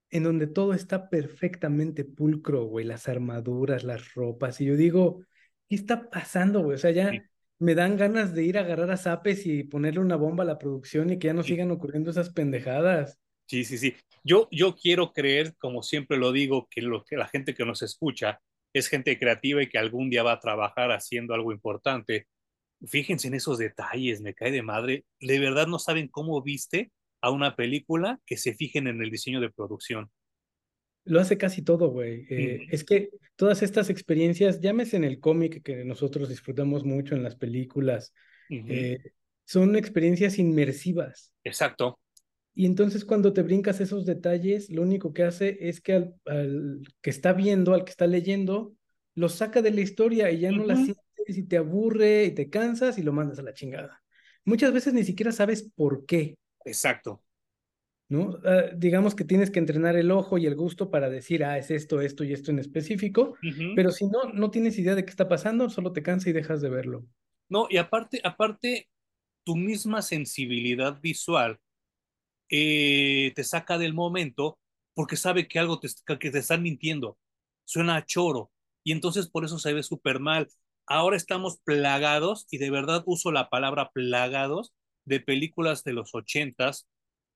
en 0.10 0.24
donde 0.24 0.47
todo 0.47 0.74
está 0.74 1.10
perfectamente 1.10 2.04
pulcro, 2.06 2.66
güey, 2.66 2.86
las 2.86 3.08
armaduras, 3.08 3.84
las 3.84 4.14
ropas, 4.14 4.60
y 4.62 4.66
yo 4.66 4.76
digo, 4.76 5.26
¿qué 5.70 5.76
está 5.76 6.10
pasando, 6.10 6.62
güey? 6.64 6.76
O 6.76 6.78
sea, 6.78 6.91
Sí, 7.10 7.18
ya 7.18 7.26
me 7.60 7.76
dan 7.76 7.95
ganas 7.97 8.34
de 8.34 8.43
ir 8.43 8.58
a 8.58 8.62
agarrar 8.62 8.91
a 8.91 8.97
zapes 8.97 9.45
y 9.45 9.64
ponerle 9.64 9.99
una 10.02 10.16
bomba 10.18 10.43
a 10.43 10.47
la 10.47 10.58
producción 10.58 11.12
y 11.12 11.20
que 11.20 11.28
ya 11.28 11.34
no 11.34 11.43
sí, 11.43 11.43
sigan 11.43 11.72
ocurriendo 11.72 12.12
esas 12.12 12.30
pendejadas. 12.32 13.20
Sí, 13.48 13.64
sí, 13.64 13.78
sí. 13.78 13.96
Yo, 14.24 14.48
yo 14.52 14.76
quiero 14.76 15.14
creer, 15.14 15.56
como 15.58 15.84
siempre 15.84 16.18
lo 16.18 16.32
digo, 16.32 16.68
que, 16.70 16.82
lo, 16.82 17.04
que 17.04 17.18
la 17.18 17.28
gente 17.28 17.54
que 17.54 17.66
nos 17.66 17.82
escucha 17.82 18.39
es 18.74 18.88
gente 18.88 19.18
creativa 19.18 19.62
y 19.62 19.68
que 19.68 19.78
algún 19.78 20.10
día 20.10 20.24
va 20.24 20.34
a 20.34 20.39
trabajar 20.39 20.92
haciendo 20.92 21.34
algo 21.34 21.52
importante. 21.52 22.28
Fíjense 22.86 23.28
en 23.28 23.36
esos 23.36 23.58
detalles, 23.58 24.22
me 24.22 24.34
cae 24.34 24.52
de 24.52 24.62
madre. 24.62 25.06
De 25.20 25.39
verdad 25.39 25.68
no 25.68 25.80
saben 25.80 26.08
cómo 26.08 26.42
viste 26.42 26.92
a 27.22 27.30
una 27.32 27.56
película 27.56 28.20
que 28.26 28.38
se 28.38 28.54
fijen 28.54 28.88
en 28.88 29.02
el 29.02 29.12
diseño 29.12 29.39
de 29.39 29.52
producción. 29.52 30.10
Lo 31.04 31.20
hace 31.20 31.38
casi 31.38 31.64
todo, 31.64 31.89
güey. 31.89 32.26
Eh, 32.30 32.68
es 32.70 32.84
que 32.84 33.10
todas 33.36 33.64
estas 33.64 33.89
experiencias, 33.89 34.62
llámese 34.62 34.98
en 34.98 35.04
el 35.04 35.20
cómic 35.20 35.64
que 35.64 35.84
nosotros 35.84 36.30
disfrutamos 36.30 36.86
mucho, 36.86 37.16
en 37.16 37.24
las 37.24 37.36
películas, 37.36 38.14
eh, 38.50 39.00
son 39.46 39.76
experiencias 39.76 40.38
inmersivas. 40.38 41.34
Exacto. 41.44 42.00
Y 42.54 42.66
entonces 42.66 43.06
cuando 43.06 43.34
te 43.34 43.43
brincas 43.43 43.80
esos 43.80 44.06
detalles, 44.06 44.70
lo 44.70 44.82
único 44.82 45.14
que 45.14 45.24
hace 45.24 45.58
es 45.70 45.82
que 45.82 45.93
al, 45.93 46.16
al 46.26 46.82
que 47.02 47.10
está 47.10 47.34
viendo, 47.34 47.74
al 47.74 47.86
que 47.86 47.91
está 47.91 48.08
leyendo, 48.08 48.74
lo 49.16 49.30
saca 49.30 49.62
de 49.62 49.72
la 49.72 49.82
historia 49.82 50.32
y 50.32 50.39
ya 50.39 50.52
no 50.52 50.66
la 50.66 50.76
sientes 50.76 51.02
y 51.28 51.43
te 51.43 51.58
aburre 51.58 52.26
y 52.26 52.32
te 52.32 52.49
cansas 52.49 52.97
y 52.97 53.04
lo 53.04 53.14
mandas 53.14 53.39
a 53.39 53.43
la 53.43 53.54
chingada. 53.54 54.02
Muchas 54.43 54.74
veces 54.74 54.93
ni 54.93 55.04
siquiera 55.04 55.32
sabes 55.32 55.70
por 55.76 56.06
qué, 56.06 56.36
Exacto. 56.66 57.24
¿no? 58.10 58.39
Ah, 58.43 58.66
digamos 58.76 59.16
que 59.16 59.24
tienes 59.24 59.52
que 59.52 59.60
entrenar 59.60 59.95
el 59.95 60.12
ojo 60.12 60.38
y 60.38 60.45
el 60.45 60.56
gusto 60.56 60.91
para 60.91 61.10
decir, 61.10 61.43
ah, 61.43 61.58
es 61.58 61.72
esto, 61.72 62.02
esto 62.02 62.24
y 62.24 62.34
esto 62.34 62.52
en 62.52 62.60
específico, 62.60 63.38
pero 63.76 63.91
si 63.91 64.08
no, 64.08 64.26
no 64.34 64.52
tienes 64.52 64.78
idea 64.78 64.95
de 64.95 65.06
qué 65.06 65.10
está 65.10 65.30
pasando, 65.30 65.70
solo 65.70 65.93
te 65.93 66.04
cansa 66.04 66.30
y 66.30 66.34
dejas 66.34 66.62
de 66.62 66.70
verlo. 66.70 67.06
No, 67.47 67.68
y 67.70 67.78
aparte, 67.78 68.20
aparte, 68.24 68.89
tu 69.43 69.56
misma 69.56 70.02
sensibilidad 70.02 70.99
visual 71.02 71.60
eh, 72.52 73.32
te 73.36 73.43
saca 73.43 73.78
del 73.78 73.93
momento 73.93 74.60
porque 74.93 75.16
sabe 75.16 75.47
que 75.47 75.58
algo 75.58 75.80
te, 75.80 75.88
que 76.20 76.32
te 76.32 76.39
están 76.39 76.62
mintiendo. 76.62 77.18
Suena 77.66 77.95
a 77.95 78.06
choro. 78.06 78.52
Y 78.84 78.91
entonces 78.91 79.30
por 79.30 79.45
eso 79.45 79.58
se 79.58 79.74
ve 79.74 79.84
súper 79.84 80.20
mal. 80.20 80.49
Ahora 80.86 81.16
estamos 81.16 81.60
plagados, 81.64 82.45
y 82.52 82.58
de 82.58 82.70
verdad 82.70 83.04
uso 83.06 83.32
la 83.32 83.49
palabra 83.49 83.91
plagados, 83.91 84.74
de 85.06 85.20
películas 85.20 85.84
de 85.84 85.93
los 85.93 86.14
ochentas, 86.14 86.88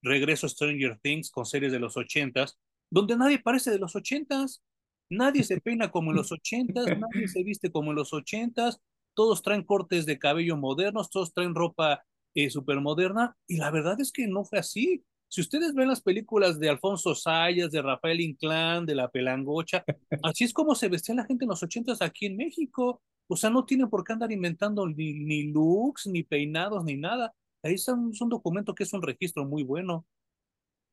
regreso 0.01 0.45
a 0.45 0.49
Stranger 0.49 0.99
Things 0.99 1.31
con 1.31 1.45
series 1.45 1.71
de 1.71 1.79
los 1.79 1.97
ochentas, 1.97 2.59
donde 2.91 3.17
nadie 3.17 3.39
parece 3.39 3.71
de 3.71 3.79
los 3.79 3.95
ochentas, 3.95 4.63
nadie 5.09 5.43
se 5.43 5.61
peina 5.61 5.91
como 5.91 6.11
en 6.11 6.17
los 6.17 6.31
ochentas, 6.31 6.85
nadie 6.85 7.27
se 7.27 7.43
viste 7.43 7.71
como 7.71 7.91
en 7.91 7.95
los 7.95 8.13
ochentas, 8.13 8.79
todos 9.13 9.41
traen 9.41 9.63
cortes 9.63 10.05
de 10.05 10.19
cabello 10.19 10.57
modernos, 10.57 11.09
todos 11.09 11.33
traen 11.33 11.55
ropa 11.55 12.03
eh, 12.35 12.49
súper 12.51 12.81
moderna, 12.81 13.35
y 13.47 13.57
la 13.57 13.71
verdad 13.71 13.99
es 14.01 14.11
que 14.11 14.27
no 14.27 14.45
fue 14.45 14.59
así. 14.59 15.03
Si 15.27 15.41
ustedes 15.41 15.73
ven 15.73 15.87
las 15.89 16.01
películas 16.01 16.59
de 16.59 16.69
Alfonso 16.69 17.15
Sayas, 17.15 17.71
de 17.71 17.81
Rafael 17.81 18.21
Inclán, 18.21 18.85
de 18.85 18.95
La 18.95 19.09
Pelangocha, 19.09 19.83
así 20.23 20.43
es 20.45 20.53
como 20.53 20.75
se 20.75 20.89
vestía 20.89 21.15
la 21.15 21.25
gente 21.25 21.45
en 21.45 21.49
los 21.49 21.63
ochentas 21.63 22.01
aquí 22.01 22.27
en 22.27 22.37
México. 22.37 23.01
O 23.27 23.35
sea, 23.35 23.49
no 23.49 23.65
tienen 23.65 23.89
por 23.89 24.03
qué 24.03 24.13
andar 24.13 24.31
inventando 24.31 24.87
ni, 24.87 25.13
ni 25.13 25.51
looks, 25.51 26.07
ni 26.07 26.23
peinados, 26.23 26.83
ni 26.85 26.95
nada. 26.97 27.33
Ahí 27.63 27.73
está 27.75 27.93
un, 27.95 28.11
es 28.11 28.21
un 28.21 28.29
documento 28.29 28.75
que 28.75 28.83
es 28.83 28.93
un 28.93 29.01
registro 29.01 29.45
muy 29.45 29.63
bueno. 29.63 30.05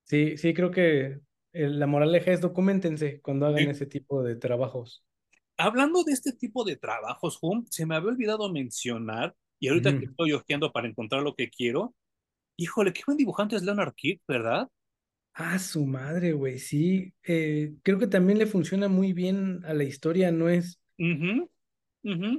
Sí, 0.04 0.36
sí, 0.36 0.54
creo 0.54 0.70
que 0.70 1.20
la 1.52 1.86
moraleja 1.86 2.32
es 2.32 2.40
documentense 2.40 3.20
cuando 3.22 3.46
hagan 3.46 3.66
Sí. 3.66 3.70
ese 3.70 3.86
tipo 3.86 4.22
de 4.22 4.36
trabajos. 4.36 5.04
Hablando 5.56 6.02
de 6.04 6.12
este 6.12 6.32
tipo 6.32 6.64
de 6.64 6.76
trabajos, 6.76 7.38
Hum, 7.40 7.64
se 7.70 7.86
me 7.86 7.94
había 7.96 8.10
olvidado 8.10 8.50
mencionar, 8.52 9.34
y 9.62 9.68
ahorita 9.68 9.96
que 9.98 10.06
estoy 10.06 10.32
hojeando 10.34 10.72
para 10.72 10.88
encontrar 10.88 11.22
lo 11.22 11.34
que 11.36 11.50
quiero, 11.50 11.94
híjole, 12.56 12.92
qué 12.92 13.02
buen 13.06 13.18
dibujante 13.18 13.56
es 13.56 13.62
Leonard 13.64 13.94
Kidd, 13.94 14.20
¿verdad? 14.28 14.68
Ah, 15.34 15.58
su 15.58 15.86
madre, 15.86 16.32
güey, 16.32 16.58
sí. 16.58 17.14
eh, 17.22 17.74
creo 17.82 17.98
que 17.98 18.06
también 18.06 18.38
le 18.38 18.46
funciona 18.46 18.88
muy 18.88 19.12
bien 19.14 19.64
a 19.64 19.72
la 19.72 19.84
historia. 19.84 20.30
No 20.30 20.48
es, 20.50 20.78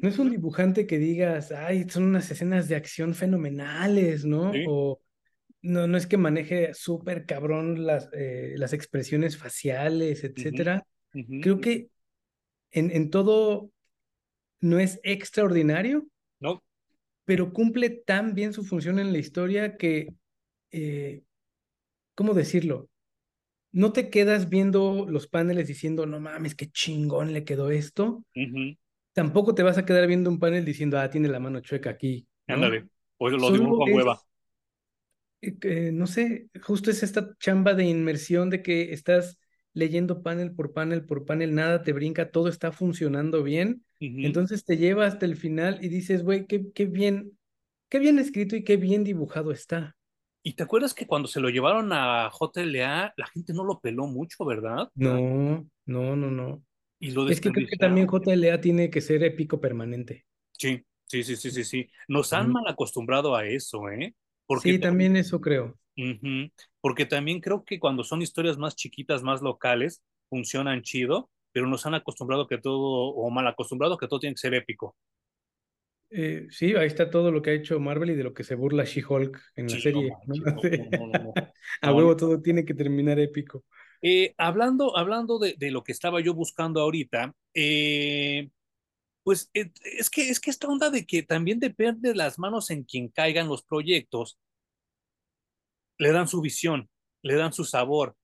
no 0.02 0.10
es 0.10 0.20
un 0.20 0.30
dibujante 0.32 0.86
que 0.86 0.98
digas, 0.98 1.52
ay, 1.52 1.90
son 1.90 2.04
unas 2.04 2.30
escenas 2.30 2.68
de 2.68 2.76
acción 2.76 3.16
fenomenales, 3.16 4.26
¿no? 4.26 4.52
sí, 4.52 4.66
O 4.68 5.02
no, 5.62 5.88
no 5.88 5.98
es 5.98 6.08
que 6.08 6.18
maneje 6.18 6.74
súper 6.74 7.26
cabrón 7.26 7.86
las, 7.86 8.10
eh, 8.14 8.54
las 8.58 8.74
expresiones 8.74 9.38
faciales, 9.38 10.24
etcétera. 10.24 10.86
Creo 11.42 11.62
que 11.62 11.90
en, 12.72 12.92
en 12.92 13.10
todo 13.10 13.72
no 14.62 14.80
es 14.80 15.00
extraordinario, 15.04 16.08
No, 16.40 16.62
pero 17.26 17.54
cumple 17.54 17.90
tan 17.90 18.34
bien 18.36 18.54
su 18.54 18.64
función 18.66 19.00
en 19.00 19.12
la 19.14 19.20
historia 19.20 19.78
que, 19.78 20.14
eh, 20.72 21.24
¿cómo 22.16 22.34
decirlo? 22.34 22.90
no 23.72 23.92
te 23.94 24.10
quedas 24.10 24.50
viendo 24.50 25.06
los 25.10 25.28
paneles 25.28 25.68
diciendo, 25.68 26.06
no 26.06 26.20
mames, 26.20 26.56
qué 26.56 26.70
chingón 26.72 27.34
le 27.34 27.44
quedó 27.44 27.72
esto. 27.72 28.24
Tampoco 29.14 29.56
te 29.56 29.64
vas 29.64 29.78
a 29.78 29.86
quedar 29.86 30.08
viendo 30.08 30.30
un 30.30 30.40
panel 30.40 30.66
diciendo, 30.66 31.00
ah, 31.00 31.10
tiene 31.10 31.28
la 31.30 31.40
mano 31.40 31.60
chueca 31.60 31.90
aquí, 31.92 32.28
ándale, 32.48 32.88
pues 33.18 33.34
lo 33.34 33.48
Solo 33.48 33.76
con 33.76 33.94
hueva. 33.94 34.22
eh, 35.42 35.92
no 35.94 36.08
sé, 36.08 36.50
justo 36.62 36.90
es 36.92 37.04
esta 37.04 37.36
chamba 37.40 37.74
de 37.74 37.86
inmersión 37.86 38.50
de 38.50 38.62
que 38.64 38.94
estás 38.94 39.40
leyendo 39.74 40.22
panel 40.24 40.54
por 40.54 40.74
panel 40.74 41.06
por 41.06 41.26
panel, 41.26 41.56
nada 41.56 41.84
te 41.84 41.94
brinca, 41.94 42.32
todo 42.32 42.48
está 42.50 42.72
funcionando 42.72 43.44
bien. 43.44 43.86
Entonces 44.22 44.66
te 44.66 44.78
lleva 44.78 45.06
hasta 45.06 45.26
el 45.26 45.36
final 45.36 45.80
y 45.84 45.90
dices, 45.90 46.24
güey, 46.24 46.46
qué, 46.48 46.72
qué 46.74 46.86
bien, 46.86 47.38
qué 47.90 48.00
bien 48.00 48.20
escrito 48.20 48.56
y 48.56 48.64
qué 48.64 48.78
bien 48.78 49.04
dibujado 49.04 49.52
está. 49.52 49.96
¿Y 50.44 50.54
te 50.54 50.64
acuerdas 50.64 50.94
que 50.94 51.08
cuando 51.08 51.28
se 51.28 51.40
lo 51.40 51.50
llevaron 51.50 51.92
a 51.94 52.30
JLA, 52.30 53.14
la 53.18 53.28
gente 53.28 53.54
no 53.54 53.64
lo 53.64 53.80
peló 53.80 54.08
mucho, 54.08 54.46
¿verdad? 54.46 54.90
No, 54.96 55.68
no, 55.86 56.16
no, 56.16 56.30
no. 56.32 56.64
Y 57.00 57.12
lo 57.12 57.26
Es 57.26 57.42
que 57.42 57.52
creo 57.52 57.68
que 57.68 57.76
también. 57.78 58.08
JLA 58.08 58.62
tiene 58.62 58.90
que 58.90 59.02
ser 59.02 59.24
épico 59.26 59.60
permanente. 59.60 60.26
Sí, 60.52 60.86
sí, 61.06 61.24
sí, 61.24 61.36
sí, 61.36 61.52
sí, 61.52 61.64
sí. 61.64 61.90
Nos 62.08 62.34
han 62.34 62.52
mal 62.52 62.64
acostumbrado 62.68 63.36
a 63.36 63.46
eso, 63.46 63.90
¿eh? 63.90 64.16
Porque 64.46 64.74
Sí, 64.74 64.80
también, 64.80 65.16
eso 65.18 65.42
creo. 65.42 65.78
ujú, 65.98 66.50
porque 66.84 67.06
también 67.06 67.40
creo 67.40 67.64
que 67.64 67.80
cuando 67.80 68.04
son 68.04 68.22
historias 68.22 68.58
más 68.58 68.76
chiquitas, 68.76 69.24
más 69.24 69.42
locales, 69.42 70.04
funcionan 70.30 70.82
chido, 70.82 71.32
pero 71.54 71.66
nos 71.66 71.86
han 71.86 71.94
acostumbrado 71.94 72.46
que 72.46 72.58
todo, 72.58 72.82
o 72.82 73.30
mal 73.30 73.48
acostumbrado 73.48 73.98
que 73.98 74.10
todo 74.10 74.20
tiene 74.20 74.34
que 74.34 74.42
ser 74.42 74.54
épico. 74.54 74.94
Eh, 76.10 76.46
sí, 76.50 76.76
ahí 76.76 76.88
está 76.88 77.10
todo 77.10 77.32
lo 77.32 77.42
que 77.42 77.52
ha 77.52 77.54
hecho 77.54 77.80
Marvel 77.80 78.10
y 78.10 78.16
de 78.16 78.26
lo 78.26 78.34
que 78.34 78.44
se 78.44 78.56
burla 78.56 78.84
She-Hulk 78.84 79.42
en 79.56 79.68
la 79.68 79.80
serie. 79.80 80.12
A 81.82 81.94
huevo 81.94 82.18
todo 82.18 82.42
tiene 82.42 82.66
que 82.66 82.74
terminar 82.74 83.18
épico. 83.18 83.64
Eh, 84.02 84.34
hablando 84.38 84.98
hablando 84.98 85.40
de, 85.40 85.56
de 85.58 85.72
lo 85.72 85.86
que 85.86 85.94
estaba 85.94 86.20
yo 86.20 86.34
buscando 86.34 86.82
ahorita, 86.82 87.34
eh, 87.54 88.50
pues 89.24 89.50
es 89.54 90.10
que, 90.10 90.30
es 90.30 90.42
que 90.42 90.50
esta 90.50 90.68
onda 90.68 90.90
de 90.90 91.06
que 91.06 91.24
también 91.24 91.62
depende 91.62 92.10
de 92.10 92.16
las 92.16 92.38
manos 92.38 92.70
en 92.72 92.84
quien 92.84 93.08
caigan 93.08 93.48
los 93.48 93.64
proyectos, 93.64 94.38
le 96.04 96.12
dan 96.12 96.28
su 96.28 96.42
visión, 96.42 96.90
le 97.24 97.36
dan 97.36 97.54
su 97.54 97.64
sabor, 97.64 98.16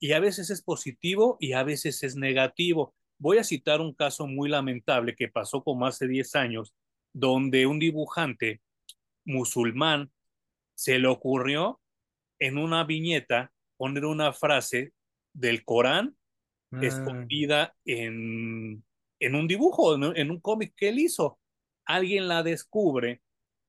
y 0.00 0.12
a 0.12 0.20
veces 0.20 0.50
es 0.50 0.62
positivo 0.62 1.36
y 1.40 1.52
a 1.52 1.62
veces 1.62 2.02
es 2.02 2.16
negativo. 2.16 2.94
Voy 3.18 3.38
a 3.38 3.44
citar 3.44 3.80
un 3.80 3.94
caso 3.94 4.26
muy 4.26 4.48
lamentable 4.48 5.14
que 5.14 5.28
pasó 5.28 5.62
como 5.62 5.86
hace 5.86 6.06
10 6.06 6.34
años, 6.34 6.74
donde 7.12 7.66
un 7.66 7.78
dibujante 7.78 8.60
musulmán 9.24 10.12
se 10.74 10.98
le 10.98 11.08
ocurrió 11.08 11.80
en 12.38 12.58
una 12.58 12.84
viñeta 12.84 13.52
poner 13.76 14.04
una 14.04 14.32
frase 14.32 14.92
del 15.32 15.64
Corán 15.64 16.16
Ah, 16.72 16.80
escondida 16.82 17.76
en, 17.84 18.84
en 19.20 19.34
un 19.34 19.46
dibujo, 19.46 19.94
en, 19.94 20.16
en 20.16 20.30
un 20.30 20.40
cómic 20.40 20.74
que 20.76 20.88
él 20.88 20.98
hizo. 20.98 21.38
Alguien 21.84 22.26
la 22.28 22.42
descubre 22.42 23.22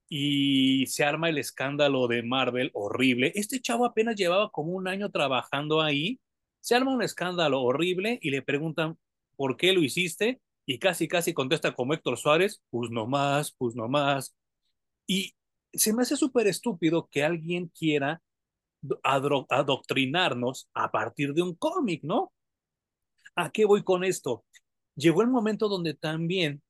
y 0.09 0.85
se 0.87 1.03
arma 1.03 1.29
el 1.29 1.37
escándalo 1.37 2.07
de 2.07 2.23
Marvel 2.23 2.71
horrible. 2.73 3.31
Este 3.35 3.59
chavo 3.61 3.85
apenas 3.85 4.15
llevaba 4.15 4.49
como 4.51 4.71
un 4.73 4.87
año 4.87 5.09
trabajando 5.11 5.81
ahí. 5.81 6.19
Se 6.61 6.75
arma 6.75 6.93
un 6.93 7.03
escándalo 7.03 7.61
horrible 7.61 8.19
y 8.21 8.29
le 8.29 8.41
preguntan 8.41 8.97
por 9.35 9.57
qué 9.57 9.73
lo 9.73 9.83
hiciste 9.83 10.41
y 10.65 10.79
casi, 10.79 11.07
casi 11.07 11.33
contesta 11.33 11.73
como 11.73 11.93
Héctor 11.93 12.17
Suárez, 12.17 12.61
pues 12.69 12.89
no 12.91 13.07
más, 13.07 13.53
pues 13.57 13.75
no 13.75 13.87
más. 13.87 14.35
Y 15.05 15.33
se 15.73 15.93
me 15.93 16.03
hace 16.03 16.15
súper 16.17 16.47
estúpido 16.47 17.07
que 17.11 17.23
alguien 17.23 17.67
quiera 17.69 18.21
adoctrinarnos 19.03 20.69
a 20.73 20.91
partir 20.91 21.33
de 21.33 21.41
un 21.41 21.55
cómic, 21.55 22.03
¿no? 22.03 22.33
¿A 23.35 23.51
qué 23.51 23.65
voy 23.65 23.83
con 23.83 24.03
esto? 24.03 24.45
Llegó 24.95 25.21
el 25.21 25.29
momento 25.29 25.67
donde 25.67 25.93
también 25.93 26.61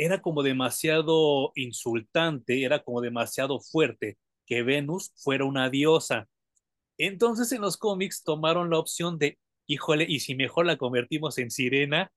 era 0.00 0.22
como 0.22 0.42
demasiado 0.42 1.52
insultante, 1.54 2.64
era 2.64 2.82
como 2.82 3.02
demasiado 3.02 3.60
fuerte 3.60 4.16
que 4.46 4.62
Venus 4.62 5.12
fuera 5.14 5.44
una 5.44 5.68
diosa. 5.68 6.26
Entonces 6.96 7.52
en 7.52 7.60
los 7.60 7.76
cómics 7.76 8.22
tomaron 8.24 8.70
la 8.70 8.78
opción 8.78 9.18
de, 9.18 9.38
híjole, 9.66 10.06
¿y 10.08 10.20
si 10.20 10.34
mejor 10.34 10.64
la 10.64 10.78
convertimos 10.78 11.36
en 11.36 11.50
sirena? 11.50 12.10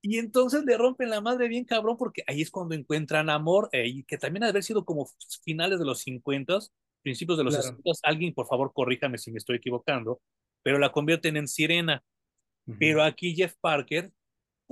Y 0.00 0.16
entonces 0.16 0.64
le 0.64 0.78
rompen 0.78 1.10
la 1.10 1.20
madre 1.20 1.48
bien 1.48 1.66
cabrón 1.66 1.98
porque 1.98 2.24
ahí 2.26 2.40
es 2.40 2.50
cuando 2.50 2.74
encuentran 2.74 3.28
amor, 3.28 3.68
eh, 3.72 3.86
y 3.86 4.04
que 4.04 4.16
también 4.16 4.44
ha 4.44 4.46
de 4.46 4.50
haber 4.50 4.64
sido 4.64 4.86
como 4.86 5.06
finales 5.42 5.78
de 5.78 5.84
los 5.84 5.98
50, 6.00 6.58
principios 7.02 7.36
de 7.36 7.44
los 7.44 7.54
claro. 7.54 7.76
60. 7.76 7.90
Alguien, 8.02 8.32
por 8.32 8.46
favor, 8.46 8.72
corríjame 8.72 9.18
si 9.18 9.30
me 9.30 9.38
estoy 9.38 9.56
equivocando, 9.56 10.22
pero 10.62 10.78
la 10.78 10.90
convierten 10.90 11.36
en 11.36 11.48
sirena. 11.48 12.02
Pero 12.78 13.02
aquí 13.02 13.34
Jeff 13.34 13.54
Parker 13.60 14.10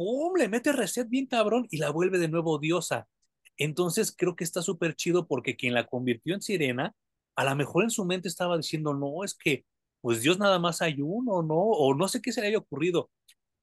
¡pum! 0.02 0.36
Le 0.36 0.48
mete 0.48 0.72
reset 0.72 1.08
bien 1.08 1.26
cabrón 1.26 1.66
y 1.70 1.78
la 1.78 1.90
vuelve 1.90 2.18
de 2.18 2.28
nuevo 2.28 2.58
diosa. 2.58 3.06
Entonces 3.56 4.14
creo 4.16 4.34
que 4.34 4.44
está 4.44 4.62
súper 4.62 4.94
chido 4.94 5.26
porque 5.26 5.56
quien 5.56 5.74
la 5.74 5.86
convirtió 5.86 6.34
en 6.34 6.42
sirena, 6.42 6.94
a 7.36 7.44
lo 7.44 7.54
mejor 7.54 7.84
en 7.84 7.90
su 7.90 8.04
mente 8.04 8.28
estaba 8.28 8.56
diciendo, 8.56 8.94
no, 8.94 9.24
es 9.24 9.34
que 9.34 9.64
pues 10.00 10.20
Dios 10.22 10.38
nada 10.38 10.58
más 10.58 10.82
hay 10.82 10.96
uno, 11.00 11.42
¿no? 11.42 11.54
O 11.56 11.94
no 11.94 12.08
sé 12.08 12.20
qué 12.20 12.32
se 12.32 12.40
le 12.40 12.48
haya 12.48 12.58
ocurrido, 12.58 13.10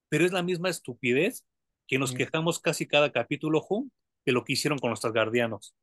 pero 0.08 0.26
es 0.26 0.32
la 0.32 0.42
misma 0.44 0.70
estupidez 0.70 1.46
que 1.88 2.00
nos 2.00 2.14
quejamos 2.14 2.60
casi 2.60 2.88
cada 2.88 3.12
capítulo, 3.12 3.66
Hum, 3.70 3.90
de 4.26 4.32
lo 4.32 4.44
que 4.46 4.54
hicieron 4.54 4.80
con 4.80 4.92
los 4.92 5.02
guardianos. 5.02 5.76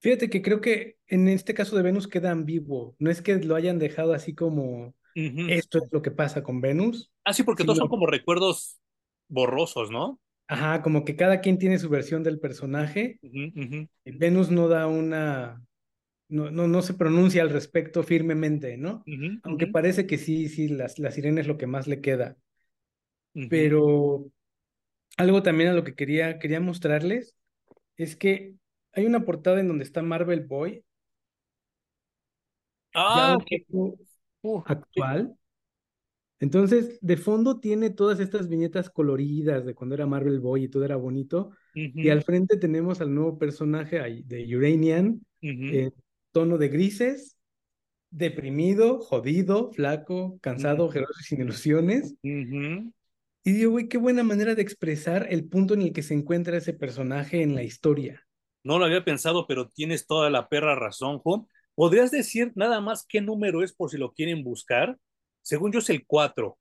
Fíjate 0.00 0.28
que 0.28 0.42
creo 0.42 0.60
que 0.60 0.96
en 1.06 1.28
este 1.28 1.54
caso 1.54 1.76
de 1.76 1.82
Venus 1.82 2.08
queda 2.08 2.30
ambiguo. 2.30 2.96
No 2.98 3.10
es 3.10 3.22
que 3.22 3.36
lo 3.36 3.54
hayan 3.54 3.78
dejado 3.78 4.12
así 4.12 4.34
como 4.34 4.94
Uh 5.16 5.20
-huh. 5.20 5.50
esto 5.52 5.78
es 5.78 5.84
lo 5.92 6.02
que 6.02 6.10
pasa 6.10 6.42
con 6.42 6.60
Venus, 6.60 7.12
Ah, 7.24 7.32
sí, 7.32 7.44
porque 7.44 7.64
todos 7.64 7.78
son 7.78 7.88
como 7.88 8.06
recuerdos 8.06 8.80
borrosos, 9.28 9.90
¿no? 9.90 10.20
ajá, 10.46 10.82
como 10.82 11.04
que 11.04 11.16
cada 11.16 11.40
quien 11.40 11.58
tiene 11.58 11.78
su 11.78 11.88
versión 11.88 12.22
del 12.22 12.38
personaje. 12.40 13.18
Uh 13.22 13.28
-huh, 13.28 13.52
uh 13.54 13.70
-huh. 13.70 13.88
y 14.04 14.10
Venus 14.12 14.50
no 14.50 14.68
da 14.68 14.86
una, 14.86 15.62
no, 16.28 16.50
no, 16.50 16.68
no 16.68 16.82
se 16.82 16.94
pronuncia 16.94 17.42
al 17.42 17.50
respecto 17.50 18.02
firmemente, 18.02 18.76
¿no? 18.76 19.02
Uh 19.06 19.10
-huh, 19.10 19.40
Aunque 19.44 19.66
parece 19.66 20.06
que 20.06 20.18
sí, 20.18 20.48
sí, 20.48 20.68
las, 20.68 20.98
la 20.98 21.10
sirena 21.10 21.40
es 21.40 21.46
lo 21.46 21.56
que 21.56 21.66
más 21.66 21.86
le 21.86 22.00
queda. 22.00 22.36
Pero 23.50 24.26
algo 25.16 25.42
también 25.42 25.70
a 25.70 25.72
lo 25.72 25.82
que 25.82 25.94
quería, 25.96 26.38
quería 26.38 26.60
mostrarles 26.60 27.34
es 27.96 28.16
que 28.16 28.54
hay 28.92 29.06
una 29.06 29.24
portada 29.24 29.60
en 29.60 29.68
donde 29.68 29.84
está 29.84 30.02
Marvel 30.02 30.40
Boy, 30.46 30.84
ya 32.94 33.32
Ah, 33.32 33.36
un 33.70 33.96
poco 34.40 34.64
actual. 34.66 35.36
Entonces, 36.40 36.98
de 37.00 37.16
fondo 37.16 37.60
tiene 37.60 37.90
todas 37.90 38.20
estas 38.20 38.48
viñetas 38.48 38.90
coloridas 38.90 39.64
de 39.64 39.74
cuando 39.74 39.94
era 39.94 40.06
Marvel 40.06 40.40
Boy 40.40 40.64
y 40.64 40.68
todo 40.68 40.84
era 40.84 40.96
bonito. 40.96 41.50
uh 41.74 41.78
Y 41.80 41.92
-huh, 41.92 42.12
al 42.12 42.22
frente 42.22 42.56
tenemos 42.56 43.00
al 43.00 43.14
nuevo 43.14 43.38
personaje 43.38 44.00
de 44.24 44.56
Uranian, 44.56 45.20
uh 45.42 45.46
-huh. 45.46 45.74
en 45.74 45.94
tono 46.32 46.58
de 46.58 46.68
grises, 46.68 47.36
deprimido, 48.10 49.00
jodido, 49.00 49.72
flaco, 49.72 50.38
cansado, 50.40 50.84
ojeroso 50.86 51.14
y 51.20 51.24
sin 51.24 51.40
ilusiones. 51.40 52.14
Y 53.46 53.52
digo, 53.52 53.72
güey, 53.72 53.88
qué 53.88 53.98
buena 53.98 54.22
manera 54.22 54.54
de 54.54 54.62
expresar 54.62 55.26
el 55.30 55.44
punto 55.48 55.74
en 55.74 55.82
el 55.82 55.92
que 55.92 56.02
se 56.02 56.14
encuentra 56.14 56.56
ese 56.56 56.72
personaje 56.72 57.42
en 57.42 57.54
la 57.54 57.62
historia. 57.62 58.22
No 58.64 58.78
lo 58.78 58.86
había 58.86 59.04
pensado, 59.04 59.46
pero 59.46 59.68
tienes 59.68 60.06
toda 60.06 60.30
la 60.30 60.48
perra 60.48 60.74
razón, 60.74 61.18
Juan. 61.18 61.46
¿Podrías 61.74 62.10
decir 62.10 62.52
nada 62.54 62.80
más 62.80 63.04
qué 63.06 63.20
número 63.20 63.62
es 63.62 63.72
por 63.74 63.90
si 63.90 63.98
lo 63.98 64.12
quieren 64.12 64.42
buscar? 64.44 64.96
Según 65.44 65.72
yo 65.72 65.78
es 65.80 65.90
el 65.90 66.06
4. 66.06 66.58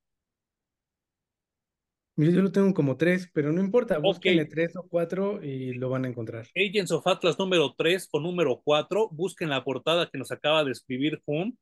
Mira, 2.16 2.32
yo 2.32 2.42
lo 2.42 2.52
tengo 2.52 2.72
como 2.76 2.96
tres, 2.96 3.30
pero 3.34 3.52
no 3.52 3.60
importa, 3.60 3.98
búsquenle 3.98 4.46
tres 4.46 4.76
o 4.76 4.88
cuatro 4.88 5.44
y 5.44 5.74
lo 5.74 5.90
van 5.90 6.06
a 6.06 6.10
encontrar. 6.10 6.48
Agents 6.56 6.92
of 6.92 7.08
Atlas 7.08 7.40
número 7.40 7.74
3 7.76 8.10
o 8.12 8.20
número 8.20 8.62
4. 8.64 9.10
Busquen 9.12 9.50
la 9.50 9.64
portada 9.64 10.08
que 10.12 10.20
nos 10.20 10.32
acaba 10.32 10.64
de 10.64 10.72
escribir 10.72 11.24
Juan. 11.26 11.58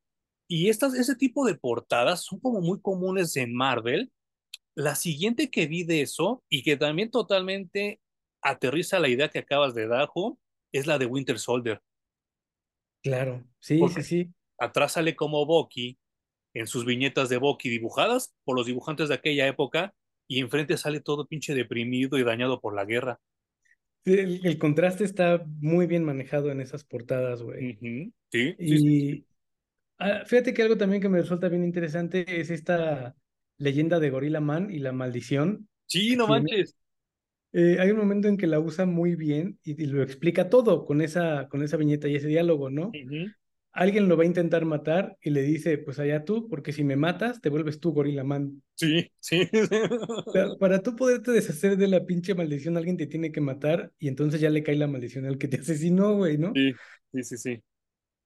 Y 0.49 0.67
estas, 0.67 0.93
ese 0.95 1.15
tipo 1.15 1.45
de 1.45 1.55
portadas 1.55 2.26
son 2.26 2.39
como 2.41 2.59
muy 2.59 2.82
comunes 2.82 3.38
en 3.38 3.53
Marvel. 3.53 4.11
La 4.76 4.95
siguiente 4.95 5.49
que 5.49 5.67
vi 5.67 5.84
de 5.84 6.01
eso 6.01 6.43
y 6.49 6.63
que 6.63 6.76
también 6.76 7.11
totalmente 7.11 8.01
aterriza 8.41 8.99
la 8.99 9.07
idea 9.07 9.30
que 9.30 9.39
acabas 9.39 9.74
de 9.74 9.88
dar, 9.88 10.07
Juan, 10.07 10.34
es 10.74 10.86
la 10.86 10.97
de 10.97 11.05
Winter 11.05 11.39
Soldier. 11.39 11.82
Claro, 13.01 13.45
sí, 13.59 13.78
Porque 13.78 14.03
sí, 14.03 14.26
sí. 14.26 14.34
atrás 14.57 14.93
sale 14.93 15.15
como 15.15 15.45
Bucky 15.45 15.97
en 16.54 16.68
sus 16.68 16.86
viñetas 16.86 17.30
de 17.30 17.38
Bucky 17.38 17.70
dibujadas 17.70 18.34
por 18.43 18.56
los 18.56 18.66
dibujantes 18.66 19.10
de 19.10 19.16
aquella 19.16 19.47
época 19.47 19.93
y 20.28 20.39
enfrente 20.39 20.78
sale 20.78 21.02
todo 21.02 21.28
pinche 21.28 21.54
deprimido 21.54 22.18
y 22.18 22.24
dañado 22.24 22.60
por 22.60 22.76
la 22.76 22.86
guerra. 22.86 23.20
El, 24.04 24.45
el 24.45 24.58
contraste 24.58 25.04
está 25.04 25.43
muy 25.60 25.86
bien 25.86 26.04
manejado 26.04 26.52
en 26.52 26.62
esas 26.62 26.84
portadas, 26.84 27.43
güey. 27.43 27.78
Sí, 27.80 28.14
sí, 28.32 28.56
sí, 28.60 28.78
sí. 28.78 28.88
Y 28.88 29.26
ah, 29.99 30.24
fíjate 30.26 30.54
que 30.54 30.64
algo 30.64 30.78
también 30.78 31.02
que 31.02 31.10
me 31.10 31.22
resulta 31.22 31.49
bien 31.49 31.64
interesante 31.64 32.39
es 32.39 32.49
esta 32.49 33.16
leyenda 33.58 33.99
de 33.99 34.10
Gorilla 34.10 34.39
Man 34.39 34.72
y 34.72 34.80
la 34.80 34.91
maldición 34.91 35.68
Sí, 35.86 36.16
no 36.16 36.28
manches. 36.28 36.76
Eh, 37.54 37.78
hay 37.80 37.91
un 37.91 37.97
momento 37.97 38.30
en 38.30 38.38
que 38.38 38.47
la 38.47 38.62
usa 38.62 38.86
muy 38.86 39.16
bien 39.16 39.60
y, 39.62 39.84
y 39.84 39.88
lo 39.88 40.02
explica 40.02 40.49
todo 40.49 40.86
con 40.86 41.02
esa, 41.02 41.49
con 41.49 41.62
esa 41.64 41.76
viñeta 41.76 42.08
y 42.08 42.16
ese 42.16 42.28
diálogo, 42.28 42.70
¿no? 42.70 42.91
Alguien 43.74 44.09
lo 44.09 44.17
va 44.17 44.24
a 44.24 44.26
intentar 44.26 44.65
matar 44.65 45.17
y 45.22 45.30
le 45.30 45.43
dice, 45.43 45.78
pues 45.78 45.97
allá 45.99 46.26
tú, 46.26 46.49
porque 46.49 46.74
si 46.74 46.84
me 46.84 46.97
matas, 46.97 47.39
te 47.39 47.49
vuelves 47.49 47.80
tú 47.80 47.93
Gorilla 47.93 48.24
Man. 48.24 48.61
Sí, 48.76 49.09
sí. 49.19 49.49
O 50.26 50.32
sea, 50.32 50.49
para 50.59 50.82
tú 50.82 50.95
poderte 50.95 51.32
deshacer 51.32 51.78
de 51.78 51.88
la 51.88 52.05
pinche 52.05 52.36
maldición, 52.36 52.76
alguien 52.78 52.97
te 52.97 53.07
tiene 53.07 53.32
que 53.32 53.41
matar 53.41 53.91
y 53.97 54.09
entonces 54.09 54.41
ya 54.41 54.49
le 54.49 54.63
cae 54.63 54.76
la 54.76 54.88
maldición 54.88 55.26
al 55.26 55.38
que 55.38 55.47
te 55.47 55.57
asesinó, 55.61 56.15
güey, 56.17 56.38
¿no? 56.38 56.51
Sí, 56.53 56.74
sí, 57.13 57.24
sí, 57.24 57.38
sí. 57.38 57.63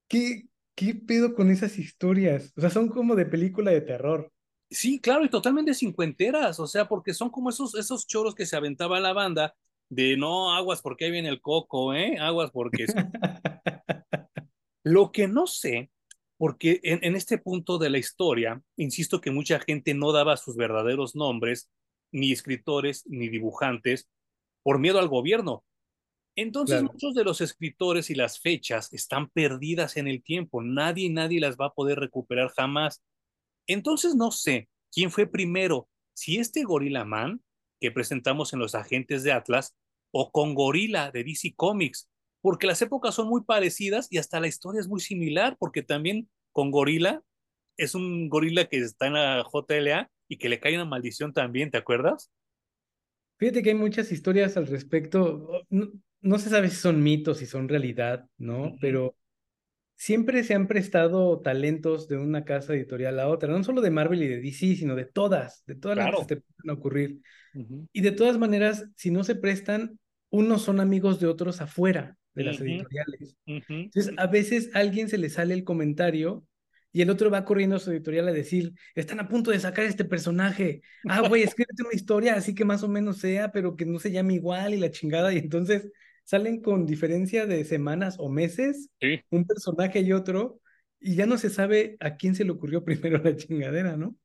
¿Qué, 0.07 0.43
qué 0.75 0.95
pedo 0.95 1.35
con 1.35 1.51
esas 1.51 1.77
historias? 1.77 2.53
O 2.57 2.61
sea, 2.61 2.69
son 2.69 2.89
como 2.89 3.15
de 3.15 3.25
película 3.25 3.71
de 3.71 3.81
terror. 3.81 4.31
Sí, 4.69 4.99
claro, 4.99 5.23
y 5.23 5.29
totalmente 5.29 5.73
cincuenteras, 5.73 6.59
o 6.59 6.67
sea, 6.67 6.87
porque 6.87 7.13
son 7.13 7.29
como 7.29 7.49
esos, 7.49 7.75
esos 7.75 8.07
choros 8.07 8.33
que 8.33 8.45
se 8.45 8.55
aventaba 8.55 8.99
la 8.99 9.13
banda 9.13 9.55
de 9.89 10.17
no 10.17 10.53
aguas 10.53 10.81
porque 10.81 11.05
ahí 11.05 11.11
viene 11.11 11.29
el 11.29 11.39
coco, 11.39 11.93
¿eh? 11.93 12.17
Aguas 12.19 12.49
porque 12.51 12.85
Lo 14.85 15.11
que 15.11 15.27
no 15.27 15.47
sé, 15.47 15.91
porque 16.37 16.79
en, 16.83 17.03
en, 17.03 17.17
este 17.17 17.37
punto 17.37 17.77
de 17.77 17.89
la 17.89 17.97
historia, 17.97 18.61
insisto 18.77 19.19
que 19.19 19.31
mucha 19.31 19.59
gente 19.59 19.93
no 19.93 20.13
daba 20.13 20.37
sus 20.37 20.55
verdaderos 20.55 21.15
nombres, 21.15 21.69
ni 22.13 22.31
escritores, 22.31 23.05
ni 23.07 23.27
dibujantes, 23.27 24.07
por 24.63 24.79
miedo 24.79 24.99
al 24.99 25.09
gobierno. 25.09 25.65
Entonces 26.37 26.79
Claro, 26.79 26.93
muchos 26.93 27.15
de 27.15 27.23
los 27.23 27.41
escritores 27.41 28.09
y 28.09 28.15
las 28.15 28.39
fechas 28.39 28.93
están 28.93 29.29
perdidas 29.29 29.97
en 29.97 30.07
el 30.07 30.23
tiempo, 30.23 30.61
nadie, 30.61 31.09
nadie 31.09 31.39
las 31.39 31.57
va 31.57 31.67
a 31.67 31.73
poder 31.73 31.99
recuperar 31.99 32.49
jamás. 32.49 33.01
Entonces 33.67 34.15
no 34.15 34.31
sé 34.31 34.69
quién 34.91 35.11
fue 35.11 35.27
primero, 35.27 35.89
si 36.13 36.37
este 36.37 36.63
Gorilla 36.63 37.05
Man 37.05 37.41
que 37.79 37.91
presentamos 37.91 38.53
en 38.53 38.59
los 38.59 38.75
agentes 38.75 39.23
de 39.23 39.31
Atlas, 39.31 39.75
o 40.11 40.31
con 40.31 40.53
Gorila 40.53 41.11
de 41.11 41.23
DC 41.25 41.53
Comics, 41.55 42.09
porque 42.45 42.67
las 42.67 42.79
épocas 42.83 43.15
son 43.15 43.27
muy 43.27 43.41
parecidas 43.41 44.07
y 44.11 44.19
hasta 44.19 44.39
la 44.39 44.45
historia 44.45 44.79
es 44.79 44.87
muy 44.87 44.99
similar, 44.99 45.57
porque 45.57 45.81
también 45.81 46.29
con 46.51 46.69
Gorila 46.69 47.23
es 47.75 47.95
un 47.95 48.29
gorila 48.29 48.65
que 48.65 48.77
está 48.77 49.07
en 49.07 49.13
la 49.13 49.43
JLA 49.51 50.11
y 50.27 50.37
que 50.37 50.47
le 50.47 50.59
cae 50.59 50.75
una 50.75 50.85
maldición 50.85 51.33
también, 51.33 51.71
¿te 51.71 51.79
acuerdas? 51.79 52.31
Fíjate 53.39 53.63
que 53.63 53.69
hay 53.71 53.75
muchas 53.75 54.11
historias 54.11 54.57
al 54.57 54.67
respecto. 54.67 55.65
No, 56.21 56.37
se 56.37 56.51
sabe 56.51 56.69
si 56.69 56.75
son 56.75 57.01
mitos, 57.01 57.39
si 57.39 57.47
son 57.47 57.67
realidad, 57.67 58.27
¿no? 58.37 58.75
Pero 58.79 59.15
siempre 59.95 60.43
se 60.43 60.53
han 60.53 60.67
prestado 60.67 61.41
talentos 61.41 62.07
de 62.07 62.17
una 62.17 62.45
casa 62.45 62.75
editorial 62.75 63.19
a 63.21 63.27
otra, 63.27 63.51
no 63.51 63.63
solo 63.63 63.81
de 63.81 63.89
Marvel 63.89 64.21
y 64.21 64.27
de 64.27 64.39
DC, 64.39 64.75
sino 64.75 64.93
de 64.95 65.05
todas, 65.05 65.65
de 65.65 65.73
todas 65.77 65.97
las 65.97 66.27
que 66.27 66.35
te 66.35 66.41
pueden 66.43 66.77
ocurrir. 66.77 67.21
Y 67.91 68.01
de 68.01 68.11
todas 68.11 68.37
maneras, 68.37 68.85
si 68.95 69.09
no 69.09 69.23
se 69.23 69.33
prestan, 69.33 69.97
unos 70.29 70.61
son 70.61 70.79
amigos 70.79 71.19
de 71.19 71.25
otros 71.25 71.59
afuera 71.59 72.19
de 72.35 72.43
las 72.43 72.59
editoriales. 72.59 73.35
Entonces, 73.45 74.13
a 74.17 74.27
veces 74.27 74.69
a 74.73 74.79
alguien 74.79 75.09
se 75.09 75.17
le 75.17 75.29
sale 75.29 75.53
el 75.53 75.63
comentario 75.63 76.45
y 76.91 77.01
el 77.01 77.09
otro 77.09 77.29
va 77.29 77.43
corriendo 77.43 77.75
a 77.75 77.79
su 77.79 77.91
editorial 77.91 78.27
a 78.27 78.31
decir, 78.31 78.73
están 78.93 79.19
a 79.19 79.27
punto 79.27 79.51
de 79.51 79.59
sacar 79.59 79.85
este 79.85 80.05
personaje. 80.05 80.81
Ah, 81.09 81.27
güey, 81.27 81.43
escríbete 81.57 81.83
una 81.83 81.93
historia 81.93 82.35
así 82.35 82.55
que 82.55 82.63
más 82.63 82.83
o 82.83 82.87
menos 82.87 83.17
sea, 83.17 83.51
pero 83.51 83.75
que 83.75 83.85
no 83.85 83.99
se 83.99 84.11
llame 84.11 84.35
igual 84.35 84.73
y 84.73 84.77
la 84.77 84.91
chingada. 84.91 85.33
Y 85.33 85.39
entonces 85.39 85.91
salen 86.23 86.61
con 86.61 86.85
diferencia 86.85 87.45
de 87.45 87.65
semanas 87.65 88.15
o 88.19 88.29
meses, 88.29 88.89
un 89.29 89.45
personaje 89.45 90.01
y 90.01 90.13
otro, 90.13 90.59
y 90.99 91.15
ya 91.15 91.25
no 91.25 91.37
se 91.37 91.49
sabe 91.49 91.97
a 91.99 92.15
quién 92.15 92.35
se 92.35 92.45
le 92.45 92.51
ocurrió 92.51 92.83
primero 92.85 93.17
la 93.17 93.35
chingadera, 93.35 93.97
¿no? 93.97 94.15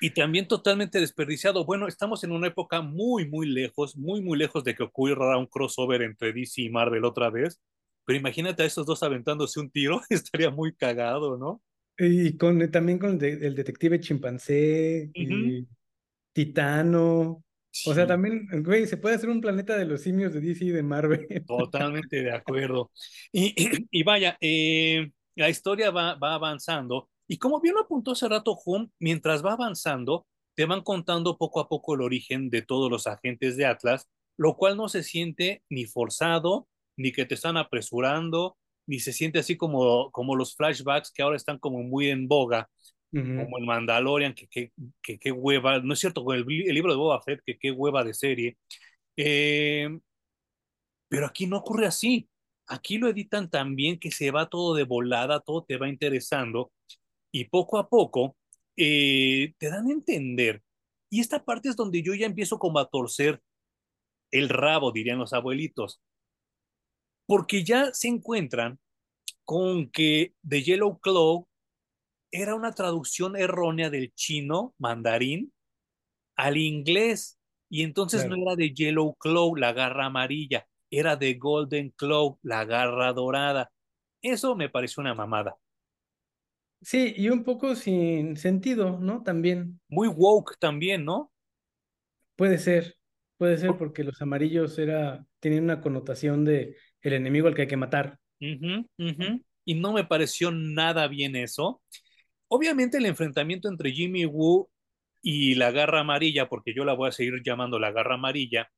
Y 0.00 0.10
también 0.10 0.48
totalmente 0.48 0.98
desperdiciado. 0.98 1.64
Bueno, 1.64 1.86
estamos 1.86 2.24
en 2.24 2.32
una 2.32 2.46
época 2.46 2.80
muy, 2.80 3.28
muy 3.28 3.46
lejos, 3.46 3.96
muy, 3.96 4.22
muy 4.22 4.38
lejos 4.38 4.64
de 4.64 4.74
que 4.74 4.82
ocurra 4.82 5.36
un 5.36 5.46
crossover 5.46 6.02
entre 6.02 6.32
DC 6.32 6.62
y 6.62 6.70
Marvel 6.70 7.04
otra 7.04 7.30
vez. 7.30 7.60
Pero 8.06 8.18
imagínate 8.18 8.62
a 8.62 8.66
esos 8.66 8.86
dos 8.86 9.02
aventándose 9.02 9.60
un 9.60 9.70
tiro, 9.70 10.00
estaría 10.08 10.50
muy 10.50 10.74
cagado, 10.74 11.36
¿no? 11.36 11.62
Y 11.98 12.36
con, 12.38 12.70
también 12.70 12.98
con 12.98 13.22
el, 13.22 13.54
detective 13.54 14.00
chimpancé 14.00 15.10
y 15.12 15.66
Titano. 16.32 17.44
O 17.86 17.94
sea, 17.94 18.06
también, 18.06 18.48
güey, 18.64 18.86
se 18.86 18.96
puede 18.96 19.14
hacer 19.14 19.28
un 19.28 19.40
planeta 19.40 19.76
de 19.76 19.84
los 19.84 20.00
simios 20.00 20.32
de 20.32 20.40
DC 20.40 20.64
y 20.64 20.70
de 20.70 20.82
Marvel. 20.82 21.26
Totalmente 21.46 22.22
de 22.22 22.32
acuerdo. 22.32 22.90
Y, 23.32 23.54
y, 23.90 24.02
vaya, 24.02 24.36
eh, 24.40 25.10
la 25.36 25.50
historia 25.50 25.90
va, 25.90 26.14
va 26.14 26.34
avanzando. 26.34 27.10
Y 27.30 27.38
como 27.38 27.60
bien 27.60 27.76
lo 27.76 27.82
apuntó 27.82 28.10
hace 28.10 28.28
rato 28.28 28.58
Hum, 28.66 28.90
mientras 28.98 29.46
va 29.46 29.52
avanzando, 29.52 30.26
te 30.56 30.64
van 30.64 30.82
contando 30.82 31.38
poco 31.38 31.60
a 31.60 31.68
poco 31.68 31.94
el 31.94 32.00
origen 32.00 32.50
de 32.50 32.60
todos 32.60 32.90
los 32.90 33.06
agentes 33.06 33.56
de 33.56 33.66
Atlas, 33.66 34.08
lo 34.36 34.56
cual 34.56 34.76
no 34.76 34.88
se 34.88 35.04
siente 35.04 35.62
ni 35.70 35.84
forzado, 35.84 36.66
ni 36.96 37.12
que 37.12 37.26
te 37.26 37.34
están 37.34 37.56
apresurando, 37.56 38.58
ni 38.84 38.98
se 38.98 39.12
siente 39.12 39.38
así 39.38 39.56
como, 39.56 40.10
como 40.10 40.34
los 40.34 40.56
flashbacks 40.56 41.12
que 41.12 41.22
ahora 41.22 41.36
están 41.36 41.60
como 41.60 41.84
muy 41.84 42.08
en 42.08 42.26
boga, 42.26 42.68
como 43.12 43.58
en 43.58 43.64
Mandalorian, 43.64 44.34
que 44.34 44.48
qué 44.48 44.72
que, 45.00 45.20
que, 45.20 45.30
hueva, 45.30 45.78
no 45.78 45.94
es 45.94 46.00
cierto, 46.00 46.32
el, 46.32 46.40
el, 46.40 46.74
libro 46.74 46.90
de 46.90 46.98
Boba 46.98 47.22
Fett, 47.22 47.42
que 47.46 47.58
qué 47.58 47.70
hueva 47.70 48.02
de 48.02 48.14
serie. 48.14 48.58
Eh, 49.16 49.88
pero 51.08 51.26
aquí 51.26 51.46
no 51.46 51.58
ocurre 51.58 51.86
así. 51.86 52.28
Aquí 52.66 52.98
lo 52.98 53.08
editan 53.08 53.50
tan 53.50 53.76
bien 53.76 54.00
que 54.00 54.10
se 54.10 54.32
va 54.32 54.48
todo 54.48 54.74
de 54.74 54.82
volada, 54.84 55.38
todo 55.40 55.64
te 55.64 55.76
va 55.76 55.88
interesando 55.88 56.72
y 57.32 57.44
poco 57.46 57.78
a 57.78 57.88
poco 57.88 58.36
eh, 58.76 59.54
te 59.58 59.68
dan 59.70 59.86
a 59.86 59.92
entender. 59.92 60.62
Y 61.10 61.20
esta 61.20 61.44
parte 61.44 61.68
es 61.68 61.76
donde 61.76 62.02
yo 62.02 62.14
ya 62.14 62.26
empiezo 62.26 62.58
como 62.58 62.78
a 62.78 62.88
torcer 62.88 63.40
el 64.30 64.48
rabo, 64.48 64.92
dirían 64.92 65.18
los 65.18 65.32
abuelitos 65.32 66.00
porque 67.30 67.62
ya 67.62 67.94
se 67.94 68.08
encuentran 68.08 68.80
con 69.44 69.88
que 69.88 70.34
The 70.48 70.64
Yellow 70.64 70.98
Claw 70.98 71.46
era 72.32 72.56
una 72.56 72.72
traducción 72.72 73.36
errónea 73.36 73.88
del 73.88 74.12
chino 74.14 74.74
mandarín 74.78 75.52
al 76.34 76.56
inglés 76.56 77.38
y 77.68 77.84
entonces 77.84 78.26
no 78.26 78.34
era 78.34 78.56
de 78.56 78.74
Yellow 78.74 79.14
Claw, 79.14 79.54
la 79.54 79.72
garra 79.72 80.06
amarilla, 80.06 80.66
era 80.90 81.14
de 81.14 81.34
Golden 81.34 81.90
Claw, 81.90 82.36
la 82.42 82.64
garra 82.64 83.12
dorada. 83.12 83.70
Eso 84.22 84.56
me 84.56 84.68
pareció 84.68 85.00
una 85.00 85.14
mamada. 85.14 85.56
Sí, 86.82 87.14
y 87.16 87.28
un 87.28 87.44
poco 87.44 87.74
sin 87.74 88.36
sentido, 88.36 88.98
¿no? 88.98 89.22
También. 89.22 89.80
Muy 89.88 90.08
woke 90.08 90.56
también, 90.58 91.04
¿no? 91.04 91.32
Puede 92.36 92.58
ser, 92.58 92.96
puede 93.36 93.58
ser 93.58 93.76
porque 93.76 94.02
los 94.02 94.22
amarillos 94.22 94.78
era, 94.78 95.26
tenían 95.40 95.64
una 95.64 95.80
connotación 95.80 96.44
de 96.44 96.76
el 97.02 97.12
enemigo 97.12 97.48
al 97.48 97.54
que 97.54 97.62
hay 97.62 97.68
que 97.68 97.76
matar. 97.76 98.18
Y 98.38 99.74
no 99.74 99.92
me 99.92 100.04
pareció 100.04 100.50
nada 100.50 101.06
bien 101.06 101.36
eso. 101.36 101.82
Obviamente 102.48 102.96
el 102.96 103.06
enfrentamiento 103.06 103.68
entre 103.68 103.92
Jimmy 103.92 104.24
Woo 104.24 104.70
y 105.22 105.54
la 105.54 105.70
garra 105.70 106.00
amarilla, 106.00 106.48
porque 106.48 106.72
yo 106.74 106.84
la 106.84 106.94
voy 106.94 107.10
a 107.10 107.12
seguir 107.12 107.42
llamando 107.44 107.78
la 107.78 107.92
garra 107.92 108.14
amarilla, 108.14 108.70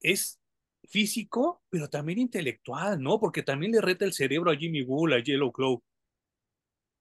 es 0.00 0.38
físico, 0.84 1.62
pero 1.70 1.88
también 1.88 2.18
intelectual, 2.18 3.02
¿no? 3.02 3.18
Porque 3.18 3.42
también 3.42 3.72
le 3.72 3.80
reta 3.80 4.04
el 4.04 4.12
cerebro 4.12 4.50
a 4.50 4.56
Jimmy 4.56 4.82
Woo, 4.82 5.06
la 5.06 5.22
Yellow 5.22 5.50
Claw. 5.50 5.82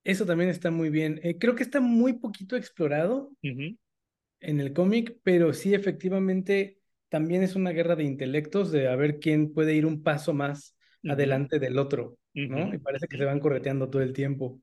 Eso 0.04 0.26
también 0.26 0.50
está 0.50 0.72
muy 0.72 0.90
bien. 0.90 1.20
Eh, 1.24 1.38
creo 1.38 1.56
que 1.56 1.64
está 1.64 1.80
muy 1.80 2.14
poquito 2.14 2.56
explorado 2.56 3.32
en 3.42 4.60
el 4.60 4.74
cómic, 4.74 5.18
pero 5.24 5.54
sí 5.54 5.74
efectivamente 5.74 6.80
también 7.10 7.44
es 7.44 7.56
una 7.56 7.72
guerra 7.72 7.96
de 7.96 8.04
intelectos, 8.04 8.72
de 8.72 8.88
a 8.88 8.96
ver 8.96 9.20
quién 9.20 9.54
puede 9.54 9.76
ir 9.76 9.86
un 9.86 10.04
paso 10.04 10.34
más 10.34 10.76
adelante 11.08 11.60
del 11.60 11.78
otro, 11.78 12.18
¿no? 12.34 12.74
Y 12.74 12.80
parece 12.80 13.08
que 13.08 13.18
se 13.18 13.26
van 13.26 13.40
correteando 13.40 13.90
todo 13.90 14.02
el 14.02 14.14
tiempo. 14.14 14.60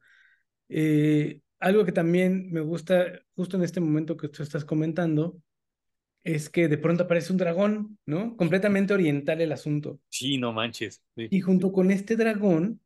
Eh, 0.69 1.41
algo 1.59 1.85
que 1.85 1.93
también 1.93 2.51
me 2.51 2.61
gusta, 2.61 3.07
justo 3.35 3.57
en 3.57 3.63
este 3.63 3.81
momento 3.81 4.17
que 4.17 4.29
tú 4.29 4.43
estás 4.43 4.65
comentando, 4.65 5.41
es 6.23 6.51
que 6.51 6.69
de 6.69 6.79
pronto 6.79 7.05
aparece 7.05 7.33
un 7.33 7.39
dragón, 7.39 7.99
¿no? 8.05 8.37
Completamente 8.37 8.93
oriental 8.93 9.41
el 9.41 9.53
asunto. 9.53 10.01
Sí, 10.09 10.37
no 10.37 10.53
manches. 10.53 11.03
Y 11.17 11.41
junto 11.41 11.73
con 11.73 11.91
este 11.91 12.17
dragón 12.17 12.81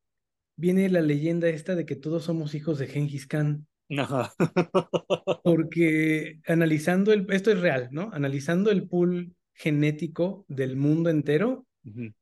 viene 0.56 0.88
la 0.88 1.00
leyenda 1.00 1.48
esta 1.48 1.74
de 1.74 1.86
que 1.86 1.96
todos 1.96 2.24
somos 2.24 2.54
hijos 2.54 2.78
de 2.78 2.86
Genghis 2.86 3.26
Khan. 3.26 3.66
Porque 5.44 6.40
analizando 6.46 7.12
el, 7.12 7.26
esto 7.30 7.50
es 7.50 7.60
real, 7.60 7.88
¿no? 7.92 8.10
Analizando 8.12 8.70
el 8.70 8.88
pool 8.88 9.34
genético 9.52 10.44
del 10.48 10.76
mundo 10.76 11.10
entero. 11.10 11.66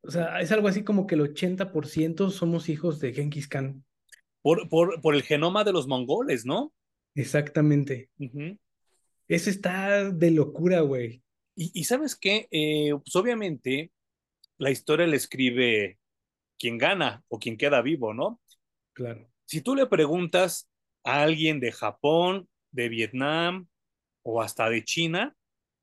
O 0.03 0.11
sea, 0.11 0.41
es 0.41 0.51
algo 0.51 0.67
así 0.67 0.83
como 0.83 1.07
que 1.07 1.15
el 1.15 1.21
80% 1.21 2.31
somos 2.31 2.69
hijos 2.69 2.99
de 2.99 3.13
Genghis 3.13 3.47
Khan. 3.47 3.85
Por, 4.43 4.69
por, 4.69 5.01
por 5.01 5.15
el 5.15 5.23
genoma 5.23 5.63
de 5.63 5.73
los 5.73 5.87
mongoles, 5.87 6.45
¿no? 6.45 6.73
Exactamente. 7.15 8.11
Eso 9.29 9.51
está 9.51 10.11
de 10.11 10.31
locura, 10.33 10.81
güey. 10.81 11.23
Y, 11.55 11.71
y, 11.75 11.85
sabes 11.85 12.17
qué, 12.17 12.49
eh, 12.51 12.93
pues 12.93 13.15
obviamente 13.15 13.93
la 14.59 14.71
historia 14.71 15.07
la 15.07 15.17
escribe 15.17 15.99
quien 16.63 16.79
gana 16.79 17.25
o 17.27 17.41
quien 17.41 17.57
queda 17.57 17.83
vivo, 17.83 18.15
¿no? 18.15 18.41
Claro. 18.93 19.29
Si 19.47 19.63
tú 19.63 19.75
le 19.75 19.87
preguntas 19.87 20.71
a 21.03 21.23
alguien 21.23 21.59
de 21.59 21.73
Japón, 21.73 22.49
de 22.71 22.89
Vietnam 22.89 23.67
o 24.23 24.41
hasta 24.41 24.71
de 24.71 24.85
China, 24.85 25.35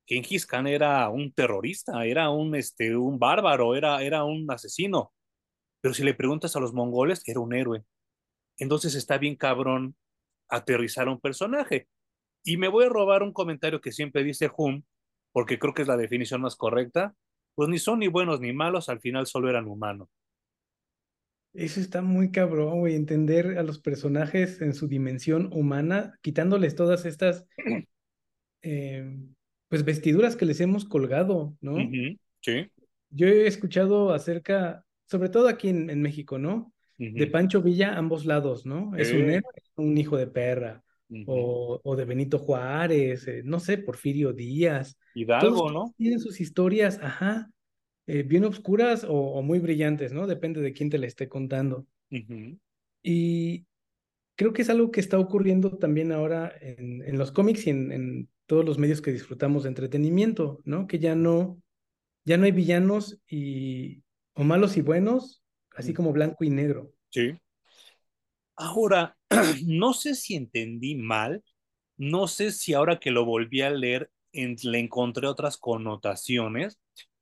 Genghis 0.07 0.45
Khan 0.45 0.67
era 0.67 1.09
un 1.09 1.33
terrorista, 1.33 2.05
era 2.05 2.29
un, 2.29 2.55
este, 2.55 2.95
un 2.95 3.19
bárbaro, 3.19 3.75
era, 3.75 4.01
era 4.01 4.23
un 4.23 4.49
asesino. 4.49 5.11
Pero 5.81 5.93
si 5.93 6.03
le 6.03 6.13
preguntas 6.13 6.55
a 6.55 6.61
los 6.61 6.73
mongoles, 6.73 7.27
era 7.27 7.41
un 7.41 7.53
héroe. 7.53 7.83
Entonces 8.57 8.95
está 8.95 9.17
bien 9.17 9.35
cabrón 9.35 9.97
aterrizar 10.47 11.09
a 11.09 11.11
un 11.11 11.19
personaje. 11.19 11.89
Y 12.41 12.55
me 12.55 12.69
voy 12.69 12.85
a 12.85 12.89
robar 12.89 13.21
un 13.21 13.33
comentario 13.33 13.81
que 13.81 13.91
siempre 13.91 14.23
dice 14.23 14.49
Hum, 14.57 14.83
porque 15.33 15.59
creo 15.59 15.73
que 15.73 15.81
es 15.81 15.89
la 15.89 15.97
definición 15.97 16.39
más 16.39 16.55
correcta. 16.55 17.15
Pues 17.53 17.67
ni 17.67 17.79
son 17.79 17.99
ni 17.99 18.07
buenos 18.07 18.39
ni 18.39 18.53
malos, 18.53 18.87
al 18.87 19.01
final 19.01 19.27
solo 19.27 19.49
eran 19.49 19.67
humanos. 19.67 20.07
Eso 21.53 21.79
está 21.79 22.01
muy 22.01 22.31
cabrón, 22.31 22.79
güey, 22.79 22.95
entender 22.95 23.57
a 23.57 23.63
los 23.63 23.79
personajes 23.79 24.61
en 24.61 24.73
su 24.73 24.87
dimensión 24.87 25.49
humana, 25.51 26.13
quitándoles 26.21 26.75
todas 26.75 27.05
estas 27.05 27.45
eh, 28.61 29.17
pues 29.67 29.83
vestiduras 29.83 30.35
que 30.35 30.45
les 30.45 30.61
hemos 30.61 30.85
colgado, 30.85 31.55
¿no? 31.61 31.77
Sí. 32.41 32.71
Yo 33.09 33.27
he 33.27 33.47
escuchado 33.47 34.13
acerca, 34.13 34.85
sobre 35.05 35.29
todo 35.29 35.47
aquí 35.47 35.69
en, 35.69 36.01
México, 36.01 36.37
¿no? 36.37 36.73
De 36.97 37.27
Pancho 37.27 37.61
Villa, 37.61 37.97
ambos 37.97 38.25
lados, 38.25 38.65
¿no? 38.65 38.95
Es 38.97 39.11
un 39.11 39.29
héroe, 39.29 39.53
un 39.75 39.97
hijo 39.97 40.17
de 40.17 40.27
perra, 40.27 40.83
o, 41.25 41.79
o, 41.83 41.95
de 41.95 42.05
Benito 42.05 42.37
Juárez, 42.37 43.27
eh, 43.27 43.41
no 43.43 43.59
sé, 43.59 43.77
Porfirio 43.77 44.33
Díaz. 44.33 44.97
Hidalgo, 45.15 45.71
¿no? 45.71 45.93
Tienen 45.97 46.19
sus 46.19 46.39
historias, 46.41 46.99
ajá, 47.01 47.49
eh, 48.09 48.23
bien 48.23 48.43
oscuras 48.43 49.05
o, 49.07 49.41
muy 49.41 49.59
brillantes, 49.59 50.13
¿no? 50.13 50.25
Depende 50.25 50.61
de 50.61 50.73
quién 50.73 50.89
te 50.89 50.97
la 50.97 51.05
esté 51.05 51.29
contando. 51.29 51.85
Y 53.03 53.65
creo 54.35 54.51
que 54.51 54.63
es 54.63 54.69
algo 54.69 54.89
que 54.89 54.99
está 54.99 55.19
ocurriendo 55.19 55.77
también 55.77 56.11
ahora 56.11 56.51
en, 56.59 57.03
en 57.03 57.17
los 57.17 57.31
cómics 57.31 57.67
y 57.67 57.69
en, 57.69 57.91
en 57.91 58.29
todos 58.47 58.65
los 58.65 58.79
medios 58.79 59.01
que 59.01 59.11
disfrutamos 59.11 59.63
de 59.63 59.69
entretenimiento, 59.69 60.59
¿no? 60.65 60.87
Que 60.87 60.97
ya 60.97 61.13
no, 61.13 61.61
ya 62.25 62.37
no 62.37 62.45
hay 62.45 62.51
villanos 62.51 63.21
y 63.27 64.01
o 64.33 64.43
malos 64.43 64.75
y 64.77 64.81
buenos, 64.81 65.43
así 65.75 65.93
como 65.93 66.11
blanco 66.11 66.43
y 66.43 66.49
negro. 66.49 66.91
Sí. 67.11 67.37
Ahora, 68.55 69.17
no 69.67 69.93
sé 69.93 70.15
si 70.15 70.35
entendí 70.35 70.95
mal, 70.95 71.43
no 71.95 72.27
sé 72.27 72.51
si 72.51 72.73
ahora 72.73 72.99
que 72.99 73.11
lo 73.11 73.23
volví 73.23 73.61
a 73.61 73.69
leer 73.69 74.09
le 74.31 74.79
encontré 74.79 75.27
otras 75.27 75.57
connotaciones, 75.57 76.79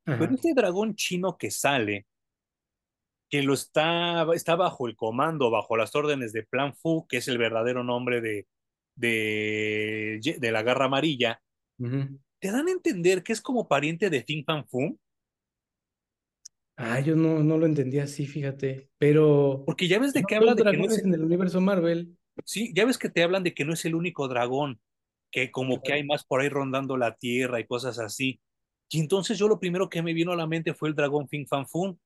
pero 0.08 0.34
este 0.34 0.53
dragón 0.53 0.95
chino 0.95 1.38
que 1.38 1.51
sale, 1.51 2.08
que 3.30 3.43
lo 3.43 3.53
está, 3.53 4.26
está 4.34 4.55
bajo 4.55 4.88
el 4.88 4.95
comando, 4.95 5.51
bajo 5.51 5.76
las 5.76 5.93
órdenes 5.95 6.32
de 6.32 6.43
Plan 6.43 6.74
Fu, 6.74 7.05
que 7.08 7.18
es 7.18 7.28
el 7.28 7.38
verdadero 7.38 7.84
nombre 7.84 8.22
de, 8.22 8.47
de, 8.95 10.38
de 10.39 10.51
la 10.51 10.64
garra 10.64 10.86
amarilla, 10.86 11.41
te 11.78 12.51
dan 12.51 12.68
a 12.68 12.72
entender 12.72 13.24
que 13.24 13.34
es 13.34 13.41
como 13.41 13.68
pariente 13.68 14.10
de 14.10 14.24
Fin 14.24 14.45
Fan 14.45 14.66
Fu. 14.68 14.97
Ah, 16.78 16.99
yo 16.99 17.16
no, 17.16 17.43
no 17.43 17.58
lo 17.58 17.66
entendía 17.66 18.03
así, 18.03 18.28
fíjate. 18.28 18.91
Pero. 18.99 19.64
Porque 19.66 19.88
ya 19.88 19.99
ves 19.99 20.14
de 20.14 20.24
qué 20.24 20.36
hablan 20.36 20.55
de 20.55 20.64
que 20.64 20.78
no 20.78 20.86
es... 20.86 20.99
en 20.99 21.14
el 21.14 21.24
universo 21.24 21.60
Marvel. 21.60 22.16
Sí, 22.45 22.72
ya 22.76 22.86
ves 22.86 22.99
que 22.99 23.10
te 23.10 23.24
hablan 23.24 23.43
de 23.43 23.55
que 23.55 23.66
no 23.66 23.74
es 23.74 23.84
el 23.86 23.95
único 23.95 24.28
dragón, 24.28 24.80
que 25.32 25.49
como 25.49 25.82
que 25.82 25.93
hay 25.93 26.03
más 26.03 26.24
por 26.24 26.39
ahí 26.39 26.49
rondando 26.49 26.95
la 26.95 27.16
tierra 27.16 27.60
y 27.60 27.66
cosas 27.66 27.97
así. 27.97 28.39
Y 28.90 29.00
entonces 29.00 29.38
yo 29.38 29.48
lo 29.48 29.60
primero 29.60 29.90
que 29.90 30.02
me 30.02 30.14
vino 30.14 30.32
a 30.32 30.36
la 30.36 30.48
mente 30.48 30.74
fue 30.74 30.90
el 30.90 30.96
dragón 30.96 31.28
Fin 31.28 31.46
Fan 31.46 31.68
Fun. 31.68 32.00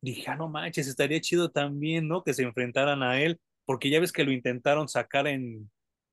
Dije, 0.00 0.30
ah, 0.30 0.36
no 0.36 0.48
manches, 0.48 0.86
estaría 0.86 1.20
chido 1.20 1.50
también, 1.50 2.06
¿no? 2.06 2.22
Que 2.22 2.32
se 2.32 2.42
enfrentaran 2.44 3.02
a 3.02 3.20
él, 3.20 3.40
porque 3.64 3.90
ya 3.90 3.98
ves 3.98 4.12
que 4.12 4.24
lo 4.24 4.30
intentaron 4.30 4.88
sacar 4.88 5.26
en, 5.26 5.68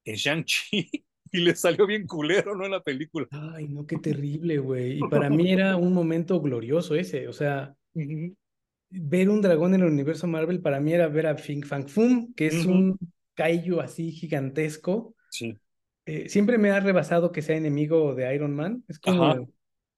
en 0.06 0.16
Shang-Chi 0.16 0.90
y 1.32 1.38
le 1.40 1.56
salió 1.56 1.86
bien 1.86 2.08
culero, 2.08 2.56
¿no? 2.56 2.66
En 2.66 2.72
la 2.72 2.82
película. 2.82 3.28
Ay, 3.32 3.68
no, 3.68 3.86
qué 3.86 3.98
terrible, 3.98 4.58
güey. 4.58 4.98
Y 4.98 5.02
para 5.10 5.30
mí 5.30 5.52
era 5.52 5.76
un 5.76 5.94
momento 5.94 6.42
glorioso 6.42 6.96
ese, 6.96 7.28
o 7.28 7.34
sea, 7.34 7.76
ver 7.94 9.30
un 9.30 9.42
dragón 9.42 9.76
en 9.76 9.82
el 9.82 9.92
universo 9.92 10.28
Marvel 10.28 10.62
para 10.62 10.80
mí 10.80 10.94
era 10.94 11.08
ver 11.08 11.28
a 11.28 11.38
Fing 11.38 11.64
Fang 11.64 11.88
Fum, 11.88 12.34
que 12.34 12.48
es 12.48 12.66
un 12.66 12.98
kaiju 13.36 13.82
así 13.82 14.12
gigantesco. 14.12 15.16
Sí. 15.30 15.58
Eh, 16.06 16.30
siempre 16.30 16.58
me 16.58 16.70
ha 16.70 16.80
rebasado 16.80 17.32
que 17.32 17.42
sea 17.42 17.58
enemigo 17.58 18.16
de 18.16 18.34
Iron 18.34 18.56
Man. 18.56 18.84
Es 18.88 19.00
como, 19.00 19.50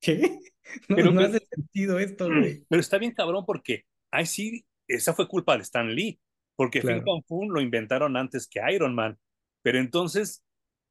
¿qué? 0.01 0.39
No, 0.89 1.11
no 1.11 1.21
hace 1.21 1.39
sentido 1.49 1.97
esto, 1.97 2.27
güey. 2.27 2.65
Pero 2.67 2.81
está 2.81 2.97
bien 2.97 3.13
cabrón 3.13 3.45
porque, 3.45 3.85
ay, 4.11 4.25
sí, 4.25 4.65
esa 4.87 5.13
fue 5.13 5.27
culpa 5.27 5.55
de 5.55 5.63
Stan 5.63 5.89
Lee, 5.95 6.19
porque 6.57 6.81
Fing 6.81 7.03
Fang 7.05 7.23
Fum 7.25 7.49
lo 7.49 7.61
inventaron 7.61 8.17
antes 8.17 8.49
que 8.49 8.59
Iron 8.73 8.93
Man. 8.93 9.17
Pero 9.63 9.79
entonces, 9.79 10.43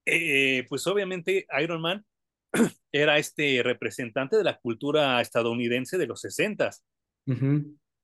eh, 0.07 0.65
pues 0.69 0.87
obviamente 0.87 1.47
Iron 1.61 1.83
Man 1.83 2.07
era 2.93 3.19
este 3.19 3.63
representante 3.63 4.37
de 4.37 4.45
la 4.45 4.59
cultura 4.59 5.21
estadounidense 5.21 5.99
de 5.99 6.07
los 6.07 6.21
sesentas. 6.21 6.85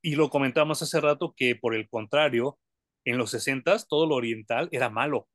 Y 0.03 0.17
lo 0.17 0.31
comentamos 0.31 0.83
hace 0.83 1.01
rato 1.01 1.33
que 1.37 1.55
por 1.55 1.77
el 1.77 1.89
contrario, 1.89 2.59
en 3.05 3.19
los 3.19 3.31
60 3.31 3.77
todo 3.89 4.07
lo 4.07 4.17
oriental 4.17 4.69
era 4.73 4.91
malo, 4.91 5.29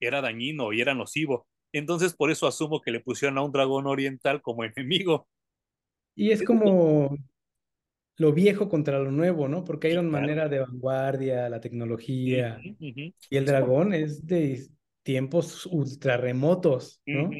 era 0.00 0.22
dañino 0.22 0.72
y 0.72 0.80
era 0.80 0.94
nocivo. 0.94 1.46
Entonces 1.78 2.14
por 2.14 2.30
eso 2.30 2.46
asumo 2.46 2.80
que 2.80 2.90
le 2.90 3.00
pusieron 3.00 3.36
a 3.38 3.42
un 3.42 3.52
dragón 3.52 3.86
oriental 3.86 4.40
como 4.40 4.64
enemigo. 4.76 5.28
Y 6.14 6.30
es 6.30 6.42
como 6.42 7.16
lo 8.16 8.32
viejo 8.32 8.68
contra 8.70 8.98
lo 8.98 9.10
nuevo, 9.10 9.48
¿no? 9.48 9.62
Porque 9.64 9.88
hay 9.88 9.96
una 9.96 10.08
manera 10.08 10.48
de 10.48 10.60
vanguardia, 10.60 11.50
la 11.50 11.60
tecnología. 11.60 12.58
Y 12.78 13.12
el 13.36 13.44
dragón 13.44 13.92
es 13.92 14.26
de 14.26 14.66
tiempos 15.02 15.66
ultra 15.66 16.16
remotos, 16.16 17.02
¿no? 17.04 17.30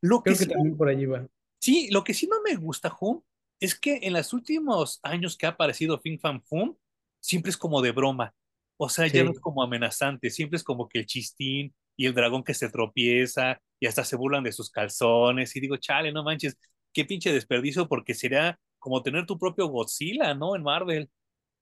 Lo 0.00 0.22
Creo 0.22 0.38
que, 0.38 0.46
también 0.46 0.76
por 0.76 0.88
allí 0.88 1.06
va. 1.06 1.26
Sí, 1.58 1.88
lo 1.90 2.04
que 2.04 2.14
sí 2.14 2.28
no 2.28 2.40
me 2.42 2.54
gusta, 2.54 2.88
Ju, 2.88 3.24
es 3.58 3.74
que 3.74 3.98
en 4.02 4.12
los 4.12 4.32
últimos 4.32 5.00
años 5.02 5.36
que 5.36 5.46
ha 5.46 5.50
aparecido 5.50 6.00
Fin 6.00 6.20
Fan 6.20 6.40
Fum, 6.44 6.76
siempre 7.18 7.50
es 7.50 7.56
como 7.56 7.82
de 7.82 7.90
broma. 7.90 8.32
O 8.76 8.88
sea, 8.88 9.08
ya 9.08 9.24
no 9.24 9.32
es 9.32 9.40
como 9.40 9.62
amenazante, 9.62 10.30
siempre 10.30 10.56
es 10.56 10.62
como 10.62 10.88
que 10.88 11.00
el 11.00 11.06
chistín 11.06 11.74
y 12.00 12.06
el 12.06 12.14
dragón 12.14 12.42
que 12.42 12.54
se 12.54 12.70
tropieza 12.70 13.60
y 13.78 13.84
hasta 13.84 14.04
se 14.04 14.16
burlan 14.16 14.42
de 14.42 14.52
sus 14.52 14.70
calzones. 14.70 15.54
Y 15.54 15.60
digo, 15.60 15.76
chale, 15.76 16.10
no 16.12 16.24
manches, 16.24 16.56
qué 16.94 17.04
pinche 17.04 17.30
desperdicio, 17.30 17.88
porque 17.88 18.14
sería 18.14 18.58
como 18.78 19.02
tener 19.02 19.26
tu 19.26 19.38
propio 19.38 19.66
Godzilla, 19.66 20.32
¿no? 20.32 20.56
En 20.56 20.62
Marvel. 20.62 21.10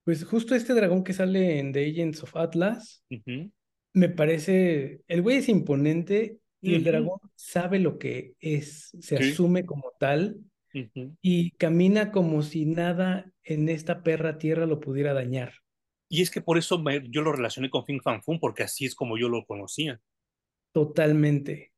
Pues 0.05 0.25
justo 0.25 0.55
este 0.55 0.75
dragón 0.75 1.03
que 1.03 1.13
sale 1.13 1.59
en 1.59 1.73
The 1.73 1.91
Agents 1.91 2.23
of 2.23 2.37
Atlas, 2.37 3.05
me 3.93 4.09
parece, 4.11 5.01
el 5.09 5.23
güey 5.23 5.39
es 5.39 5.49
imponente 5.49 6.39
y 6.61 6.77
el 6.77 6.85
dragón 6.85 7.19
sabe 7.35 7.81
lo 7.81 7.99
que 7.99 8.35
es, 8.39 8.93
se 9.01 9.17
asume 9.17 9.67
como 9.67 9.91
tal 9.99 10.37
y 11.21 11.51
camina 11.57 12.13
como 12.13 12.45
si 12.45 12.65
nada 12.65 13.29
en 13.43 13.69
esta 13.69 14.05
perra 14.05 14.39
tierra 14.39 14.67
lo 14.67 14.79
pudiera 14.79 15.15
dañar. 15.15 15.53
Y 16.09 16.23
es 16.23 16.31
que 16.31 16.43
por 16.43 16.59
eso 16.59 16.81
yo 17.11 17.23
lo 17.23 17.33
relacioné 17.33 17.71
con 17.71 17.85
Fin 17.85 18.01
Fan 18.01 18.23
Fun, 18.23 18.39
porque 18.39 18.63
así 18.63 18.85
es 18.85 18.95
como 18.95 19.19
yo 19.19 19.29
lo 19.29 19.45
conocía. 19.45 20.01
Totalmente. 20.73 21.73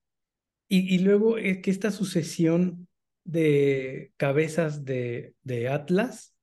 Y, 0.68 0.95
y 0.95 0.99
luego 0.99 1.38
es 1.38 1.59
que 1.59 1.70
esta 1.70 1.91
sucesión 1.91 2.88
de 3.24 4.12
cabezas 4.16 4.84
de, 4.84 5.34
de 5.43 5.68
Atlas, 5.68 6.34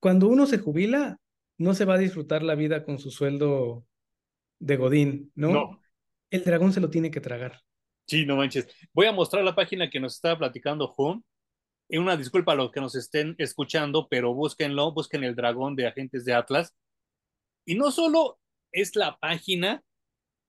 cuando 0.00 0.28
uno 0.28 0.46
se 0.46 0.58
jubila, 0.58 1.18
no 1.58 1.74
se 1.74 1.84
va 1.84 1.94
a 1.94 1.98
disfrutar 1.98 2.42
la 2.42 2.54
vida 2.54 2.84
con 2.84 2.98
su 2.98 3.10
sueldo 3.10 3.86
de 4.58 4.76
Godín, 4.76 5.32
¿no? 5.34 5.50
No. 5.52 5.80
El 6.30 6.44
dragón 6.44 6.72
se 6.72 6.80
lo 6.80 6.90
tiene 6.90 7.10
que 7.10 7.20
tragar. 7.20 7.60
Sí, 8.06 8.26
no 8.26 8.36
manches. 8.36 8.66
Voy 8.92 9.06
a 9.06 9.12
mostrar 9.12 9.44
la 9.44 9.54
página 9.54 9.88
que 9.88 10.00
nos 10.00 10.14
estaba 10.14 10.38
platicando 10.38 10.92
Home. 10.96 11.22
Y 11.88 11.98
una 11.98 12.16
disculpa 12.16 12.52
a 12.52 12.56
los 12.56 12.70
que 12.72 12.80
nos 12.80 12.94
estén 12.94 13.34
escuchando, 13.38 14.08
pero 14.08 14.34
búsquenlo, 14.34 14.92
busquen 14.92 15.22
el 15.22 15.36
dragón 15.36 15.76
de 15.76 15.86
agentes 15.86 16.24
de 16.24 16.32
Atlas. 16.32 16.74
Y 17.66 17.74
no 17.74 17.90
solo 17.90 18.38
es 18.72 18.96
la 18.96 19.18
página 19.18 19.82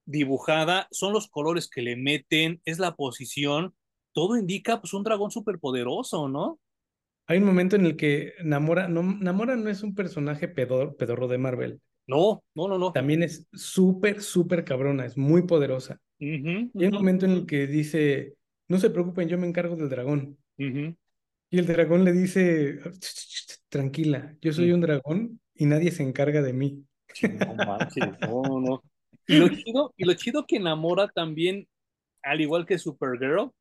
dibujada, 0.06 0.88
son 0.92 1.14
los 1.14 1.28
colores 1.28 1.70
que 1.70 1.82
le 1.82 1.96
meten, 1.96 2.62
es 2.66 2.80
la 2.80 2.96
posición, 2.96 3.74
todo 4.14 4.38
indica 4.38 4.80
pues 4.80 4.94
un 4.94 5.04
dragón 5.04 5.32
súper 5.32 5.60
poderoso, 5.60 6.28
¿no? 6.30 6.60
Hay 7.28 7.40
un 7.40 7.46
momento 7.46 7.76
en 7.76 7.86
el 7.86 7.96
que 7.96 8.34
Namora, 8.44 8.88
no, 8.88 9.02
Namora 9.02 9.56
no 9.56 9.70
es 9.70 9.84
un 9.84 9.96
personaje 9.96 10.48
pedor, 10.48 10.96
pedorro 10.96 11.28
de 11.28 11.38
Marvel. 11.38 11.82
No, 12.08 12.44
no, 12.54 12.68
no, 12.68 12.78
no. 12.78 12.92
También 12.92 13.24
es 13.24 13.48
súper, 13.52 14.22
súper 14.22 14.64
cabrona, 14.64 15.06
es 15.06 15.18
muy 15.18 15.44
poderosa. 15.44 16.00
Y 16.20 16.48
hay 16.48 16.88
un 16.88 16.94
momento 16.94 17.26
en 17.26 17.32
el 17.32 17.46
que 17.46 17.68
dice, 17.68 18.36
no 18.68 18.78
se 18.78 18.90
preocupen, 18.90 19.28
yo 19.28 19.38
me 19.38 19.48
encargo 19.48 19.76
del 19.76 19.90
dragón. 19.90 20.38
Y 20.58 21.60
el 21.60 21.66
dragón 21.66 22.06
le 22.06 22.14
dice, 22.14 22.80
tranquila, 23.70 24.36
yo 24.42 24.54
soy 24.54 24.72
mm. 24.72 24.74
un 24.76 24.82
dragón 24.82 25.40
y 25.56 25.66
nadie 25.66 25.92
se 25.92 26.04
encarga 26.04 26.42
de 26.42 26.54
mí. 26.54 26.86
no 27.22 27.56
manches, 27.56 28.06
no, 28.22 28.60
no. 28.62 28.84
Y 29.28 29.38
lo 29.38 29.50
chido, 29.50 29.94
y 29.98 30.06
lo 30.06 30.14
chido 30.14 30.46
que 30.46 30.58
enamora 30.58 31.08
también, 31.08 31.68
al 32.24 32.42
igual 32.42 32.66
que 32.66 32.78
Supergirl, 32.78 33.52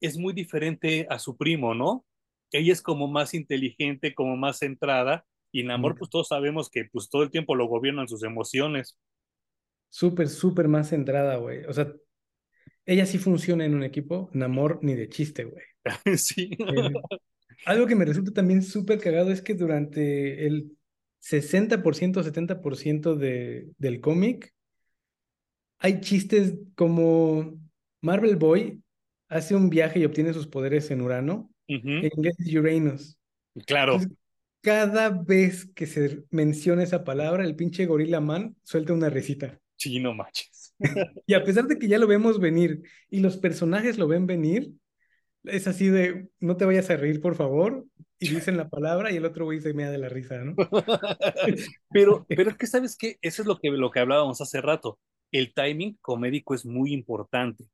es 0.00 0.18
muy 0.18 0.32
diferente 0.34 1.06
a 1.10 1.18
su 1.18 1.36
primo, 1.36 1.74
¿no? 1.74 2.04
Ella 2.52 2.72
es 2.72 2.82
como 2.82 3.08
más 3.08 3.34
inteligente, 3.34 4.14
como 4.14 4.36
más 4.36 4.58
centrada, 4.58 5.24
y 5.52 5.62
Namor, 5.62 5.96
pues 5.96 6.10
todos 6.10 6.28
sabemos 6.28 6.68
que 6.68 6.84
pues 6.92 7.08
todo 7.08 7.22
el 7.22 7.30
tiempo 7.30 7.54
lo 7.54 7.66
gobiernan 7.66 8.08
sus 8.08 8.22
emociones. 8.22 8.98
Súper, 9.88 10.28
súper 10.28 10.68
más 10.68 10.90
centrada, 10.90 11.36
güey. 11.36 11.64
O 11.64 11.72
sea, 11.72 11.92
ella 12.84 13.06
sí 13.06 13.18
funciona 13.18 13.64
en 13.64 13.74
un 13.74 13.82
equipo, 13.82 14.28
Namor 14.34 14.80
ni 14.82 14.94
de 14.94 15.08
chiste, 15.08 15.44
güey. 15.44 15.64
sí. 16.18 16.50
Eh, 16.58 16.92
algo 17.64 17.86
que 17.86 17.94
me 17.94 18.04
resulta 18.04 18.32
también 18.32 18.62
súper 18.62 19.00
cagado 19.00 19.30
es 19.30 19.40
que 19.40 19.54
durante 19.54 20.46
el 20.46 20.76
60%, 21.22 22.22
70% 22.22 23.16
de, 23.16 23.70
del 23.78 24.00
cómic, 24.00 24.52
hay 25.78 26.00
chistes 26.00 26.54
como 26.74 27.58
Marvel 28.00 28.36
Boy 28.36 28.82
hace 29.28 29.54
un 29.54 29.70
viaje 29.70 30.00
y 30.00 30.04
obtiene 30.04 30.32
sus 30.32 30.46
poderes 30.46 30.90
en 30.90 31.02
Urano, 31.02 31.50
en 31.66 32.04
inglés 32.04 32.36
es 32.38 32.54
Uranus. 32.54 33.18
Claro 33.66 33.98
cada 34.66 35.10
vez 35.10 35.70
que 35.76 35.86
se 35.86 36.24
menciona 36.32 36.82
esa 36.82 37.04
palabra, 37.04 37.44
el 37.44 37.54
pinche 37.54 37.86
Gorilla 37.86 38.18
Man 38.18 38.56
suelta 38.64 38.94
una 38.94 39.08
risita. 39.08 39.60
Sí, 39.76 40.00
no 40.00 40.12
manches. 40.12 40.74
y 41.24 41.34
a 41.34 41.44
pesar 41.44 41.68
de 41.68 41.78
que 41.78 41.86
ya 41.86 41.98
lo 41.98 42.08
vemos 42.08 42.40
venir 42.40 42.82
y 43.08 43.20
los 43.20 43.36
personajes 43.36 43.96
lo 43.96 44.08
ven 44.08 44.26
venir, 44.26 44.72
es 45.44 45.68
así 45.68 45.86
de, 45.86 46.26
no 46.40 46.56
te 46.56 46.64
vayas 46.64 46.90
a 46.90 46.96
reír, 46.96 47.20
por 47.20 47.36
favor, 47.36 47.86
y 48.18 48.30
dicen 48.30 48.56
la 48.56 48.68
palabra 48.68 49.12
y 49.12 49.16
el 49.18 49.24
otro 49.24 49.44
güey 49.44 49.60
se 49.60 49.72
mea 49.72 49.88
de 49.88 49.98
la 49.98 50.08
risa, 50.08 50.38
¿no? 50.38 50.56
pero, 51.92 52.26
pero 52.28 52.50
es 52.50 52.56
que, 52.56 52.66
¿sabes 52.66 52.96
qué? 52.96 53.18
Eso 53.22 53.42
es 53.42 53.46
lo 53.46 53.58
que, 53.58 53.70
lo 53.70 53.92
que 53.92 54.00
hablábamos 54.00 54.40
hace 54.40 54.60
rato. 54.60 54.98
El 55.32 55.52
timing 55.52 55.98
comédico 56.00 56.54
es 56.54 56.64
muy 56.64 56.92
importante. 56.92 57.64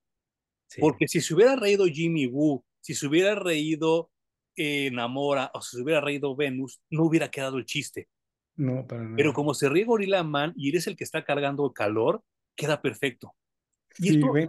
Porque 0.78 1.06
si 1.06 1.20
se 1.20 1.34
hubiera 1.34 1.56
reído 1.56 1.86
Jimmy 1.86 2.26
Woo, 2.26 2.64
si 2.80 2.94
se 2.94 3.06
hubiera 3.06 3.34
reído 3.34 4.10
enamora 4.56 5.50
o 5.54 5.62
si 5.62 5.76
se 5.76 5.82
hubiera 5.82 6.00
reído 6.00 6.34
Venus, 6.36 6.80
no 6.90 7.04
hubiera 7.04 7.30
quedado 7.30 7.58
el 7.58 7.64
chiste. 7.64 8.08
No, 8.56 8.86
para 8.86 9.02
nada. 9.02 9.16
Pero 9.16 9.32
como 9.32 9.54
se 9.54 9.68
ríe 9.68 9.84
Gorilla 9.84 10.22
Man 10.22 10.52
y 10.56 10.68
eres 10.68 10.86
el 10.86 10.96
que 10.96 11.04
está 11.04 11.24
cargando 11.24 11.66
el 11.66 11.72
calor, 11.72 12.22
queda 12.54 12.80
perfecto. 12.82 13.34
Y 13.98 14.08
sí, 14.08 14.18
me, 14.18 14.42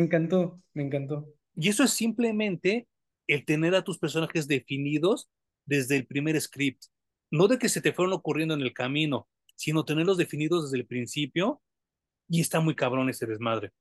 encantó, 0.00 0.60
me 0.74 0.84
encantó. 0.84 1.32
Y 1.54 1.68
eso 1.68 1.84
es 1.84 1.90
simplemente 1.90 2.88
el 3.26 3.44
tener 3.44 3.74
a 3.74 3.82
tus 3.82 3.98
personajes 3.98 4.48
definidos 4.48 5.28
desde 5.66 5.96
el 5.96 6.06
primer 6.06 6.40
script. 6.40 6.84
No 7.30 7.46
de 7.46 7.58
que 7.58 7.68
se 7.68 7.80
te 7.80 7.92
fueron 7.92 8.14
ocurriendo 8.14 8.54
en 8.54 8.62
el 8.62 8.72
camino, 8.72 9.28
sino 9.54 9.84
tenerlos 9.84 10.16
definidos 10.16 10.64
desde 10.64 10.78
el 10.78 10.86
principio. 10.86 11.60
Y 12.28 12.40
está 12.40 12.60
muy 12.60 12.74
cabrón 12.74 13.08
ese 13.08 13.26
desmadre. 13.26 13.72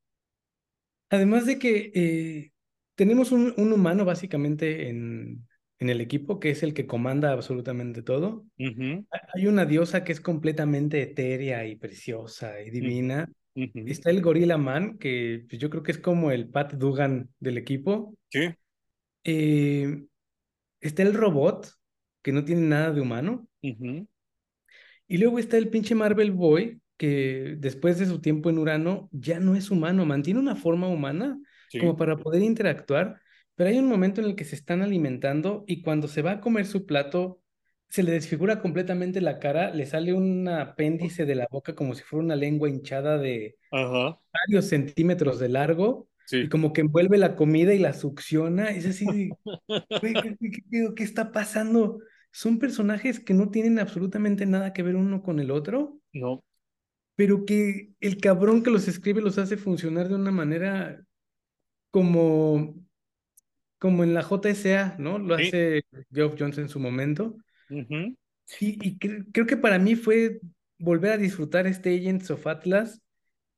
Además 1.10 1.46
de 1.46 1.60
que 1.60 1.92
eh, 1.94 2.52
tenemos 2.96 3.32
un, 3.32 3.54
un, 3.58 3.72
humano 3.72 4.06
básicamente 4.06 4.90
en, 4.90 5.48
en 5.80 5.90
el 5.90 6.02
equipo, 6.02 6.40
que 6.40 6.50
es 6.50 6.64
el 6.64 6.74
que 6.74 6.88
comanda 6.88 7.32
absolutamente 7.32 8.02
todo. 8.02 8.46
Hay 8.58 9.48
una 9.48 9.66
diosa 9.66 10.04
que 10.04 10.12
es 10.12 10.22
completamente 10.22 11.02
etérea 11.02 11.66
y 11.66 11.76
preciosa 11.76 12.62
y 12.62 12.72
divina. 12.72 13.32
Está 13.54 14.10
el 14.10 14.22
Gorilla 14.22 14.58
Man, 14.58 14.98
que 14.98 15.46
pues, 15.48 15.60
yo 15.62 15.70
creo 15.70 15.84
que 15.84 15.92
es 15.92 16.00
como 16.00 16.32
el 16.32 16.50
Pat 16.50 16.74
Dugan 16.74 17.30
del 17.40 17.58
equipo. 17.58 18.16
Sí. 18.30 18.50
Eh, 19.24 20.04
está 20.82 21.04
el 21.04 21.14
robot, 21.14 21.68
que 22.22 22.32
no 22.32 22.44
tiene 22.44 22.62
nada 22.62 22.92
de 22.92 23.02
humano. 23.02 23.48
Y 23.62 25.18
luego 25.18 25.40
está 25.40 25.58
el 25.58 25.70
pinche 25.70 25.96
Marvel 25.96 26.32
Boy, 26.32 26.80
que 26.98 27.56
después 27.60 28.00
de 28.00 28.06
su 28.08 28.20
tiempo 28.20 28.50
en 28.50 28.58
Urano 28.58 29.10
ya 29.12 29.40
no 29.40 29.56
es 29.56 29.72
humano, 29.72 30.06
mantiene 30.06 30.40
una 30.40 30.56
forma 30.56 30.88
humana 30.88 31.40
como 31.80 31.96
para 31.96 32.18
poder 32.18 32.42
interactuar, 32.42 33.22
pero 33.56 33.70
hay 33.70 33.78
un 33.78 33.88
momento 33.88 34.22
en 34.22 34.28
el 34.28 34.36
que 34.36 34.46
se 34.46 34.56
están 34.56 34.82
alimentando 34.82 35.64
y 35.68 35.82
cuando 35.82 36.08
se 36.08 36.22
va 36.22 36.32
a 36.32 36.40
comer 36.42 36.66
su 36.66 36.86
plato, 36.86 37.42
se 37.90 38.04
le 38.04 38.12
desfigura 38.12 38.60
completamente 38.60 39.22
la 39.22 39.40
cara, 39.40 39.74
le 39.74 39.86
sale 39.86 40.14
un 40.14 40.48
apéndice 40.48 41.26
de 41.26 41.36
la 41.36 41.48
boca 41.50 41.74
como 41.74 41.96
si 41.96 42.04
fuera 42.04 42.26
una 42.26 42.36
lengua 42.36 42.70
hinchada 42.70 43.18
de 43.18 43.58
varios 43.72 44.66
centímetros 44.66 45.40
de 45.40 45.50
largo. 45.50 46.08
Y 46.30 46.50
como 46.50 46.74
que 46.74 46.82
envuelve 46.82 47.18
la 47.18 47.38
comida 47.38 47.74
y 47.74 47.80
la 47.80 47.94
succiona. 47.94 48.72
Es 48.72 48.86
así 48.86 49.30
¿qué, 50.02 50.94
qué, 50.94 51.04
está 51.04 51.32
pasando? 51.32 52.00
Son 52.32 52.60
personajes 52.60 53.22
que 53.22 53.34
no 53.34 53.50
tienen 53.50 53.80
absolutamente 53.80 54.46
nada 54.46 54.74
que 54.74 54.84
ver 54.84 54.98
uno 54.98 55.24
con 55.24 55.40
el 55.40 55.52
otro. 55.52 56.02
No. 56.12 56.44
Pero 57.18 57.44
que 57.44 57.90
el 58.00 58.18
cabrón 58.18 58.64
que 58.64 58.70
los 58.70 58.88
escribe 58.88 59.22
los 59.22 59.38
hace 59.38 59.58
funcionar 59.58 60.08
de 60.08 60.16
una 60.16 60.32
manera 60.32 61.04
como 61.92 62.88
como 63.80 64.04
en 64.04 64.14
la 64.14 64.24
JSA, 64.24 64.96
¿no? 64.98 65.20
Lo 65.20 65.36
hace 65.36 65.84
Geoff 66.12 66.36
Jones 66.40 66.58
en 66.58 66.70
su 66.70 66.80
momento. 66.80 67.36
Y, 68.60 68.98
creo 68.98 69.46
que 69.46 69.58
para 69.58 69.78
mí 69.78 69.96
fue 69.96 70.40
volver 70.80 71.12
a 71.12 71.18
disfrutar 71.18 71.68
este 71.68 71.96
Agents 71.96 72.32
of 72.32 72.48
Atlas 72.48 73.02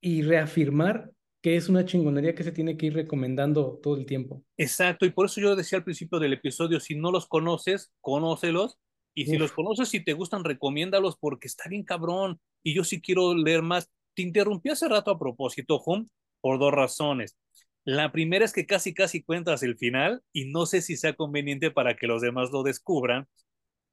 y 0.01 0.23
reafirmar 0.23 1.11
que 1.41 1.55
es 1.55 1.69
una 1.69 1.85
chingonería 1.85 2.35
que 2.35 2.43
se 2.43 2.51
tiene 2.51 2.75
que 2.75 2.87
ir 2.87 2.93
recomendando 2.93 3.79
todo 3.81 3.95
el 3.95 4.05
tiempo. 4.05 4.43
Exacto, 4.57 5.05
y 5.05 5.11
por 5.11 5.27
eso 5.27 5.39
yo 5.39 5.55
decía 5.55 5.77
al 5.77 5.85
principio 5.85 6.19
del 6.19 6.33
episodio, 6.33 6.81
si 6.81 6.95
no 6.95 7.11
los 7.11 7.27
conoces, 7.27 7.93
conócelos, 8.01 8.77
y 9.13 9.25
si 9.25 9.37
los 9.37 9.51
conoces 9.51 9.93
y 9.93 10.03
te 10.03 10.13
gustan, 10.13 10.43
recomiéndalos 10.43 11.17
porque 11.17 11.47
está 11.47 11.69
bien 11.69 11.83
cabrón, 11.83 12.39
y 12.63 12.73
yo 12.73 12.83
sí 12.83 13.01
quiero 13.01 13.33
leer 13.33 13.61
más. 13.61 13.89
Te 14.15 14.21
interrumpí 14.21 14.69
hace 14.69 14.87
rato 14.87 15.11
a 15.11 15.19
propósito, 15.19 15.77
Home, 15.77 16.07
por 16.41 16.59
dos 16.59 16.73
razones. 16.73 17.37
La 17.85 18.11
primera 18.11 18.45
es 18.45 18.53
que 18.53 18.65
casi 18.65 18.93
casi 18.93 19.23
cuentas 19.23 19.63
el 19.63 19.77
final 19.77 20.21
y 20.33 20.45
no 20.51 20.65
sé 20.65 20.81
si 20.81 20.97
sea 20.97 21.13
conveniente 21.13 21.71
para 21.71 21.95
que 21.95 22.07
los 22.07 22.21
demás 22.21 22.51
lo 22.51 22.63
descubran. 22.63 23.27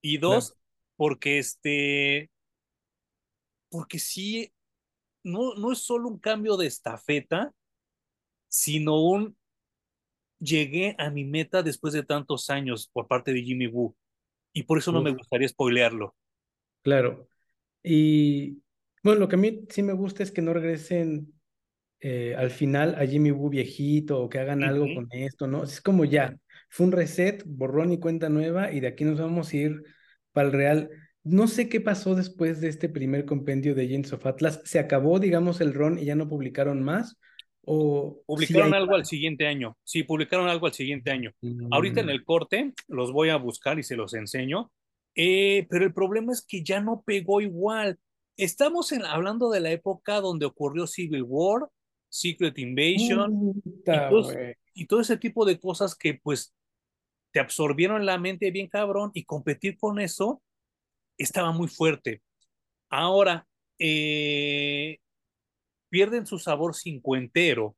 Y 0.03 0.19
dos, 0.19 0.57
porque 0.97 1.39
este, 1.39 2.31
porque 3.71 3.99
sí, 3.99 4.53
no, 5.25 5.55
no 5.55 5.73
es 5.73 5.79
solo 5.79 6.09
un 6.09 6.19
cambio 6.19 6.57
de 6.57 6.67
estafeta, 6.67 7.53
sino 8.49 9.01
un 9.01 9.37
llegué 10.39 10.95
a 10.99 11.11
mi 11.11 11.25
meta 11.25 11.63
después 11.63 11.95
de 11.95 12.05
tantos 12.05 12.51
años 12.51 12.91
por 12.93 13.07
parte 13.07 13.33
de 13.33 13.43
Jimmy 13.43 13.67
Woo. 13.67 13.97
Y 14.53 14.63
por 14.63 14.79
eso 14.79 14.93
no 14.93 15.03
me 15.03 15.13
gustaría 15.13 15.49
spoilearlo. 15.49 16.15
Claro. 16.83 17.29
Y 17.89 18.63
bueno, 19.05 19.21
lo 19.21 19.29
que 19.29 19.37
a 19.37 19.39
mí 19.39 19.61
sí 19.69 19.81
me 19.85 19.93
gusta 19.93 20.25
es 20.25 20.33
que 20.33 20.43
no 20.43 20.53
regresen 20.53 21.33
eh, 22.01 22.35
al 22.37 22.51
final 22.51 22.97
a 22.97 23.07
Jimmy 23.07 23.31
Woo 23.31 23.49
viejito 23.49 24.21
o 24.21 24.29
que 24.29 24.41
hagan 24.41 24.65
algo 24.65 24.87
con 24.93 25.07
esto, 25.13 25.47
¿no? 25.47 25.63
Es 25.63 25.81
como 25.81 26.05
ya, 26.05 26.37
fue 26.69 26.87
un 26.87 26.93
reset, 26.93 27.45
borrón 27.47 27.93
y 27.93 28.01
cuenta 28.01 28.29
nueva 28.29 28.73
y 28.73 28.81
de 28.81 28.89
aquí 28.89 29.05
nos 29.05 29.21
vamos 29.21 29.53
a 29.53 29.57
ir 29.57 29.85
para 30.33 30.49
el 30.49 30.53
real. 30.53 30.91
No 31.23 31.47
sé 31.47 31.69
qué 31.69 31.81
pasó 31.81 32.17
después 32.17 32.61
de 32.61 32.69
este 32.69 32.89
primer 32.89 33.25
compendio 33.25 33.77
de 33.77 33.89
James 33.89 34.13
of 34.13 34.27
Atlas. 34.27 34.61
¿Se 34.65 34.81
acabó, 34.81 35.21
digamos, 35.21 35.61
el 35.61 35.73
ron 35.73 35.97
y 36.01 36.05
ya 36.07 36.17
no 36.17 36.29
publicaron 36.29 36.83
más? 36.83 37.17
¿O 37.63 38.23
publicaron 38.27 38.75
algo 38.75 38.97
al 38.97 39.07
siguiente 39.07 39.47
año? 39.47 39.77
Sí, 39.85 40.03
publicaron 40.03 40.49
algo 40.49 40.67
al 40.67 40.73
siguiente 40.73 41.13
año. 41.13 41.31
Ahorita 41.71 42.01
en 42.01 42.07
mm. 42.07 42.11
el 42.11 42.25
corte 42.25 42.73
los 42.89 43.13
voy 43.13 43.29
a 43.29 43.37
buscar 43.37 43.79
y 43.79 43.85
se 43.85 43.95
los 43.95 44.13
enseño. 44.15 44.73
Eh, 45.17 45.67
pero 45.71 45.87
el 45.87 45.95
problema 45.95 46.33
es 46.33 46.45
que 46.47 46.63
ya 46.63 46.81
no 46.81 47.03
pegó 47.05 47.41
igual. 47.41 47.99
Estamos 48.37 48.93
hablando 48.93 49.51
de 49.51 49.61
la 49.61 49.71
época 49.71 50.21
donde 50.21 50.45
ocurrió 50.45 50.87
Civil 50.87 51.25
War, 51.27 51.69
Secret 52.11 52.59
Invasion 52.59 53.63
y, 54.75 54.87
todo, 54.87 55.01
ese 55.01 55.17
tipo 55.17 55.47
de 55.47 55.59
cosas 55.59 55.95
que 55.95 56.21
pues 56.23 56.55
te 57.33 57.41
absorbieron 57.41 58.05
la 58.05 58.19
mente 58.19 58.51
bien 58.51 58.69
cabrón 58.69 59.11
y 59.15 59.25
competir 59.25 59.79
con 59.79 59.99
eso 59.99 60.43
estaba 61.17 61.51
muy 61.51 61.69
fuerte. 61.69 62.23
Ahora, 62.91 63.47
eh, 63.79 64.99
pierden 65.89 66.27
su 66.27 66.39
sabor 66.39 66.75
cincuentero 66.75 67.75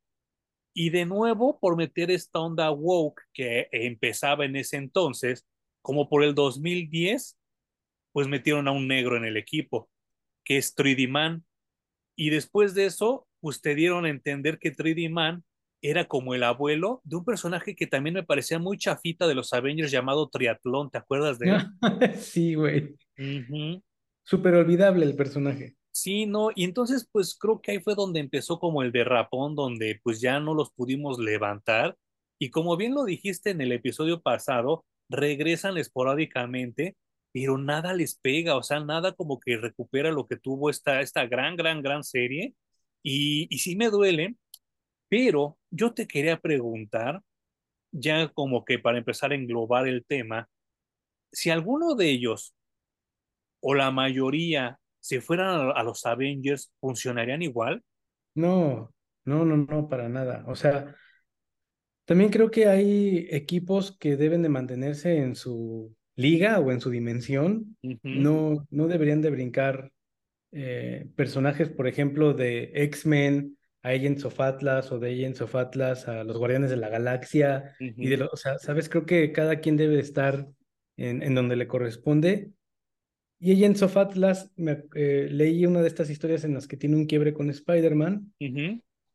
y 0.73 0.89
de 0.89 1.05
nuevo 1.05 1.57
por 1.59 1.77
meter 1.77 2.11
esta 2.11 2.39
onda 2.39 2.69
woke 2.71 3.21
que 3.33 3.69
empezaba 3.71 4.45
en 4.45 4.57
ese 4.57 4.77
entonces, 4.77 5.45
como 5.81 6.09
por 6.09 6.23
el 6.23 6.35
2010, 6.35 7.37
pues 8.11 8.27
metieron 8.27 8.67
a 8.67 8.71
un 8.71 8.87
negro 8.87 9.17
en 9.17 9.25
el 9.25 9.37
equipo, 9.37 9.89
que 10.43 10.57
es 10.57 10.75
3D 10.75 11.09
Man. 11.09 11.45
Y 12.15 12.29
después 12.31 12.73
de 12.73 12.85
eso, 12.85 13.27
pues 13.39 13.61
te 13.61 13.75
dieron 13.75 14.05
a 14.05 14.09
entender 14.09 14.59
que 14.59 14.75
3D 14.75 15.09
Man 15.09 15.43
era 15.81 16.05
como 16.05 16.33
el 16.33 16.43
abuelo 16.43 17.01
de 17.03 17.15
un 17.15 17.25
personaje 17.25 17.75
que 17.75 17.87
también 17.87 18.13
me 18.13 18.23
parecía 18.23 18.59
muy 18.59 18.77
chafita 18.77 19.27
de 19.27 19.35
los 19.35 19.53
Avengers 19.53 19.91
llamado 19.91 20.27
Triatlón, 20.29 20.89
¿te 20.89 20.97
acuerdas 20.97 21.39
de 21.39 21.49
él? 21.51 21.57
sí, 22.19 22.55
güey. 22.55 22.95
Súper 24.23 24.55
olvidable 24.55 25.05
el 25.05 25.15
personaje. 25.15 25.75
Sí, 25.91 26.25
no, 26.25 26.49
y 26.53 26.63
entonces 26.63 27.07
pues 27.11 27.35
creo 27.37 27.61
que 27.61 27.71
ahí 27.71 27.79
fue 27.79 27.95
donde 27.95 28.19
empezó 28.19 28.59
como 28.59 28.83
el 28.83 28.91
derrapón, 28.91 29.55
donde 29.55 29.99
pues 30.03 30.21
ya 30.21 30.39
no 30.39 30.53
los 30.53 30.71
pudimos 30.71 31.19
levantar. 31.19 31.97
Y 32.37 32.51
como 32.51 32.77
bien 32.77 32.93
lo 32.93 33.05
dijiste 33.05 33.49
en 33.49 33.61
el 33.61 33.71
episodio 33.71 34.21
pasado, 34.21 34.85
regresan 35.09 35.77
esporádicamente, 35.77 36.95
pero 37.31 37.57
nada 37.57 37.93
les 37.93 38.15
pega, 38.15 38.55
o 38.55 38.63
sea, 38.63 38.79
nada 38.79 39.13
como 39.13 39.39
que 39.39 39.57
recupera 39.57 40.11
lo 40.11 40.27
que 40.27 40.37
tuvo 40.37 40.69
esta, 40.69 41.01
esta 41.01 41.25
gran, 41.27 41.55
gran, 41.55 41.81
gran 41.81 42.03
serie. 42.03 42.55
Y, 43.03 43.47
y 43.49 43.59
sí 43.59 43.75
me 43.75 43.89
duele, 43.89 44.35
pero 45.09 45.57
yo 45.71 45.93
te 45.93 46.07
quería 46.07 46.39
preguntar, 46.39 47.21
ya 47.91 48.29
como 48.29 48.65
que 48.65 48.79
para 48.79 48.97
empezar 48.97 49.31
a 49.31 49.35
englobar 49.35 49.87
el 49.87 50.05
tema, 50.05 50.49
si 51.31 51.49
alguno 51.49 51.95
de 51.95 52.09
ellos 52.09 52.55
o 53.61 53.73
la 53.73 53.91
mayoría 53.91 54.79
se 54.99 55.21
fueran 55.21 55.71
a, 55.75 55.83
los 55.83 56.05
Avengers, 56.05 56.71
¿funcionarían 56.79 57.41
igual? 57.41 57.83
No, 58.35 58.93
no, 59.25 59.45
no, 59.45 59.57
no, 59.57 59.89
para 59.89 60.09
nada. 60.09 60.43
O 60.47 60.55
sea, 60.55 60.95
también 62.09 62.31
creo 62.31 62.49
que 62.49 62.65
hay 62.65 63.27
equipos 63.29 63.95
que 63.99 64.17
deben 64.17 64.41
de 64.41 64.49
mantenerse 64.49 65.17
en 65.17 65.35
su 65.35 65.95
liga 66.15 66.59
o 66.59 66.71
en 66.71 66.81
su 66.81 66.89
dimensión. 66.89 67.77
No, 68.01 68.65
no 68.71 68.87
deberían 68.87 69.21
de 69.21 69.29
brincar 69.29 69.91
eh, 70.51 71.07
personajes, 71.15 71.69
por 71.69 71.87
ejemplo, 71.87 72.33
de 72.33 72.71
X-Men, 72.73 73.59
Agents 73.83 74.25
of 74.25 74.39
Atlas 74.39 74.91
o 74.91 74.97
de 74.97 75.13
Agents 75.13 75.41
of 75.41 75.53
Atlas 75.53 76.07
a 76.07 76.23
los 76.23 76.35
Guardianes 76.39 76.71
de 76.71 76.77
la 76.77 76.89
Galaxia. 76.89 77.75
y 77.79 78.07
de 78.07 78.23
o 78.23 78.35
sea, 78.35 78.57
sabes, 78.57 78.89
creo 78.89 79.05
que 79.05 79.31
cada 79.31 79.59
quien 79.59 79.77
debe 79.77 79.99
estar 79.99 80.47
en, 80.97 81.21
en 81.21 81.35
donde 81.35 81.57
le 81.57 81.67
corresponde. 81.67 82.49
Y 83.39 83.53
Agents 83.53 83.83
of 83.83 83.97
Atlas, 83.97 84.51
me, 84.55 84.83
eh, 84.95 85.27
leí 85.29 85.63
una 85.67 85.83
de 85.83 85.87
estas 85.87 86.09
historias 86.09 86.43
en 86.43 86.55
las 86.55 86.67
que 86.67 86.75
tiene 86.75 86.95
un 86.95 87.05
quiebre 87.05 87.35
con 87.35 87.51
Spider-Man. 87.51 88.33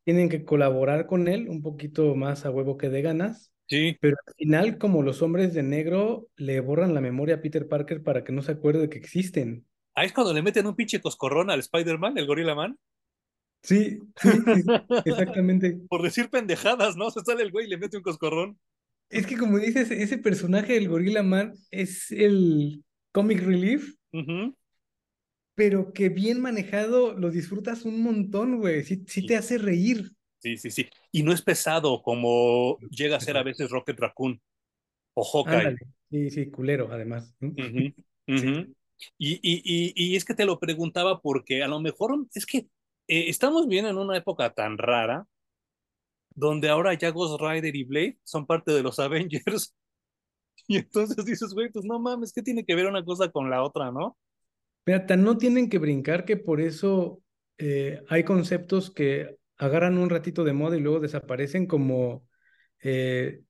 Tienen 0.05 0.29
que 0.29 0.45
colaborar 0.45 1.07
con 1.07 1.27
él 1.27 1.49
un 1.49 1.61
poquito 1.61 2.15
más 2.15 2.45
a 2.45 2.51
huevo 2.51 2.77
que 2.77 2.89
de 2.89 3.01
ganas. 3.01 3.51
Sí. 3.67 3.97
Pero 3.99 4.15
al 4.25 4.33
final, 4.35 4.77
como 4.77 5.01
los 5.01 5.21
hombres 5.21 5.53
de 5.53 5.63
negro 5.63 6.27
le 6.37 6.59
borran 6.61 6.93
la 6.93 7.01
memoria 7.01 7.35
a 7.35 7.41
Peter 7.41 7.67
Parker 7.67 8.03
para 8.03 8.23
que 8.23 8.31
no 8.31 8.41
se 8.41 8.53
acuerde 8.53 8.81
de 8.81 8.89
que 8.89 8.99
existen. 8.99 9.65
Ahí 9.95 10.07
es 10.07 10.13
cuando 10.13 10.33
le 10.33 10.41
meten 10.41 10.67
un 10.67 10.75
pinche 10.75 11.01
coscorrón 11.01 11.49
al 11.49 11.59
Spider-Man, 11.59 12.17
el 12.17 12.27
Gorilla 12.27 12.53
Man. 12.53 12.77
Sí, 13.63 13.97
sí, 14.21 14.29
exactamente. 15.05 15.79
Por 15.89 16.03
decir 16.03 16.29
pendejadas, 16.29 16.95
¿no? 16.95 17.09
Se 17.09 17.21
sale 17.21 17.41
el 17.41 17.51
güey 17.51 17.65
y 17.65 17.69
le 17.69 17.77
mete 17.77 17.97
un 17.97 18.03
coscorrón. 18.03 18.59
Es 19.09 19.25
que 19.25 19.37
como 19.37 19.57
dices, 19.57 19.89
ese 19.91 20.17
personaje 20.17 20.73
del 20.73 20.89
Gorilla 20.89 21.23
Man 21.23 21.53
es 21.71 22.11
el 22.11 22.83
comic 23.11 23.41
relief, 23.41 23.95
pero 25.55 25.93
que 25.93 26.09
bien 26.09 26.41
manejado 26.41 27.13
lo 27.13 27.31
disfrutas 27.31 27.85
un 27.85 28.03
montón, 28.03 28.59
güey. 28.59 28.83
Sí, 28.83 29.03
sí, 29.07 29.25
te 29.25 29.37
hace 29.37 29.57
reír. 29.57 30.11
Sí, 30.39 30.57
sí, 30.57 30.69
sí. 30.69 30.87
Y 31.11 31.23
no 31.23 31.31
es 31.31 31.41
pesado 31.41 32.03
como 32.03 32.77
llega 32.91 33.17
a 33.17 33.21
ser 33.21 33.37
a 33.37 33.43
veces 33.43 33.69
Rocket 33.69 33.99
Raccoon. 33.99 34.39
o 35.13 35.23
Hawkeye. 35.23 35.77
Sí, 36.11 36.29
sí, 36.29 36.51
culero, 36.51 36.89
además. 36.91 37.33
Y, 39.17 39.33
y, 39.33 39.61
y, 39.65 39.93
y, 39.93 40.15
es 40.15 40.23
que 40.23 40.33
te 40.33 40.45
lo 40.45 40.57
preguntaba 40.57 41.19
porque 41.19 41.61
a 41.61 41.67
lo 41.67 41.81
mejor 41.81 42.15
es 42.33 42.45
que 42.45 42.59
eh, 43.09 43.25
estamos 43.27 43.67
bien 43.67 43.85
en 43.85 43.97
una 43.97 44.15
época 44.15 44.53
tan 44.53 44.77
rara 44.77 45.27
donde 46.33 46.69
ahora 46.69 46.93
ya 46.93 47.11
Ghost 47.11 47.41
Rider 47.41 47.75
y 47.75 47.83
Blade 47.83 48.17
son 48.23 48.45
parte 48.45 48.71
de 48.71 48.83
los 48.83 48.97
Avengers. 48.99 49.75
Y 50.67 50.77
entonces 50.77 51.23
dices, 51.25 51.53
güey, 51.53 51.69
pues 51.69 51.85
no 51.85 51.99
mames, 51.99 52.31
¿qué 52.33 52.41
tiene 52.41 52.65
que 52.65 52.73
ver 52.73 52.87
una 52.87 53.03
cosa 53.03 53.29
con 53.29 53.49
la 53.49 53.61
otra, 53.63 53.91
no? 53.91 54.17
Pero 54.85 55.17
no 55.17 55.37
tienen 55.37 55.67
que 55.69 55.79
brincar 55.79 56.23
que 56.23 56.37
por 56.37 56.61
eso 56.61 57.21
eh, 57.57 58.01
hay 58.07 58.23
conceptos 58.23 58.91
que 58.91 59.35
agarran 59.57 59.97
un 59.97 60.09
ratito 60.09 60.43
de 60.43 60.53
moda 60.53 60.77
y 60.77 60.79
luego 60.79 60.99
desaparecen 60.99 61.65
como 61.65 62.25
eh, 62.83 63.41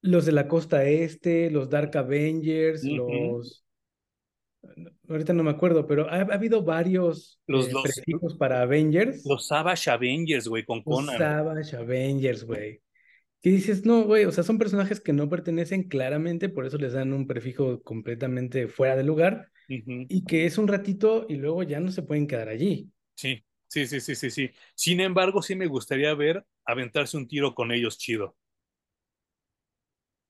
los 0.00 0.24
de 0.24 0.32
la 0.32 0.48
costa 0.48 0.84
este, 0.84 1.50
los 1.50 1.70
Dark 1.70 1.96
Avengers, 1.96 2.82
los... 2.82 3.64
Ahorita 5.06 5.34
no 5.34 5.42
me 5.42 5.50
acuerdo, 5.50 5.86
pero 5.86 6.08
ha, 6.08 6.20
habido 6.20 6.62
varios 6.62 7.38
los, 7.46 7.68
eh, 7.68 8.14
para 8.38 8.62
Avengers. 8.62 9.22
Los 9.26 9.48
Savage 9.48 9.90
Avengers, 9.90 10.48
güey, 10.48 10.64
con 10.64 10.82
Conan. 10.82 11.06
Los 11.06 11.18
Savage 11.18 11.76
Avengers, 11.76 12.44
güey. 12.44 12.80
Que 13.42 13.50
dices, 13.50 13.84
no, 13.84 14.04
güey, 14.04 14.24
o 14.24 14.32
sea, 14.32 14.42
son 14.42 14.56
personajes 14.56 15.02
que 15.02 15.12
no 15.12 15.28
pertenecen 15.28 15.82
claramente, 15.82 16.48
por 16.48 16.64
eso 16.64 16.78
les 16.78 16.94
dan 16.94 17.12
un 17.12 17.26
prefijo 17.26 17.82
completamente 17.82 18.68
fuera 18.68 18.96
de 18.96 19.04
lugar, 19.04 19.50
y 19.68 20.24
que 20.24 20.46
es 20.46 20.58
un 20.58 20.68
ratito 20.68 21.26
y 21.28 21.36
luego 21.36 21.62
ya 21.62 21.80
no 21.80 21.90
se 21.90 22.02
pueden 22.02 22.26
quedar 22.26 22.48
allí. 22.48 22.90
Sí, 23.14 23.44
sí, 23.68 23.86
sí, 23.86 24.00
sí, 24.00 24.14
sí, 24.14 24.30
sí. 24.30 24.50
Sin 24.74 25.00
embargo, 25.00 25.42
sí 25.42 25.54
me 25.54 25.66
gustaría 25.66 26.14
ver 26.14 26.44
aventarse 26.64 27.16
un 27.16 27.28
tiro 27.28 27.54
con 27.54 27.72
ellos 27.72 27.98
chido. 27.98 28.36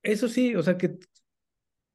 Eso 0.03 0.29
sí, 0.29 0.55
o 0.55 0.63
sea 0.63 0.77
que, 0.77 0.99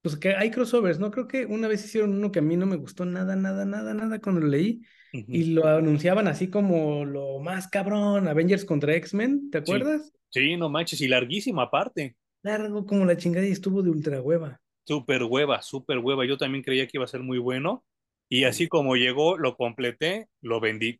pues 0.02 0.18
que 0.18 0.36
hay 0.36 0.50
crossovers, 0.50 1.00
¿no? 1.00 1.12
Creo 1.12 1.28
que 1.28 1.46
una 1.46 1.68
vez 1.68 1.86
hicieron 1.86 2.16
uno 2.16 2.32
que 2.32 2.40
a 2.40 2.42
mí 2.42 2.58
no 2.58 2.66
me 2.66 2.78
gustó 2.78 3.06
nada, 3.06 3.36
nada, 3.36 3.66
nada, 3.66 3.94
nada 3.94 4.20
cuando 4.20 4.42
lo 4.42 4.48
leí. 4.48 4.82
Y 5.12 5.54
lo 5.54 5.68
anunciaban 5.68 6.28
así 6.28 6.50
como 6.50 7.04
lo 7.04 7.40
más 7.40 7.68
cabrón, 7.68 8.28
Avengers 8.28 8.64
contra 8.64 8.94
X-Men, 8.96 9.50
¿te 9.50 9.58
acuerdas? 9.60 10.14
Sí. 10.30 10.56
no 10.56 10.70
manches, 10.70 11.02
y 11.02 11.08
larguísimo 11.08 11.62
aparte. 11.62 12.16
Largo 12.44 12.86
como 12.86 13.06
la 13.06 13.18
chingada 13.18 13.46
y 13.46 13.52
estuvo 13.52 13.82
de 13.82 13.90
ultra 13.90 14.22
hueva. 14.22 14.62
Súper 14.90 15.22
hueva, 15.22 15.62
súper 15.62 16.00
hueva. 16.00 16.26
Yo 16.26 16.36
también 16.36 16.64
creía 16.64 16.88
que 16.88 16.98
iba 16.98 17.06
a 17.06 17.08
ser 17.08 17.22
muy 17.22 17.38
bueno. 17.38 17.86
Y 18.28 18.46
así 18.46 18.68
como 18.68 18.96
llegó, 18.96 19.38
lo 19.38 19.56
completé, 19.56 20.30
lo 20.42 20.60
vendí. 20.60 21.00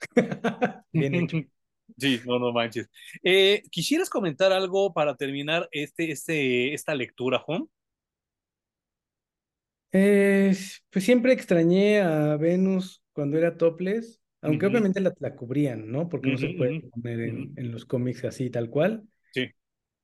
Bien 0.92 1.14
hecho. 1.16 1.38
Sí, 1.98 2.20
no, 2.24 2.38
no 2.38 2.50
manches. 2.50 2.88
Eh, 3.22 3.62
¿Quisieras 3.70 4.08
comentar 4.08 4.52
algo 4.52 4.94
para 4.94 5.16
terminar 5.16 5.68
este, 5.70 6.10
este, 6.10 6.72
esta 6.72 6.94
lectura, 6.94 7.38
Juan? 7.40 7.68
Eh, 9.92 10.56
pues 10.90 11.04
siempre 11.04 11.34
extrañé 11.34 12.00
a 12.00 12.36
Venus 12.36 13.02
cuando 13.12 13.36
era 13.36 13.58
topless, 13.58 14.22
aunque 14.40 14.66
obviamente 14.66 15.00
la, 15.00 15.36
cubrían, 15.36 15.90
¿no? 15.90 16.08
Porque 16.08 16.30
no 16.30 16.38
se 16.38 16.54
puede 16.54 16.80
poner 16.80 17.20
en, 17.20 17.72
los 17.72 17.84
cómics 17.84 18.24
así, 18.24 18.48
tal 18.48 18.70
cual. 18.70 19.02
Sí. 19.32 19.50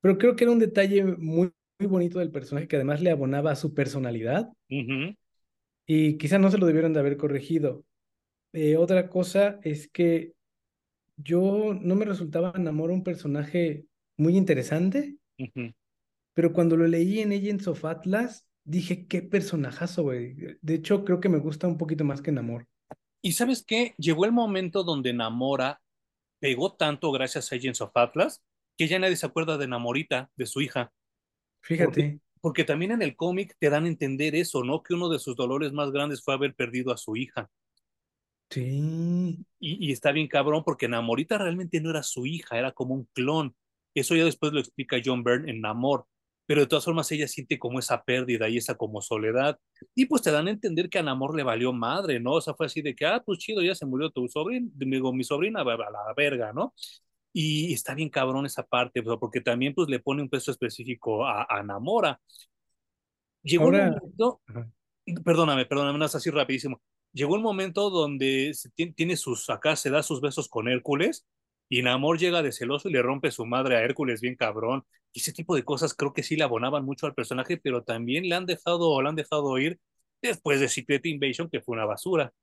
Pero 0.01 0.17
creo 0.17 0.35
que 0.35 0.43
era 0.43 0.53
un 0.53 0.59
detalle 0.59 1.03
muy, 1.03 1.15
muy 1.17 1.51
bonito 1.87 2.19
del 2.19 2.31
personaje 2.31 2.67
que 2.67 2.75
además 2.75 3.01
le 3.01 3.11
abonaba 3.11 3.51
a 3.51 3.55
su 3.55 3.73
personalidad. 3.73 4.49
Y 5.85 6.17
quizá 6.17 6.37
no 6.39 6.51
se 6.51 6.57
lo 6.57 6.65
debieron 6.65 6.93
de 6.93 6.99
haber 6.99 7.17
corregido. 7.17 7.85
Eh, 8.53 8.77
otra 8.77 9.09
cosa 9.09 9.59
es 9.63 9.87
que 9.87 10.33
yo 11.17 11.73
no 11.79 11.95
me 11.95 12.05
resultaba 12.05 12.53
enamorado 12.55 12.95
un 12.95 13.03
personaje 13.03 13.85
muy 14.17 14.37
interesante, 14.37 15.17
pero 16.33 16.53
cuando 16.53 16.77
lo 16.77 16.87
leí 16.87 17.19
en 17.19 17.31
Agents 17.31 17.67
of 17.67 17.85
Atlas, 17.85 18.47
dije, 18.63 19.07
qué 19.07 19.21
personajazo, 19.21 20.03
güey. 20.03 20.35
De 20.61 20.75
hecho, 20.75 21.03
creo 21.03 21.19
que 21.19 21.29
me 21.29 21.39
gusta 21.39 21.67
un 21.67 21.77
poquito 21.77 22.03
más 22.03 22.21
que 22.21 22.31
Namor. 22.31 22.67
Y 23.21 23.33
sabes 23.33 23.63
qué? 23.65 23.93
Llegó 23.97 24.25
el 24.25 24.31
momento 24.31 24.83
donde 24.83 25.13
Namora 25.13 25.81
pegó 26.39 26.73
tanto 26.73 27.11
gracias 27.11 27.51
a 27.51 27.55
Agents 27.55 27.81
of 27.81 27.91
Atlas 27.95 28.41
que 28.77 28.87
ya 28.87 28.97
nadie 28.97 29.15
se 29.15 29.25
acuerda 29.25 29.57
de 29.57 29.67
Namorita, 29.67 30.31
de 30.35 30.45
su 30.45 30.61
hija. 30.61 30.91
Fíjate. 31.61 32.19
porque 32.41 32.63
también 32.63 32.91
en 32.91 33.01
el 33.01 33.15
cómic 33.15 33.55
te 33.59 33.69
dan 33.69 33.85
a 33.85 33.87
entender 33.87 34.35
eso, 34.35 34.63
¿no? 34.63 34.81
Que 34.81 34.93
uno 34.93 35.09
de 35.09 35.19
sus 35.19 35.35
dolores 35.35 35.71
más 35.73 35.91
grandes 35.91 36.23
fue 36.23 36.33
haber 36.33 36.55
perdido 36.55 36.91
a 36.91 36.97
su 36.97 37.15
hija. 37.15 37.49
Sí. 38.49 39.45
Y, 39.59 39.91
está 39.91 40.11
bien 40.11 40.27
cabrón 40.27 40.63
porque 40.65 40.89
Namorita 40.89 41.37
realmente 41.37 41.79
no 41.79 41.89
era 41.89 42.03
su 42.03 42.25
hija, 42.25 42.57
era 42.57 42.73
como 42.73 42.95
un 42.95 43.07
clon. 43.13 43.55
Eso 43.95 44.15
ya 44.15 44.25
después 44.25 44.51
lo 44.51 44.59
explica 44.59 44.97
John 45.03 45.23
Byrne 45.23 45.49
en 45.49 45.61
Namor. 45.61 46.05
Pero 46.47 46.61
de 46.61 46.67
todas 46.67 46.83
formas 46.83 47.09
ella 47.11 47.27
siente 47.29 47.57
como 47.57 47.79
esa 47.79 48.03
pérdida 48.03 48.49
y 48.49 48.57
esa 48.57 48.75
como 48.75 49.01
soledad. 49.01 49.57
Y 49.95 50.05
pues 50.07 50.21
te 50.21 50.31
dan 50.31 50.47
a 50.47 50.51
entender 50.51 50.89
que 50.89 50.99
a 50.99 51.03
Namor 51.03 51.35
le 51.35 51.43
valió 51.43 51.71
madre, 51.71 52.19
¿no? 52.19 52.33
O 52.33 52.41
sea, 52.41 52.53
fue 52.53 52.65
así 52.65 52.81
de 52.81 52.93
que, 52.93 53.05
ah, 53.05 53.23
pues 53.25 53.39
chido, 53.39 53.61
ya 53.61 53.73
se 53.73 53.85
murió 53.85 54.09
tu 54.09 54.27
sobrina, 54.27 54.67
digo, 54.75 55.13
mi 55.13 55.23
sobrina, 55.23 55.61
a 55.61 55.65
la 55.65 56.13
verga, 56.17 56.51
¿no? 56.51 56.73
Y 57.33 57.73
está 57.73 57.93
bien 57.95 58.09
cabrón 58.09 58.45
esa 58.45 58.63
parte, 58.63 59.01
porque 59.03 59.41
también 59.41 59.73
pues 59.73 59.87
le 59.89 59.99
pone 59.99 60.21
un 60.21 60.29
peso 60.29 60.51
específico 60.51 61.25
a, 61.25 61.45
a 61.49 61.63
Namora. 61.63 62.19
Llegó 63.43 63.67
un 63.67 63.77
momento, 63.77 64.41
perdóname, 65.23 65.65
perdóname, 65.65 65.97
no 65.97 66.05
es 66.05 66.15
así 66.15 66.29
rapidísimo 66.29 66.81
llegó 67.13 67.35
un 67.35 67.41
momento 67.41 67.89
donde 67.89 68.53
se 68.53 68.69
tiene, 68.69 69.17
sus, 69.17 69.49
acá 69.49 69.75
se 69.75 69.89
da 69.89 70.03
sus 70.03 70.21
besos 70.21 70.47
con 70.47 70.67
Hércules 70.67 71.25
y 71.69 71.81
Namor 71.81 72.17
llega 72.19 72.41
de 72.41 72.51
celoso 72.51 72.89
y 72.89 72.93
le 72.93 73.01
rompe 73.01 73.31
su 73.31 73.45
madre 73.45 73.77
a 73.77 73.81
Hércules 73.81 74.21
bien 74.21 74.35
cabrón. 74.35 74.83
Y 75.13 75.19
ese 75.19 75.33
tipo 75.33 75.55
de 75.55 75.63
cosas 75.63 75.93
creo 75.93 76.13
que 76.13 76.23
sí 76.23 76.35
le 76.35 76.43
abonaban 76.43 76.85
mucho 76.85 77.05
al 77.05 77.13
personaje, 77.13 77.57
pero 77.57 77.83
también 77.83 78.27
le 78.27 78.35
han 78.35 78.45
dejado, 78.45 79.01
le 79.01 79.09
han 79.09 79.15
dejado 79.15 79.57
ir 79.57 79.79
después 80.21 80.59
de 80.59 80.67
Secret 80.67 81.05
Invasion, 81.05 81.49
que 81.49 81.61
fue 81.61 81.73
una 81.73 81.85
basura. 81.85 82.33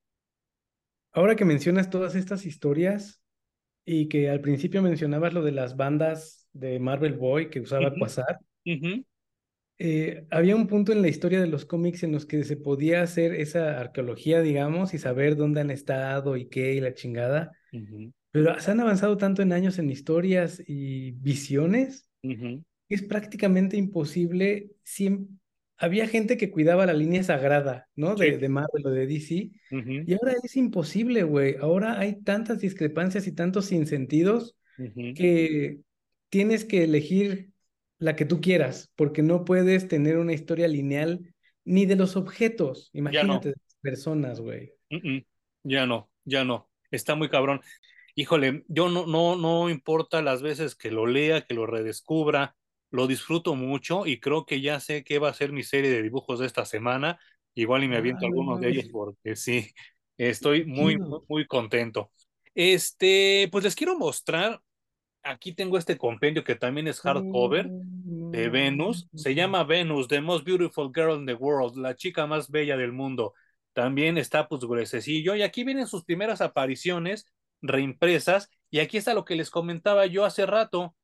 Ahora 1.12 1.36
que 1.36 1.44
mencionas 1.44 1.90
todas 1.90 2.14
estas 2.14 2.44
historias 2.44 3.22
y 3.88 4.08
que 4.08 4.28
al 4.28 4.40
principio 4.42 4.82
mencionabas 4.82 5.32
lo 5.32 5.42
de 5.42 5.52
las 5.52 5.76
bandas 5.76 6.46
de 6.52 6.78
Marvel 6.78 7.14
Boy 7.14 7.48
que 7.48 7.60
usaba 7.60 7.94
Quasar, 7.94 8.38
eh, 9.78 10.26
había 10.30 10.56
un 10.56 10.66
punto 10.66 10.92
en 10.92 11.00
la 11.00 11.08
historia 11.08 11.40
de 11.40 11.46
los 11.46 11.64
cómics 11.64 12.02
en 12.02 12.12
los 12.12 12.26
que 12.26 12.44
se 12.44 12.56
podía 12.56 13.00
hacer 13.00 13.32
esa 13.32 13.80
arqueología, 13.80 14.42
digamos, 14.42 14.92
y 14.92 14.98
saber 14.98 15.36
dónde 15.36 15.62
han 15.62 15.70
estado 15.70 16.36
y 16.36 16.48
qué 16.48 16.74
y 16.74 16.80
la 16.80 16.92
chingada. 16.92 17.52
Pero 18.30 18.60
se 18.60 18.70
han 18.70 18.80
avanzado 18.80 19.16
tanto 19.16 19.40
en 19.40 19.52
años 19.52 19.78
en 19.78 19.88
historias 19.88 20.62
y 20.66 21.12
visiones 21.12 22.10
que 22.88 22.94
es 22.94 23.02
prácticamente 23.02 23.76
imposible. 23.78 24.72
Había 25.78 26.08
gente 26.08 26.36
que 26.36 26.50
cuidaba 26.50 26.86
la 26.86 26.92
línea 26.92 27.22
sagrada, 27.22 27.86
¿no? 27.94 28.16
De, 28.16 28.36
de 28.36 28.48
Marvel 28.48 28.86
o 28.86 28.90
de 28.90 29.06
DC. 29.06 29.50
Y 29.70 30.12
ahora 30.12 30.34
es 30.42 30.56
imposible, 30.56 31.22
güey. 31.22 31.56
Ahora 31.60 31.98
hay 31.98 32.20
tantas 32.22 32.60
discrepancias 32.60 33.26
y 33.26 33.32
tantos 33.32 33.66
sinsentidos 33.66 34.56
que 35.14 35.78
tienes 36.28 36.64
que 36.64 36.84
elegir 36.84 37.50
la 37.98 38.16
que 38.16 38.24
tú 38.24 38.40
quieras, 38.40 38.92
porque 38.96 39.22
no 39.22 39.44
puedes 39.44 39.88
tener 39.88 40.18
una 40.18 40.32
historia 40.32 40.68
lineal 40.68 41.34
ni 41.64 41.84
de 41.84 41.96
los 41.96 42.16
objetos, 42.16 42.90
imagínate, 42.92 43.50
de 43.50 43.54
las 43.54 43.76
personas, 43.80 44.40
güey. 44.40 44.72
Ya 45.64 45.86
no, 45.86 46.10
ya 46.24 46.44
no, 46.44 46.70
está 46.90 47.14
muy 47.14 47.28
cabrón. 47.28 47.60
Híjole, 48.14 48.64
yo 48.68 48.88
no, 48.88 49.06
no, 49.06 49.36
no 49.36 49.68
importa 49.70 50.22
las 50.22 50.42
veces 50.42 50.74
que 50.74 50.90
lo 50.90 51.06
lea, 51.06 51.42
que 51.42 51.54
lo 51.54 51.66
redescubra, 51.66 52.56
lo 52.90 53.06
disfruto 53.06 53.54
mucho 53.54 54.06
y 54.06 54.20
creo 54.20 54.46
que 54.46 54.60
ya 54.60 54.80
sé 54.80 55.04
qué 55.04 55.18
va 55.18 55.28
a 55.28 55.34
ser 55.34 55.52
mi 55.52 55.62
serie 55.62 55.90
de 55.90 56.02
dibujos 56.02 56.38
de 56.38 56.46
esta 56.46 56.64
semana. 56.64 57.18
Igual 57.54 57.84
y 57.84 57.88
me 57.88 57.96
aviento 57.96 58.26
algunos 58.26 58.60
de 58.60 58.68
ellos 58.70 58.86
porque 58.92 59.36
sí, 59.36 59.70
estoy 60.16 60.64
muy, 60.64 60.96
muy, 60.96 61.20
muy 61.28 61.46
contento. 61.46 62.10
Este, 62.54 63.48
pues 63.50 63.64
les 63.64 63.74
quiero 63.74 63.98
mostrar 63.98 64.60
aquí 65.22 65.52
tengo 65.52 65.78
este 65.78 65.96
compendio 65.96 66.44
que 66.44 66.54
también 66.54 66.88
es 66.88 67.00
hardcover 67.00 67.68
de 67.70 68.48
Venus. 68.48 69.08
Se 69.14 69.34
llama 69.34 69.64
Venus, 69.64 70.08
The 70.08 70.20
Most 70.20 70.44
Beautiful 70.44 70.90
Girl 70.94 71.18
in 71.18 71.26
the 71.26 71.34
World, 71.34 71.76
la 71.76 71.96
chica 71.96 72.26
más 72.26 72.50
bella 72.50 72.76
del 72.76 72.92
mundo. 72.92 73.34
También 73.72 74.18
está 74.18 74.48
pues 74.48 74.62
gruesecillo. 74.62 75.34
Y 75.34 75.42
aquí 75.42 75.64
vienen 75.64 75.86
sus 75.86 76.04
primeras 76.04 76.40
apariciones 76.40 77.26
reimpresas. 77.60 78.50
Y 78.70 78.80
aquí 78.80 78.96
está 78.96 79.14
lo 79.14 79.24
que 79.24 79.36
les 79.36 79.50
comentaba 79.50 80.06
yo 80.06 80.24
hace 80.24 80.46
rato, 80.46 80.94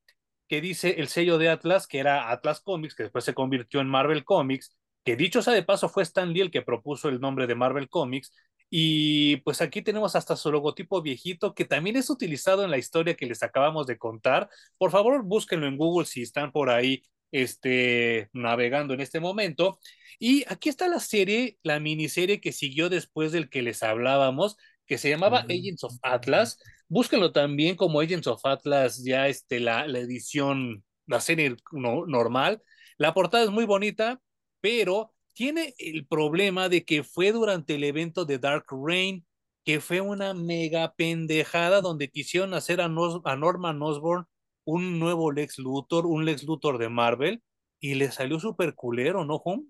que 0.54 0.60
dice 0.60 0.94
el 0.98 1.08
sello 1.08 1.36
de 1.36 1.48
Atlas, 1.48 1.88
que 1.88 1.98
era 1.98 2.30
Atlas 2.30 2.60
Comics, 2.60 2.94
que 2.94 3.02
después 3.02 3.24
se 3.24 3.34
convirtió 3.34 3.80
en 3.80 3.88
Marvel 3.88 4.22
Comics, 4.24 4.72
que 5.04 5.16
dicho 5.16 5.42
sea 5.42 5.52
de 5.52 5.64
paso 5.64 5.88
fue 5.88 6.04
Stan 6.04 6.32
Lee 6.32 6.42
el 6.42 6.52
que 6.52 6.62
propuso 6.62 7.08
el 7.08 7.20
nombre 7.20 7.48
de 7.48 7.56
Marvel 7.56 7.88
Comics, 7.88 8.32
y 8.70 9.38
pues 9.38 9.60
aquí 9.60 9.82
tenemos 9.82 10.14
hasta 10.14 10.36
su 10.36 10.52
logotipo 10.52 11.02
viejito 11.02 11.54
que 11.54 11.64
también 11.64 11.96
es 11.96 12.08
utilizado 12.08 12.62
en 12.62 12.70
la 12.70 12.78
historia 12.78 13.16
que 13.16 13.26
les 13.26 13.42
acabamos 13.42 13.88
de 13.88 13.98
contar. 13.98 14.48
Por 14.78 14.92
favor, 14.92 15.24
búsquenlo 15.24 15.66
en 15.66 15.76
Google 15.76 16.06
si 16.06 16.22
están 16.22 16.52
por 16.52 16.70
ahí 16.70 17.02
este, 17.32 18.30
navegando 18.32 18.94
en 18.94 19.00
este 19.00 19.18
momento. 19.18 19.80
Y 20.20 20.44
aquí 20.46 20.68
está 20.68 20.86
la 20.86 21.00
serie, 21.00 21.58
la 21.64 21.80
miniserie 21.80 22.40
que 22.40 22.52
siguió 22.52 22.88
después 22.88 23.32
del 23.32 23.50
que 23.50 23.62
les 23.62 23.82
hablábamos, 23.82 24.56
que 24.86 24.98
se 24.98 25.10
llamaba 25.10 25.40
Agents 25.40 25.82
of 25.82 25.94
Atlas. 26.02 26.58
Búsquenlo 26.88 27.32
también 27.32 27.76
como 27.76 28.00
Agents 28.00 28.26
of 28.26 28.44
Atlas, 28.44 29.02
ya 29.04 29.28
este, 29.28 29.60
la, 29.60 29.86
la 29.86 29.98
edición, 29.98 30.84
la 31.06 31.20
serie 31.20 31.56
normal. 31.72 32.62
La 32.98 33.14
portada 33.14 33.44
es 33.44 33.50
muy 33.50 33.64
bonita, 33.64 34.20
pero 34.60 35.12
tiene 35.32 35.74
el 35.78 36.06
problema 36.06 36.68
de 36.68 36.84
que 36.84 37.02
fue 37.02 37.32
durante 37.32 37.74
el 37.74 37.84
evento 37.84 38.24
de 38.24 38.38
Dark 38.38 38.66
Reign, 38.70 39.26
que 39.64 39.80
fue 39.80 40.00
una 40.00 40.34
mega 40.34 40.94
pendejada 40.94 41.80
donde 41.80 42.10
quisieron 42.10 42.54
hacer 42.54 42.80
a, 42.80 42.84
a 42.84 43.36
Norman 43.36 43.82
Osborn 43.82 44.26
un 44.64 44.98
nuevo 44.98 45.32
Lex 45.32 45.58
Luthor, 45.58 46.06
un 46.06 46.24
Lex 46.24 46.44
Luthor 46.44 46.78
de 46.78 46.88
Marvel, 46.88 47.42
y 47.80 47.94
le 47.94 48.10
salió 48.10 48.40
súper 48.40 48.74
culero, 48.74 49.24
¿no, 49.24 49.36
Home? 49.36 49.64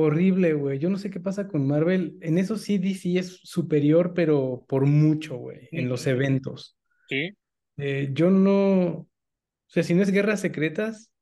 Horrible, 0.00 0.52
güey. 0.52 0.78
Yo 0.78 0.90
no 0.90 0.96
sé 0.96 1.10
qué 1.10 1.18
pasa 1.18 1.48
con 1.48 1.66
Marvel. 1.66 2.16
En 2.20 2.38
eso 2.38 2.56
sí 2.56 2.78
DC 2.78 3.18
es 3.18 3.40
superior, 3.42 4.14
pero 4.14 4.64
por 4.68 4.86
mucho, 4.86 5.36
güey, 5.36 5.68
en 5.72 5.88
los 5.88 6.06
eventos. 6.06 6.78
Sí. 7.08 7.30
Eh, 7.76 8.10
yo 8.12 8.30
no, 8.30 8.86
o 8.86 9.08
sea, 9.66 9.82
si 9.82 9.94
no 9.94 10.04
es 10.04 10.12
Guerras 10.12 10.40
Secretas, 10.40 11.12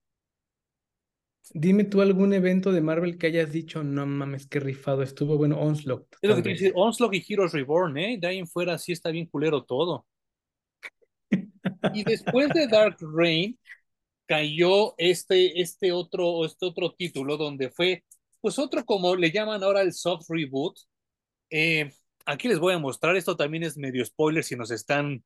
dime 1.55 1.85
tú 1.85 2.03
algún 2.03 2.35
evento 2.35 2.71
de 2.71 2.83
Marvel 2.83 3.17
que 3.17 3.29
hayas 3.29 3.51
dicho, 3.51 3.83
no 3.83 4.05
mames, 4.05 4.47
qué 4.47 4.61
rifado 4.61 5.03
estuvo. 5.03 5.39
Bueno, 5.39 5.59
Onslaught. 5.59 6.15
Es 6.21 6.29
lo 6.29 6.43
que 6.43 6.51
decir, 6.51 6.73
Onslaught 6.75 7.15
y 7.15 7.25
Heroes 7.27 7.53
Reborn, 7.53 7.97
¿eh? 7.97 8.19
De 8.21 8.27
ahí 8.27 8.39
en 8.39 8.47
fuera 8.47 8.77
sí 8.77 8.93
está 8.93 9.11
bien 9.11 9.25
culero 9.25 9.65
todo. 9.65 10.07
y 11.95 12.05
después 12.05 12.51
de 12.51 12.69
Dark 12.69 12.99
Reign, 13.01 13.59
cayó 14.27 14.95
este, 14.99 15.63
este, 15.63 15.93
otro, 15.93 16.45
este 16.45 16.67
otro 16.67 16.93
título 16.93 17.39
donde 17.39 17.71
fue, 17.71 18.05
pues 18.47 18.61
otro 18.61 18.85
como 18.85 19.17
le 19.17 19.33
llaman 19.33 19.65
ahora 19.65 19.81
el 19.81 19.93
soft 19.93 20.27
reboot. 20.29 20.79
Eh, 21.51 21.91
aquí 22.27 22.47
les 22.47 22.61
voy 22.61 22.75
a 22.75 22.79
mostrar, 22.79 23.17
esto 23.17 23.37
también 23.37 23.65
es 23.65 23.77
medio 23.77 24.05
spoiler 24.05 24.45
si 24.45 24.55
nos 24.55 24.71
están 24.71 25.25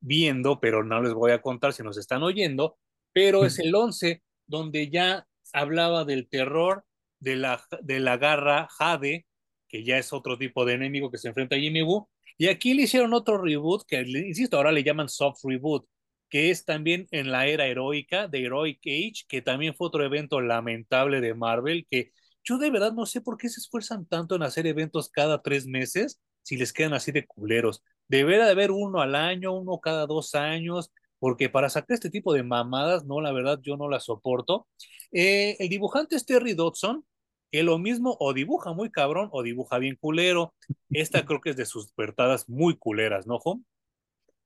viendo, 0.00 0.58
pero 0.58 0.82
no 0.82 1.00
les 1.00 1.14
voy 1.14 1.30
a 1.30 1.40
contar 1.40 1.72
si 1.72 1.84
nos 1.84 1.96
están 1.96 2.24
oyendo, 2.24 2.76
pero 3.12 3.44
es 3.44 3.60
el 3.60 3.72
11 3.72 4.24
donde 4.48 4.90
ya 4.90 5.28
hablaba 5.52 6.04
del 6.04 6.28
terror 6.28 6.84
de 7.20 7.36
la, 7.36 7.62
de 7.80 8.00
la 8.00 8.16
garra 8.16 8.66
Jade, 8.76 9.24
que 9.68 9.84
ya 9.84 9.96
es 9.96 10.12
otro 10.12 10.36
tipo 10.36 10.64
de 10.64 10.72
enemigo 10.72 11.12
que 11.12 11.18
se 11.18 11.28
enfrenta 11.28 11.54
a 11.54 11.60
Jimmy 11.60 11.82
Woo, 11.82 12.08
y 12.38 12.48
aquí 12.48 12.74
le 12.74 12.82
hicieron 12.82 13.14
otro 13.14 13.40
reboot 13.40 13.84
que, 13.86 14.00
insisto, 14.00 14.56
ahora 14.56 14.72
le 14.72 14.82
llaman 14.82 15.08
soft 15.08 15.44
reboot, 15.44 15.86
que 16.28 16.50
es 16.50 16.64
también 16.64 17.06
en 17.12 17.30
la 17.30 17.46
era 17.46 17.68
heroica 17.68 18.26
de 18.26 18.42
Heroic 18.42 18.80
Age, 18.84 19.26
que 19.28 19.42
también 19.42 19.76
fue 19.76 19.86
otro 19.86 20.04
evento 20.04 20.40
lamentable 20.40 21.20
de 21.20 21.34
Marvel, 21.34 21.86
que 21.88 22.10
yo 22.44 22.58
de 22.58 22.70
verdad 22.70 22.92
no 22.92 23.06
sé 23.06 23.20
por 23.20 23.36
qué 23.36 23.48
se 23.48 23.60
esfuerzan 23.60 24.06
tanto 24.06 24.36
en 24.36 24.42
hacer 24.42 24.66
eventos 24.66 25.10
cada 25.10 25.42
tres 25.42 25.66
meses 25.66 26.20
si 26.42 26.56
les 26.56 26.72
quedan 26.72 26.94
así 26.94 27.12
de 27.12 27.26
culeros. 27.26 27.82
Debería 28.08 28.46
de 28.46 28.52
haber 28.52 28.70
uno 28.70 29.00
al 29.00 29.14
año, 29.14 29.52
uno 29.52 29.80
cada 29.80 30.06
dos 30.06 30.34
años, 30.34 30.90
porque 31.18 31.50
para 31.50 31.68
sacar 31.68 31.94
este 31.94 32.10
tipo 32.10 32.32
de 32.32 32.42
mamadas, 32.42 33.04
no, 33.04 33.20
la 33.20 33.32
verdad, 33.32 33.60
yo 33.62 33.76
no 33.76 33.88
la 33.88 34.00
soporto. 34.00 34.66
Eh, 35.12 35.56
el 35.58 35.68
dibujante 35.68 36.16
es 36.16 36.24
Terry 36.24 36.54
Dodson, 36.54 37.04
que 37.50 37.62
lo 37.62 37.78
mismo 37.78 38.16
o 38.20 38.32
dibuja 38.32 38.72
muy 38.72 38.90
cabrón 38.90 39.28
o 39.32 39.42
dibuja 39.42 39.78
bien 39.78 39.96
culero. 39.96 40.54
Esta 40.90 41.24
creo 41.24 41.40
que 41.40 41.50
es 41.50 41.56
de 41.56 41.66
sus 41.66 41.92
puertadas 41.92 42.48
muy 42.48 42.76
culeras, 42.76 43.26
¿no, 43.26 43.36
Home? 43.36 43.62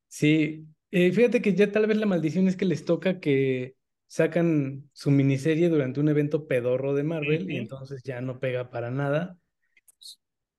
Sí, 0.08 0.66
eh, 0.90 1.12
fíjate 1.12 1.40
que 1.40 1.54
ya 1.54 1.70
tal 1.70 1.86
vez 1.86 1.96
la 1.96 2.06
maldición 2.06 2.48
es 2.48 2.56
que 2.56 2.64
les 2.64 2.84
toca 2.84 3.20
que 3.20 3.76
sacan 4.12 4.90
su 4.92 5.10
miniserie 5.10 5.70
durante 5.70 5.98
un 5.98 6.10
evento 6.10 6.46
pedorro 6.46 6.92
de 6.92 7.02
Marvel 7.02 7.50
y 7.50 7.56
entonces 7.56 8.02
ya 8.04 8.20
no 8.20 8.40
pega 8.40 8.68
para 8.68 8.90
nada. 8.90 9.38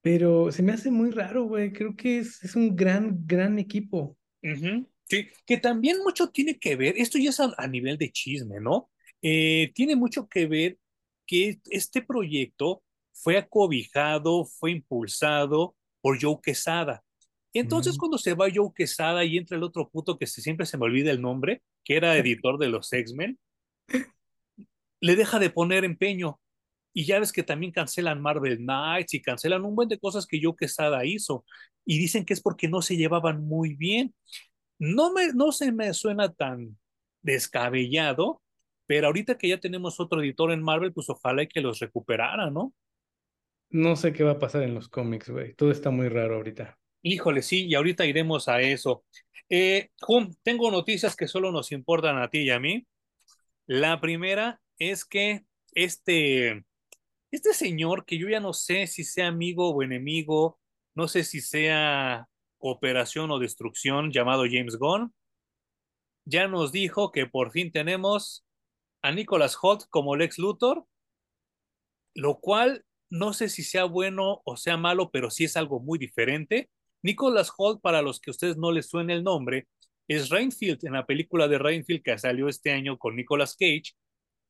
Pero 0.02 0.52
se 0.52 0.64
me 0.64 0.72
hace 0.72 0.90
muy 0.90 1.12
raro, 1.12 1.44
güey. 1.44 1.72
Creo 1.72 1.96
que 1.96 2.18
es, 2.18 2.44
es 2.44 2.56
un 2.56 2.76
gran, 2.76 3.28
gran 3.28 3.60
equipo. 3.60 4.18
Sí, 4.42 5.28
que 5.46 5.58
también 5.58 6.00
mucho 6.00 6.32
tiene 6.32 6.58
que 6.58 6.76
ver, 6.76 6.96
esto 6.98 7.20
ya 7.20 7.30
es 7.30 7.40
a, 7.40 7.68
nivel 7.68 8.00
de 8.00 8.12
chisme, 8.12 8.60
¿no? 8.60 8.90
Eh, 9.22 9.72
tiene 9.76 9.96
mucho 9.96 10.28
que 10.28 10.48
ver 10.48 10.80
que 11.28 11.60
este 11.70 12.02
proyecto 12.02 12.82
fue 13.12 13.38
acobijado, 13.38 14.46
fue 14.46 14.72
impulsado 14.72 15.76
por 16.02 16.20
Joe 16.20 16.40
Quesada. 16.42 17.04
Entonces, 17.54 18.00
cuando 18.00 18.18
se 18.18 18.34
va 18.34 18.48
Joe 18.52 18.72
Quesada 18.76 19.24
y 19.24 19.38
entra 19.38 19.58
el 19.58 19.64
otro 19.64 19.88
puto 19.92 20.18
que 20.18 20.26
siempre 20.26 20.66
se 20.66 20.76
me 20.80 20.86
olvida 20.86 21.12
el 21.12 21.22
nombre, 21.22 21.62
que 21.84 21.98
era 21.98 22.18
editor 22.18 22.58
de 22.58 22.70
los 22.70 22.92
X-Men, 22.92 23.38
le 25.00 25.16
deja 25.16 25.40
de 25.40 25.50
poner 25.50 25.84
empeño. 25.84 26.40
Y 26.94 27.06
ya 27.06 27.20
ves 27.20 27.32
que 27.32 27.44
también 27.44 27.72
cancelan 27.72 28.22
Marvel 28.22 28.58
Knights 28.58 29.16
y 29.16 29.22
cancelan 29.22 29.66
un 29.66 29.76
buen 29.76 29.90
de 29.90 30.00
cosas 30.00 30.28
que 30.28 30.40
Joe 30.42 30.56
Quesada 30.58 31.06
hizo. 31.06 31.46
Y 31.86 31.98
dicen 31.98 32.24
que 32.24 32.34
es 32.34 32.42
porque 32.42 32.68
no 32.68 32.82
se 32.82 32.96
llevaban 32.96 33.44
muy 33.44 33.76
bien. 33.76 34.14
No, 34.80 35.12
me, 35.12 35.34
no 35.34 35.52
se 35.52 35.72
me 35.72 35.94
suena 35.94 36.32
tan 36.32 36.78
descabellado, 37.22 38.42
pero 38.86 39.08
ahorita 39.08 39.38
que 39.38 39.50
ya 39.50 39.60
tenemos 39.60 40.00
otro 40.00 40.22
editor 40.22 40.52
en 40.52 40.62
Marvel, 40.62 40.94
pues 40.94 41.10
ojalá 41.10 41.44
y 41.44 41.48
que 41.48 41.62
los 41.62 41.80
recuperara, 41.80 42.50
¿no? 42.50 42.74
No 43.70 43.96
sé 43.96 44.14
qué 44.14 44.24
va 44.24 44.34
a 44.34 44.40
pasar 44.40 44.64
en 44.64 44.76
los 44.76 44.88
cómics, 44.88 45.30
güey. 45.30 45.56
Todo 45.56 45.72
está 45.72 45.90
muy 45.90 46.08
raro 46.08 46.36
ahorita. 46.36 46.78
Híjole, 47.02 47.42
sí, 47.42 47.66
y 47.66 47.76
ahorita 47.76 48.06
iremos 48.06 48.48
a 48.48 48.62
eso. 48.62 49.04
Eh, 49.50 49.90
tengo 50.44 50.72
noticias 50.72 51.16
que 51.16 51.28
solo 51.28 51.52
nos 51.52 51.72
importan 51.72 52.18
a 52.18 52.30
ti 52.30 52.40
y 52.40 52.50
a 52.52 52.60
mí. 52.60 52.86
La 53.66 54.02
primera 54.02 54.62
es 54.78 55.06
que 55.06 55.46
este, 55.74 56.66
este 57.32 57.54
señor, 57.54 58.06
que 58.06 58.18
yo 58.18 58.28
ya 58.28 58.40
no 58.40 58.54
sé 58.54 58.88
si 58.88 59.04
sea 59.04 59.28
amigo 59.28 59.70
o 59.70 59.84
enemigo, 59.84 60.60
no 60.96 61.08
sé 61.08 61.24
si 61.24 61.40
sea 61.42 62.28
operación 62.60 63.32
o 63.32 63.40
destrucción, 63.40 64.12
llamado 64.12 64.44
James 64.50 64.78
Gunn, 64.78 65.14
ya 66.26 66.48
nos 66.48 66.72
dijo 66.72 67.12
que 67.12 67.26
por 67.26 67.52
fin 67.52 67.72
tenemos 67.72 68.46
a 69.02 69.12
Nicholas 69.12 69.58
Holt 69.62 69.84
como 69.90 70.16
Lex 70.16 70.38
Luthor, 70.40 70.86
lo 72.16 72.40
cual 72.40 72.86
no 73.10 73.34
sé 73.34 73.50
si 73.50 73.64
sea 73.64 73.86
bueno 73.86 74.42
o 74.46 74.58
sea 74.58 74.78
malo, 74.78 75.12
pero 75.12 75.30
sí 75.30 75.44
es 75.46 75.58
algo 75.58 75.80
muy 75.80 76.00
diferente. 76.00 76.70
Nicholas 77.02 77.52
Holt, 77.56 77.82
para 77.82 78.02
los 78.02 78.20
que 78.20 78.30
a 78.30 78.34
ustedes 78.34 78.58
no 78.58 78.72
les 78.72 78.88
suene 78.88 79.14
el 79.14 79.24
nombre, 79.24 79.68
es 80.08 80.30
Rainfield 80.30 80.86
en 80.86 80.94
la 80.94 81.06
película 81.06 81.48
de 81.48 81.58
Rainfield 81.58 82.04
que 82.04 82.18
salió 82.18 82.48
este 82.48 82.72
año 82.72 82.98
con 82.98 83.16
Nicolas 83.16 83.56
Cage 83.56 83.94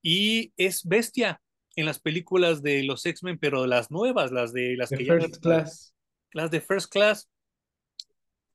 y 0.02 0.54
es 0.58 0.84
Bestia 0.86 1.42
en 1.76 1.86
las 1.86 2.00
películas 2.00 2.62
de 2.62 2.84
los 2.84 3.06
X-Men, 3.06 3.40
pero 3.40 3.66
las 3.66 3.90
nuevas, 3.90 4.32
las 4.32 4.54
de 4.54 4.76
las 4.78 4.90
que 4.90 5.06
First 5.06 5.42
Class. 5.42 5.96
Las 6.32 6.52
de 6.52 6.62
First 6.62 6.92
Class. 6.92 7.30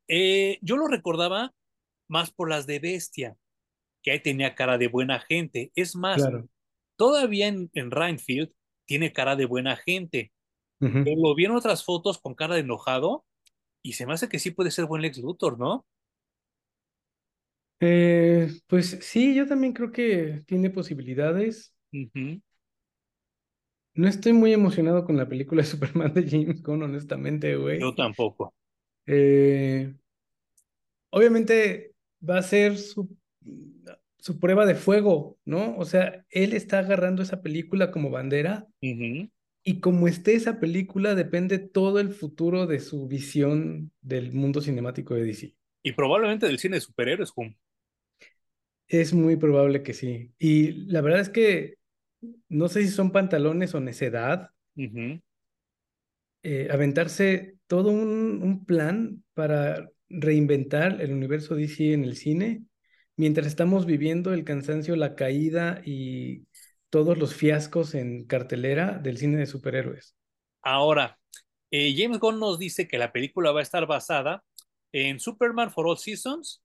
Eh, 0.06 0.58
yo 0.62 0.76
lo 0.76 0.86
recordaba 0.86 1.52
más 2.08 2.30
por 2.30 2.48
las 2.48 2.66
de 2.66 2.78
Bestia, 2.78 3.36
que 4.02 4.12
ahí 4.12 4.20
tenía 4.20 4.54
cara 4.54 4.78
de 4.78 4.88
buena 4.88 5.20
gente. 5.20 5.72
Es 5.74 5.96
más, 5.96 6.22
todavía 6.96 7.48
en, 7.48 7.70
en 7.74 7.90
Rainfield 7.90 8.52
tiene 8.86 9.12
cara 9.12 9.36
de 9.36 9.46
buena 9.46 9.76
gente. 9.76 10.32
Pero 10.80 11.16
lo 11.16 11.34
vieron 11.34 11.56
otras 11.56 11.84
fotos 11.84 12.18
con 12.18 12.36
cara 12.36 12.54
de 12.54 12.60
enojado 12.60 13.24
y 13.82 13.94
se 13.94 14.06
me 14.06 14.12
hace 14.12 14.28
que 14.28 14.38
sí 14.38 14.52
puede 14.52 14.70
ser 14.70 14.86
buen 14.86 15.02
Lex 15.02 15.18
Luthor, 15.18 15.58
¿no? 15.58 15.84
Eh, 17.80 18.50
pues 18.66 18.98
sí, 19.02 19.34
yo 19.34 19.46
también 19.46 19.72
creo 19.72 19.92
que 19.92 20.42
tiene 20.46 20.70
posibilidades. 20.70 21.74
No 23.94 24.06
estoy 24.06 24.32
muy 24.32 24.52
emocionado 24.52 25.04
con 25.04 25.16
la 25.16 25.28
película 25.28 25.62
de 25.62 25.68
Superman 25.68 26.14
de 26.14 26.28
James 26.28 26.62
Gunn, 26.62 26.82
honestamente, 26.82 27.56
güey. 27.56 27.80
Yo 27.80 27.94
tampoco. 27.94 28.54
Eh, 29.06 29.94
obviamente 31.10 31.94
va 32.28 32.38
a 32.38 32.42
ser 32.42 32.76
su, 32.76 33.08
su 34.18 34.38
prueba 34.38 34.66
de 34.66 34.74
fuego, 34.74 35.38
¿no? 35.44 35.76
O 35.78 35.84
sea, 35.84 36.24
él 36.30 36.52
está 36.52 36.80
agarrando 36.80 37.22
esa 37.22 37.42
película 37.42 37.90
como 37.90 38.10
bandera 38.10 38.66
y 38.80 39.80
como 39.80 40.08
esté 40.08 40.34
esa 40.34 40.60
película, 40.60 41.14
depende 41.14 41.58
todo 41.58 42.00
el 42.00 42.10
futuro 42.10 42.66
de 42.66 42.80
su 42.80 43.06
visión 43.06 43.90
del 44.00 44.32
mundo 44.32 44.60
cinemático 44.60 45.14
de 45.14 45.24
DC. 45.24 45.54
Y 45.82 45.92
probablemente 45.92 46.46
del 46.46 46.58
cine 46.58 46.76
de 46.76 46.80
superhéroes, 46.80 47.30
Jum. 47.30 47.54
Es 48.88 49.12
muy 49.12 49.36
probable 49.36 49.82
que 49.82 49.92
sí. 49.92 50.32
Y 50.38 50.72
la 50.86 51.00
verdad 51.00 51.20
es 51.20 51.28
que 51.28 51.76
no 52.48 52.68
sé 52.68 52.82
si 52.82 52.88
son 52.88 53.12
pantalones 53.12 53.74
o 53.74 53.80
necedad. 53.80 54.50
Eh, 56.42 56.68
aventarse 56.70 57.56
todo 57.66 57.90
un, 57.90 58.42
un, 58.42 58.64
plan 58.64 59.24
para 59.34 59.90
reinventar 60.08 61.00
el 61.00 61.12
universo 61.12 61.56
DC 61.56 61.92
en 61.92 62.04
el 62.04 62.16
cine, 62.16 62.62
mientras 63.16 63.48
estamos 63.48 63.86
viviendo 63.86 64.32
el 64.32 64.44
cansancio, 64.44 64.94
la 64.94 65.16
caída 65.16 65.82
y 65.84 66.46
todos 66.90 67.18
los 67.18 67.34
fiascos 67.34 67.94
en 67.94 68.24
cartelera 68.24 68.98
del 68.98 69.18
cine 69.18 69.38
de 69.38 69.46
superhéroes. 69.46 70.16
Ahora, 70.62 71.18
eh, 71.70 71.94
James 71.96 72.18
Gunn 72.18 72.38
nos 72.38 72.58
dice 72.58 72.88
que 72.88 72.98
la 72.98 73.12
película 73.12 73.52
va 73.52 73.60
a 73.60 73.62
estar 73.62 73.86
basada 73.86 74.42
en 74.92 75.20
Superman 75.20 75.70
for 75.70 75.86
All 75.86 75.98
Seasons, 75.98 76.62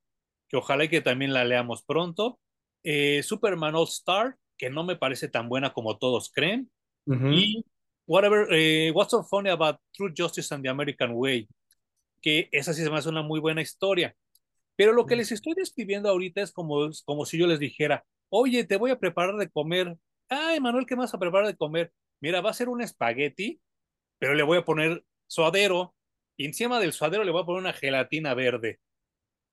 que 0.53 0.57
ojalá 0.57 0.87
que 0.87 1.01
también 1.01 1.33
la 1.33 1.43
leamos 1.43 1.81
pronto, 1.81 2.39
eh, 2.83 3.23
Superman 3.23 3.73
All 3.73 3.87
Star, 3.87 4.37
que 4.55 4.69
no 4.69 4.83
me 4.83 4.95
parece 4.95 5.27
tan 5.27 5.49
buena 5.49 5.73
como 5.73 5.97
todos 5.97 6.31
creen, 6.31 6.69
y 7.07 7.65
whatever, 8.05 8.47
eh, 8.51 8.91
What's 8.93 9.09
so 9.09 9.23
funny 9.23 9.49
about 9.49 9.77
True 9.93 10.13
Justice 10.15 10.53
and 10.53 10.63
the 10.63 10.69
American 10.69 11.13
Way, 11.13 11.49
que 12.21 12.49
esa 12.51 12.71
sí 12.71 12.83
se 12.83 12.91
me 12.91 12.99
hace 12.99 13.09
una 13.09 13.23
muy 13.23 13.39
buena 13.39 13.63
historia. 13.63 14.15
Pero 14.75 14.93
lo 14.93 15.07
que 15.07 15.15
les 15.15 15.31
estoy 15.31 15.55
describiendo 15.55 16.07
ahorita 16.07 16.43
es 16.43 16.51
como, 16.51 16.87
como 17.03 17.25
si 17.25 17.39
yo 17.39 17.47
les 17.47 17.57
dijera, 17.57 18.05
Oye, 18.29 18.63
te 18.63 18.77
voy 18.77 18.91
a 18.91 18.99
preparar 18.99 19.35
de 19.37 19.49
comer. 19.49 19.97
Ay, 20.29 20.59
Manuel, 20.59 20.85
¿qué 20.85 20.93
vas 20.93 21.15
a 21.15 21.19
preparar 21.19 21.47
de 21.47 21.57
comer? 21.57 21.91
Mira, 22.21 22.41
va 22.41 22.51
a 22.51 22.53
ser 22.53 22.69
un 22.69 22.81
espagueti, 22.81 23.59
pero 24.19 24.35
le 24.35 24.43
voy 24.43 24.59
a 24.59 24.65
poner 24.65 25.03
suadero. 25.25 25.95
Y 26.37 26.45
encima 26.45 26.79
del 26.79 26.93
suadero 26.93 27.23
le 27.23 27.31
voy 27.31 27.41
a 27.41 27.45
poner 27.45 27.61
una 27.61 27.73
gelatina 27.73 28.35
verde. 28.35 28.79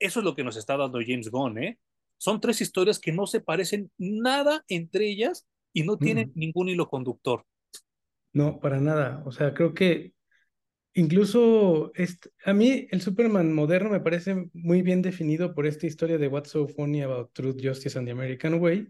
Eso 0.01 0.19
es 0.21 0.25
lo 0.25 0.35
que 0.35 0.43
nos 0.43 0.57
está 0.57 0.77
dando 0.77 0.99
James 1.07 1.31
Gunn, 1.31 1.59
¿eh? 1.59 1.79
Son 2.19 2.41
tres 2.41 2.61
historias 2.61 2.99
que 2.99 3.13
no 3.13 3.27
se 3.27 3.41
parecen 3.41 3.91
nada 3.97 4.65
entre 4.69 5.09
ellas 5.09 5.47
y 5.73 5.85
no 5.85 5.97
tienen 5.97 6.31
Mm. 6.35 6.39
ningún 6.39 6.69
hilo 6.69 6.89
conductor. 6.89 7.45
No, 8.33 8.59
para 8.61 8.81
nada. 8.81 9.23
O 9.27 9.33
sea, 9.33 9.55
creo 9.55 9.73
que 9.75 10.13
incluso 10.95 11.93
este, 11.95 12.31
a 12.45 12.53
mí 12.53 12.89
el 12.91 13.01
Superman 13.01 13.53
moderno 13.53 13.91
me 13.91 14.01
parece 14.01 14.49
muy 14.53 14.83
bien 14.83 15.03
definido 15.03 15.55
por 15.55 15.67
esta 15.67 15.87
historia 15.87 16.19
de 16.19 16.29
What's 16.29 16.51
So 16.51 16.67
Funny 16.69 17.03
About 17.03 17.33
Truth, 17.33 17.59
Justice 17.63 17.99
and 17.99 18.07
the 18.07 18.13
American 18.13 18.55
Way. 18.55 18.89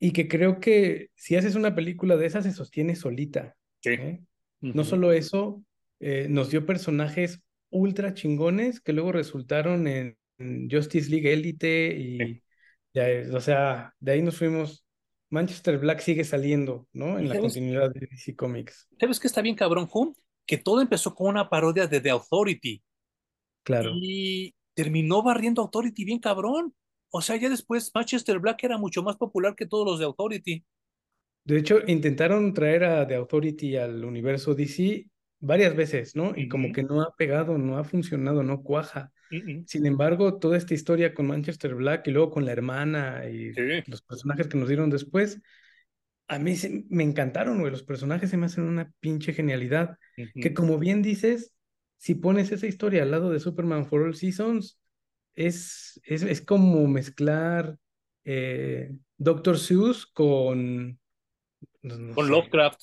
Y 0.00 0.12
que 0.12 0.26
creo 0.28 0.60
que 0.60 1.10
si 1.14 1.36
haces 1.36 1.54
una 1.54 1.74
película 1.74 2.16
de 2.16 2.26
esas 2.26 2.44
se 2.44 2.52
sostiene 2.52 2.96
solita. 2.96 3.56
Sí. 3.80 3.90
¿eh? 3.90 4.22
No 4.60 4.84
solo 4.84 5.12
eso, 5.12 5.62
eh, 6.00 6.26
nos 6.28 6.50
dio 6.50 6.64
personajes 6.66 7.40
ultra 7.72 8.14
chingones 8.14 8.80
que 8.80 8.92
luego 8.92 9.12
resultaron 9.12 9.86
en, 9.88 10.16
en 10.38 10.70
Justice 10.70 11.10
League 11.10 11.32
Elite 11.32 11.96
Sí. 12.18 12.24
y 12.24 12.42
ya, 12.94 13.08
es- 13.10 13.30
o 13.34 13.40
sea, 13.40 13.94
de 14.00 14.12
ahí 14.12 14.22
nos 14.22 14.36
fuimos. 14.38 14.84
Manchester 15.30 15.78
Black 15.78 16.00
sigue 16.00 16.24
saliendo, 16.24 16.88
¿no? 16.92 17.18
¿Y 17.18 17.22
En 17.22 17.28
la 17.30 17.34
sabes, 17.36 17.54
continuidad 17.54 17.90
de 17.92 18.06
DC 18.10 18.36
Comics. 18.36 18.86
sabes 19.00 19.18
qué 19.18 19.26
está 19.28 19.40
bien 19.42 19.54
cabrón, 19.56 19.88
Hum? 19.92 20.14
Que 20.46 20.58
todo 20.58 20.82
empezó 20.82 21.14
con 21.14 21.28
una 21.28 21.48
parodia 21.48 21.86
de 21.86 22.00
The 22.00 22.10
Authority 22.10 22.82
Claro. 23.62 23.92
y 23.94 24.54
terminó 24.74 25.22
barriendo 25.22 25.62
Authority 25.62 26.04
bien 26.04 26.18
cabrón. 26.18 26.74
O 27.10 27.22
sea, 27.22 27.36
ya 27.36 27.48
después 27.48 27.90
Manchester 27.94 28.38
Black 28.40 28.64
era 28.64 28.76
mucho 28.78 29.02
más 29.02 29.16
popular 29.16 29.54
que 29.56 29.66
todos 29.66 29.86
los 29.86 29.98
de 29.98 30.04
Authority. 30.04 30.64
De 31.44 31.58
hecho, 31.58 31.78
intentaron 31.86 32.52
traer 32.54 32.84
a 32.84 33.06
The 33.06 33.14
Authority 33.16 33.76
al 33.76 34.04
universo 34.04 34.54
DC 34.54 35.08
varias 35.42 35.74
veces, 35.76 36.14
¿no? 36.16 36.32
Y 36.36 36.48
como 36.48 36.72
que 36.72 36.82
no 36.84 37.02
ha 37.02 37.14
pegado, 37.16 37.58
no 37.58 37.76
ha 37.76 37.84
funcionado, 37.84 38.42
no 38.42 38.62
cuaja. 38.62 39.12
Sin 39.66 39.86
embargo, 39.86 40.38
toda 40.38 40.56
esta 40.56 40.74
historia 40.74 41.14
con 41.14 41.26
Manchester 41.26 41.74
Black 41.74 42.06
y 42.06 42.10
luego 42.12 42.30
con 42.30 42.44
la 42.44 42.52
hermana 42.52 43.28
y 43.28 43.52
Sí. 43.54 43.82
los 43.86 44.02
personajes 44.02 44.46
que 44.46 44.56
nos 44.58 44.68
dieron 44.68 44.88
después, 44.90 45.40
a 46.28 46.38
mí 46.38 46.54
se- 46.56 46.84
me 46.88 47.02
encantaron, 47.02 47.58
güey. 47.60 47.70
Los 47.72 47.82
personajes 47.82 48.30
se 48.30 48.36
me 48.36 48.46
hacen 48.46 48.64
una 48.64 48.92
pinche 49.00 49.32
genialidad. 49.32 49.98
Que 50.34 50.54
como 50.54 50.78
bien 50.78 51.02
dices, 51.02 51.54
si 51.96 52.14
pones 52.14 52.52
esa 52.52 52.66
historia 52.66 53.02
al 53.02 53.10
lado 53.10 53.30
de 53.30 53.40
Superman 53.40 53.86
for 53.86 54.02
All 54.02 54.14
Seasons, 54.14 54.78
es, 55.34 56.00
es, 56.04 56.22
es 56.22 56.40
como 56.40 56.86
mezclar 56.86 57.78
eh, 58.24 58.92
Dr. 59.16 59.58
Seuss 59.58 60.06
con, 60.06 61.00
no 61.82 62.14
Con 62.14 62.26
sé. 62.26 62.30
Lovecraft. 62.30 62.82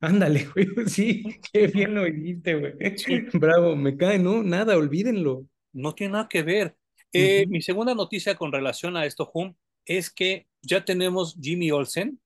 Ándale, 0.00 0.46
güey. 0.54 0.66
Sí, 0.88 1.24
qué 1.52 1.66
bien 1.66 1.94
lo 1.94 2.04
dijiste, 2.04 2.54
güey. 2.54 2.72
Sí. 2.96 3.26
Bravo, 3.32 3.76
me 3.76 3.96
cae, 3.96 4.18
¿no? 4.18 4.42
Nada, 4.42 4.76
olvídenlo. 4.76 5.46
No 5.72 5.94
tiene 5.94 6.12
nada 6.14 6.28
que 6.28 6.42
ver. 6.42 6.76
Eh, 7.12 7.44
Ujú, 7.44 7.48
mi 7.48 7.62
segunda 7.62 7.94
noticia 7.94 8.34
con 8.36 8.52
relación 8.52 8.96
a 8.96 9.06
esto, 9.06 9.30
Hum, 9.34 9.54
es 9.86 10.10
que 10.10 10.46
ya 10.62 10.84
tenemos 10.84 11.36
Jimmy 11.40 11.70
Olsen 11.70 12.20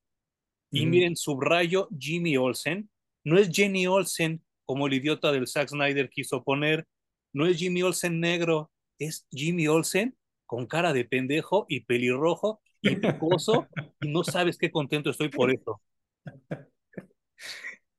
y 0.73 0.87
ujú. 0.87 0.89
miren, 0.89 1.17
subrayo 1.17 1.89
Jimmy 1.99 2.37
Olsen. 2.37 2.91
No 3.25 3.39
es 3.39 3.51
Jenny 3.53 3.87
Olsen 3.87 4.43
como 4.67 4.87
el 4.89 4.95
idiota 4.95 5.33
del 5.33 5.49
Zack 5.49 5.71
Snyder 5.71 6.11
quiso 6.11 6.45
poner. 6.45 6.87
No 7.33 7.47
es 7.47 7.59
Jimmy 7.59 7.83
Olsen 7.83 8.21
negro, 8.21 8.71
es 8.99 9.27
Jimmy 9.31 9.69
Olsen 9.69 10.17
con 10.47 10.67
cara 10.67 10.93
de 10.93 11.05
pendejo 11.05 11.67
y 11.69 11.81
pelirrojo 11.83 12.63
y 12.83 12.97
pecoso 12.97 13.69
y 14.01 14.09
no 14.11 14.25
sabes 14.25 14.59
qué 14.59 14.71
contento 14.71 15.11
estoy 15.11 15.31
por 15.31 15.53
eso. 15.53 15.83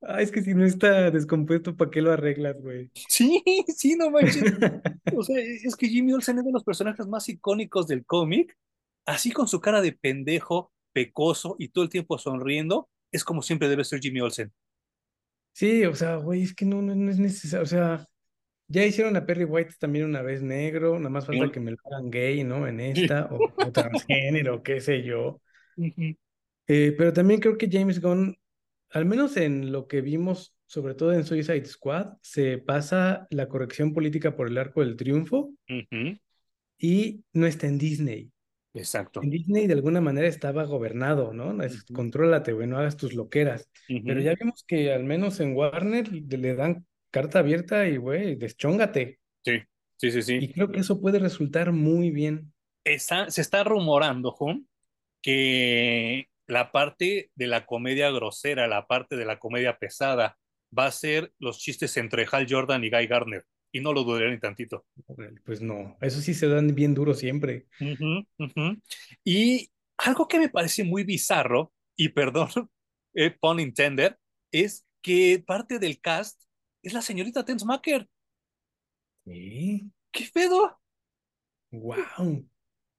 Ah, 0.01 0.21
es 0.21 0.31
que 0.31 0.41
si 0.41 0.53
no 0.53 0.65
está 0.65 1.11
descompuesto, 1.11 1.75
¿para 1.77 1.89
qué 1.89 2.01
lo 2.01 2.11
arreglas, 2.11 2.59
güey? 2.61 2.91
Sí, 3.07 3.41
sí, 3.75 3.95
no 3.95 4.09
manches. 4.11 4.43
O 5.15 5.23
sea, 5.23 5.37
es 5.39 5.75
que 5.75 5.87
Jimmy 5.87 6.13
Olsen 6.13 6.39
es 6.39 6.45
de 6.45 6.51
los 6.51 6.63
personajes 6.63 7.07
más 7.07 7.29
icónicos 7.29 7.87
del 7.87 8.05
cómic, 8.05 8.57
así 9.05 9.31
con 9.31 9.47
su 9.47 9.61
cara 9.61 9.81
de 9.81 9.93
pendejo, 9.93 10.71
pecoso 10.91 11.55
y 11.59 11.69
todo 11.69 11.83
el 11.83 11.89
tiempo 11.89 12.17
sonriendo, 12.17 12.89
es 13.11 13.23
como 13.23 13.41
siempre 13.41 13.69
debe 13.69 13.83
ser 13.83 13.99
Jimmy 13.99 14.21
Olsen. 14.21 14.51
Sí, 15.53 15.85
o 15.85 15.93
sea, 15.93 16.15
güey, 16.15 16.43
es 16.43 16.53
que 16.53 16.65
no, 16.65 16.81
no, 16.81 16.95
no 16.95 17.11
es 17.11 17.19
necesario. 17.19 17.63
O 17.63 17.67
sea, 17.67 18.05
ya 18.67 18.85
hicieron 18.85 19.15
a 19.15 19.25
Perry 19.25 19.43
White 19.43 19.75
también 19.79 20.05
una 20.05 20.21
vez 20.21 20.41
negro, 20.41 20.97
nada 20.97 21.09
más 21.09 21.25
falta 21.27 21.51
que 21.51 21.59
me 21.59 21.71
lo 21.71 21.77
hagan 21.85 22.09
gay, 22.09 22.43
¿no? 22.43 22.67
En 22.67 22.79
esta, 22.79 23.29
o, 23.31 23.37
o 23.55 23.71
transgénero, 23.71 24.63
qué 24.63 24.81
sé 24.81 25.03
yo. 25.03 25.39
Eh, 26.67 26.95
pero 26.97 27.13
también 27.13 27.39
creo 27.39 27.57
que 27.57 27.69
James 27.71 28.01
Gunn, 28.01 28.35
al 28.93 29.05
menos 29.05 29.37
en 29.37 29.71
lo 29.71 29.87
que 29.87 30.01
vimos, 30.01 30.55
sobre 30.65 30.95
todo 30.95 31.13
en 31.13 31.25
Suicide 31.25 31.65
Squad, 31.65 32.13
se 32.21 32.57
pasa 32.59 33.27
la 33.29 33.47
corrección 33.47 33.93
política 33.93 34.35
por 34.35 34.47
el 34.47 34.57
arco 34.57 34.81
del 34.81 34.95
triunfo 34.95 35.51
ujú, 35.69 36.17
y 36.77 37.23
no 37.33 37.45
está 37.45 37.67
en 37.67 37.77
Disney. 37.77 38.31
Exacto. 38.73 39.21
En 39.21 39.29
Disney 39.29 39.67
de 39.67 39.73
alguna 39.73 40.01
manera 40.01 40.27
estaba 40.27 40.63
gobernado, 40.65 41.33
¿no? 41.33 41.61
Es, 41.63 41.83
Ujú, 41.83 41.93
contrólate, 41.93 42.53
güey, 42.53 42.67
no 42.67 42.77
hagas 42.77 42.97
tus 42.97 43.13
loqueras. 43.13 43.69
Pero 43.87 44.19
ujú. 44.19 44.19
ya 44.19 44.35
vimos 44.39 44.63
que 44.67 44.91
al 44.91 45.03
menos 45.03 45.39
en 45.39 45.55
Warner 45.55 46.11
le, 46.11 46.37
le 46.37 46.55
dan 46.55 46.85
carta 47.11 47.39
abierta 47.39 47.87
y, 47.87 47.97
güey, 47.97 48.35
deschóngate. 48.35 49.19
Sí, 49.45 49.61
sí, 49.97 50.11
sí, 50.11 50.21
sí. 50.23 50.35
Y 50.41 50.51
creo 50.51 50.71
que 50.71 50.79
eso 50.79 50.99
puede 50.99 51.19
resultar 51.19 51.71
muy 51.71 52.09
bien. 52.11 52.53
Está- 52.83 53.29
se 53.29 53.41
está 53.41 53.63
rumorando, 53.63 54.31
Juan, 54.31 54.67
que 55.21 56.27
la 56.53 56.71
parte 56.71 57.31
de 57.35 57.47
la 57.47 57.65
comedia 57.65 58.09
grosera, 58.11 58.67
la 58.67 58.87
parte 58.87 59.17
de 59.17 59.25
la 59.25 59.39
comedia 59.39 59.77
pesada, 59.77 60.37
va 60.77 60.85
a 60.85 60.91
ser 60.91 61.33
los 61.39 61.59
chistes 61.59 61.97
entre 61.97 62.25
Hal 62.31 62.47
Jordan 62.49 62.83
y 62.83 62.89
Guy 62.89 63.07
Gardner. 63.07 63.45
Y 63.71 63.79
no 63.79 63.91
lo 63.91 64.03
dudaré 64.03 64.29
ni 64.29 64.39
tantito. 64.39 64.85
Pues 65.43 65.61
no, 65.61 65.97
eso 65.99 66.21
sí 66.21 66.35
se 66.35 66.47
dan 66.47 66.75
bien 66.75 66.93
duro 66.93 67.15
siempre. 67.15 67.65
Y 69.23 69.71
algo 69.97 70.27
que 70.27 70.39
me 70.39 70.49
parece 70.49 70.83
muy 70.83 71.03
bizarro, 71.03 71.73
y 71.95 72.09
perdón, 72.09 72.49
eh, 73.15 73.31
pun 73.31 73.59
intended, 73.59 74.15
es 74.51 74.85
que 75.01 75.43
parte 75.45 75.79
del 75.79 75.99
cast 75.99 76.43
es 76.83 76.93
la 76.93 77.01
señorita 77.01 77.43
Tensmacher. 77.43 78.07
¿Qué 79.25 80.29
pedo? 80.33 80.79
wow. 81.71 82.47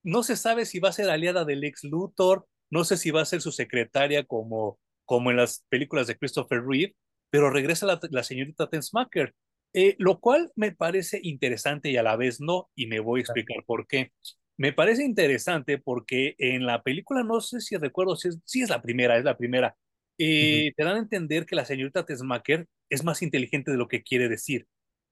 No 0.03 0.23
se 0.23 0.37
sabe 0.37 0.67
si 0.67 0.81
va 0.81 0.89
a 0.91 0.93
ser 0.93 1.09
aliada 1.09 1.45
del 1.45 1.65
ex 1.65 1.85
Luthor, 1.85 2.47
no 2.75 2.83
sé 2.83 2.97
si 2.97 3.13
va 3.13 3.23
a 3.23 3.25
ser 3.25 3.41
su 3.41 3.53
secretaria 3.53 4.25
como, 4.25 4.81
como 5.05 5.31
en 5.31 5.37
las 5.37 5.65
películas 5.69 6.09
de 6.09 6.17
Christopher 6.17 6.61
Reeve, 6.67 6.97
pero 7.31 7.49
regresa 7.49 7.87
la, 7.87 8.01
la 8.11 8.25
señorita 8.25 8.69
Tensmacher, 8.69 9.33
eh, 9.73 9.95
lo 10.01 10.19
cual 10.19 10.51
me 10.57 10.73
parece 10.73 11.21
interesante 11.23 11.93
y 11.93 11.97
a 11.97 12.03
la 12.03 12.17
vez 12.17 12.41
no, 12.41 12.71
y 12.75 12.89
me 12.89 12.99
voy 12.99 13.21
a 13.21 13.23
explicar 13.23 13.63
por 13.65 13.87
qué. 13.87 14.11
Me 14.57 14.73
parece 14.73 15.05
interesante 15.05 15.79
porque 15.79 16.35
en 16.39 16.67
la 16.67 16.83
película, 16.83 17.23
no 17.23 17.41
sé 17.41 17.61
si 17.61 17.77
recuerdo, 17.77 18.17
si 18.17 18.31
es, 18.31 18.41
si 18.45 18.63
es 18.63 18.71
la 18.71 18.83
primera, 18.83 19.19
es 19.19 19.25
la 19.25 19.37
primera, 19.37 19.77
eh, 20.19 20.73
te 20.77 20.83
dan 20.85 20.97
a 20.97 21.01
entender 21.01 21.47
que 21.47 21.55
la 21.55 21.65
señorita 21.65 22.05
Tensmacher 22.05 22.67
es 22.91 23.05
más 23.05 23.23
inteligente 23.23 23.71
de 23.71 23.77
lo 23.77 23.87
que 23.87 24.03
quiere 24.03 24.29
decir. 24.29 24.67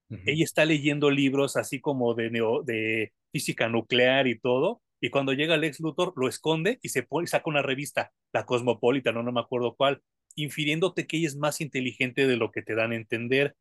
Ujú. 0.09 0.21
Ella 0.25 0.43
está 0.43 0.65
leyendo 0.65 1.09
libros 1.09 1.55
así 1.55 1.79
como 1.79 2.13
de, 2.13 2.29
neo, 2.29 2.61
de 2.61 3.13
física 3.31 3.69
nuclear 3.69 4.27
y 4.27 4.37
todo, 4.37 4.81
y 5.05 5.09
cuando 5.09 5.33
llega 5.33 5.57
Lex 5.57 5.81
Luthor 5.81 6.13
lo 6.15 6.29
esconde 6.29 6.79
y 6.81 6.87
se 6.89 7.03
pone, 7.03 7.27
saca 7.27 7.49
una 7.49 7.61
revista, 7.61 8.13
la 8.31 8.45
Cosmopolitan, 8.45 9.13
no, 9.15 9.21
no 9.21 9.33
me 9.33 9.41
acuerdo 9.41 9.75
cuál, 9.75 10.01
infiriéndote 10.35 11.05
que 11.07 11.17
ella 11.17 11.27
es 11.27 11.35
más 11.35 11.59
inteligente 11.59 12.25
de 12.25 12.37
lo 12.37 12.51
que 12.51 12.61
te 12.61 12.73
dan 12.73 12.93
a 12.93 12.95
entender. 12.95 13.53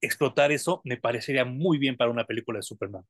Explotar 0.00 0.52
eso 0.52 0.80
me 0.84 0.96
parecería 0.96 1.44
muy 1.44 1.78
bien 1.78 1.96
para 1.96 2.12
una 2.12 2.24
película 2.26 2.60
de 2.60 2.62
Superman. 2.62 3.02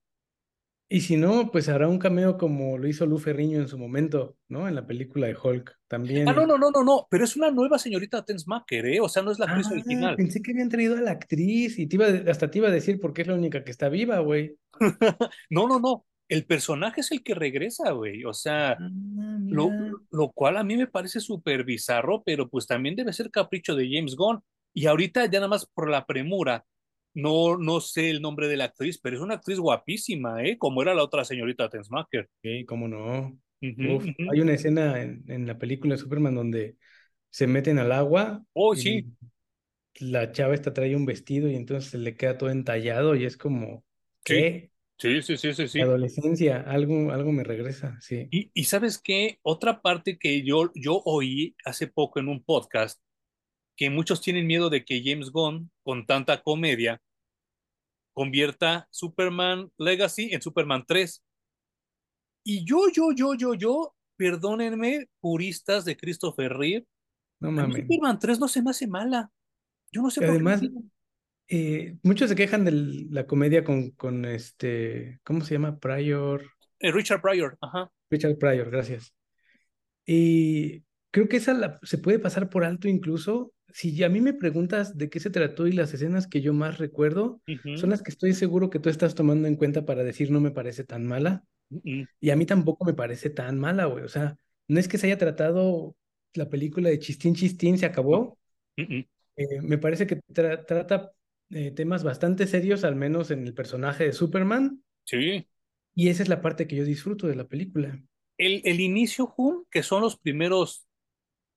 Y 0.91 1.03
si 1.03 1.19
no, 1.19 1.51
pues 1.53 1.69
hará 1.69 1.87
un 1.87 1.99
cameo 1.99 2.39
como 2.39 2.79
lo 2.79 2.89
hizo 2.89 3.05
Lu 3.05 3.19
Ferriño 3.19 3.59
en 3.61 3.69
su 3.69 3.77
momento, 3.77 4.39
¿no? 4.49 4.67
En 4.67 4.75
la 4.75 4.87
película 4.87 5.27
de 5.27 5.37
Hulk. 5.37 5.71
Ah, 5.71 5.79
También. 5.89 6.25
no, 6.25 6.33
no, 6.47 6.57
no, 6.57 6.71
no, 6.71 6.83
no, 6.83 7.07
pero 7.11 7.25
es 7.25 7.37
una 7.37 7.51
nueva 7.51 7.79
señorita 7.79 8.25
Tensmacher, 8.25 8.87
¿eh? 8.87 8.99
O 9.03 9.11
sea, 9.11 9.23
no 9.23 9.31
es 9.31 9.39
la 9.39 9.45
actriz 9.45 9.67
Ah, 9.67 9.73
original. 9.75 10.17
pensé 10.17 10.41
que 10.41 10.53
habían 10.53 10.71
traído 10.71 10.97
a 10.97 11.03
la 11.03 11.11
actriz 11.11 11.79
y 11.79 11.87
te 11.87 11.97
iba, 11.97 12.07
hasta 12.31 12.51
te 12.51 12.57
iba 12.57 12.69
a 12.69 12.71
decir 12.71 12.99
porque 12.99 13.21
es 13.21 13.29
la 13.29 13.35
única 13.35 13.63
que 13.65 13.71
está 13.71 13.91
viva, 13.91 14.21
güey. 14.21 14.57
No, 15.51 15.69
no, 15.69 15.79
no. 15.79 16.07
El 16.29 16.45
personaje 16.47 17.01
es 17.01 17.11
el 17.13 17.23
que 17.23 17.35
regresa, 17.35 17.93
güey. 17.93 18.25
O 18.25 18.33
sea, 18.35 18.81
Ah, 18.81 18.89
lo, 19.49 19.81
lo 20.11 20.31
cual 20.33 20.57
a 20.59 20.65
mí 20.65 20.77
me 20.77 20.87
parece 20.87 21.21
súper 21.21 21.65
bizarro, 21.65 22.23
pero 22.25 22.49
pues 22.49 22.67
también 22.67 22.97
debe 22.97 23.13
ser 23.13 23.31
capricho 23.31 23.75
de 23.77 23.89
James 23.91 24.17
Gunn. 24.17 24.41
Y 24.75 24.87
ahorita 24.87 25.27
ya 25.27 25.41
nada 25.41 25.49
más 25.49 25.67
por 25.67 25.91
la 25.91 26.07
premura, 26.07 26.65
no, 27.15 27.57
no 27.59 27.81
sé 27.81 28.11
el 28.11 28.23
nombre 28.23 28.49
de 28.49 28.57
la 28.57 28.65
actriz, 28.67 28.99
pero 29.01 29.17
es 29.17 29.23
una 29.23 29.35
actriz 29.35 29.59
guapísima, 29.59 30.45
¿eh? 30.45 30.59
Como 30.59 30.83
era 30.83 30.95
la 30.95 31.03
otra 31.05 31.25
señorita 31.25 31.69
Tensmacher. 31.69 32.29
Sí, 32.43 32.65
cómo 32.67 32.87
no. 32.89 33.39
Uf, 33.81 34.11
hay 34.27 34.41
una 34.41 34.53
escena 34.55 35.01
en, 35.03 35.25
en 35.29 35.47
la 35.47 35.59
película 35.59 35.95
de 35.95 36.01
Superman 36.01 36.35
donde 36.35 36.77
se 37.31 37.47
meten 37.47 37.79
al 37.79 37.93
agua 37.93 38.45
Oh, 38.55 38.75
y 38.75 38.77
sí, 38.77 39.07
la 40.01 40.33
chava 40.33 40.55
esta 40.55 40.73
trae 40.75 40.97
un 40.97 41.07
vestido 41.07 41.49
y 41.49 41.57
entonces 41.57 41.91
se 41.91 41.99
le 41.99 42.17
queda 42.17 42.39
todo 42.39 42.51
entallado 42.51 43.15
y 43.17 43.25
es 43.25 43.37
como. 43.37 43.85
¿qué? 44.25 44.35
Sí, 44.35 44.71
sí, 44.99 45.23
sí, 45.23 45.37
sí, 45.37 45.49
La 45.63 45.69
sí. 45.69 45.81
adolescencia, 45.81 46.61
algo, 46.67 47.13
algo 47.13 47.33
me 47.33 47.45
regresa, 47.45 47.99
sí. 48.01 48.29
Y, 48.31 48.51
y 48.53 48.65
sabes 48.65 48.99
qué, 48.99 49.39
otra 49.43 49.81
parte 49.81 50.19
que 50.19 50.43
yo, 50.43 50.71
yo 50.75 51.01
oí 51.05 51.55
hace 51.65 51.87
poco 51.87 52.19
en 52.19 52.29
un 52.29 52.43
podcast, 52.43 53.01
que 53.77 53.91
muchos 53.91 54.21
tienen 54.21 54.47
miedo 54.47 54.71
de 54.71 54.85
que 54.85 55.03
James 55.05 55.31
Gunn, 55.31 55.71
con 55.85 56.05
tanta 56.05 56.43
comedia, 56.43 57.01
convierta 58.13 58.89
Superman 58.91 59.71
Legacy 59.79 60.35
en 60.35 60.43
Superman 60.43 60.85
3. 60.85 61.25
Y 62.45 62.65
yo, 62.65 62.91
yo, 62.93 63.13
yo, 63.15 63.35
yo, 63.35 63.55
yo, 63.55 63.95
perdónenme, 64.17 65.09
puristas 65.21 65.85
de 65.85 65.97
Christopher 65.97 66.53
Reeve, 66.53 66.87
No 67.39 67.53
mames. 67.53 67.83
Superman 67.83 68.19
3 68.19 68.41
no 68.41 68.49
se 68.49 68.63
me 68.63 68.71
hace 68.71 68.89
mala. 68.89 69.31
Yo 69.93 70.03
no 70.03 70.11
sé 70.11 70.25
Y 70.25 70.27
por 70.27 70.61
qué. 70.61 70.71
Eh, 71.49 71.99
muchos 72.03 72.29
se 72.31 72.37
quejan 72.37 72.65
de 72.65 72.73
la 73.11 73.27
comedia 73.27 73.65
con, 73.65 73.91
con 73.93 74.25
este, 74.25 75.21
¿cómo 75.25 75.43
se 75.45 75.55
llama? 75.55 75.79
Pryor, 75.79 76.45
Eh, 76.81 76.91
Richard 76.91 77.21
Pryor, 77.21 77.57
ajá. 77.61 77.91
Richard 78.11 78.39
Pryor, 78.39 78.71
gracias. 78.71 79.13
Y 80.07 80.85
creo 81.11 81.29
que 81.29 81.39
esa 81.39 81.55
la- 81.55 81.79
se 81.83 81.99
puede 81.99 82.19
pasar 82.19 82.51
por 82.51 82.65
alto 82.65 82.89
incluso. 82.89 83.53
Si 83.73 84.03
a 84.05 84.09
mí 84.09 84.21
me 84.21 84.35
preguntas 84.35 84.97
de 84.99 85.11
qué 85.11 85.21
se 85.21 85.31
trató 85.31 85.67
y 85.67 85.73
las 85.73 85.95
escenas 85.95 86.27
que 86.29 86.41
yo 86.43 86.53
más 86.55 86.79
recuerdo, 86.79 87.43
son 87.75 87.91
Ujú, 87.91 87.93
las 87.93 88.03
que 88.03 88.11
estoy 88.11 88.35
seguro 88.35 88.71
que 88.71 88.81
tú 88.81 88.89
estás 88.91 89.15
tomando 89.15 89.49
en 89.49 89.57
cuenta 89.57 89.85
para 89.87 90.05
decir 90.05 90.31
no 90.31 90.41
me 90.41 90.51
parece 90.53 90.85
tan 90.85 91.07
mala. 91.07 91.45
ujú, 91.71 92.07
Y 92.21 92.31
a 92.31 92.37
mí 92.37 92.47
tampoco 92.47 92.85
me 92.85 92.95
parece 92.95 93.31
tan 93.31 93.59
mala, 93.59 93.87
güey. 93.87 94.05
O 94.05 94.09
sea, 94.09 94.37
no 94.69 94.81
es 94.81 94.89
que 94.89 94.99
se 94.99 95.07
haya 95.09 95.19
tratado 95.19 95.97
la 96.35 96.51
película 96.51 96.89
de 96.91 96.99
Chistín 97.01 97.35
Chistín, 97.35 97.79
se 97.79 97.87
acabó. 97.87 98.39
Eh, 99.37 99.61
me 99.63 99.79
parece 99.79 100.07
que 100.07 100.17
tra- 100.35 100.65
trata 100.67 101.13
eh, 101.51 101.71
temas 101.71 102.05
bastante 102.05 102.47
serios, 102.47 102.85
al 102.85 102.97
menos 102.97 103.31
en 103.31 103.47
el 103.47 103.55
personaje 103.55 104.05
de 104.05 104.13
Superman. 104.13 104.83
Sí. 105.05 105.49
Y 105.95 106.09
esa 106.09 106.23
es 106.23 106.29
la 106.29 106.41
parte 106.41 106.67
que 106.67 106.77
yo 106.77 106.85
disfruto 106.85 107.27
de 107.27 107.37
la 107.37 107.49
película. 107.49 108.01
El, 108.37 108.63
el 108.65 108.81
inicio, 108.81 109.35
Hum, 109.37 109.65
que 109.71 109.83
son 109.83 110.03
los 110.03 110.19
primeros 110.19 110.87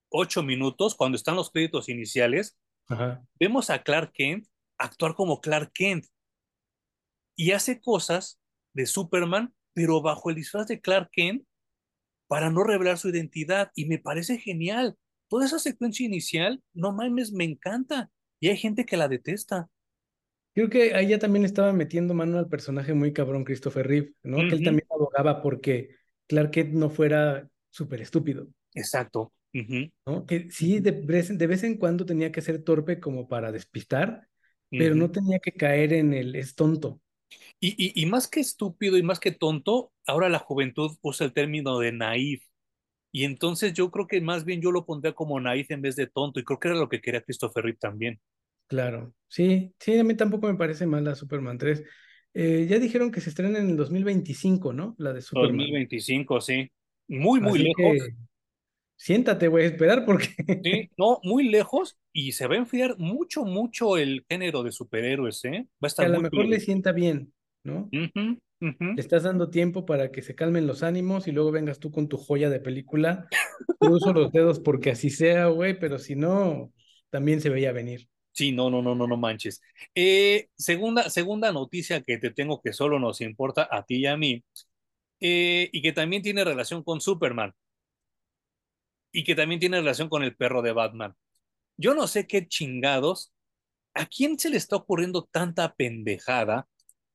ocho 0.09 0.43
minutos, 0.43 0.95
cuando 0.95 1.15
están 1.15 1.35
los 1.35 1.51
créditos 1.51 1.89
iniciales, 1.89 2.57
Ajá. 2.88 3.23
vemos 3.39 3.69
a 3.69 3.84
Clark 3.84 4.11
Kent 4.13 4.47
actuar 4.77 5.13
como 5.15 5.41
Clark 5.41 5.72
Kent 5.73 6.05
y 7.35 7.51
hace 7.51 7.80
cosas 7.81 8.39
de 8.73 8.85
Superman, 8.85 9.53
pero 9.73 10.01
bajo 10.01 10.30
el 10.30 10.35
disfraz 10.35 10.68
de 10.68 10.81
Clark 10.81 11.09
Kent 11.11 11.43
para 12.27 12.49
no 12.49 12.63
revelar 12.63 12.97
su 12.97 13.09
identidad. 13.09 13.72
Y 13.76 13.85
me 13.85 13.99
parece 13.99 14.38
genial. 14.38 14.97
Toda 15.27 15.45
esa 15.45 15.59
secuencia 15.59 16.05
inicial, 16.05 16.61
no 16.73 16.91
mames, 16.91 17.31
me 17.31 17.43
encanta. 17.45 18.11
Y 18.39 18.49
hay 18.49 18.57
gente 18.57 18.85
que 18.85 18.97
la 18.97 19.07
detesta. 19.07 19.69
Creo 20.53 20.69
que 20.69 20.94
ahí 20.94 21.07
ya 21.07 21.19
también 21.19 21.45
estaba 21.45 21.72
metiendo 21.72 22.14
mano 22.14 22.38
al 22.38 22.49
personaje 22.49 22.94
muy 22.94 23.14
cabrón 23.14 23.45
Christopher 23.45 23.88
Reeve, 23.88 24.14
¿no? 24.23 24.38
Que 24.38 24.56
él 24.56 24.64
también 24.64 24.88
abogaba 24.90 25.41
porque 25.41 25.95
Clark 26.28 26.52
Kent 26.52 26.73
no 26.73 26.90
fuera 26.90 27.48
súper 27.69 28.02
estúpido, 28.02 28.48
Exacto. 28.73 29.34
¿no? 30.06 30.26
Que 30.26 30.49
sí, 30.52 30.80
de 30.80 30.91
vez, 30.91 31.38
de 31.38 31.48
vez 31.48 31.64
en 31.64 31.78
cuando 31.78 32.06
tenía 32.06 32.32
que 32.32 32.41
ser 32.41 32.64
torpe 32.64 32.99
como 32.99 33.28
para 33.28 33.52
despistar, 33.52 34.28
pero 34.69 34.95
no 34.95 35.11
tenía 35.11 35.40
que 35.40 35.53
caer 35.53 35.94
en 35.94 36.14
el 36.14 36.36
es 36.36 36.56
tonto. 36.56 37.02
Y, 37.60 37.69
y, 37.78 38.02
y 38.02 38.06
más 38.06 38.28
que 38.28 38.40
estúpido 38.40 38.98
y 38.98 39.03
más 39.03 39.19
que 39.19 39.32
tonto, 39.32 39.91
ahora 40.06 40.30
la 40.30 40.40
juventud 40.40 40.91
usa 41.02 41.26
el 41.26 41.34
término 41.34 41.80
de 41.80 41.91
naif. 41.91 42.44
Y 43.14 43.26
entonces 43.26 43.73
yo 43.73 43.91
creo 43.91 44.07
que 44.07 44.22
más 44.22 44.45
bien 44.45 44.61
yo 44.61 44.72
lo 44.72 44.86
pondría 44.86 45.14
como 45.14 45.40
naif 45.40 45.69
en 45.72 45.82
vez 45.82 45.95
de 45.95 46.07
tonto. 46.07 46.40
Y 46.40 46.44
creo 46.44 46.60
que 46.60 46.69
era 46.69 46.78
lo 46.78 46.90
que 46.90 47.02
quería 47.02 47.22
Christopher 47.22 47.64
Reeve 47.64 47.78
también. 47.78 48.19
Claro, 48.72 49.14
sí, 49.27 49.73
sí, 49.80 49.99
a 49.99 50.03
mí 50.06 50.15
tampoco 50.15 50.48
me 50.48 50.56
parece 50.56 50.85
mala 50.85 51.14
Superman 51.14 51.57
3. 51.57 51.84
Eh, 52.34 52.68
ya 52.69 52.80
dijeron 52.80 53.11
que 53.11 53.19
se 53.19 53.30
estrena 53.30 53.60
en 53.60 53.72
el 53.72 53.76
2025, 53.76 54.72
¿no? 54.72 54.95
La 54.98 55.11
de 55.11 55.22
Superman. 55.22 55.57
2025, 55.57 56.39
sí. 56.39 56.72
Muy, 57.10 57.41
muy 57.41 57.60
Así 57.60 57.64
lejos. 57.64 58.07
que 58.07 58.15
siéntate, 58.95 59.49
voy 59.49 59.64
a 59.64 59.65
esperar 59.65 60.06
porque 60.06 60.30
Sí, 60.64 60.89
no, 60.98 61.19
muy 61.23 61.49
lejos. 61.49 61.98
Y 62.14 62.31
se 62.31 62.48
va 62.48 62.56
a 62.56 62.60
enfriar 62.60 62.98
mucho, 62.98 63.43
mucho 63.43 63.98
el 63.98 64.23
género 64.30 64.64
de 64.64 64.72
superhéroes, 64.72 65.43
¿eh? 65.43 65.68
Va 65.84 65.84
a 65.84 65.85
a 65.85 65.88
estar 65.88 66.10
lo 66.10 66.22
muy 66.22 66.30
mejor 66.30 66.45
le 66.45 66.61
sienta 66.61 66.93
bien, 66.93 67.34
¿no? 67.65 67.89
Le 67.91 69.02
estás 69.02 69.23
dando 69.23 69.49
tiempo 69.49 69.85
para 69.85 70.14
que 70.14 70.22
se 70.22 70.34
calmen 70.34 70.65
los 70.65 70.81
ánimos 70.81 71.27
y 71.27 71.34
luego 71.34 71.52
vengas 71.52 71.80
tú 71.80 71.91
con 71.91 72.07
tu 72.07 72.15
joya 72.15 72.49
de 72.49 72.61
película. 72.61 73.27
Cruzo 73.81 74.14
los 74.14 74.31
dedos 74.31 74.61
porque 74.61 74.91
así 74.91 75.10
sea, 75.10 75.48
güey, 75.48 75.77
pero 75.77 75.99
si 75.99 76.15
no, 76.15 76.72
también 77.10 77.41
se 77.41 77.49
veía 77.49 77.73
venir. 77.73 78.07
Sí, 78.34 78.52
no, 78.53 78.70
no, 78.70 78.82
no, 78.82 78.95
no, 78.95 79.08
no 79.08 79.18
manches. 79.18 79.62
Eh, 79.94 80.49
segunda, 80.58 81.10
segunda 81.10 81.52
noticia 81.52 82.02
que 82.02 82.18
te 82.18 82.32
tengo 82.32 82.62
que 82.62 82.74
solo 82.74 82.99
nos 82.99 83.22
importa 83.22 83.68
a 83.70 83.84
ti 83.86 83.98
y 83.98 84.06
a 84.08 84.18
mí, 84.18 84.44
eh, 85.22 85.70
y 85.74 85.82
que 85.82 85.94
también 85.94 86.24
tiene 86.24 86.44
relación 86.45 86.84
con 86.84 87.02
Superman, 87.02 87.53
y 89.12 89.24
que 89.24 89.36
también 89.36 89.60
tiene 89.60 89.80
relación 89.80 90.10
con 90.10 90.24
el 90.24 90.36
perro 90.36 90.62
de 90.62 90.72
Batman. 90.74 91.16
Yo 91.78 91.94
no 91.95 92.08
sé 92.08 92.28
qué 92.28 92.48
chingados, 92.48 93.34
¿a 93.95 94.08
quién 94.08 94.40
se 94.40 94.49
le 94.49 94.58
está 94.58 94.78
ocurriendo 94.78 95.28
tanta 95.32 95.74
pendejada? 95.76 96.68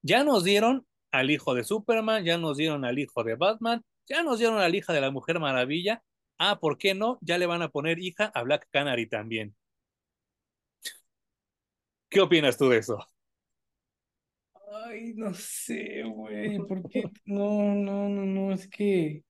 Ya 0.03 0.25
nos 0.25 0.45
dieron 0.45 0.87
al 1.13 1.31
hijo 1.31 1.55
de 1.55 1.65
Superman, 1.65 2.25
ya 2.25 2.39
nos 2.39 2.59
dieron 2.59 2.85
al 2.85 2.99
hijo 2.99 3.25
de 3.25 3.37
Batman, 3.37 3.85
ya 4.09 4.23
nos 4.23 4.39
dieron 4.39 4.59
a 4.59 4.69
la 4.69 4.77
hija 4.77 4.93
de 4.93 5.01
la 5.01 5.11
Mujer 5.11 5.41
Maravilla. 5.41 6.03
Ah, 6.39 6.61
¿por 6.61 6.79
qué 6.79 6.95
no? 6.95 7.19
Ya 7.23 7.39
le 7.39 7.47
van 7.47 7.63
a 7.63 7.71
poner 7.71 7.99
hija 8.01 8.27
a 8.35 8.43
Black 8.43 8.69
Canary 8.73 9.09
también. 9.09 9.57
¿Qué 12.09 12.21
opinas 12.21 12.57
tú 12.59 12.69
de 12.69 12.79
eso? 12.79 12.99
Ay, 14.85 15.15
no 15.15 15.33
sé, 15.35 16.03
güey, 16.05 16.61
¿por 16.61 16.87
qué? 16.89 17.11
No, 17.27 17.75
no, 17.75 18.09
no, 18.09 18.25
no, 18.27 18.53
es 18.53 18.69
que... 18.69 19.25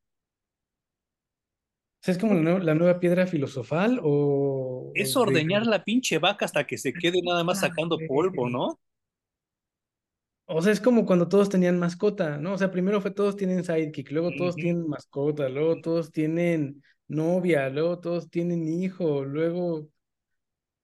O 2.01 2.05
sea, 2.07 2.12
¿es 2.15 2.19
como 2.20 2.35
la, 2.35 2.40
nue- 2.40 2.62
la 2.62 2.74
nueva 2.74 3.01
piedra 3.01 3.27
filosofal 3.27 4.01
o, 4.03 4.94
Es 4.94 5.16
de... 5.23 5.23
ordeñar 5.23 5.65
la 5.65 5.85
pinche 5.85 6.19
vaca 6.19 6.44
hasta 6.44 6.66
que 6.66 6.77
se 6.77 6.97
quede 6.98 7.23
nada 7.23 7.44
más 7.44 7.61
Ah, 7.61 7.61
sacando 7.61 8.05
polvo. 8.05 8.51
¿no? 8.51 8.81
O 10.48 10.62
sea, 10.62 10.73
es 10.73 10.81
como 10.81 11.07
cuando 11.07 11.28
todos 11.28 11.48
tenían 11.48 11.78
mascota, 11.78 12.39
¿no? 12.39 12.53
O 12.55 12.59
sea, 12.59 12.70
primero 12.70 13.01
fue 13.01 13.11
todos 13.11 13.36
tienen 13.36 13.65
sidekick, 13.65 14.11
luego 14.12 14.35
todos 14.35 14.59
tienen 14.59 14.89
mascota, 14.89 15.48
luego 15.48 15.81
todos 15.81 16.12
tienen 16.12 16.82
novia, 17.09 17.69
luego 17.69 17.98
todos 18.01 18.31
tienen 18.31 18.66
hijo, 18.69 19.24
luego, 19.24 19.89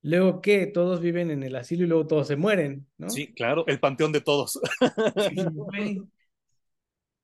luego 0.03 0.41
¿qué? 0.41 0.67
Todos 0.67 1.01
viven 1.01 1.31
en 1.31 1.43
el 1.43 1.57
asilo 1.57 1.85
y 1.85 1.89
luego 1.89 2.07
todos 2.07 2.29
se 2.29 2.37
mueren, 2.37 2.87
¿no? 2.99 3.09
Sí, 3.09 3.33
claro, 3.33 3.65
el 3.67 3.81
panteón 3.81 4.13
de 4.13 4.21
todos. 4.21 4.61
Sí. 5.29 5.37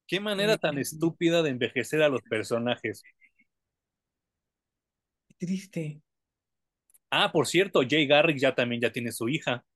Qué 0.09 0.21
manera 0.21 0.57
tan 0.57 0.79
estúpida 0.79 1.43
de 1.43 1.51
envejecer 1.51 2.03
a 2.03 2.09
los 2.09 2.23
personajes. 2.23 3.03
qué 5.29 5.47
triste. 5.47 6.01
Ah, 7.11 7.31
por 7.31 7.47
cierto, 7.47 7.83
Jay 7.87 8.07
Garrick 8.07 8.39
ya 8.39 8.55
también 8.55 8.81
ya 8.81 8.91
tiene 8.91 9.13
su 9.13 9.29
hija. 9.29 9.67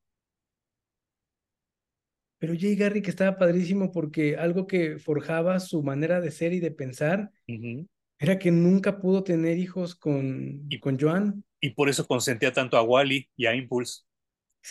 Pero 2.39 2.55
Jay 2.59 2.75
Garrick 2.75 3.07
estaba 3.09 3.37
padrísimo 3.39 3.93
porque 3.93 4.37
algo 4.37 4.67
que 4.67 4.99
forjaba 4.99 5.61
su 5.61 5.83
manera 5.83 6.21
de 6.21 6.31
ser 6.31 6.55
y 6.55 6.61
de 6.61 6.71
pensar 6.71 7.31
era 8.19 8.39
que 8.39 8.51
nunca 8.51 9.01
pudo 9.01 9.23
tener 9.23 9.59
hijos 9.59 9.95
con, 9.95 10.67
Y, 10.69 10.81
con 10.81 10.99
Joan. 10.99 11.45
Y 11.63 11.71
por 11.71 11.89
eso 11.89 12.07
consentía 12.07 12.53
tanto 12.53 12.77
a 12.77 12.83
Wally 12.83 13.31
y 13.37 13.47
a 13.47 13.55
Impulse. 13.55 14.03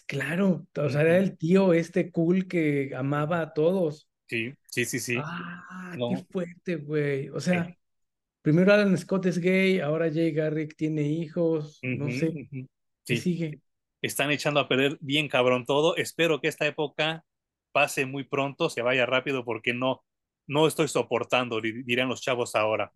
Claro, 0.07 0.67
o 0.77 0.89
sea, 0.89 1.01
era 1.01 1.17
el 1.17 1.37
tío 1.37 1.73
este 1.73 2.11
cool 2.11 2.47
que 2.47 2.93
amaba 2.95 3.41
a 3.41 3.53
todos. 3.53 4.09
Sí, 4.27 4.53
sí, 4.69 4.85
sí, 4.85 4.99
sí. 4.99 5.15
Ah, 5.17 5.95
qué 5.97 6.23
fuerte, 6.31 6.75
güey. 6.77 7.29
O 7.29 7.39
sí. 7.39 7.45
sea, 7.51 7.75
primero 8.41 8.73
Alan 8.73 8.97
Scott 8.97 9.25
es 9.25 9.39
gay, 9.39 9.79
ahora 9.79 10.11
Jay 10.13 10.31
Garrick 10.31 10.75
tiene 10.75 11.03
hijos, 11.03 11.79
no 11.83 12.09
sé, 12.11 12.27
ujú. 12.29 12.67
¿qué 13.05 13.15
Sí. 13.15 13.17
sigue? 13.17 13.59
Están 14.01 14.31
echando 14.31 14.59
a 14.59 14.67
perder 14.67 14.97
bien 15.01 15.27
cabrón 15.27 15.65
todo. 15.65 15.95
Espero 15.95 16.39
que 16.41 16.47
esta 16.47 16.65
época 16.65 17.23
pase 17.71 18.05
muy 18.05 18.23
pronto, 18.23 18.69
se 18.69 18.81
vaya 18.81 19.05
rápido, 19.05 19.45
porque 19.45 19.73
no, 19.73 20.03
no 20.47 20.67
estoy 20.67 20.87
soportando, 20.87 21.61
di- 21.61 21.83
dirán 21.83 22.09
los 22.09 22.21
chavos 22.21 22.55
ahora. 22.55 22.91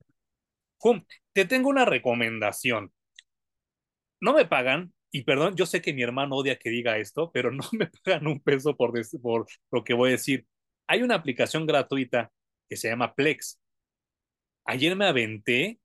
Te 1.34 1.46
tengo 1.46 1.70
una 1.70 1.86
recomendación. 1.86 2.92
No 4.26 4.34
me 4.34 4.46
pagan, 4.46 4.92
y 5.12 5.22
perdón, 5.22 5.56
yo 5.56 5.68
sé 5.68 5.84
que 5.84 5.94
mi 5.94 6.02
hermano 6.02 6.36
odia 6.36 6.58
que 6.58 6.72
diga 6.72 6.98
esto, 6.98 7.30
pero 7.32 7.52
no 7.52 7.64
me 7.74 7.92
pagan 8.04 8.26
un 8.26 8.40
peso 8.40 8.76
por, 8.76 8.92
por 9.22 9.46
lo 9.72 9.84
que 9.84 9.94
voy 9.94 10.10
a 10.10 10.12
decir. 10.14 10.48
Hay 10.88 11.04
una 11.04 11.14
aplicación 11.14 11.68
gratuita 11.68 12.32
que 12.68 12.76
se 12.76 12.90
llama 12.90 13.14
Plex. 13.14 13.60
Ayer 14.66 14.96
me 14.96 15.06
aventé 15.06 15.80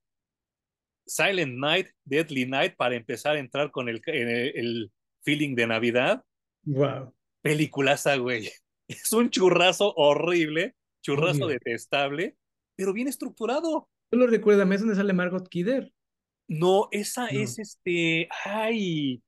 Silent 1.06 1.58
Night, 1.58 1.88
Deadly 2.02 2.46
Night 2.46 2.76
para 2.76 2.94
empezar 2.96 3.36
a 3.36 3.40
entrar 3.40 3.70
con 3.70 3.90
el, 3.90 4.00
el, 4.06 4.56
el 4.56 4.92
feeling 5.22 5.54
de 5.54 5.66
Navidad. 5.66 6.24
Wow, 6.62 7.14
Peliculaza, 7.42 8.16
güey. 8.16 8.50
Es 8.88 9.12
un 9.12 9.28
churrazo 9.28 9.92
horrible, 9.96 10.76
churraso 11.02 11.44
obvio. 11.44 11.58
detestable, 11.58 12.38
pero 12.74 12.94
bien 12.94 13.06
estructurado. 13.06 13.90
Solo 14.10 14.26
recuérdame, 14.26 14.76
¿es 14.76 14.80
donde 14.80 14.96
sale 14.96 15.12
Margot 15.12 15.46
Kidder? 15.46 15.92
No, 16.50 16.88
esa 16.90 17.30
No. 17.30 17.40
es 17.40 17.58
este. 17.58 18.28
Ay, 18.44 19.22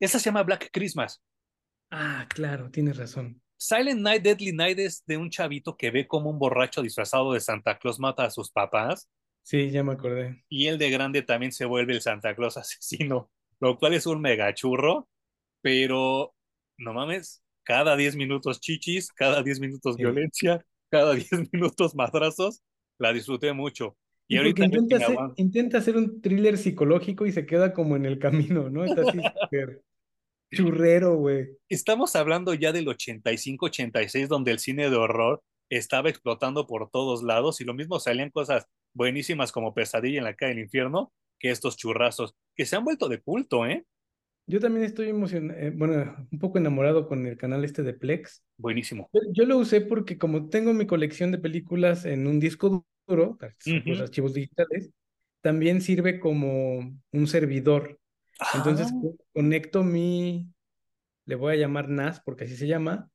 esa 0.00 0.18
se 0.18 0.24
llama 0.26 0.42
Black 0.42 0.70
Christmas. 0.72 1.22
Ah, 1.90 2.26
claro, 2.28 2.70
tienes 2.70 2.96
razón. 2.96 3.42
Silent 3.58 4.00
Night, 4.00 4.22
Deadly 4.22 4.52
Night 4.52 4.78
es 4.78 5.04
de 5.06 5.16
un 5.16 5.30
chavito 5.30 5.76
que 5.76 5.90
ve 5.90 6.06
como 6.06 6.30
un 6.30 6.38
borracho 6.38 6.82
disfrazado 6.82 7.32
de 7.32 7.40
Santa 7.40 7.78
Claus 7.78 7.98
mata 7.98 8.24
a 8.24 8.30
sus 8.30 8.50
papás. 8.50 9.08
Sí, 9.42 9.70
ya 9.70 9.82
me 9.84 9.92
acordé. 9.92 10.44
Y 10.48 10.66
el 10.66 10.78
de 10.78 10.90
grande 10.90 11.22
también 11.22 11.52
se 11.52 11.64
vuelve 11.66 11.92
el 11.94 12.00
Santa 12.02 12.34
Claus 12.34 12.56
asesino, 12.56 13.30
lo 13.60 13.78
cual 13.78 13.94
es 13.94 14.06
un 14.06 14.20
mega 14.20 14.52
churro, 14.54 15.08
pero 15.62 16.34
no 16.78 16.92
mames, 16.92 17.42
cada 17.64 17.96
10 17.96 18.16
minutos 18.16 18.60
chichis, 18.60 19.12
cada 19.12 19.42
10 19.42 19.60
minutos 19.60 19.96
Sí. 19.96 20.02
violencia, 20.02 20.64
cada 20.90 21.14
10 21.14 21.52
minutos 21.52 21.94
madrazos, 21.94 22.62
la 22.98 23.12
disfruté 23.12 23.52
mucho. 23.52 23.96
Y 24.28 24.36
ahorita 24.38 24.64
intenta 24.64 24.96
hacer, 24.96 25.16
intenta 25.36 25.78
hacer 25.78 25.96
un 25.96 26.20
thriller 26.20 26.58
psicológico 26.58 27.26
y 27.26 27.32
se 27.32 27.46
queda 27.46 27.72
como 27.72 27.96
en 27.96 28.06
el 28.06 28.18
camino, 28.18 28.68
¿no? 28.70 28.84
Está 28.84 29.02
así 29.02 29.18
súper 29.50 29.82
churrero, 30.52 31.16
güey. 31.16 31.48
Estamos 31.68 32.16
hablando 32.16 32.54
ya 32.54 32.72
del 32.72 32.86
85-86, 32.86 34.26
donde 34.28 34.52
el 34.52 34.58
cine 34.58 34.90
de 34.90 34.96
horror 34.96 35.42
estaba 35.70 36.08
explotando 36.08 36.66
por 36.66 36.90
todos 36.90 37.22
lados 37.22 37.60
y 37.60 37.64
lo 37.64 37.74
mismo 37.74 37.98
salían 37.98 38.30
cosas 38.30 38.66
buenísimas 38.94 39.52
como 39.52 39.74
Pesadilla 39.74 40.18
en 40.18 40.24
la 40.24 40.34
calle 40.34 40.54
del 40.54 40.64
infierno 40.64 41.12
que 41.38 41.50
estos 41.50 41.76
churrazos, 41.76 42.34
que 42.54 42.64
se 42.64 42.76
han 42.76 42.84
vuelto 42.84 43.08
de 43.08 43.20
culto, 43.20 43.66
¿eh? 43.66 43.84
Yo 44.48 44.60
también 44.60 44.86
estoy 44.86 45.08
emocionado, 45.08 45.72
bueno, 45.74 46.28
un 46.30 46.38
poco 46.38 46.58
enamorado 46.58 47.08
con 47.08 47.26
el 47.26 47.36
canal 47.36 47.64
este 47.64 47.82
de 47.82 47.92
Plex. 47.92 48.44
Buenísimo. 48.56 49.10
Yo, 49.12 49.20
yo 49.32 49.44
lo 49.44 49.58
usé 49.58 49.80
porque 49.80 50.18
como 50.18 50.48
tengo 50.48 50.72
mi 50.72 50.86
colección 50.86 51.32
de 51.32 51.38
películas 51.38 52.04
en 52.04 52.28
un 52.28 52.38
disco 52.38 52.86
duro, 53.06 53.40
son 53.58 53.74
Ujú. 53.74 53.92
los 53.92 54.00
archivos 54.00 54.34
digitales, 54.34 54.90
también 55.42 55.80
sirve 55.80 56.20
como 56.20 56.78
un 57.12 57.26
servidor. 57.28 58.00
Entonces 58.52 58.92
Ah, 58.92 59.00
co- 59.00 59.16
conecto 59.34 59.82
mi, 59.84 60.48
le 61.26 61.34
voy 61.36 61.54
a 61.54 61.56
llamar 61.58 61.86
NAS 61.86 62.20
porque 62.24 62.44
así 62.44 62.56
se 62.56 62.66
llama, 62.68 63.10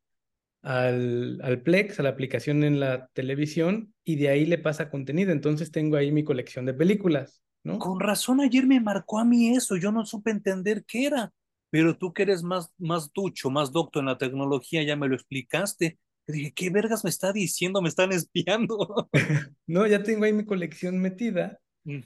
al, 0.64 1.40
al 1.44 1.62
Plex, 1.64 2.00
a 2.00 2.04
la 2.04 2.10
aplicación 2.10 2.64
en 2.64 2.80
la 2.80 3.08
televisión 3.14 3.94
y 4.06 4.18
de 4.18 4.30
ahí 4.30 4.46
le 4.46 4.58
pasa 4.60 4.90
contenido. 4.92 5.32
Entonces 5.34 5.72
tengo 5.72 5.98
ahí 5.98 6.12
mi 6.12 6.24
colección 6.24 6.66
de 6.66 6.74
películas, 6.76 7.44
¿no? 7.64 7.78
con 7.78 8.00
razón 8.00 8.42
ayer 8.42 8.66
me 8.68 8.80
marcó 8.80 9.20
a 9.20 9.26
mí 9.26 9.50
eso, 9.56 9.76
yo 9.78 9.92
no 9.92 10.06
supe 10.06 10.32
entender 10.32 10.86
qué 10.86 11.06
era, 11.08 11.34
pero 11.70 11.98
tú 11.98 12.14
que 12.14 12.24
eres 12.24 12.44
más, 12.44 12.72
más 12.78 13.12
ducho, 13.14 13.50
más 13.50 13.72
docto 13.72 14.00
en 14.00 14.06
la 14.08 14.18
tecnología, 14.18 14.84
ya 14.84 14.96
me 14.96 15.08
lo 15.08 15.16
explicaste. 15.16 16.00
Yo 16.28 16.34
dije, 16.34 16.54
¿qué 16.54 16.70
vergas 16.70 17.04
me 17.04 17.10
está 17.10 17.34
diciendo? 17.34 17.82
Me 17.82 17.90
están 17.90 18.12
espiando. 18.12 19.10
No, 19.68 19.88
ya 19.88 20.04
tengo 20.04 20.26
ahí 20.26 20.34
mi 20.34 20.46
colección 20.46 21.00
metida. 21.00 21.60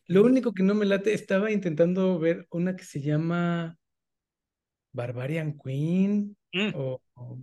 Lo 0.07 0.23
único 0.23 0.53
que 0.53 0.63
no 0.63 0.75
me 0.75 0.85
late, 0.85 1.13
estaba 1.13 1.51
intentando 1.51 2.19
ver 2.19 2.47
una 2.51 2.75
que 2.75 2.83
se 2.83 3.01
llama 3.01 3.77
Barbarian 4.93 5.57
Queen 5.63 6.35
Mm, 6.53 6.71
o, 6.75 7.01
o- 7.15 7.39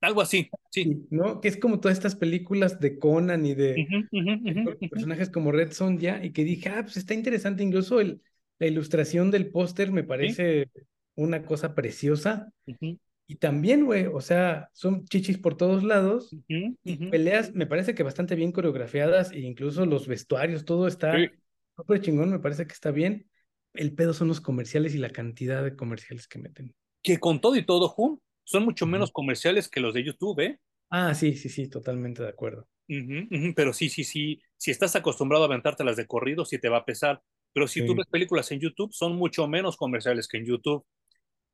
algo 0.00 0.20
así, 0.20 0.50
sí. 0.70 1.06
¿no? 1.10 1.40
Que 1.40 1.48
es 1.48 1.56
como 1.56 1.78
todas 1.80 1.96
estas 1.96 2.16
películas 2.16 2.80
de 2.80 2.98
Conan 2.98 3.46
y 3.46 3.54
de, 3.54 3.86
personajes 4.90 5.30
como 5.30 5.52
Red 5.52 5.72
Sonja 5.72 6.24
y 6.24 6.32
que 6.32 6.44
dije, 6.44 6.68
ah, 6.70 6.82
pues 6.82 6.96
está 6.96 7.14
interesante, 7.14 7.62
incluso 7.62 8.00
el, 8.00 8.20
la 8.58 8.66
ilustración 8.66 9.30
del 9.30 9.50
póster 9.50 9.92
me 9.92 10.02
Sí, 10.02 10.08
parece 10.08 10.70
una 11.14 11.44
cosa 11.44 11.74
preciosa 11.74 12.52
y 13.26 13.36
también, 13.36 13.84
güey, 13.84 14.06
o 14.06 14.20
sea, 14.20 14.68
son 14.72 15.04
chichis 15.06 15.38
por 15.38 15.56
todos 15.56 15.84
lados 15.84 16.34
y 16.48 16.96
peleas 17.10 17.54
me 17.54 17.66
parece 17.66 17.94
que 17.94 18.02
bastante 18.02 18.34
bien 18.34 18.52
coreografiadas 18.52 19.32
e 19.32 19.40
incluso 19.40 19.86
los 19.86 20.06
vestuarios, 20.06 20.64
todo 20.64 20.86
está 20.86 21.16
súper 21.76 22.00
chingón, 22.00 22.30
me 22.30 22.38
parece 22.38 22.66
que 22.66 22.72
está 22.72 22.90
bien. 22.90 23.28
El 23.74 23.94
pedo 23.94 24.12
son 24.12 24.28
los 24.28 24.40
comerciales 24.40 24.94
y 24.94 24.98
la 24.98 25.10
cantidad 25.10 25.64
de 25.64 25.76
comerciales 25.76 26.28
que 26.28 26.38
meten. 26.38 26.74
Que 27.02 27.18
con 27.18 27.40
todo 27.40 27.56
y 27.56 27.64
todo, 27.64 27.88
Jun, 27.88 28.20
son 28.44 28.64
mucho 28.64 28.86
menos 28.86 29.10
comerciales 29.10 29.68
que 29.68 29.80
los 29.80 29.94
de 29.94 30.04
YouTube, 30.04 30.40
¿eh? 30.40 30.60
Ah, 30.90 31.14
sí, 31.14 31.34
sí, 31.34 31.48
sí, 31.48 31.68
totalmente 31.68 32.22
de 32.22 32.28
acuerdo. 32.28 32.68
Pero 33.56 33.72
sí, 33.72 33.88
sí, 33.88 34.04
sí, 34.04 34.42
si 34.58 34.70
estás 34.70 34.94
acostumbrado 34.94 35.44
a 35.44 35.46
aventártelas 35.46 35.96
de 35.96 36.06
corrido, 36.06 36.44
sí 36.44 36.58
te 36.58 36.68
va 36.68 36.78
a 36.78 36.84
pesar. 36.84 37.22
Pero 37.54 37.66
si 37.66 37.84
tú 37.86 37.94
ves 37.94 38.06
películas 38.06 38.50
en 38.52 38.60
YouTube, 38.60 38.92
son 38.92 39.16
mucho 39.16 39.46
menos 39.48 39.76
comerciales 39.76 40.28
que 40.28 40.38
en 40.38 40.46
YouTube. 40.46 40.84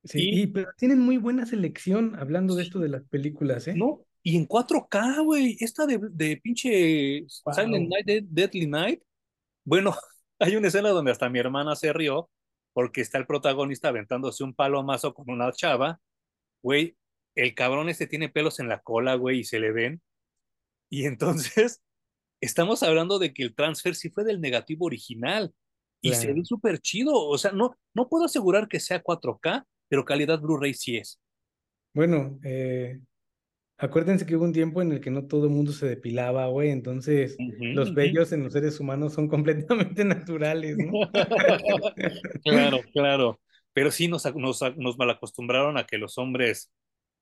Sí, 0.05 0.31
Y 0.31 0.43
y 0.43 0.47
pero 0.49 0.71
tienen 0.77 1.01
muy 1.01 1.17
buena 1.19 1.47
selección 1.47 2.17
hablando 2.17 2.55
de 2.55 2.63
esto 2.63 2.79
de 2.79 2.89
las 2.89 3.03
películas, 3.05 3.67
¿eh? 3.69 3.75
no, 3.77 4.05
y 4.23 4.37
en 4.37 4.47
4K, 4.47 5.23
güey, 5.25 5.57
esta 5.61 5.87
de, 5.87 5.99
de 6.11 6.37
pinche 6.39 7.25
Silent. 7.29 7.89
Night, 7.89 8.07
Dead- 8.07 8.25
Deadly 8.29 8.67
Night. 8.67 9.03
Bueno, 9.65 9.95
hay 10.39 10.57
una 10.57 10.69
escena 10.69 10.91
donde 10.91 11.11
hasta 11.13 11.29
mi 11.31 11.39
hermana 11.39 11.77
se 11.77 11.93
rió 11.93 12.31
porque 12.73 13.01
está 13.01 13.19
el 13.19 13.27
protagonista 13.27 13.89
aventándose 13.89 14.45
un 14.45 14.55
palomazo 14.55 15.15
con 15.15 15.31
una 15.31 15.53
chava. 15.53 16.01
Güey, 16.63 16.97
el 17.35 17.55
cabrón 17.55 17.89
este 17.89 18.07
tiene 18.07 18.29
pelos 18.29 18.61
en 18.61 18.69
la 18.69 18.81
cola, 18.81 19.15
güey, 19.17 19.41
y 19.41 19.45
se 19.45 19.61
le 19.61 19.73
ven. 19.73 20.03
Y 20.91 21.05
entonces 21.07 21.83
estamos 22.41 22.83
hablando 22.83 23.19
de 23.19 23.33
que 23.35 23.43
el 23.43 23.55
transfer 23.55 23.95
sí 23.95 24.11
fue 24.11 24.25
del 24.25 24.41
negativo 24.41 24.87
original 24.87 25.55
y 26.01 26.15
se 26.15 26.33
ve 26.33 26.45
súper 26.45 26.79
chido. 26.81 27.15
O 27.15 27.39
sea, 27.39 27.53
no, 27.53 27.77
no 27.95 28.09
puedo 28.09 28.25
asegurar 28.27 28.69
que 28.69 28.81
sea 28.81 29.03
4K, 29.03 29.65
pero 29.89 30.05
calidad 30.05 30.41
Blu-ray 30.41 30.75
sí 30.75 30.97
es. 30.97 31.21
Bueno, 31.95 32.39
eh, 32.45 33.01
acuérdense 33.79 34.27
que 34.27 34.37
hubo 34.37 34.45
un 34.45 34.53
tiempo 34.53 34.83
en 34.83 34.93
el 34.93 35.01
que 35.01 35.11
no 35.11 35.27
todo 35.27 35.45
el 35.45 35.51
mundo 35.51 35.73
se 35.73 35.87
depilaba, 35.87 36.47
güey, 36.47 36.71
entonces 36.71 37.37
los 37.39 37.95
vellos 37.95 38.33
en 38.33 38.45
los 38.45 38.53
seres 38.53 38.79
humanos 38.81 39.15
son 39.15 39.29
completamente 39.29 40.05
naturales, 40.05 40.77
¿no? 40.77 40.93
Claro, 42.45 42.81
claro. 42.93 43.41
Pero 43.73 43.91
sí 43.91 44.09
nos, 44.09 44.25
nos, 44.35 44.63
nos 44.77 44.99
malacostumbraron 44.99 45.79
a 45.79 45.85
que 45.85 45.99
los 45.99 46.19
hombres 46.19 46.73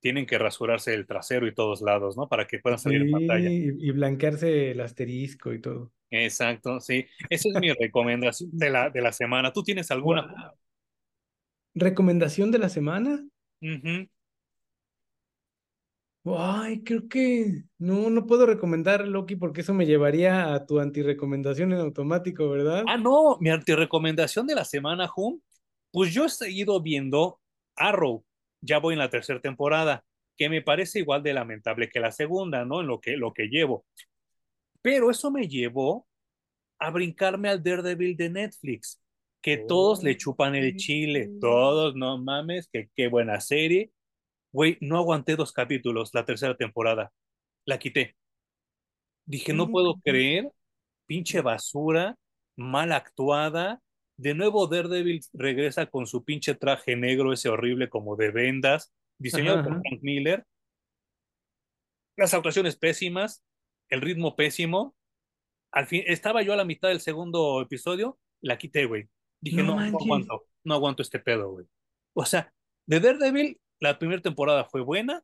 tienen 0.00 0.26
que 0.26 0.38
rasurarse 0.38 0.94
el 0.94 1.06
trasero 1.06 1.46
y 1.46 1.54
todos 1.54 1.82
lados, 1.82 2.16
¿no? 2.16 2.28
Para 2.28 2.46
que 2.46 2.58
puedan 2.58 2.78
salir 2.78 3.02
en 3.02 3.10
pantalla. 3.10 3.50
y, 3.50 3.72
y 3.78 3.90
blanquearse 3.90 4.70
el 4.70 4.80
asterisco 4.80 5.52
y 5.52 5.60
todo. 5.60 5.92
Exacto, 6.10 6.80
sí. 6.80 7.06
Esa 7.28 7.48
es 7.48 7.54
mi 7.60 7.72
recomendación 7.72 8.50
de 8.52 8.70
la, 8.70 8.90
de 8.90 9.00
la 9.00 9.12
semana. 9.12 9.52
¿Tú 9.52 9.62
tienes 9.62 9.90
alguna? 9.90 10.22
Wow. 10.22 10.65
¿Recomendación 11.76 12.50
de 12.50 12.58
la 12.58 12.70
semana? 12.70 13.22
Ujú. 13.60 14.08
Ay, 16.24 16.82
creo 16.82 17.06
que 17.06 17.64
no, 17.78 18.08
no 18.08 18.26
puedo 18.26 18.46
recomendar 18.46 19.06
Loki 19.06 19.36
porque 19.36 19.60
eso 19.60 19.74
me 19.74 19.84
llevaría 19.84 20.54
a 20.54 20.64
tu 20.64 20.80
antirecomendación 20.80 21.72
en 21.72 21.78
automático, 21.78 22.48
¿verdad? 22.48 22.82
Ah, 22.88 22.96
no, 22.96 23.36
mi 23.40 23.50
recomendación 23.54 24.46
de 24.46 24.54
la 24.54 24.64
semana, 24.64 25.08
Hum. 25.14 25.40
Pues 25.92 26.12
yo 26.12 26.24
he 26.24 26.28
seguido 26.28 26.80
viendo 26.82 27.40
Arrow. 27.76 28.24
Ya 28.60 28.78
voy 28.78 28.94
en 28.94 28.98
la 28.98 29.10
tercera 29.10 29.40
temporada, 29.40 30.04
que 30.36 30.48
me 30.48 30.62
parece 30.62 30.98
igual 30.98 31.22
de 31.22 31.32
lamentable 31.32 31.88
que 31.88 32.00
la 32.00 32.10
segunda, 32.10 32.64
¿no? 32.64 32.80
En 32.80 32.86
lo 32.86 33.00
que, 33.00 33.16
lo 33.16 33.32
que 33.32 33.48
llevo. 33.48 33.86
Pero 34.82 35.10
eso 35.10 35.30
me 35.30 35.46
llevó 35.46 36.06
a 36.78 36.90
brincarme 36.90 37.48
al 37.48 37.62
Daredevil 37.62 38.16
de 38.16 38.30
Netflix, 38.30 39.00
que 39.42 39.58
todos 39.58 40.02
le 40.02 40.16
chupan 40.16 40.54
el 40.54 40.76
chile, 40.76 41.30
todos, 41.40 41.94
no 41.94 42.18
mames, 42.18 42.68
que 42.68 42.90
qué 42.94 43.08
buena 43.08 43.40
serie. 43.40 43.92
Güey, 44.52 44.78
no 44.80 44.98
aguanté 44.98 45.36
dos 45.36 45.52
capítulos, 45.52 46.10
la 46.14 46.24
tercera 46.24 46.56
temporada. 46.56 47.12
La 47.64 47.78
quité. 47.78 48.16
Dije, 49.26 49.52
no 49.52 49.64
¿Cómo 49.64 49.72
puedo 49.72 49.94
creer, 50.02 50.50
pinche 51.06 51.40
basura, 51.40 52.16
mal 52.56 52.92
actuada. 52.92 53.80
De 54.16 54.34
nuevo 54.34 54.66
Daredevil 54.66 55.20
regresa 55.32 55.86
con 55.86 56.06
su 56.06 56.24
pinche 56.24 56.54
traje 56.54 56.96
negro, 56.96 57.32
ese 57.32 57.48
horrible 57.48 57.88
como 57.88 58.16
de 58.16 58.30
vendas, 58.30 58.94
diseñado 59.18 59.60
Ajá, 59.60 59.68
por. 59.68 59.80
Frank 59.80 60.00
Miller. 60.02 60.44
Las 62.16 62.32
actuaciones 62.32 62.76
pésimas, 62.76 63.44
el 63.90 64.00
ritmo 64.00 64.36
pésimo. 64.36 64.96
Al 65.70 65.86
fin, 65.86 66.02
estaba 66.06 66.42
yo 66.42 66.52
a 66.52 66.56
la 66.56 66.64
mitad 66.64 66.88
del 66.88 67.00
segundo 67.00 67.60
episodio, 67.60 68.18
la 68.40 68.56
quité, 68.56 68.86
güey. 68.86 69.08
Dije, 69.40 69.62
No 69.62 69.76
no, 69.76 69.80
aguanto, 69.80 70.44
no 70.64 70.74
aguanto 70.74 71.02
este 71.02 71.18
pedo, 71.18 71.50
güey. 71.50 71.66
O 72.14 72.24
sea, 72.24 72.52
de 72.86 73.00
Daredevil, 73.00 73.60
la 73.80 73.98
primera 73.98 74.22
temporada 74.22 74.64
fue 74.64 74.80
buena, 74.80 75.22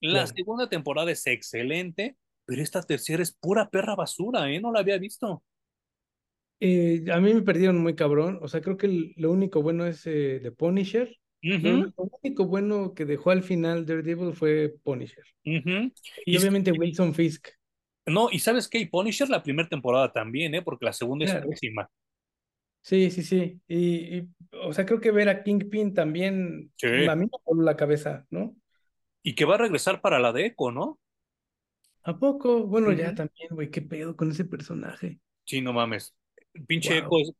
la 0.00 0.10
Claro. 0.24 0.26
segunda 0.34 0.68
temporada 0.68 1.10
es 1.12 1.26
excelente, 1.26 2.16
pero 2.44 2.62
esta 2.62 2.82
tercera 2.82 3.22
es 3.22 3.32
pura 3.32 3.70
perra 3.70 3.94
basura, 3.94 4.50
¿eh? 4.50 4.60
No 4.60 4.72
la 4.72 4.80
había 4.80 4.98
visto. 4.98 5.42
Eh, 6.60 7.04
a 7.12 7.20
mí 7.20 7.34
me 7.34 7.42
perdieron 7.42 7.78
muy 7.78 7.94
cabrón. 7.94 8.38
O 8.42 8.48
sea, 8.48 8.60
creo 8.60 8.76
que 8.76 8.86
el- 8.86 9.14
lo 9.16 9.30
único 9.32 9.62
bueno 9.62 9.84
es 9.86 10.06
eh, 10.06 10.38
The 10.42 10.52
Punisher. 10.52 11.16
Ujú, 11.44 11.92
lo 11.96 12.10
único 12.22 12.46
bueno 12.46 12.94
que 12.94 13.04
dejó 13.04 13.30
al 13.32 13.42
final 13.42 13.84
Daredevil 13.84 14.32
fue 14.34 14.76
Punisher. 14.84 15.24
Y 15.42 15.60
Y, 16.24 16.36
obviamente 16.38 16.70
Wilson 16.70 17.14
Fisk. 17.14 17.48
no, 18.06 18.28
y 18.30 18.38
¿sabes 18.38 18.68
qué? 18.68 18.78
Y 18.78 18.86
Punisher 18.86 19.28
la 19.28 19.42
primera 19.42 19.68
temporada 19.68 20.12
también, 20.12 20.54
¿eh? 20.54 20.62
Porque 20.62 20.84
la 20.84 20.92
segunda 20.92 21.24
es 21.24 21.32
Claro. 21.32 21.48
pésima. 21.50 21.90
Sí, 22.82 23.10
sí, 23.10 23.22
sí. 23.22 23.60
Y, 23.68 24.18
y, 24.18 24.28
o 24.62 24.72
sea, 24.72 24.84
creo 24.86 25.00
que 25.00 25.12
ver 25.12 25.28
a 25.28 25.42
Kingpin 25.44 25.94
también 25.94 26.72
Sí. 26.76 26.88
a 27.08 27.14
mí 27.16 27.24
me 27.26 27.38
voló 27.44 27.62
la 27.62 27.76
cabeza, 27.76 28.26
¿no? 28.30 28.56
Y 29.24 29.34
que 29.34 29.44
va 29.44 29.56
a 29.56 29.58
regresar 29.58 30.00
para 30.00 30.20
la 30.20 30.32
de 30.32 30.46
Echo, 30.46 30.70
¿no? 30.70 31.00
¿A 32.04 32.18
poco? 32.18 32.64
Bueno, 32.66 32.92
ya 32.92 33.14
también, 33.14 33.48
güey, 33.50 33.70
qué 33.70 33.82
pedo 33.82 34.16
con 34.16 34.30
ese 34.30 34.44
personaje. 34.44 35.20
Sí, 35.44 35.60
no 35.60 35.72
mames. 35.72 36.14
Pinche 36.66 36.98
Wow. 37.00 37.08
Echo, 37.20 37.36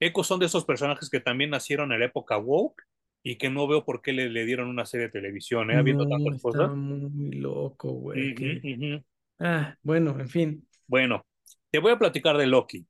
Echo 0.00 0.24
son 0.24 0.40
de 0.40 0.46
esos 0.46 0.64
personajes 0.64 1.08
que 1.10 1.20
también 1.20 1.50
nacieron 1.50 1.92
en 1.92 2.00
la 2.00 2.06
época 2.06 2.38
woke 2.38 2.82
y 3.22 3.36
que 3.38 3.50
no 3.50 3.66
veo 3.66 3.84
por 3.84 4.02
qué 4.02 4.12
le, 4.12 4.28
le 4.30 4.44
dieron 4.44 4.68
una 4.68 4.86
serie 4.86 5.06
de 5.06 5.12
televisión, 5.12 5.70
¿eh? 5.70 5.76
Habiendo 5.76 6.04
No, 6.04 6.10
tantas 6.16 6.42
cosas. 6.42 6.70
muy 6.76 7.32
loco, 7.32 7.90
güey. 7.92 8.34
Que-. 8.34 9.02
Ah, 9.38 9.76
bueno, 9.82 10.18
en 10.20 10.28
fin. 10.28 10.68
Bueno, 10.86 11.26
te 11.70 11.78
voy 11.78 11.92
a 11.92 11.98
platicar 11.98 12.36
de 12.36 12.46
Loki. 12.46 12.86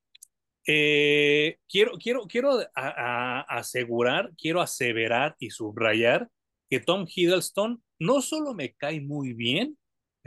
Eh, 0.67 1.59
quiero, 1.69 1.93
quiero, 1.99 2.27
quiero 2.27 2.59
a- 2.61 2.67
a- 2.75 3.41
asegurar, 3.59 4.33
quiero 4.37 4.61
aseverar 4.61 5.37
y 5.39 5.51
subrayar 5.51 6.29
que 6.69 6.81
Tom 6.81 7.07
Hiddleston 7.09 7.83
no 8.01 8.21
solo 8.21 8.53
me 8.55 8.75
cae 8.75 9.01
muy 9.01 9.33
bien, 9.33 9.79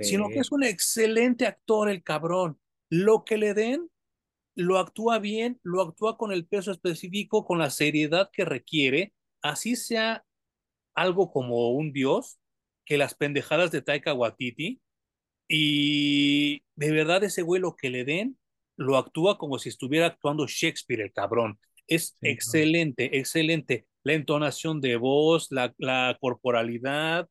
sino 0.06 0.30
que 0.30 0.40
es 0.40 0.52
un 0.52 0.64
excelente 0.64 1.46
actor 1.46 1.90
el 1.90 2.04
cabrón. 2.04 2.58
Lo 2.90 3.26
que 3.26 3.38
le 3.38 3.54
den, 3.54 3.90
lo 4.56 4.78
actúa 4.78 5.20
bien, 5.20 5.60
lo 5.64 5.82
actúa 5.82 6.18
con 6.18 6.32
el 6.32 6.48
peso 6.48 6.72
específico, 6.72 7.46
con 7.46 7.60
la 7.60 7.70
seriedad 7.70 8.30
que 8.32 8.46
requiere, 8.46 9.14
así 9.42 9.76
sea 9.76 10.24
algo 10.96 11.32
como 11.32 11.72
un 11.72 11.92
dios, 11.92 12.40
que 12.86 12.98
las 12.98 13.14
pendejadas 13.14 13.72
de 13.72 13.82
Taika 13.82 14.14
Waititi, 14.14 14.82
y 15.50 16.64
de 16.76 16.92
verdad 16.92 17.24
ese 17.24 17.42
güey 17.42 17.62
lo 17.62 17.76
que 17.76 17.90
le 17.90 18.06
den, 18.06 18.38
lo 18.80 18.98
actúa 18.98 19.38
como 19.38 19.60
si 19.60 19.70
estuviera 19.70 20.08
actuando 20.08 20.48
Shakespeare, 20.48 21.02
el 21.02 21.12
cabrón. 21.12 21.60
Es 21.86 22.08
sí, 22.08 22.16
no. 22.22 22.30
excelente, 22.30 23.18
excelente. 23.18 23.86
La 24.04 24.14
entonación 24.14 24.80
de 24.80 24.96
voz, 24.96 25.52
la, 25.52 25.74
la 25.78 26.18
corporalidad, 26.22 27.28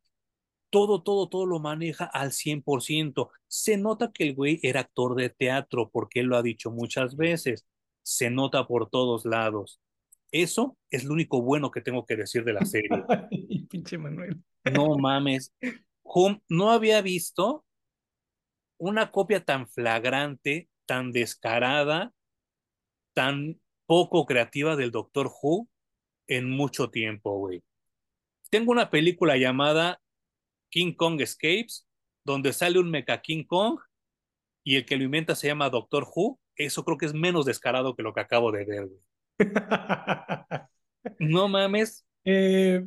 todo, 0.70 1.02
todo, 1.02 1.28
todo 1.28 1.46
lo 1.46 1.58
maneja 1.58 2.04
al 2.04 2.32
100%. 2.32 3.30
Se 3.46 3.78
nota 3.78 4.12
que 4.12 4.24
el 4.24 4.34
güey 4.34 4.60
era 4.62 4.80
actor 4.80 5.14
de 5.14 5.30
teatro, 5.30 5.90
porque 5.90 6.20
él 6.20 6.26
lo 6.26 6.36
ha 6.36 6.42
dicho 6.42 6.70
muchas 6.70 7.16
veces. 7.16 7.66
Se 8.02 8.28
nota 8.28 8.66
por 8.66 8.90
todos 8.90 9.24
lados. 9.24 9.80
Eso 10.30 10.76
es 10.90 11.04
lo 11.04 11.14
único 11.14 11.40
bueno 11.40 11.70
que 11.70 11.80
tengo 11.80 12.04
que 12.04 12.16
decir 12.16 12.44
de 12.44 12.52
la 12.52 12.66
serie. 12.66 12.90
Ay, 13.30 13.66
pinche 13.70 13.96
Manuel. 13.96 14.36
No 14.70 14.98
mames. 14.98 15.54
Hum, 16.02 16.38
no 16.50 16.70
había 16.70 17.00
visto 17.00 17.64
una 18.76 19.10
copia 19.10 19.44
tan 19.44 19.66
flagrante, 19.66 20.67
tan 20.88 21.12
descarada, 21.12 22.12
tan 23.14 23.60
poco 23.86 24.24
creativa 24.24 24.74
del 24.74 24.90
Doctor 24.90 25.30
Who 25.30 25.68
en 26.26 26.50
mucho 26.50 26.90
tiempo, 26.90 27.38
güey. 27.38 27.62
Tengo 28.50 28.72
una 28.72 28.88
película 28.88 29.36
llamada 29.36 30.00
King 30.70 30.94
Kong 30.94 31.20
Escapes, 31.20 31.86
donde 32.24 32.54
sale 32.54 32.78
un 32.78 32.90
mecha 32.90 33.20
King 33.20 33.44
Kong 33.44 33.78
y 34.64 34.76
el 34.76 34.86
que 34.86 34.96
lo 34.96 35.04
inventa 35.04 35.34
se 35.34 35.48
llama 35.48 35.68
Doctor 35.68 36.06
Who. 36.14 36.40
Eso 36.56 36.84
creo 36.84 36.96
que 36.96 37.06
es 37.06 37.14
menos 37.14 37.44
descarado 37.44 37.94
que 37.94 38.02
lo 38.02 38.14
que 38.14 38.20
acabo 38.20 38.50
de 38.50 38.64
ver, 38.64 38.86
güey. 38.86 39.00
No 41.20 41.48
mames. 41.48 42.04
Eh, 42.24 42.84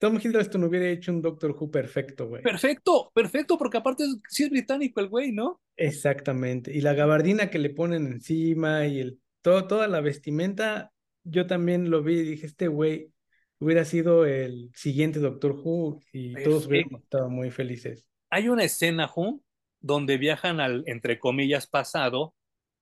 Tom 0.00 0.16
Hiddleston 0.16 0.64
hubiera 0.64 0.88
hecho 0.88 1.12
un 1.12 1.20
Doctor 1.20 1.50
Who 1.50 1.70
perfecto, 1.70 2.26
güey. 2.26 2.42
Perfecto, 2.42 3.12
perfecto, 3.14 3.58
porque 3.58 3.76
aparte 3.76 4.04
sí 4.30 4.44
es 4.44 4.50
británico 4.50 5.00
el 5.00 5.08
güey, 5.08 5.30
¿no? 5.30 5.60
Exactamente. 5.76 6.72
Y 6.72 6.80
la 6.80 6.94
gabardina 6.94 7.50
que 7.50 7.58
le 7.58 7.68
ponen 7.68 8.06
encima 8.06 8.86
y 8.86 8.98
el, 9.00 9.20
todo, 9.42 9.66
toda 9.66 9.88
la 9.88 10.00
vestimenta, 10.00 10.90
yo 11.22 11.46
también 11.46 11.90
lo 11.90 12.02
vi 12.02 12.20
y 12.20 12.22
dije, 12.22 12.46
este 12.46 12.68
güey 12.68 13.12
hubiera 13.58 13.84
sido 13.84 14.24
el 14.24 14.70
siguiente 14.74 15.20
Doctor 15.20 15.52
Who 15.52 16.00
y 16.12 16.32
todos 16.44 16.66
hubiéramos 16.66 17.02
Perfecto. 17.02 17.04
estado 17.04 17.28
muy 17.28 17.50
felices. 17.50 18.06
Hay 18.30 18.48
una 18.48 18.64
escena, 18.64 19.10
Who, 19.14 19.42
donde 19.80 20.16
viajan 20.16 20.60
al, 20.60 20.82
entre 20.86 21.18
comillas, 21.18 21.66
pasado, 21.66 22.34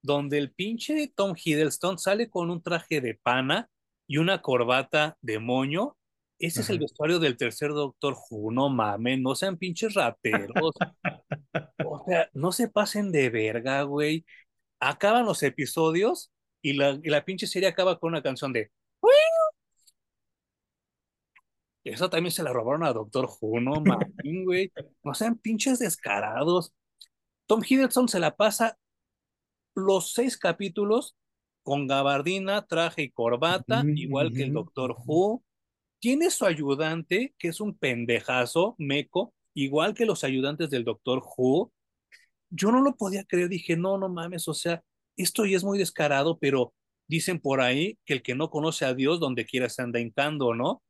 donde 0.02 0.38
el 0.38 0.52
pinche 0.52 1.12
Tom 1.16 1.34
Hiddleston 1.36 1.98
sale 1.98 2.30
con 2.30 2.48
un 2.48 2.62
traje 2.62 3.00
de 3.00 3.14
pana 3.20 3.68
y 4.06 4.18
una 4.18 4.40
corbata 4.40 5.18
de 5.20 5.40
moño. 5.40 5.96
Ese 6.38 6.60
es 6.60 6.70
el 6.70 6.78
vestuario 6.78 7.18
del 7.18 7.36
tercer 7.36 7.70
Doctor 7.70 8.14
Who, 8.30 8.52
no 8.52 8.68
mames, 8.68 9.18
no 9.18 9.34
sean 9.34 9.56
pinches 9.56 9.94
rateros. 9.94 10.74
O 11.84 12.04
sea, 12.04 12.28
no 12.34 12.52
se 12.52 12.68
pasen 12.68 13.10
de 13.10 13.30
verga, 13.30 13.82
güey. 13.82 14.24
Acaban 14.78 15.24
los 15.24 15.42
episodios 15.42 16.30
y 16.62 16.74
la, 16.74 16.98
y 17.02 17.08
la 17.08 17.24
pinche 17.24 17.46
serie 17.46 17.68
acaba 17.68 17.98
con 17.98 18.10
una 18.10 18.22
canción 18.22 18.52
de... 18.52 18.70
Esa 21.84 22.10
también 22.10 22.32
se 22.32 22.42
la 22.42 22.52
robaron 22.52 22.84
a 22.84 22.92
Doctor 22.92 23.28
Who, 23.40 23.60
no 23.60 23.82
güey. 24.44 24.70
No 25.02 25.14
sean 25.14 25.38
pinches 25.38 25.78
descarados. 25.78 26.72
Tom 27.46 27.62
Hiddleston 27.66 28.08
se 28.08 28.20
la 28.20 28.36
pasa 28.36 28.78
los 29.74 30.12
seis 30.12 30.36
capítulos 30.36 31.16
con 31.62 31.86
gabardina, 31.86 32.66
traje 32.66 33.02
y 33.02 33.10
corbata, 33.10 33.82
igual 33.94 34.32
que 34.32 34.42
el 34.42 34.52
Doctor. 34.52 34.96
Who. 35.04 35.42
Tiene 36.00 36.30
su 36.30 36.46
ayudante, 36.46 37.34
que 37.38 37.48
es 37.48 37.60
un 37.60 37.76
pendejazo, 37.76 38.76
meco, 38.78 39.34
igual 39.54 39.94
que 39.94 40.06
los 40.06 40.24
ayudantes 40.24 40.70
del 40.70 40.84
Doctor 40.84 41.22
Who. 41.24 41.72
Yo 42.50 42.72
no 42.72 42.80
lo 42.82 42.96
podía 42.96 43.24
creer, 43.24 43.48
dije, 43.48 43.76
no, 43.76 43.98
no 43.98 44.08
mames, 44.08 44.48
o 44.48 44.54
sea, 44.54 44.82
esto 45.16 45.44
ya 45.44 45.56
es 45.56 45.64
muy 45.64 45.78
descarado, 45.78 46.38
pero 46.38 46.74
dicen 47.08 47.40
por 47.40 47.60
ahí 47.60 47.98
que 48.04 48.14
el 48.14 48.22
que 48.22 48.34
no 48.34 48.50
conoce 48.50 48.84
a 48.84 48.94
Dios, 48.94 49.20
donde 49.20 49.46
quiera 49.46 49.68
se 49.68 49.82
anda 49.82 50.00
hincando, 50.00 50.54
¿no? 50.54 50.82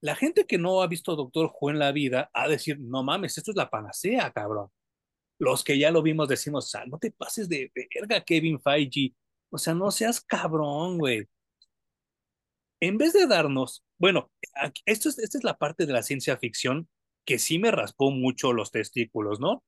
La 0.00 0.16
gente 0.16 0.46
que 0.46 0.58
no 0.58 0.82
ha 0.82 0.86
visto 0.88 1.16
Doctor 1.16 1.52
Who 1.60 1.70
en 1.70 1.78
la 1.78 1.92
vida, 1.92 2.30
de 2.34 2.50
decir, 2.50 2.78
no 2.80 3.02
mames, 3.02 3.38
esto 3.38 3.52
es 3.52 3.56
la 3.56 3.70
panacea, 3.70 4.32
cabrón 4.32 4.70
los 5.38 5.64
que 5.64 5.78
ya 5.78 5.90
lo 5.90 6.02
vimos 6.02 6.28
decimos, 6.28 6.70
sea, 6.70 6.84
no 6.86 6.98
te 6.98 7.10
pases 7.12 7.48
de 7.48 7.70
verga, 7.74 8.22
Kevin 8.24 8.60
Feige. 8.60 9.14
O 9.50 9.58
sea, 9.58 9.74
no 9.74 9.90
seas 9.90 10.20
cabrón, 10.20 10.98
güey. 10.98 11.26
En 12.80 12.98
vez 12.98 13.12
de 13.12 13.26
darnos, 13.26 13.84
bueno, 13.98 14.30
esto 14.84 15.08
es, 15.08 15.18
esta 15.18 15.38
es 15.38 15.44
la 15.44 15.58
parte 15.58 15.86
de 15.86 15.92
la 15.92 16.02
ciencia 16.02 16.36
ficción 16.36 16.88
que 17.24 17.38
sí 17.38 17.58
me 17.58 17.70
raspó 17.70 18.10
mucho 18.10 18.52
los 18.52 18.70
testículos, 18.70 19.40
¿no? 19.40 19.62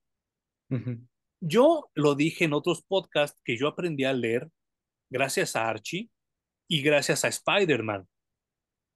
Yo 1.41 1.91
lo 1.95 2.15
dije 2.15 2.45
en 2.45 2.53
otros 2.53 2.83
podcasts 2.83 3.41
que 3.45 3.57
yo 3.57 3.67
aprendí 3.69 4.05
a 4.05 4.13
leer 4.13 4.49
gracias 5.11 5.57
a 5.57 5.69
Archie 5.69 6.11
y 6.69 6.83
gracias 6.83 7.25
a 7.25 7.29
Spider-Man. 7.29 8.07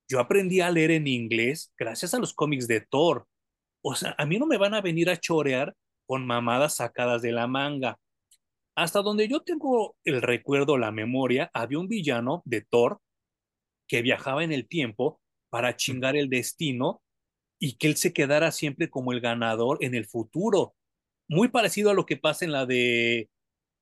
Yo 0.08 0.20
aprendí 0.20 0.60
a 0.60 0.70
leer 0.70 0.92
en 0.92 1.08
inglés 1.08 1.72
gracias 1.76 2.14
a 2.14 2.18
los 2.18 2.32
cómics 2.32 2.68
de 2.68 2.80
Thor. 2.80 3.26
O 3.82 3.94
sea, 3.94 4.14
a 4.16 4.24
mí 4.24 4.38
no 4.38 4.46
me 4.46 4.58
van 4.58 4.74
a 4.74 4.80
venir 4.80 5.10
a 5.10 5.16
chorear 5.16 5.74
con 6.06 6.26
mamadas 6.26 6.76
sacadas 6.76 7.22
de 7.22 7.32
la 7.32 7.46
manga. 7.46 7.98
Hasta 8.76 9.02
donde 9.02 9.28
yo 9.28 9.42
tengo 9.42 9.96
el 10.04 10.22
recuerdo, 10.22 10.78
la 10.78 10.92
memoria, 10.92 11.50
había 11.52 11.78
un 11.78 11.88
villano 11.88 12.42
de 12.44 12.62
Thor 12.62 13.00
que 13.86 14.02
viajaba 14.02 14.44
en 14.44 14.52
el 14.52 14.66
tiempo 14.66 15.20
para 15.50 15.76
chingar 15.76 16.16
el 16.16 16.28
destino 16.28 17.02
y 17.58 17.76
que 17.76 17.86
él 17.86 17.96
se 17.96 18.12
quedara 18.12 18.50
siempre 18.50 18.90
como 18.90 19.12
el 19.12 19.20
ganador 19.20 19.78
en 19.80 19.94
el 19.94 20.06
futuro. 20.06 20.74
Muy 21.28 21.48
parecido 21.48 21.90
a 21.90 21.94
lo 21.94 22.06
que 22.06 22.16
pasa 22.16 22.44
en 22.44 22.52
la 22.52 22.66
de 22.66 23.30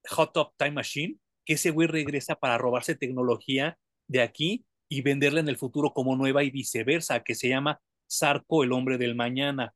Hot 0.08 0.32
Top 0.32 0.54
Time 0.56 0.72
Machine, 0.72 1.18
que 1.44 1.54
ese 1.54 1.70
güey 1.70 1.88
regresa 1.88 2.36
para 2.36 2.58
robarse 2.58 2.94
tecnología 2.94 3.78
de 4.08 4.22
aquí 4.22 4.64
y 4.88 5.02
venderla 5.02 5.40
en 5.40 5.48
el 5.48 5.56
futuro 5.56 5.92
como 5.92 6.16
nueva 6.16 6.44
y 6.44 6.50
viceversa, 6.50 7.24
que 7.24 7.34
se 7.34 7.48
llama 7.48 7.80
Sarco, 8.06 8.62
el 8.62 8.72
hombre 8.72 8.98
del 8.98 9.14
mañana. 9.14 9.74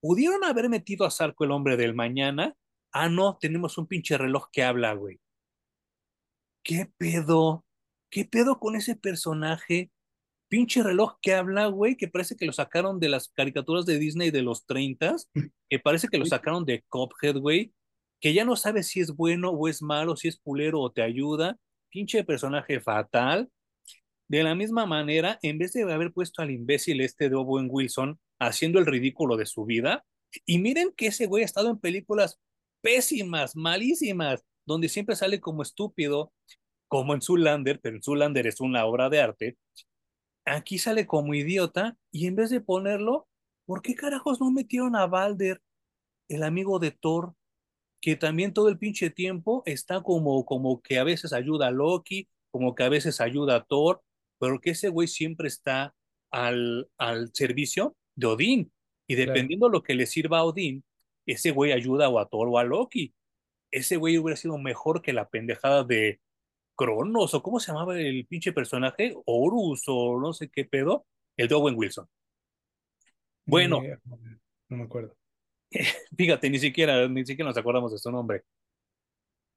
¿Pudieron 0.00 0.44
haber 0.44 0.68
metido 0.68 1.04
a 1.04 1.10
Sarco, 1.10 1.44
el 1.44 1.50
hombre 1.50 1.76
del 1.76 1.94
mañana? 1.94 2.54
Ah, 2.92 3.08
no, 3.08 3.36
tenemos 3.38 3.76
un 3.76 3.86
pinche 3.86 4.16
reloj 4.16 4.48
que 4.50 4.62
habla, 4.62 4.94
güey. 4.94 5.20
¿Qué 6.62 6.90
pedo? 6.96 7.64
¿Qué 8.10 8.24
pedo 8.24 8.58
con 8.58 8.76
ese 8.76 8.96
personaje? 8.96 9.90
Pinche 10.48 10.82
reloj 10.82 11.18
que 11.20 11.34
habla, 11.34 11.66
güey, 11.66 11.96
que 11.96 12.08
parece 12.08 12.36
que 12.36 12.46
lo 12.46 12.52
sacaron 12.52 13.00
de 13.00 13.10
las 13.10 13.28
caricaturas 13.28 13.84
de 13.84 13.98
Disney 13.98 14.30
de 14.30 14.42
los 14.42 14.64
30, 14.64 15.16
que 15.68 15.78
parece 15.78 16.08
que 16.08 16.18
lo 16.18 16.24
sacaron 16.24 16.64
de 16.64 16.82
Cuphead, 16.88 17.36
güey, 17.36 17.74
que 18.20 18.32
ya 18.32 18.44
no 18.44 18.56
sabes 18.56 18.88
si 18.88 19.00
es 19.00 19.14
bueno 19.14 19.50
o 19.50 19.68
es 19.68 19.82
malo, 19.82 20.16
si 20.16 20.28
es 20.28 20.38
culero 20.38 20.80
o 20.80 20.90
te 20.90 21.02
ayuda. 21.02 21.58
Pinche 21.90 22.24
personaje 22.24 22.80
fatal. 22.80 23.50
De 24.26 24.42
la 24.42 24.54
misma 24.54 24.86
manera, 24.86 25.38
en 25.42 25.58
vez 25.58 25.72
de 25.72 25.90
haber 25.90 26.12
puesto 26.12 26.42
al 26.42 26.50
imbécil 26.50 27.00
este 27.00 27.28
de 27.28 27.36
Owen 27.36 27.68
Wilson 27.70 28.18
haciendo 28.38 28.78
el 28.78 28.86
ridículo 28.86 29.36
de 29.36 29.46
su 29.46 29.64
vida, 29.64 30.04
y 30.44 30.58
miren 30.58 30.92
que 30.96 31.06
ese 31.08 31.26
güey 31.26 31.42
ha 31.42 31.46
estado 31.46 31.70
en 31.70 31.78
películas 31.78 32.38
pésimas, 32.82 33.56
malísimas, 33.56 34.44
donde 34.66 34.88
siempre 34.88 35.16
sale 35.16 35.40
como 35.40 35.62
estúpido, 35.62 36.32
como 36.88 37.14
en 37.14 37.22
Zoolander, 37.22 37.80
pero 37.80 37.96
en 37.96 38.02
Zoolander 38.02 38.46
es 38.46 38.60
una 38.60 38.84
obra 38.86 39.08
de 39.10 39.20
arte. 39.20 39.58
Aquí 40.44 40.78
sale 40.78 41.06
como 41.06 41.34
idiota 41.34 41.96
y 42.10 42.26
en 42.26 42.36
vez 42.36 42.50
de 42.50 42.60
ponerlo, 42.60 43.28
¿por 43.66 43.82
qué 43.82 43.94
carajos 43.94 44.40
no 44.40 44.50
metieron 44.50 44.96
a 44.96 45.06
Balder, 45.06 45.60
el 46.28 46.42
amigo 46.42 46.78
de 46.78 46.90
Thor, 46.90 47.34
que 48.00 48.16
también 48.16 48.52
todo 48.54 48.68
el 48.68 48.78
pinche 48.78 49.10
tiempo 49.10 49.62
está 49.66 50.02
como, 50.02 50.44
como 50.46 50.80
que 50.82 50.98
a 50.98 51.04
veces 51.04 51.32
ayuda 51.32 51.66
a 51.68 51.70
Loki, 51.70 52.28
como 52.50 52.74
que 52.74 52.84
a 52.84 52.88
veces 52.88 53.20
ayuda 53.20 53.56
a 53.56 53.64
Thor, 53.64 54.02
pero 54.38 54.60
que 54.60 54.70
ese 54.70 54.88
güey 54.88 55.08
siempre 55.08 55.48
está 55.48 55.94
al, 56.30 56.88
al 56.96 57.30
servicio 57.34 57.96
de 58.14 58.26
Odín. 58.26 58.72
Y 59.06 59.16
Claro. 59.16 59.32
dependiendo 59.32 59.66
de 59.68 59.72
lo 59.72 59.82
que 59.82 59.94
le 59.94 60.06
sirva 60.06 60.38
a 60.38 60.44
Odín, 60.44 60.84
ese 61.26 61.50
güey 61.50 61.72
ayuda 61.72 62.08
o 62.08 62.18
a 62.18 62.28
Thor 62.28 62.48
o 62.50 62.58
a 62.58 62.64
Loki. 62.64 63.14
Ese 63.70 63.96
güey 63.96 64.16
hubiera 64.18 64.36
sido 64.36 64.56
mejor 64.58 65.02
que 65.02 65.12
la 65.12 65.28
pendejada 65.28 65.84
de 65.84 66.20
Cronos, 66.78 67.34
o 67.34 67.42
cómo 67.42 67.60
se 67.60 67.72
llamaba 67.72 67.98
el 67.98 68.24
pinche 68.26 68.52
personaje, 68.52 69.14
Horus, 69.26 69.82
o 69.88 70.18
no 70.18 70.32
sé 70.32 70.48
qué 70.48 70.64
pedo. 70.64 71.04
El 71.36 71.48
de 71.48 71.54
Owen 71.54 71.74
Wilson. 71.76 72.08
Bueno. 73.44 73.82
Eh, 73.82 73.98
no 74.68 74.76
me 74.76 74.84
acuerdo. 74.84 75.16
Fíjate, 76.16 76.48
ni 76.48 76.58
siquiera, 76.58 77.08
ni 77.08 77.26
siquiera 77.26 77.50
nos 77.50 77.58
acordamos 77.58 77.92
de 77.92 77.98
su 77.98 78.10
nombre. 78.10 78.44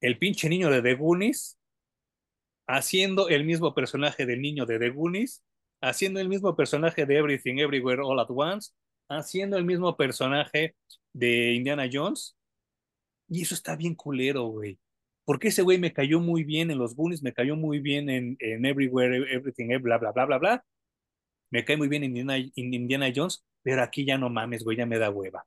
El 0.02 0.18
pinche 0.18 0.49
niño 0.49 0.69
de 0.69 0.81
The 0.81 0.95
Goonies 0.95 1.60
haciendo 2.72 3.27
el 3.27 3.43
mismo 3.43 3.73
personaje 3.73 4.26
del 4.26 4.41
niño 4.41 4.65
de 4.65 4.80
The 4.80 4.89
Goonies, 4.89 5.43
haciendo 5.81 6.19
el 6.19 6.30
mismo 6.30 6.56
personaje 6.56 7.06
de 7.06 7.18
Everything 7.18 7.57
Everywhere 7.57 8.02
All 8.02 8.19
at 8.19 8.30
Once, 8.30 8.72
haciendo 9.10 9.57
el 9.57 9.65
mismo 9.65 9.98
personaje 9.98 10.76
de 11.11 11.53
Indiana 11.53 11.89
Jones. 11.91 12.38
Y 13.27 13.41
eso 13.41 13.56
está 13.56 13.76
bien 13.76 13.95
culero, 13.95 14.45
güey. 14.45 14.80
Porque 15.26 15.49
ese 15.49 15.61
güey 15.61 15.77
me 15.77 15.93
cayó 15.93 16.19
muy 16.19 16.43
bien 16.43 16.72
en 16.72 16.77
los 16.77 16.95
Goonies, 16.95 17.23
me 17.23 17.34
cayó 17.34 17.56
muy 17.56 17.80
bien 17.80 18.10
en, 18.10 18.38
en 18.39 18.65
Everywhere, 18.65 19.34
Everything, 19.34 19.68
bla, 19.81 19.98
bla, 19.98 20.11
bla, 20.11 20.26
bla, 20.26 20.38
bla. 20.38 20.65
Me 21.52 21.65
cae 21.65 21.77
muy 21.77 21.88
bien 21.88 22.03
en 22.03 22.18
Indiana, 22.18 22.38
en 22.38 22.73
Indiana 22.73 23.11
Jones, 23.15 23.45
pero 23.61 23.84
aquí 23.84 24.06
ya 24.06 24.18
no 24.18 24.30
mames, 24.30 24.64
güey, 24.64 24.77
ya 24.77 24.85
me 24.85 24.98
da 24.98 25.10
hueva. 25.10 25.45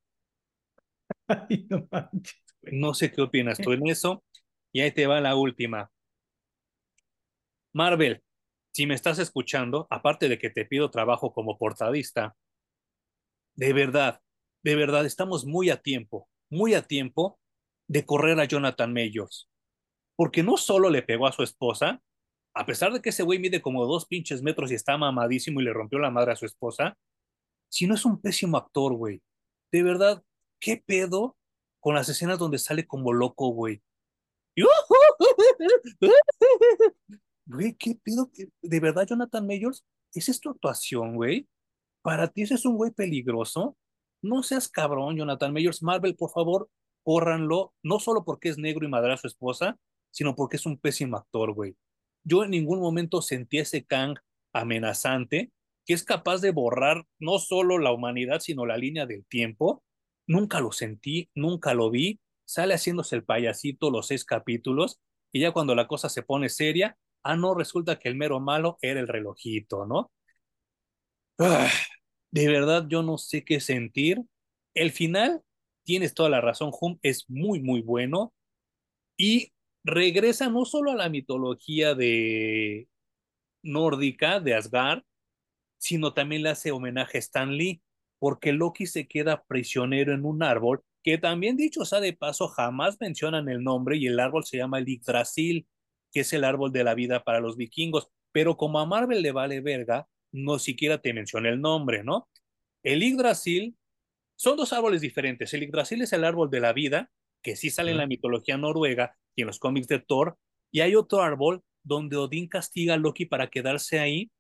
Ay, 1.29 1.67
no 1.69 1.89
manches. 1.91 2.43
No 2.63 2.95
sé 2.95 3.11
qué 3.13 3.23
opinas 3.23 3.59
tú 3.59 3.73
en 3.73 3.87
eso. 3.89 4.25
Y 4.73 4.81
ahí 4.81 4.91
te 4.93 5.07
va 5.07 5.21
la 5.21 5.37
última. 5.37 5.91
Marvel, 7.73 8.23
si 8.73 8.87
me 8.87 8.95
estás 8.95 9.19
escuchando, 9.19 9.87
aparte 9.91 10.29
de 10.29 10.39
que 10.39 10.51
te 10.51 10.65
pido 10.65 10.91
trabajo 10.91 11.33
como 11.33 11.59
portadista, 11.59 12.37
de 13.55 13.73
verdad, 13.73 14.21
de 14.63 14.75
verdad, 14.77 15.07
estamos 15.07 15.45
muy 15.45 15.71
a 15.71 15.81
tiempo, 15.81 16.29
muy 16.51 16.75
a 16.75 16.83
tiempo 16.83 17.39
de 17.87 18.05
correr 18.05 18.41
a 18.41 18.47
Jonathan 18.47 18.93
Mayors. 18.93 19.49
Porque 20.17 20.43
no 20.43 20.57
solo 20.57 20.91
le 20.91 21.03
pegó 21.03 21.27
a 21.27 21.33
su 21.33 21.43
esposa, 21.43 22.01
a 22.55 22.67
pesar 22.67 22.93
de 22.93 23.03
que 23.03 23.11
ese 23.11 23.25
güey 23.25 23.39
mide 23.39 23.61
como 23.61 23.85
dos 23.85 24.07
pinches 24.07 24.43
metros 24.43 24.71
y 24.71 24.75
está 24.75 24.97
mamadísimo 24.97 25.61
y 25.61 25.65
le 25.65 25.73
rompió 25.73 25.99
la 25.99 26.11
madre 26.11 26.33
a 26.33 26.37
su 26.37 26.47
esposa, 26.47 26.97
si 27.69 27.87
no 27.87 27.95
es 27.95 28.05
un 28.05 28.21
pésimo 28.21 28.57
actor, 28.57 28.95
güey. 28.95 29.21
De 29.73 29.83
verdad, 29.83 30.23
¿qué 30.61 30.83
pedo 30.85 31.37
con 31.81 31.95
las 31.95 32.09
escenas 32.09 32.39
donde 32.39 32.59
sale 32.59 32.87
como 32.87 33.13
loco, 33.13 33.49
güey? 33.49 33.83
Güey, 37.47 37.75
¿qué 37.75 37.95
pedo? 38.03 38.31
¿De 38.63 38.81
verdad, 38.81 39.07
Jonathan 39.07 39.47
Mayors? 39.47 39.85
¿Esa 40.15 40.31
es 40.31 40.41
tu 40.41 40.49
actuación, 40.49 41.15
güey? 41.15 41.47
¿Para 42.03 42.29
ti 42.29 42.43
ese 42.43 42.55
es 42.55 42.65
un 42.65 42.77
güey 42.77 42.91
peligroso? 42.91 43.77
No 44.23 44.43
seas 44.43 44.69
cabrón, 44.69 45.17
Jonathan 45.17 45.53
Mayors. 45.53 45.83
Marvel, 45.83 46.17
por 46.17 46.31
favor, 46.31 46.71
córranlo. 47.03 47.75
No 47.83 48.01
solo 48.01 48.25
porque 48.25 48.49
es 48.49 48.57
negro 48.57 48.87
y 48.87 48.89
madre 48.89 49.13
a 49.13 49.19
su 49.19 49.27
esposa, 49.27 49.79
sino 50.15 50.37
porque 50.37 50.57
es 50.57 50.65
un 50.65 50.79
pésimo 50.79 51.17
actor, 51.17 51.53
güey. 51.53 51.77
Yo 52.23 52.45
en 52.45 52.51
ningún 52.53 52.81
momento 52.81 53.21
sentí 53.21 53.59
ese 53.59 53.85
Kang 53.85 54.17
amenazante 54.53 55.51
que 55.85 55.93
es 55.93 56.05
capaz 56.05 56.41
de 56.41 56.53
borrar 56.53 57.05
no 57.19 57.39
solo 57.39 57.79
la 57.79 57.93
humanidad, 57.93 58.41
sino 58.41 58.65
la 58.65 58.77
línea 58.79 59.07
del 59.07 59.27
tiempo. 59.27 59.83
Nunca 60.27 60.61
lo 60.61 60.73
sentí, 60.73 61.29
nunca 61.35 61.75
lo 61.75 61.91
vi. 61.91 62.21
Sale 62.47 62.75
haciéndose 62.75 63.17
el 63.17 63.25
payasito 63.25 63.91
los 63.91 64.07
seis 64.07 64.25
capítulos 64.25 65.01
y 65.33 65.41
ya 65.41 65.51
cuando 65.51 65.75
la 65.75 65.89
cosa 65.89 66.09
se 66.09 66.23
pone 66.23 66.49
seria, 66.49 66.97
ah, 67.25 67.37
no, 67.37 67.55
resulta 67.55 67.99
que 67.99 68.09
el 68.09 68.15
mero 68.15 68.39
malo 68.39 68.79
era 68.81 69.01
el 69.01 69.09
relojito, 69.09 69.85
¿no? 69.85 70.13
Ah, 71.39 71.69
de 72.31 72.49
verdad, 72.49 72.87
yo 72.89 73.03
no 73.03 73.19
sé 73.19 73.45
qué 73.45 73.61
sentir. 73.61 74.23
El 74.75 74.93
final, 74.93 75.43
tienes 75.83 76.15
toda 76.15 76.31
la 76.31 76.41
razón, 76.41 76.71
Hum, 76.81 76.99
es 77.03 77.29
muy, 77.29 77.61
muy 77.61 77.83
bueno 77.83 78.33
y 79.17 79.54
regresa 79.85 80.49
no 80.49 80.65
solo 80.65 80.93
a 80.93 80.97
la 80.97 81.09
mitología 81.09 81.95
de 81.95 82.89
nórdica, 83.63 84.41
de 84.41 84.55
Asgard, 84.55 85.03
sino 85.79 86.15
también 86.15 86.43
le 86.43 86.51
hace 86.51 86.73
homenaje 86.73 87.19
a 87.19 87.21
Stan 87.21 87.57
Lee, 87.57 87.83
porque 88.19 88.53
Loki 88.53 88.87
se 88.87 89.07
queda 89.07 89.45
prisionero 89.45 90.15
en 90.15 90.25
un 90.25 90.43
árbol 90.43 90.83
que 91.03 91.19
también 91.19 91.59
dicho 91.59 91.85
sea 91.85 92.01
de 92.01 92.15
paso, 92.15 92.49
jamás 92.49 92.97
mencionan 92.99 93.51
el 93.51 93.63
nombre 93.63 93.99
y 93.99 94.07
el 94.07 94.19
árbol 94.19 94.45
se 94.45 94.57
llama 94.57 94.79
el 94.79 94.87
Yggdrasil 94.87 95.67
que 96.15 96.21
es 96.21 96.33
el 96.33 96.45
árbol 96.45 96.73
de 96.73 96.85
la 96.85 96.95
vida 96.95 97.25
para 97.25 97.41
los 97.41 97.57
vikingos, 97.57 98.09
pero 98.33 98.57
como 98.57 98.79
a 98.79 98.87
Marvel 98.87 99.21
le 99.21 99.33
vale 99.33 99.61
verga, 99.61 100.09
no 100.33 100.61
siquiera 100.61 100.99
te 100.99 101.13
menciona 101.13 101.49
el 101.49 101.61
nombre, 101.61 102.05
¿no? 102.05 102.29
El 102.85 103.03
Yggdrasil 103.03 103.77
son 104.37 104.57
dos 104.57 104.73
árboles 104.73 105.01
diferentes. 105.01 105.53
El 105.53 105.65
Yggdrasil 105.65 106.03
es 106.03 106.13
el 106.13 106.25
árbol 106.25 106.51
de 106.51 106.61
la 106.61 106.73
vida, 106.73 107.11
que 107.43 107.57
sí 107.57 107.69
sale 107.69 107.91
en 107.91 107.99
la 107.99 108.07
mitología 108.07 108.57
noruega 108.57 109.17
y 109.37 109.43
en 109.43 109.47
los 109.47 109.59
cómics 109.59 109.89
de 109.89 109.99
Thor, 109.99 110.39
y 110.71 110.81
hay 110.81 110.95
otro 110.95 111.23
árbol 111.23 111.63
donde 111.83 112.17
Odín 112.17 112.49
castiga 112.49 112.95
a 112.95 112.97
Loki 112.97 113.27
para 113.27 113.49
quedarse 113.49 113.99
ahí 113.99 114.31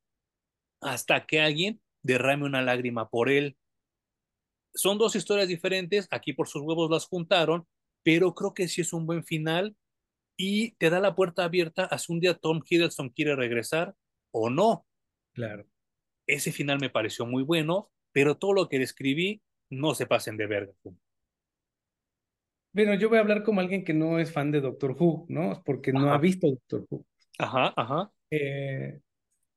hasta 0.80 1.26
que 1.26 1.40
alguien 1.40 1.80
derrame 2.02 2.44
una 2.44 2.62
lágrima 2.62 3.08
por 3.08 3.30
él. 3.30 3.56
Son 4.74 4.98
dos 4.98 5.14
historias 5.14 5.48
diferentes, 5.48 6.08
aquí 6.10 6.32
por 6.32 6.48
sus 6.48 6.62
huevos 6.62 6.90
las 6.90 7.06
juntaron, 7.06 7.66
pero 8.02 8.34
creo 8.34 8.54
que 8.54 8.68
sí 8.68 8.80
es 8.80 8.92
un 8.92 9.06
buen 9.06 9.24
final 9.24 9.76
y 10.36 10.72
te 10.72 10.90
da 10.90 11.00
la 11.00 11.14
puerta 11.14 11.44
abierta 11.44 11.84
a 11.84 11.98
si 11.98 12.12
un 12.12 12.20
día 12.20 12.34
Tom 12.34 12.60
Hiddleston 12.68 13.10
quiere 13.10 13.36
regresar 13.36 13.94
o 14.32 14.50
no. 14.50 14.86
Claro. 15.32 15.66
Ese 16.26 16.52
final 16.52 16.78
me 16.80 16.90
pareció 16.90 17.26
muy 17.26 17.42
bueno, 17.42 17.90
pero 18.12 18.36
todo 18.36 18.52
lo 18.52 18.68
que 18.68 18.78
describí 18.78 19.42
no 19.70 19.94
se 19.94 20.06
pasen 20.06 20.36
de 20.36 20.46
verga. 20.46 20.72
Bueno, 22.74 22.94
yo 22.94 23.08
voy 23.08 23.18
a 23.18 23.20
hablar 23.20 23.44
como 23.44 23.60
alguien 23.60 23.84
que 23.84 23.94
no 23.94 24.18
es 24.18 24.32
fan 24.32 24.50
de 24.50 24.60
Doctor 24.60 24.96
Who, 24.98 25.26
¿no? 25.28 25.62
Porque 25.64 25.92
no 25.92 26.12
ha 26.12 26.18
visto 26.18 26.48
Doctor 26.48 26.86
Who. 26.90 27.06
Ajá, 27.38 27.72
ajá. 27.76 28.10
Eh, 28.30 28.98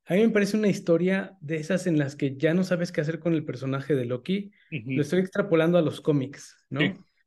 a 0.05 0.13
mí 0.13 0.21
me 0.21 0.29
parece 0.29 0.55
una 0.55 0.67
historia 0.67 1.35
de 1.41 1.57
esas 1.57 1.87
en 1.87 1.97
las 1.97 2.15
que 2.15 2.37
ya 2.37 2.53
no 2.53 2.63
sabes 2.63 2.91
qué 2.91 3.01
hacer 3.01 3.19
con 3.19 3.33
el 3.33 3.43
personaje 3.43 3.95
de 3.95 4.05
Loki. 4.05 4.51
Lo 4.69 5.01
estoy 5.01 5.19
extrapolando 5.19 5.77
a 5.77 5.81
los 5.81 5.99
cómics, 5.99 6.55
¿no? 6.69 6.79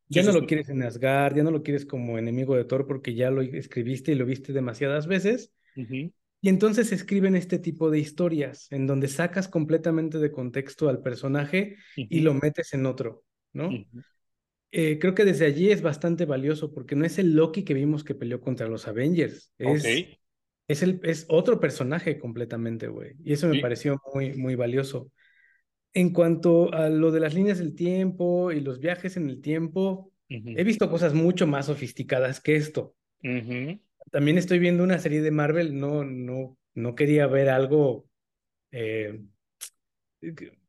Ya 0.08 0.22
no 0.22 0.32
lo 0.32 0.46
quieres 0.46 0.68
en 0.68 0.82
Asgard, 0.82 1.36
ya 1.36 1.42
no 1.42 1.50
lo 1.50 1.62
quieres 1.62 1.84
como 1.84 2.18
enemigo 2.18 2.56
de 2.56 2.64
Thor 2.64 2.86
porque 2.86 3.14
ya 3.14 3.30
lo 3.30 3.42
escribiste 3.42 4.12
y 4.12 4.14
lo 4.14 4.26
viste 4.26 4.52
demasiadas 4.52 5.06
veces. 5.06 5.52
Y 5.76 6.48
entonces 6.48 6.90
escriben 6.92 7.36
este 7.36 7.58
tipo 7.58 7.90
de 7.90 7.98
historias 7.98 8.70
en 8.72 8.86
donde 8.86 9.08
sacas 9.08 9.46
completamente 9.46 10.18
de 10.18 10.32
contexto 10.32 10.88
al 10.88 11.02
personaje 11.02 11.76
y 11.96 12.20
lo 12.20 12.32
metes 12.34 12.72
en 12.72 12.86
otro, 12.86 13.24
¿no? 13.52 13.70
Eh, 14.72 14.98
creo 15.00 15.14
que 15.14 15.24
desde 15.24 15.46
allí 15.46 15.70
es 15.70 15.82
bastante 15.82 16.24
valioso 16.24 16.72
porque 16.72 16.94
no 16.94 17.04
es 17.04 17.18
el 17.18 17.34
Loki 17.34 17.64
que 17.64 17.74
vimos 17.74 18.04
que 18.04 18.14
peleó 18.14 18.40
contra 18.40 18.68
los 18.68 18.86
Avengers. 18.86 19.52
Es, 19.58 19.84
es, 20.68 20.82
el, 20.82 21.00
es 21.02 21.26
otro 21.28 21.58
personaje 21.58 22.18
completamente, 22.18 22.86
güey. 22.88 23.14
Y 23.24 23.32
eso 23.32 23.48
me 23.48 23.60
pareció 23.60 24.00
muy, 24.14 24.34
muy 24.34 24.54
valioso. 24.54 25.10
En 25.92 26.12
cuanto 26.12 26.72
a 26.72 26.88
lo 26.88 27.10
de 27.10 27.20
las 27.20 27.34
líneas 27.34 27.58
del 27.58 27.74
tiempo 27.74 28.52
y 28.52 28.60
los 28.60 28.78
viajes 28.78 29.16
en 29.16 29.28
el 29.28 29.40
tiempo, 29.40 30.12
he 30.28 30.62
visto 30.62 30.88
cosas 30.88 31.14
mucho 31.14 31.48
más 31.48 31.66
sofisticadas 31.66 32.40
que 32.40 32.54
esto. 32.54 32.94
También 34.12 34.38
estoy 34.38 34.60
viendo 34.60 34.84
una 34.84 35.00
serie 35.00 35.20
de 35.20 35.32
Marvel, 35.32 35.78
no, 35.78 36.04
no, 36.04 36.56
no 36.74 36.94
quería 36.94 37.26
ver 37.26 37.48
algo 37.48 38.06
eh, 38.70 39.20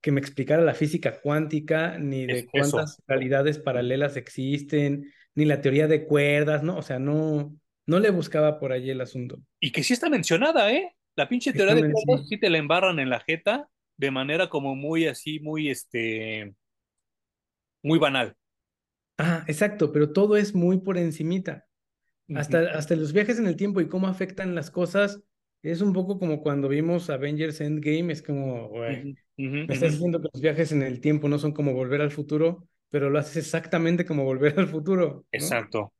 que 0.02 0.12
me 0.12 0.20
explicara 0.20 0.64
la 0.64 0.74
física 0.74 1.22
cuántica, 1.22 1.98
ni 2.00 2.26
de 2.26 2.48
cuántas 2.48 3.02
realidades 3.08 3.60
paralelas 3.60 4.18
existen, 4.18 5.12
ni 5.36 5.46
la 5.46 5.62
teoría 5.62 5.88
de 5.88 6.06
cuerdas, 6.06 6.64
¿no? 6.64 6.78
O 6.78 6.82
sea, 6.82 7.00
no, 7.00 7.56
no 7.86 8.00
le 8.00 8.10
buscaba 8.10 8.60
por 8.60 8.72
allí 8.72 8.90
el 8.90 9.02
asunto. 9.02 9.40
Y 9.60 9.72
que 9.72 9.84
sí 9.84 9.94
está 9.94 10.10
mencionada, 10.10 10.72
¿eh? 10.72 10.96
La 11.16 11.30
pinche 11.30 11.54
teoría 11.54 11.76
de 11.76 11.92
cuerdas 11.92 12.28
sí 12.28 12.40
te 12.40 12.50
la 12.50 12.58
embarran 12.58 13.00
en 13.00 13.10
la 13.10 13.20
jeta 13.20 13.70
de 13.98 14.12
manera 14.12 14.50
como 14.50 14.76
muy 14.76 15.06
así, 15.06 15.40
muy 15.40 15.70
este, 15.70 16.56
muy 17.84 18.00
banal. 18.00 18.36
Ah, 19.18 19.44
exacto, 19.48 19.92
pero 19.92 20.12
todo 20.12 20.36
es 20.36 20.56
muy 20.56 20.80
por 20.80 20.98
encimita. 20.98 21.68
Hasta, 22.34 22.72
hasta 22.72 22.96
los 22.96 23.12
viajes 23.12 23.40
en 23.40 23.46
el 23.46 23.58
tiempo 23.58 23.82
y 23.82 23.90
cómo 23.90 24.08
afectan 24.08 24.56
las 24.56 24.72
cosas, 24.72 25.22
es 25.64 25.82
un 25.82 25.94
poco 25.94 26.18
como 26.18 26.42
cuando 26.42 26.68
vimos 26.68 27.10
Avengers 27.10 27.62
Endgame, 27.62 28.14
es 28.14 28.22
como, 28.22 28.68
güey, 28.70 29.16
me 29.38 29.74
estás 29.74 29.92
diciendo 29.92 30.22
que 30.22 30.30
los 30.34 30.42
viajes 30.42 30.72
en 30.72 30.82
el 30.82 31.00
tiempo 31.02 31.30
no 31.30 31.38
son 31.38 31.54
como 31.54 31.74
volver 31.74 32.02
al 32.02 32.12
futuro, 32.12 32.68
pero 32.90 33.10
lo 33.10 33.20
haces 33.20 33.38
exactamente 33.38 34.06
como 34.06 34.24
volver 34.24 34.54
al 34.60 34.68
futuro. 34.68 35.26
Exacto. 35.32 35.94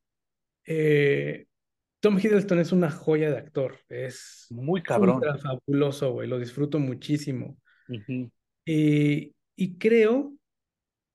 Eh, 0.66 1.46
Tom 2.00 2.18
Hiddleston 2.18 2.58
es 2.58 2.72
una 2.72 2.90
joya 2.90 3.30
de 3.30 3.38
actor, 3.38 3.78
es 3.88 4.48
muy 4.50 4.82
cabrón. 4.82 5.22
fabuloso, 5.40 6.12
güey, 6.12 6.28
lo 6.28 6.38
disfruto 6.38 6.78
muchísimo. 6.80 7.56
Eh, 8.66 9.32
y 9.56 9.78
creo 9.78 10.34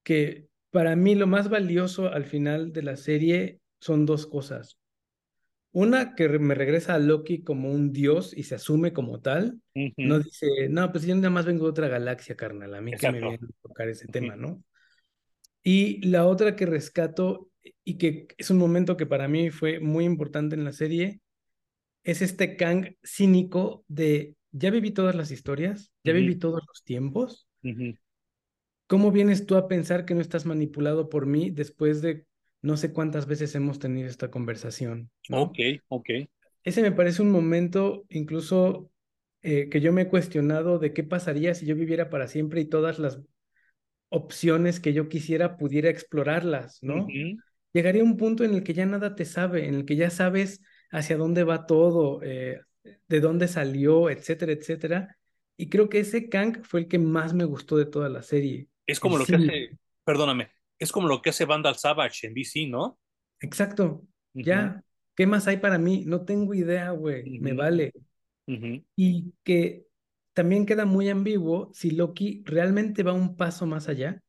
que 0.03 0.48
para 0.72 0.95
mí 0.95 1.15
lo 1.15 1.28
más 1.28 1.49
valioso 1.49 2.07
al 2.07 2.26
final 2.26 2.72
de 2.72 2.84
la 2.84 2.95
serie 2.95 3.60
son 3.82 4.06
dos 4.06 4.26
cosas. 4.28 4.78
Una, 5.77 6.15
que 6.15 6.27
me 6.27 6.55
regresa 6.55 6.95
a 6.95 6.99
Loki 6.99 7.43
como 7.43 7.71
un 7.71 7.93
dios 7.93 8.35
y 8.35 8.43
se 8.43 8.55
asume 8.55 8.93
como 8.93 9.21
tal. 9.21 9.61
No 9.95 10.17
dice, 10.17 10.69
no, 10.69 10.91
pues 10.91 11.05
yo 11.05 11.15
nada 11.15 11.29
más 11.29 11.45
vengo 11.45 11.65
de 11.65 11.69
otra 11.69 11.87
galaxia, 11.87 12.35
carnal. 12.35 12.73
A 12.73 12.81
mí 12.81 12.93
que 12.93 13.11
me 13.11 13.19
viene 13.19 13.35
a 13.35 13.67
tocar 13.67 13.87
ese 13.87 14.07
tema, 14.07 14.35
¿no? 14.35 14.63
Y 15.61 16.03
la 16.07 16.25
otra 16.25 16.55
que 16.55 16.65
rescato 16.65 17.51
y 17.83 17.99
que 17.99 18.25
es 18.39 18.49
un 18.49 18.57
momento 18.57 18.97
que 18.97 19.05
para 19.05 19.27
mí 19.27 19.51
fue 19.51 19.79
muy 19.79 20.05
importante 20.05 20.55
en 20.55 20.63
la 20.63 20.71
serie, 20.71 21.21
es 22.03 22.23
este 22.23 22.55
Kang 22.57 22.95
cínico 23.03 23.85
de 23.87 24.35
ya 24.51 24.71
viví 24.71 24.89
todas 24.89 25.13
las 25.13 25.29
historias, 25.29 25.91
ya 26.03 26.13
Ujú. 26.13 26.21
viví 26.21 26.35
todos 26.37 26.63
los 26.67 26.83
tiempos. 26.83 27.47
¿Cómo 28.87 29.11
vienes 29.11 29.45
tú 29.45 29.57
a 29.57 29.67
pensar 29.67 30.05
que 30.05 30.15
no 30.15 30.21
estás 30.21 30.47
manipulado 30.47 31.07
por 31.09 31.27
mí 31.27 31.51
después 31.51 32.01
de 32.01 32.25
no 32.61 32.77
sé 32.77 32.93
cuántas 32.93 33.27
veces 33.27 33.55
hemos 33.55 33.79
tenido 33.79 34.09
esta 34.09 34.31
conversación, 34.31 35.11
Ok, 35.31 35.55
¿no? 35.55 35.59
ok. 35.89 36.09
Ese 36.63 36.81
me 36.81 36.91
parece 36.91 37.21
un 37.21 37.31
momento 37.31 38.05
incluso 38.09 38.91
eh, 39.41 39.69
que 39.69 39.81
yo 39.81 39.93
me 39.93 40.03
he 40.03 40.09
cuestionado 40.09 40.79
de 40.79 40.93
qué 40.93 41.03
pasaría 41.03 41.55
si 41.55 41.65
yo 41.65 41.75
viviera 41.75 42.09
para 42.09 42.27
siempre 42.27 42.61
y 42.61 42.65
todas 42.65 42.99
las 42.99 43.21
opciones 44.09 44.79
que 44.79 44.93
yo 44.93 45.09
quisiera 45.09 45.57
pudiera 45.57 45.89
explorarlas, 45.89 46.79
¿no? 46.84 47.17
Ujú. 47.17 47.39
Llegaría 47.73 48.03
un 48.03 48.17
punto 48.17 48.43
en 48.45 48.53
el 48.55 48.63
que 48.63 48.73
ya 48.73 48.85
nada 48.85 49.15
te 49.15 49.25
sabe, 49.25 49.67
en 49.67 49.75
el 49.75 49.85
que 49.85 49.95
ya 49.97 50.09
sabes 50.09 50.61
hacia 50.91 51.17
dónde 51.17 51.43
va 51.43 51.65
todo, 51.67 52.21
eh, 52.23 52.61
de 53.09 53.21
dónde 53.21 53.47
salió, 53.47 54.09
etcétera, 54.09 54.53
etcétera. 54.53 55.17
Y 55.57 55.69
creo 55.69 55.89
que 55.89 55.99
ese 56.01 56.29
Kang 56.29 56.63
fue 56.63 56.81
el 56.81 56.88
que 56.88 56.99
más 56.99 57.34
me 57.34 57.45
gustó 57.45 57.77
de 57.77 57.85
toda 57.88 58.09
la 58.09 58.23
serie, 58.23 58.69
Es 58.85 58.99
como 58.99 59.17
lo 59.17 59.27
que 59.27 59.35
hace, 59.38 59.77
perdóname, 60.03 60.51
es 60.79 60.91
como 60.91 61.07
lo 61.07 61.21
que 61.21 61.31
hace 61.31 61.45
Vandal 61.45 61.75
Savage 61.75 62.27
en 62.27 62.33
DC, 62.33 62.67
¿no? 62.67 62.99
Exacto, 63.39 64.03
ya. 64.33 64.83
¿Qué 65.15 65.25
más 65.25 65.47
hay 65.47 65.57
para 65.57 65.77
mí? 65.77 66.03
No 66.05 66.25
tengo 66.25 66.53
idea, 66.53 66.91
güey, 66.91 67.39
me 67.39 67.53
vale. 67.53 67.91
Y 68.95 69.33
que 69.43 69.85
también 70.33 70.65
queda 70.65 70.85
muy 70.85 71.09
ambiguo 71.09 71.71
si 71.73 71.91
Loki 71.91 72.43
realmente 72.45 73.03
va 73.03 73.13
un 73.13 73.35
paso 73.35 73.65
más 73.65 73.89
allá 73.89 74.21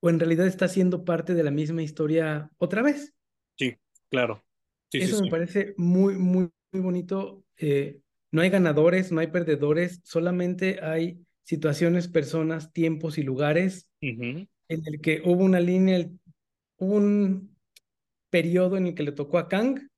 o 0.00 0.10
en 0.10 0.18
realidad 0.18 0.46
está 0.46 0.66
siendo 0.66 1.04
parte 1.04 1.34
de 1.34 1.44
la 1.44 1.52
misma 1.52 1.82
historia 1.82 2.50
otra 2.58 2.82
vez. 2.82 3.14
Sí, 3.56 3.76
claro. 4.10 4.42
Sí, 4.90 4.98
sí, 4.98 5.04
Eso 5.04 5.18
me 5.18 5.24
sí. 5.24 5.30
parece 5.30 5.74
muy, 5.76 6.16
muy, 6.16 6.50
muy 6.72 6.82
bonito. 6.82 7.44
Eh, 7.56 8.00
no 8.32 8.42
hay 8.42 8.50
ganadores, 8.50 9.12
no 9.12 9.20
hay 9.20 9.28
perdedores, 9.28 10.00
solamente 10.02 10.80
hay 10.82 11.24
situaciones, 11.44 12.08
personas, 12.08 12.72
tiempos 12.72 13.16
y 13.16 13.22
lugares 13.22 13.88
en 14.72 14.82
el 14.86 15.00
que 15.00 15.22
hubo 15.24 15.44
una 15.44 15.60
línea, 15.60 16.08
un 16.78 17.56
periodo 18.30 18.76
en 18.76 18.88
el 18.88 18.94
que 18.94 19.02
le 19.02 19.12
tocó 19.12 19.38
a 19.38 19.48
Kang, 19.48 19.88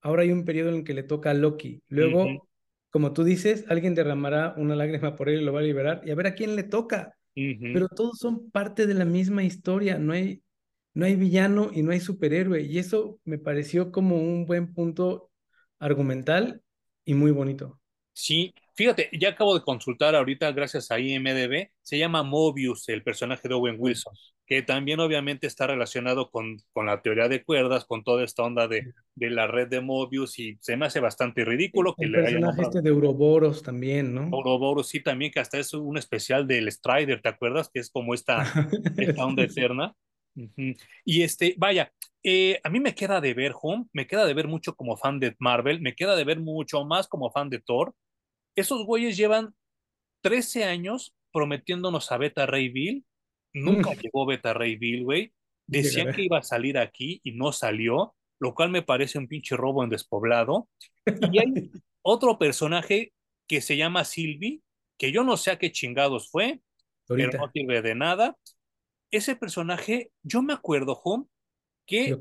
ahora 0.00 0.22
hay 0.22 0.32
un 0.32 0.44
periodo 0.44 0.70
en 0.70 0.76
el 0.76 0.84
que 0.84 0.94
le 0.94 1.02
toca 1.02 1.30
a 1.30 1.34
Loki. 1.34 1.82
Luego, 1.88 2.48
como 2.90 3.12
tú 3.12 3.24
dices, 3.24 3.64
alguien 3.68 3.94
derramará 3.94 4.54
una 4.56 4.76
lágrima 4.76 5.16
por 5.16 5.28
él 5.28 5.40
y 5.40 5.44
lo 5.44 5.52
va 5.52 5.60
a 5.60 5.64
liberar 5.64 6.02
y 6.04 6.10
a 6.10 6.14
ver 6.14 6.26
a 6.26 6.34
quién 6.34 6.56
le 6.56 6.62
toca. 6.62 7.16
Pero 7.34 7.88
todos 7.88 8.18
son 8.18 8.50
parte 8.50 8.86
de 8.86 8.94
la 8.94 9.04
misma 9.04 9.44
historia, 9.44 9.98
no 9.98 10.12
hay, 10.12 10.42
no 10.94 11.06
hay 11.06 11.16
villano 11.16 11.70
y 11.72 11.82
no 11.82 11.92
hay 11.92 12.00
superhéroe. 12.00 12.62
Y 12.62 12.78
eso 12.78 13.18
me 13.24 13.38
pareció 13.38 13.90
como 13.90 14.16
un 14.16 14.46
buen 14.46 14.74
punto 14.74 15.30
argumental 15.78 16.62
y 17.04 17.14
muy 17.14 17.30
bonito. 17.30 17.80
Sí, 18.12 18.54
fíjate, 18.74 19.10
ya 19.12 19.30
acabo 19.30 19.54
de 19.54 19.62
consultar 19.62 20.14
ahorita, 20.14 20.52
gracias 20.52 20.90
a 20.90 20.98
IMDb, 20.98 21.70
se 21.82 21.98
llama 21.98 22.22
Mobius, 22.22 22.88
el 22.88 23.02
personaje 23.02 23.48
de 23.48 23.54
Owen 23.54 23.76
Wilson, 23.78 24.14
que 24.46 24.62
también 24.62 25.00
obviamente 25.00 25.46
está 25.46 25.66
relacionado 25.66 26.30
con, 26.30 26.56
con 26.72 26.86
la 26.86 27.02
teoría 27.02 27.28
de 27.28 27.44
cuerdas, 27.44 27.84
con 27.84 28.04
toda 28.04 28.24
esta 28.24 28.42
onda 28.42 28.68
de, 28.68 28.92
de 29.14 29.30
la 29.30 29.46
red 29.46 29.68
de 29.68 29.80
Mobius, 29.80 30.38
y 30.38 30.58
se 30.60 30.76
me 30.76 30.86
hace 30.86 31.00
bastante 31.00 31.44
ridículo 31.44 31.94
que 31.94 32.06
El 32.06 32.12
le 32.12 32.22
personaje 32.22 32.62
este 32.62 32.82
de 32.82 32.90
Ouroboros 32.90 33.62
también, 33.62 34.14
¿no? 34.14 34.28
Ouroboros, 34.30 34.88
sí, 34.88 35.00
también 35.00 35.30
que 35.30 35.40
hasta 35.40 35.58
es 35.58 35.72
un 35.74 35.96
especial 35.96 36.46
del 36.46 36.70
Strider, 36.70 37.20
¿te 37.20 37.28
acuerdas? 37.28 37.70
Que 37.72 37.80
es 37.80 37.90
como 37.90 38.14
esta, 38.14 38.42
esta 38.96 39.24
onda 39.24 39.44
eterna. 39.44 39.94
Y 41.04 41.22
este, 41.22 41.54
vaya, 41.58 41.92
eh, 42.22 42.60
a 42.62 42.70
mí 42.70 42.80
me 42.80 42.94
queda 42.94 43.20
de 43.20 43.34
ver 43.34 43.52
Home, 43.60 43.86
me 43.92 44.06
queda 44.06 44.26
de 44.26 44.34
ver 44.34 44.48
mucho 44.48 44.74
como 44.74 44.96
fan 44.96 45.18
de 45.18 45.34
Marvel, 45.38 45.80
me 45.80 45.94
queda 45.94 46.16
de 46.16 46.24
ver 46.24 46.40
mucho 46.40 46.84
más 46.84 47.08
como 47.08 47.30
fan 47.30 47.50
de 47.50 47.60
Thor. 47.60 47.94
Esos 48.56 48.84
güeyes 48.84 49.16
llevan 49.16 49.54
13 50.22 50.64
años 50.64 51.14
prometiéndonos 51.32 52.12
a 52.12 52.18
Beta 52.18 52.46
Ray 52.46 52.68
Bill. 52.68 53.04
Nunca 53.54 53.90
Mm, 53.90 53.98
llegó 54.00 54.26
Beta 54.26 54.54
Ray 54.54 54.76
Bill, 54.76 55.04
güey. 55.04 55.32
Decían 55.66 56.12
que 56.12 56.22
iba 56.22 56.38
a 56.38 56.42
salir 56.42 56.78
aquí 56.78 57.20
y 57.22 57.32
no 57.32 57.52
salió, 57.52 58.14
lo 58.38 58.54
cual 58.54 58.70
me 58.70 58.82
parece 58.82 59.18
un 59.18 59.28
pinche 59.28 59.56
robo 59.56 59.84
en 59.84 59.90
despoblado. 59.90 60.68
Y 61.30 61.38
hay 61.38 61.46
otro 62.02 62.38
personaje 62.38 63.12
que 63.46 63.60
se 63.60 63.76
llama 63.76 64.04
Sylvie, 64.04 64.62
que 64.98 65.12
yo 65.12 65.24
no 65.24 65.36
sé 65.36 65.50
a 65.50 65.58
qué 65.58 65.72
chingados 65.72 66.30
fue, 66.30 66.60
pero 67.06 67.18
no 67.32 67.38
Ahorita, 67.38 67.52
sirve 67.52 67.82
de 67.82 67.94
nada. 67.94 68.36
Ese 69.10 69.36
personaje, 69.36 70.10
yo 70.22 70.42
me 70.42 70.52
acuerdo, 70.52 71.00
Home, 71.04 71.26
que 71.86 72.18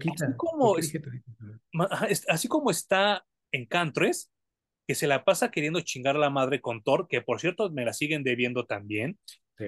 así 2.27 2.47
como 2.47 2.71
está 2.71 3.25
en 3.51 3.65
Cantres, 3.65 4.31
que 4.87 4.95
se 4.95 5.07
la 5.07 5.23
pasa 5.23 5.51
queriendo 5.51 5.81
chingar 5.81 6.15
a 6.15 6.19
la 6.19 6.29
madre 6.29 6.61
con 6.61 6.83
Thor, 6.83 7.07
que 7.07 7.21
por 7.21 7.39
cierto 7.39 7.69
me 7.69 7.85
la 7.85 7.93
siguen 7.93 8.23
debiendo 8.23 8.65
también. 8.65 9.19
Sí. 9.57 9.65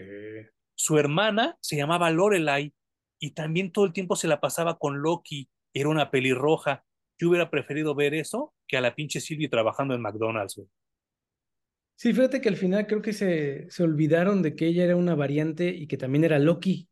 Su 0.75 0.97
hermana 0.97 1.57
se 1.61 1.75
llamaba 1.75 2.09
Lorelai 2.09 2.73
y 3.19 3.31
también 3.31 3.71
todo 3.71 3.85
el 3.85 3.93
tiempo 3.93 4.15
se 4.15 4.27
la 4.27 4.41
pasaba 4.41 4.77
con 4.77 5.01
Loki. 5.01 5.49
Era 5.73 5.89
una 5.89 6.11
pelirroja. 6.11 6.83
Yo 7.17 7.29
hubiera 7.29 7.49
preferido 7.49 7.95
ver 7.95 8.13
eso 8.13 8.53
que 8.67 8.77
a 8.77 8.81
la 8.81 8.95
pinche 8.95 9.21
Sylvie 9.21 9.49
trabajando 9.49 9.93
en 9.93 10.01
McDonald's, 10.01 10.55
güey. 10.55 10.67
Sí, 11.95 12.11
fíjate 12.11 12.41
que 12.41 12.49
al 12.49 12.57
final 12.57 12.87
creo 12.87 13.01
que 13.01 13.13
se, 13.13 13.69
se 13.69 13.83
olvidaron 13.83 14.41
de 14.41 14.55
que 14.55 14.67
ella 14.67 14.83
era 14.83 14.95
una 14.95 15.15
variante 15.15 15.69
y 15.69 15.87
que 15.87 15.95
también 15.95 16.23
era 16.23 16.39
Loki. 16.39 16.89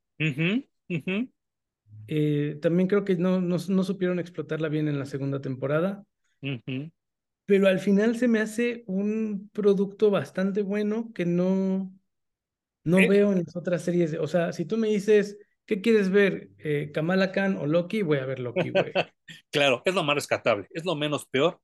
Eh, 2.08 2.58
también 2.62 2.88
creo 2.88 3.04
que 3.04 3.16
no, 3.16 3.42
no, 3.42 3.58
no 3.68 3.84
supieron 3.84 4.20
explotarla 4.20 4.70
bien 4.70 4.88
en 4.88 5.00
la 5.00 5.06
segunda 5.06 5.42
temporada. 5.42 6.06
Pero 7.52 7.68
al 7.68 7.80
final 7.80 8.16
se 8.16 8.30
me 8.30 8.40
hace 8.40 8.86
un 8.88 9.50
producto 9.52 10.10
bastante 10.10 10.62
bueno 10.62 11.12
que 11.14 11.26
no, 11.26 11.94
no 12.86 12.98
Eh, 12.98 13.10
veo 13.10 13.34
en 13.34 13.40
las 13.40 13.58
otras 13.58 13.84
series. 13.84 14.14
O 14.14 14.26
sea, 14.26 14.54
si 14.54 14.64
tú 14.64 14.78
me 14.78 14.88
dices, 14.88 15.38
¿qué 15.66 15.82
quieres 15.82 16.10
ver? 16.12 16.52
Eh, 16.60 16.92
¿Kamala 16.94 17.34
Khan 17.34 17.58
o 17.58 17.66
Loki? 17.66 18.04
Voy 18.04 18.20
a 18.20 18.26
ver 18.26 18.40
Loki, 18.40 18.70
güey. 18.70 18.94
claro, 19.52 19.82
es 19.84 19.94
lo 19.94 20.02
más 20.02 20.16
rescatable, 20.16 20.66
es 20.70 20.86
lo 20.86 20.96
menos 20.96 21.26
peor 21.26 21.60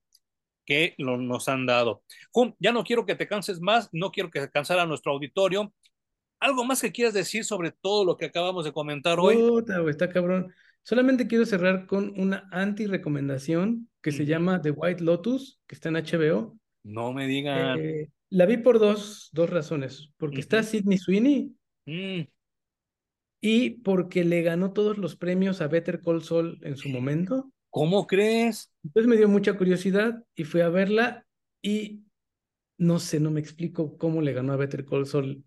que 0.66 0.94
lo, 0.98 1.16
nos 1.16 1.48
han 1.48 1.66
dado. 1.66 2.04
Jum, 2.32 2.54
ya 2.60 2.74
no 2.74 2.84
quiero 2.84 3.06
que 3.06 3.16
te 3.16 3.26
canses 3.26 3.62
más, 3.62 3.88
no 3.94 4.12
quiero 4.12 4.30
que 4.30 4.50
cansara 4.50 4.82
a 4.82 4.88
nuestro 4.88 5.14
auditorio. 5.14 5.74
¿Algo 6.42 6.66
más 6.66 6.82
que 6.82 6.92
quieras 6.92 7.14
decir 7.14 7.46
sobre 7.46 7.72
todo 7.72 8.04
lo 8.04 8.18
que 8.18 8.26
acabamos 8.26 8.66
de 8.66 8.74
comentar 8.74 9.22
hoy? 9.22 9.38
Puta, 9.38 9.80
güey, 9.80 9.92
está 9.92 10.10
cabrón. 10.10 10.54
Solamente 10.88 11.28
quiero 11.28 11.46
cerrar 11.46 11.86
con 11.86 12.14
una 12.18 12.48
anti-recomendación 12.50 13.90
que 14.02 14.14
se 14.14 14.26
llama 14.26 14.62
The 14.62 14.72
White 14.72 15.04
Lotus, 15.04 15.60
que 15.68 15.76
está 15.76 15.90
en 15.90 15.98
HBO. 15.98 16.58
No 16.84 17.12
me 17.12 17.28
digan. 17.28 17.78
Eh, 17.78 18.10
la 18.30 18.46
vi 18.46 18.56
por 18.56 18.80
dos, 18.80 19.28
dos 19.34 19.50
razones. 19.50 20.14
Porque 20.16 20.40
está 20.40 20.60
Ujú. 20.60 20.68
Sydney 20.68 20.98
Sweeney 20.98 21.54
Mm, 21.88 22.22
y 23.42 23.70
porque 23.82 24.24
le 24.24 24.44
ganó 24.44 24.72
todos 24.72 24.98
los 24.98 25.18
premios 25.18 25.60
a 25.60 25.68
Better 25.68 26.00
Call 26.00 26.24
Saul 26.24 26.58
en 26.64 26.78
su 26.78 26.88
momento. 26.88 27.52
¿Cómo 27.70 28.08
crees? 28.08 28.72
Entonces 28.86 29.10
me 29.10 29.18
dio 29.18 29.28
mucha 29.28 29.58
curiosidad 29.58 30.24
y 30.36 30.46
fui 30.46 30.62
a 30.62 30.70
verla 30.70 31.28
y 31.62 32.06
no 32.78 33.00
sé, 33.00 33.20
no 33.20 33.30
me 33.30 33.42
explico 33.42 33.98
cómo 33.98 34.22
le 34.22 34.32
ganó 34.32 34.54
a 34.54 34.58
Better 34.58 34.86
Call 34.86 35.06
Saul. 35.06 35.44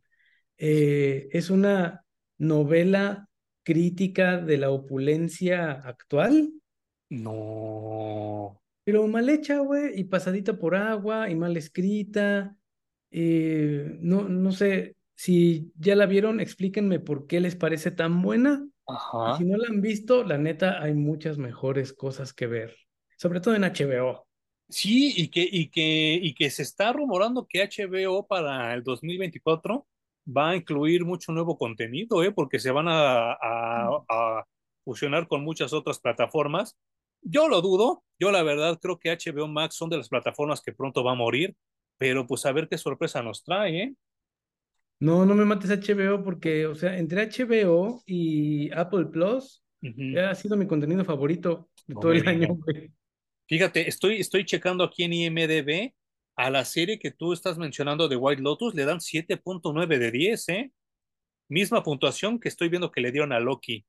Eh, 0.59 1.29
es 1.33 1.49
una 1.49 2.05
novela 2.37 3.30
crítica 3.63 4.39
de 4.39 4.59
la 4.59 4.71
opulencia 4.71 5.73
actual, 5.73 6.53
No. 7.11 8.61
pero 8.85 9.07
mal 9.07 9.29
hecha, 9.29 9.59
güey, 9.61 9.99
y 9.99 10.05
pasadita 10.05 10.59
por 10.59 10.75
agua 10.75 11.31
y 11.31 11.35
mal 11.37 11.57
escrita. 11.57 12.57
Eh, 13.11 13.97
no, 14.01 14.29
no 14.29 14.53
sé, 14.53 14.97
si 15.15 15.73
ya 15.77 15.97
la 15.97 16.07
vieron, 16.07 16.41
explíquenme 16.41 17.01
por 17.01 17.27
qué 17.27 17.41
les 17.41 17.57
parece 17.57 17.91
tan 17.91 18.23
buena. 18.23 18.67
Y 18.87 18.93
Ajá. 18.93 19.37
si 19.37 19.45
no 19.45 19.57
la 19.59 19.69
han 19.69 19.81
visto, 19.81 20.25
la 20.25 20.39
neta, 20.39 20.83
hay 20.83 20.95
muchas 20.95 21.39
mejores 21.39 21.93
cosas 21.93 22.33
que 22.33 22.47
ver, 22.47 22.77
sobre 23.17 23.41
todo 23.41 23.55
en 23.55 23.65
HBO. 23.65 24.27
Sí, 24.69 25.13
y 25.17 25.29
que, 25.29 25.47
y 25.51 25.69
que, 25.69 26.15
y 26.23 26.35
que 26.35 26.49
se 26.51 26.63
está 26.63 26.93
rumorando 26.93 27.47
que 27.49 27.63
HBO 27.63 28.27
para 28.27 28.73
el 28.75 28.83
2024 28.85 29.87
va 30.37 30.51
a 30.51 30.57
incluir 30.57 31.05
mucho 31.05 31.33
nuevo 31.33 31.57
contenido, 31.59 32.23
¿eh? 32.23 32.33
Porque 32.33 32.59
se 32.59 32.71
van 32.71 32.89
a, 32.89 33.33
a, 33.33 33.89
a 34.09 34.45
fusionar 34.85 35.29
con 35.29 35.43
muchas 35.45 35.73
otras 35.73 36.01
plataformas. 36.01 36.79
Yo 37.23 37.49
lo 37.49 37.61
dudo, 37.61 38.05
yo 38.19 38.31
la 38.31 38.43
verdad 38.43 38.79
creo 38.81 38.99
que 38.99 39.11
HBO 39.11 39.49
Max 39.49 39.75
son 39.77 39.91
de 39.91 39.99
las 39.99 40.09
plataformas 40.09 40.63
que 40.63 40.73
pronto 40.73 41.05
va 41.05 41.13
a 41.13 41.17
morir, 41.17 41.55
pero 41.99 42.27
pues 42.27 42.47
a 42.47 42.53
ver 42.53 42.69
qué 42.69 42.79
sorpresa 42.79 43.23
nos 43.23 43.45
trae, 43.45 43.83
¿eh? 43.83 43.95
No, 45.01 45.25
no 45.25 45.35
me 45.35 45.45
mates 45.47 45.71
HBO 45.71 46.23
porque, 46.23 46.67
o 46.67 46.75
sea, 46.75 46.99
entre 46.99 47.23
HBO 47.23 48.03
y 48.07 48.71
Apple 48.73 49.07
Plus 49.07 49.63
Ujú. 49.83 50.03
eh, 50.17 50.21
ha 50.21 50.35
sido 50.35 50.57
mi 50.57 50.67
contenido 50.67 51.05
favorito 51.05 51.71
de 51.87 51.95
No 51.95 52.01
todo 52.01 52.13
el 52.13 52.27
año, 52.29 52.49
güey. 52.55 52.93
Fíjate, 53.47 53.89
estoy, 53.89 54.21
estoy 54.21 54.45
checando 54.45 54.85
aquí 54.85 55.05
en 55.05 55.13
IMDb 55.13 55.93
a 56.37 56.51
la 56.51 56.65
serie 56.65 56.99
que 56.99 57.11
tú 57.11 57.33
estás 57.33 57.59
mencionando 57.59 58.09
de 58.09 58.17
White 58.17 58.43
Lotus, 58.43 58.75
le 58.75 58.85
dan 58.85 59.01
siete 59.01 59.37
punto 59.37 59.73
nueve 59.73 59.99
de 59.99 60.11
10, 60.11 60.49
¿eh? 60.49 60.73
Misma 61.49 61.83
puntuación 61.83 62.39
que 62.39 62.49
estoy 62.49 62.69
viendo 62.69 62.91
que 62.91 63.01
le 63.01 63.13
dieron 63.13 63.33
a 63.33 63.41
Loki. 63.41 63.85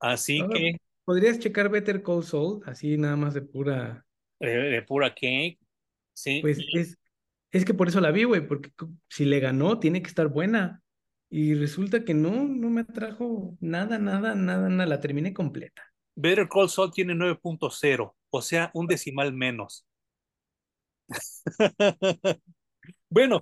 Así 0.00 0.40
que, 0.52 0.76
podrías 1.04 1.38
checar 1.38 1.68
Better 1.68 2.02
Call 2.02 2.24
Saul, 2.24 2.62
así 2.66 2.96
nada 2.96 3.16
más 3.16 3.34
de 3.34 3.42
pura, 3.42 4.04
eh, 4.40 4.48
de 4.48 4.82
pura 4.82 5.10
cake, 5.10 5.58
sí. 6.14 6.40
pues 6.40 6.58
Y, 6.58 6.78
es 6.78 6.98
es 7.52 7.66
que 7.66 7.74
por 7.74 7.88
eso 7.88 8.00
la 8.00 8.10
vi, 8.10 8.24
güey, 8.24 8.46
porque 8.46 8.70
si 9.10 9.26
le 9.26 9.38
ganó, 9.38 9.78
tiene 9.78 10.02
que 10.02 10.08
estar 10.08 10.28
buena. 10.28 10.82
Y 11.30 11.54
resulta 11.54 12.04
que 12.04 12.14
no, 12.14 12.44
no 12.48 12.70
me 12.70 12.80
atrajo 12.80 13.56
nada, 13.60 13.98
nada, 13.98 14.34
nada, 14.34 14.68
nada. 14.68 14.86
La 14.86 15.00
terminé 15.00 15.34
completa. 15.34 15.82
Better 16.14 16.48
Call 16.48 16.70
Saul 16.70 16.92
tiene 16.92 17.14
9.0, 17.14 18.14
o 18.30 18.42
sea, 18.42 18.70
un 18.74 18.86
decimal 18.86 19.34
menos. 19.34 19.86
bueno, 23.10 23.40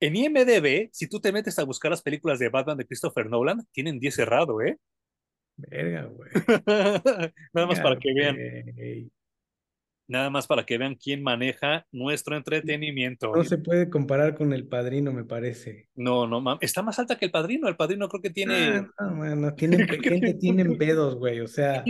en 0.00 0.16
IMDB, 0.16 0.88
si 0.92 1.08
tú 1.08 1.20
te 1.20 1.32
metes 1.32 1.58
a 1.58 1.64
buscar 1.64 1.90
las 1.90 2.02
películas 2.02 2.38
de 2.38 2.48
Batman 2.48 2.78
de 2.78 2.86
Christopher 2.86 3.26
Nolan, 3.26 3.66
tienen 3.72 3.98
10 3.98 4.14
cerrado, 4.14 4.62
¿eh? 4.62 4.78
Verga, 5.56 6.04
güey. 6.04 6.30
Nada 7.52 7.66
más 7.66 7.80
para 7.80 7.98
que 7.98 8.12
vean. 8.14 9.10
Nada 10.10 10.28
más 10.28 10.48
para 10.48 10.66
que 10.66 10.76
vean 10.76 10.96
quién 10.96 11.22
maneja 11.22 11.86
nuestro 11.92 12.36
entretenimiento. 12.36 13.32
No 13.32 13.44
se 13.44 13.58
puede 13.58 13.88
comparar 13.88 14.34
con 14.34 14.52
el 14.52 14.66
padrino, 14.66 15.12
me 15.12 15.22
parece. 15.22 15.88
No, 15.94 16.26
no, 16.26 16.58
está 16.60 16.82
más 16.82 16.98
alta 16.98 17.16
que 17.16 17.26
el 17.26 17.30
padrino. 17.30 17.68
El 17.68 17.76
padrino 17.76 18.08
creo 18.08 18.20
que 18.20 18.30
tiene. 18.30 18.88
Ah, 18.98 19.04
no, 19.04 19.16
bueno, 19.18 19.54
tienen, 19.54 19.86
gente 20.02 20.34
tienen 20.34 20.76
pedos, 20.78 21.14
güey. 21.14 21.38
O 21.38 21.46
sea, 21.46 21.84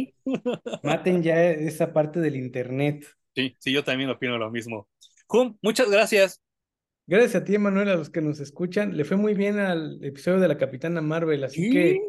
maten 0.83 1.23
ya 1.23 1.43
esa 1.47 1.95
parte 1.95 2.21
del 2.21 2.37
internet. 2.37 3.07
Sí, 3.35 3.57
sí, 3.59 3.73
yo 3.73 3.85
también 3.85 4.11
opino 4.11 4.37
lo 4.37 4.51
mismo. 4.51 4.90
Jum, 5.31 5.57
muchas 5.63 5.89
gracias. 5.89 6.43
Gracias 7.07 7.37
a 7.37 7.45
ti, 7.45 7.57
Manuel, 7.57 7.89
a 7.91 7.95
los 7.95 8.11
que 8.11 8.21
nos 8.21 8.41
escuchan. 8.41 8.97
Le 8.97 9.05
fue 9.05 9.17
muy 9.17 9.35
bien 9.35 9.61
al 9.61 10.05
episodio 10.05 10.41
de 10.41 10.49
la 10.49 10.59
Capitana 10.59 11.01
Marvel, 11.01 11.45
así 11.45 11.71
que 11.71 12.01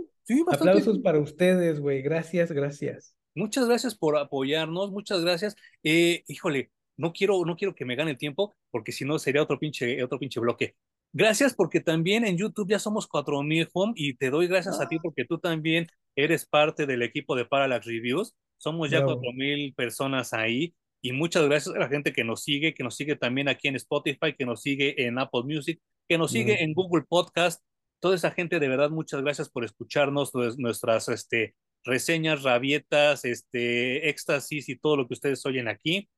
aplausos 0.51 0.97
para 1.03 1.19
ustedes, 1.19 1.79
güey. 1.79 2.01
Gracias, 2.01 2.51
gracias. 2.51 3.15
Muchas 3.35 3.67
gracias 3.67 3.93
por 3.93 4.17
apoyarnos, 4.17 4.91
muchas 4.91 5.21
gracias. 5.21 5.55
Eh, 5.83 6.23
híjole, 6.27 6.71
no 6.97 7.13
quiero, 7.13 7.45
no 7.45 7.55
quiero 7.55 7.75
que 7.75 7.85
me 7.85 7.95
gane 7.95 8.09
el 8.09 8.17
tiempo, 8.17 8.55
porque 8.71 8.91
si 8.91 9.05
no 9.05 9.19
sería 9.19 9.43
otro 9.43 9.59
pinche, 9.59 10.03
otro 10.03 10.17
pinche 10.17 10.39
bloque. 10.39 10.75
Gracias 11.13 11.53
porque 11.53 11.79
también 11.79 12.25
en 12.25 12.37
YouTube 12.37 12.71
ya 12.71 12.79
somos 12.79 13.05
4000 13.05 13.69
home 13.71 13.93
y 13.95 14.15
te 14.15 14.31
doy 14.31 14.47
gracias 14.47 14.81
a 14.81 14.87
ti 14.87 14.95
ah. 14.95 14.99
porque 15.03 15.25
tú 15.25 15.37
también 15.37 15.85
eres 16.15 16.47
parte 16.47 16.87
del 16.87 17.03
equipo 17.03 17.35
de 17.35 17.45
Parallax 17.45 17.85
Reviews. 17.85 18.33
Somos 18.57 18.89
ya 18.89 19.03
4000 19.03 19.75
personas 19.75 20.33
ahí 20.33 20.73
y 21.01 21.11
muchas 21.13 21.45
gracias 21.45 21.75
a 21.75 21.79
la 21.79 21.89
gente 21.89 22.13
que 22.13 22.23
nos 22.23 22.43
sigue, 22.43 22.73
que 22.73 22.83
nos 22.83 22.95
sigue 22.95 23.15
también 23.15 23.49
aquí 23.49 23.67
en 23.67 23.75
Spotify, 23.75 24.35
que 24.37 24.45
nos 24.45 24.61
sigue 24.61 25.05
en 25.05 25.17
Apple 25.17 25.43
Music, 25.43 25.79
que 26.07 26.17
nos 26.17 26.31
sigue 26.31 26.63
en 26.63 26.73
Google 26.73 27.03
Podcast. 27.07 27.63
Toda 27.99 28.15
esa 28.15 28.31
gente, 28.31 28.59
de 28.59 28.67
verdad, 28.67 28.89
muchas 28.89 29.21
gracias 29.21 29.49
por 29.49 29.63
escucharnos, 29.63 30.31
nuestras 30.57 31.09
este, 31.09 31.55
reseñas, 31.83 32.43
rabietas, 32.43 33.25
este, 33.25 34.09
éxtasis 34.09 34.69
y 34.69 34.75
todo 34.77 34.97
lo 34.97 35.07
que 35.07 35.15
ustedes 35.15 35.45
oyen 35.45 35.67
aquí. 35.67 36.09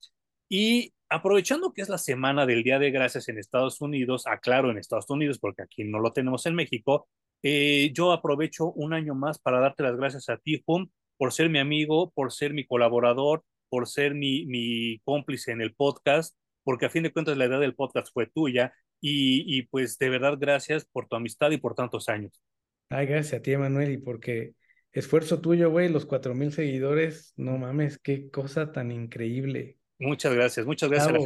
Y 0.50 0.94
aprovechando 1.10 1.74
que 1.74 1.82
es 1.82 1.90
la 1.90 1.98
semana 1.98 2.46
del 2.46 2.64
Día 2.64 2.80
de 2.80 2.92
Gracias 2.92 3.30
en 3.30 3.38
Estados 3.38 3.80
Unidos, 3.82 4.28
aclaro 4.28 4.72
en 4.72 4.78
Estados 4.78 5.10
Unidos 5.10 5.40
porque 5.40 5.62
aquí 5.62 5.84
no 5.84 6.00
lo 6.00 6.12
tenemos 6.12 6.46
en 6.46 6.56
México, 6.56 7.08
eh, 7.42 7.92
yo 7.94 8.12
aprovecho 8.12 8.72
un 8.72 8.94
año 8.94 9.16
más 9.16 9.38
para 9.40 9.60
darte 9.60 9.84
las 9.84 9.98
gracias 9.98 10.30
a 10.30 10.38
ti, 10.38 10.64
Hum, 10.66 10.90
por 11.18 11.32
ser 11.34 11.50
mi 11.50 11.60
amigo, 11.60 12.12
por 12.12 12.32
ser 12.32 12.54
mi 12.54 12.66
colaborador, 12.66 13.44
por 13.74 13.88
ser 13.88 14.14
mi, 14.14 14.46
mi 14.46 15.00
cómplice 15.04 15.52
en 15.52 15.60
el 15.60 15.74
podcast, 15.74 16.38
porque 16.64 16.86
a 16.86 16.92
fin 16.92 17.02
de 17.02 17.12
cuentas 17.12 17.38
la 17.38 17.48
idea 17.48 17.58
del 17.58 17.74
podcast 17.74 18.14
fue 18.14 18.28
tuya 18.28 18.72
y, 19.02 19.58
y 19.58 19.64
pues 19.64 19.98
de 19.98 20.10
verdad 20.10 20.38
gracias 20.40 20.86
por 20.86 21.08
tu 21.08 21.16
amistad 21.16 21.50
y 21.50 21.58
por 21.58 21.74
tantos 21.74 22.08
años. 22.08 22.40
Ay, 22.90 23.08
gracias 23.08 23.40
a 23.40 23.42
ti, 23.42 23.54
Emanuel, 23.54 23.94
y 23.94 23.98
porque 23.98 24.54
Esfuerzo 24.92 25.42
tuyo, 25.42 25.72
güey, 25.72 25.90
los 25.90 26.06
cuatro 26.06 26.36
mil 26.36 26.52
seguidores, 26.52 27.34
no 27.36 27.58
mames, 27.58 27.98
qué 27.98 28.30
cosa 28.30 28.72
tan 28.72 28.92
increíble. 28.92 29.80
Muchas 29.98 30.36
gracias, 30.36 30.68
muchas 30.68 30.92
gracias 30.92 31.18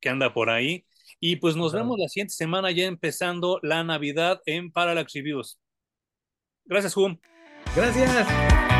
que 0.00 0.08
anda 0.08 0.32
por 0.32 0.48
ahí. 0.48 0.86
Y 1.20 1.36
pues 1.36 1.54
nos 1.54 1.74
vemos 1.74 1.98
la 1.98 2.08
siguiente 2.08 2.32
semana 2.32 2.70
ya 2.70 2.86
empezando 2.86 3.60
la 3.62 3.84
Navidad 3.84 4.40
en 4.46 4.72
Parallax 4.72 5.12
Reviews. 5.12 5.60
Gracias, 6.64 6.94
Juan. 6.94 7.20
Gracias. 7.76 8.77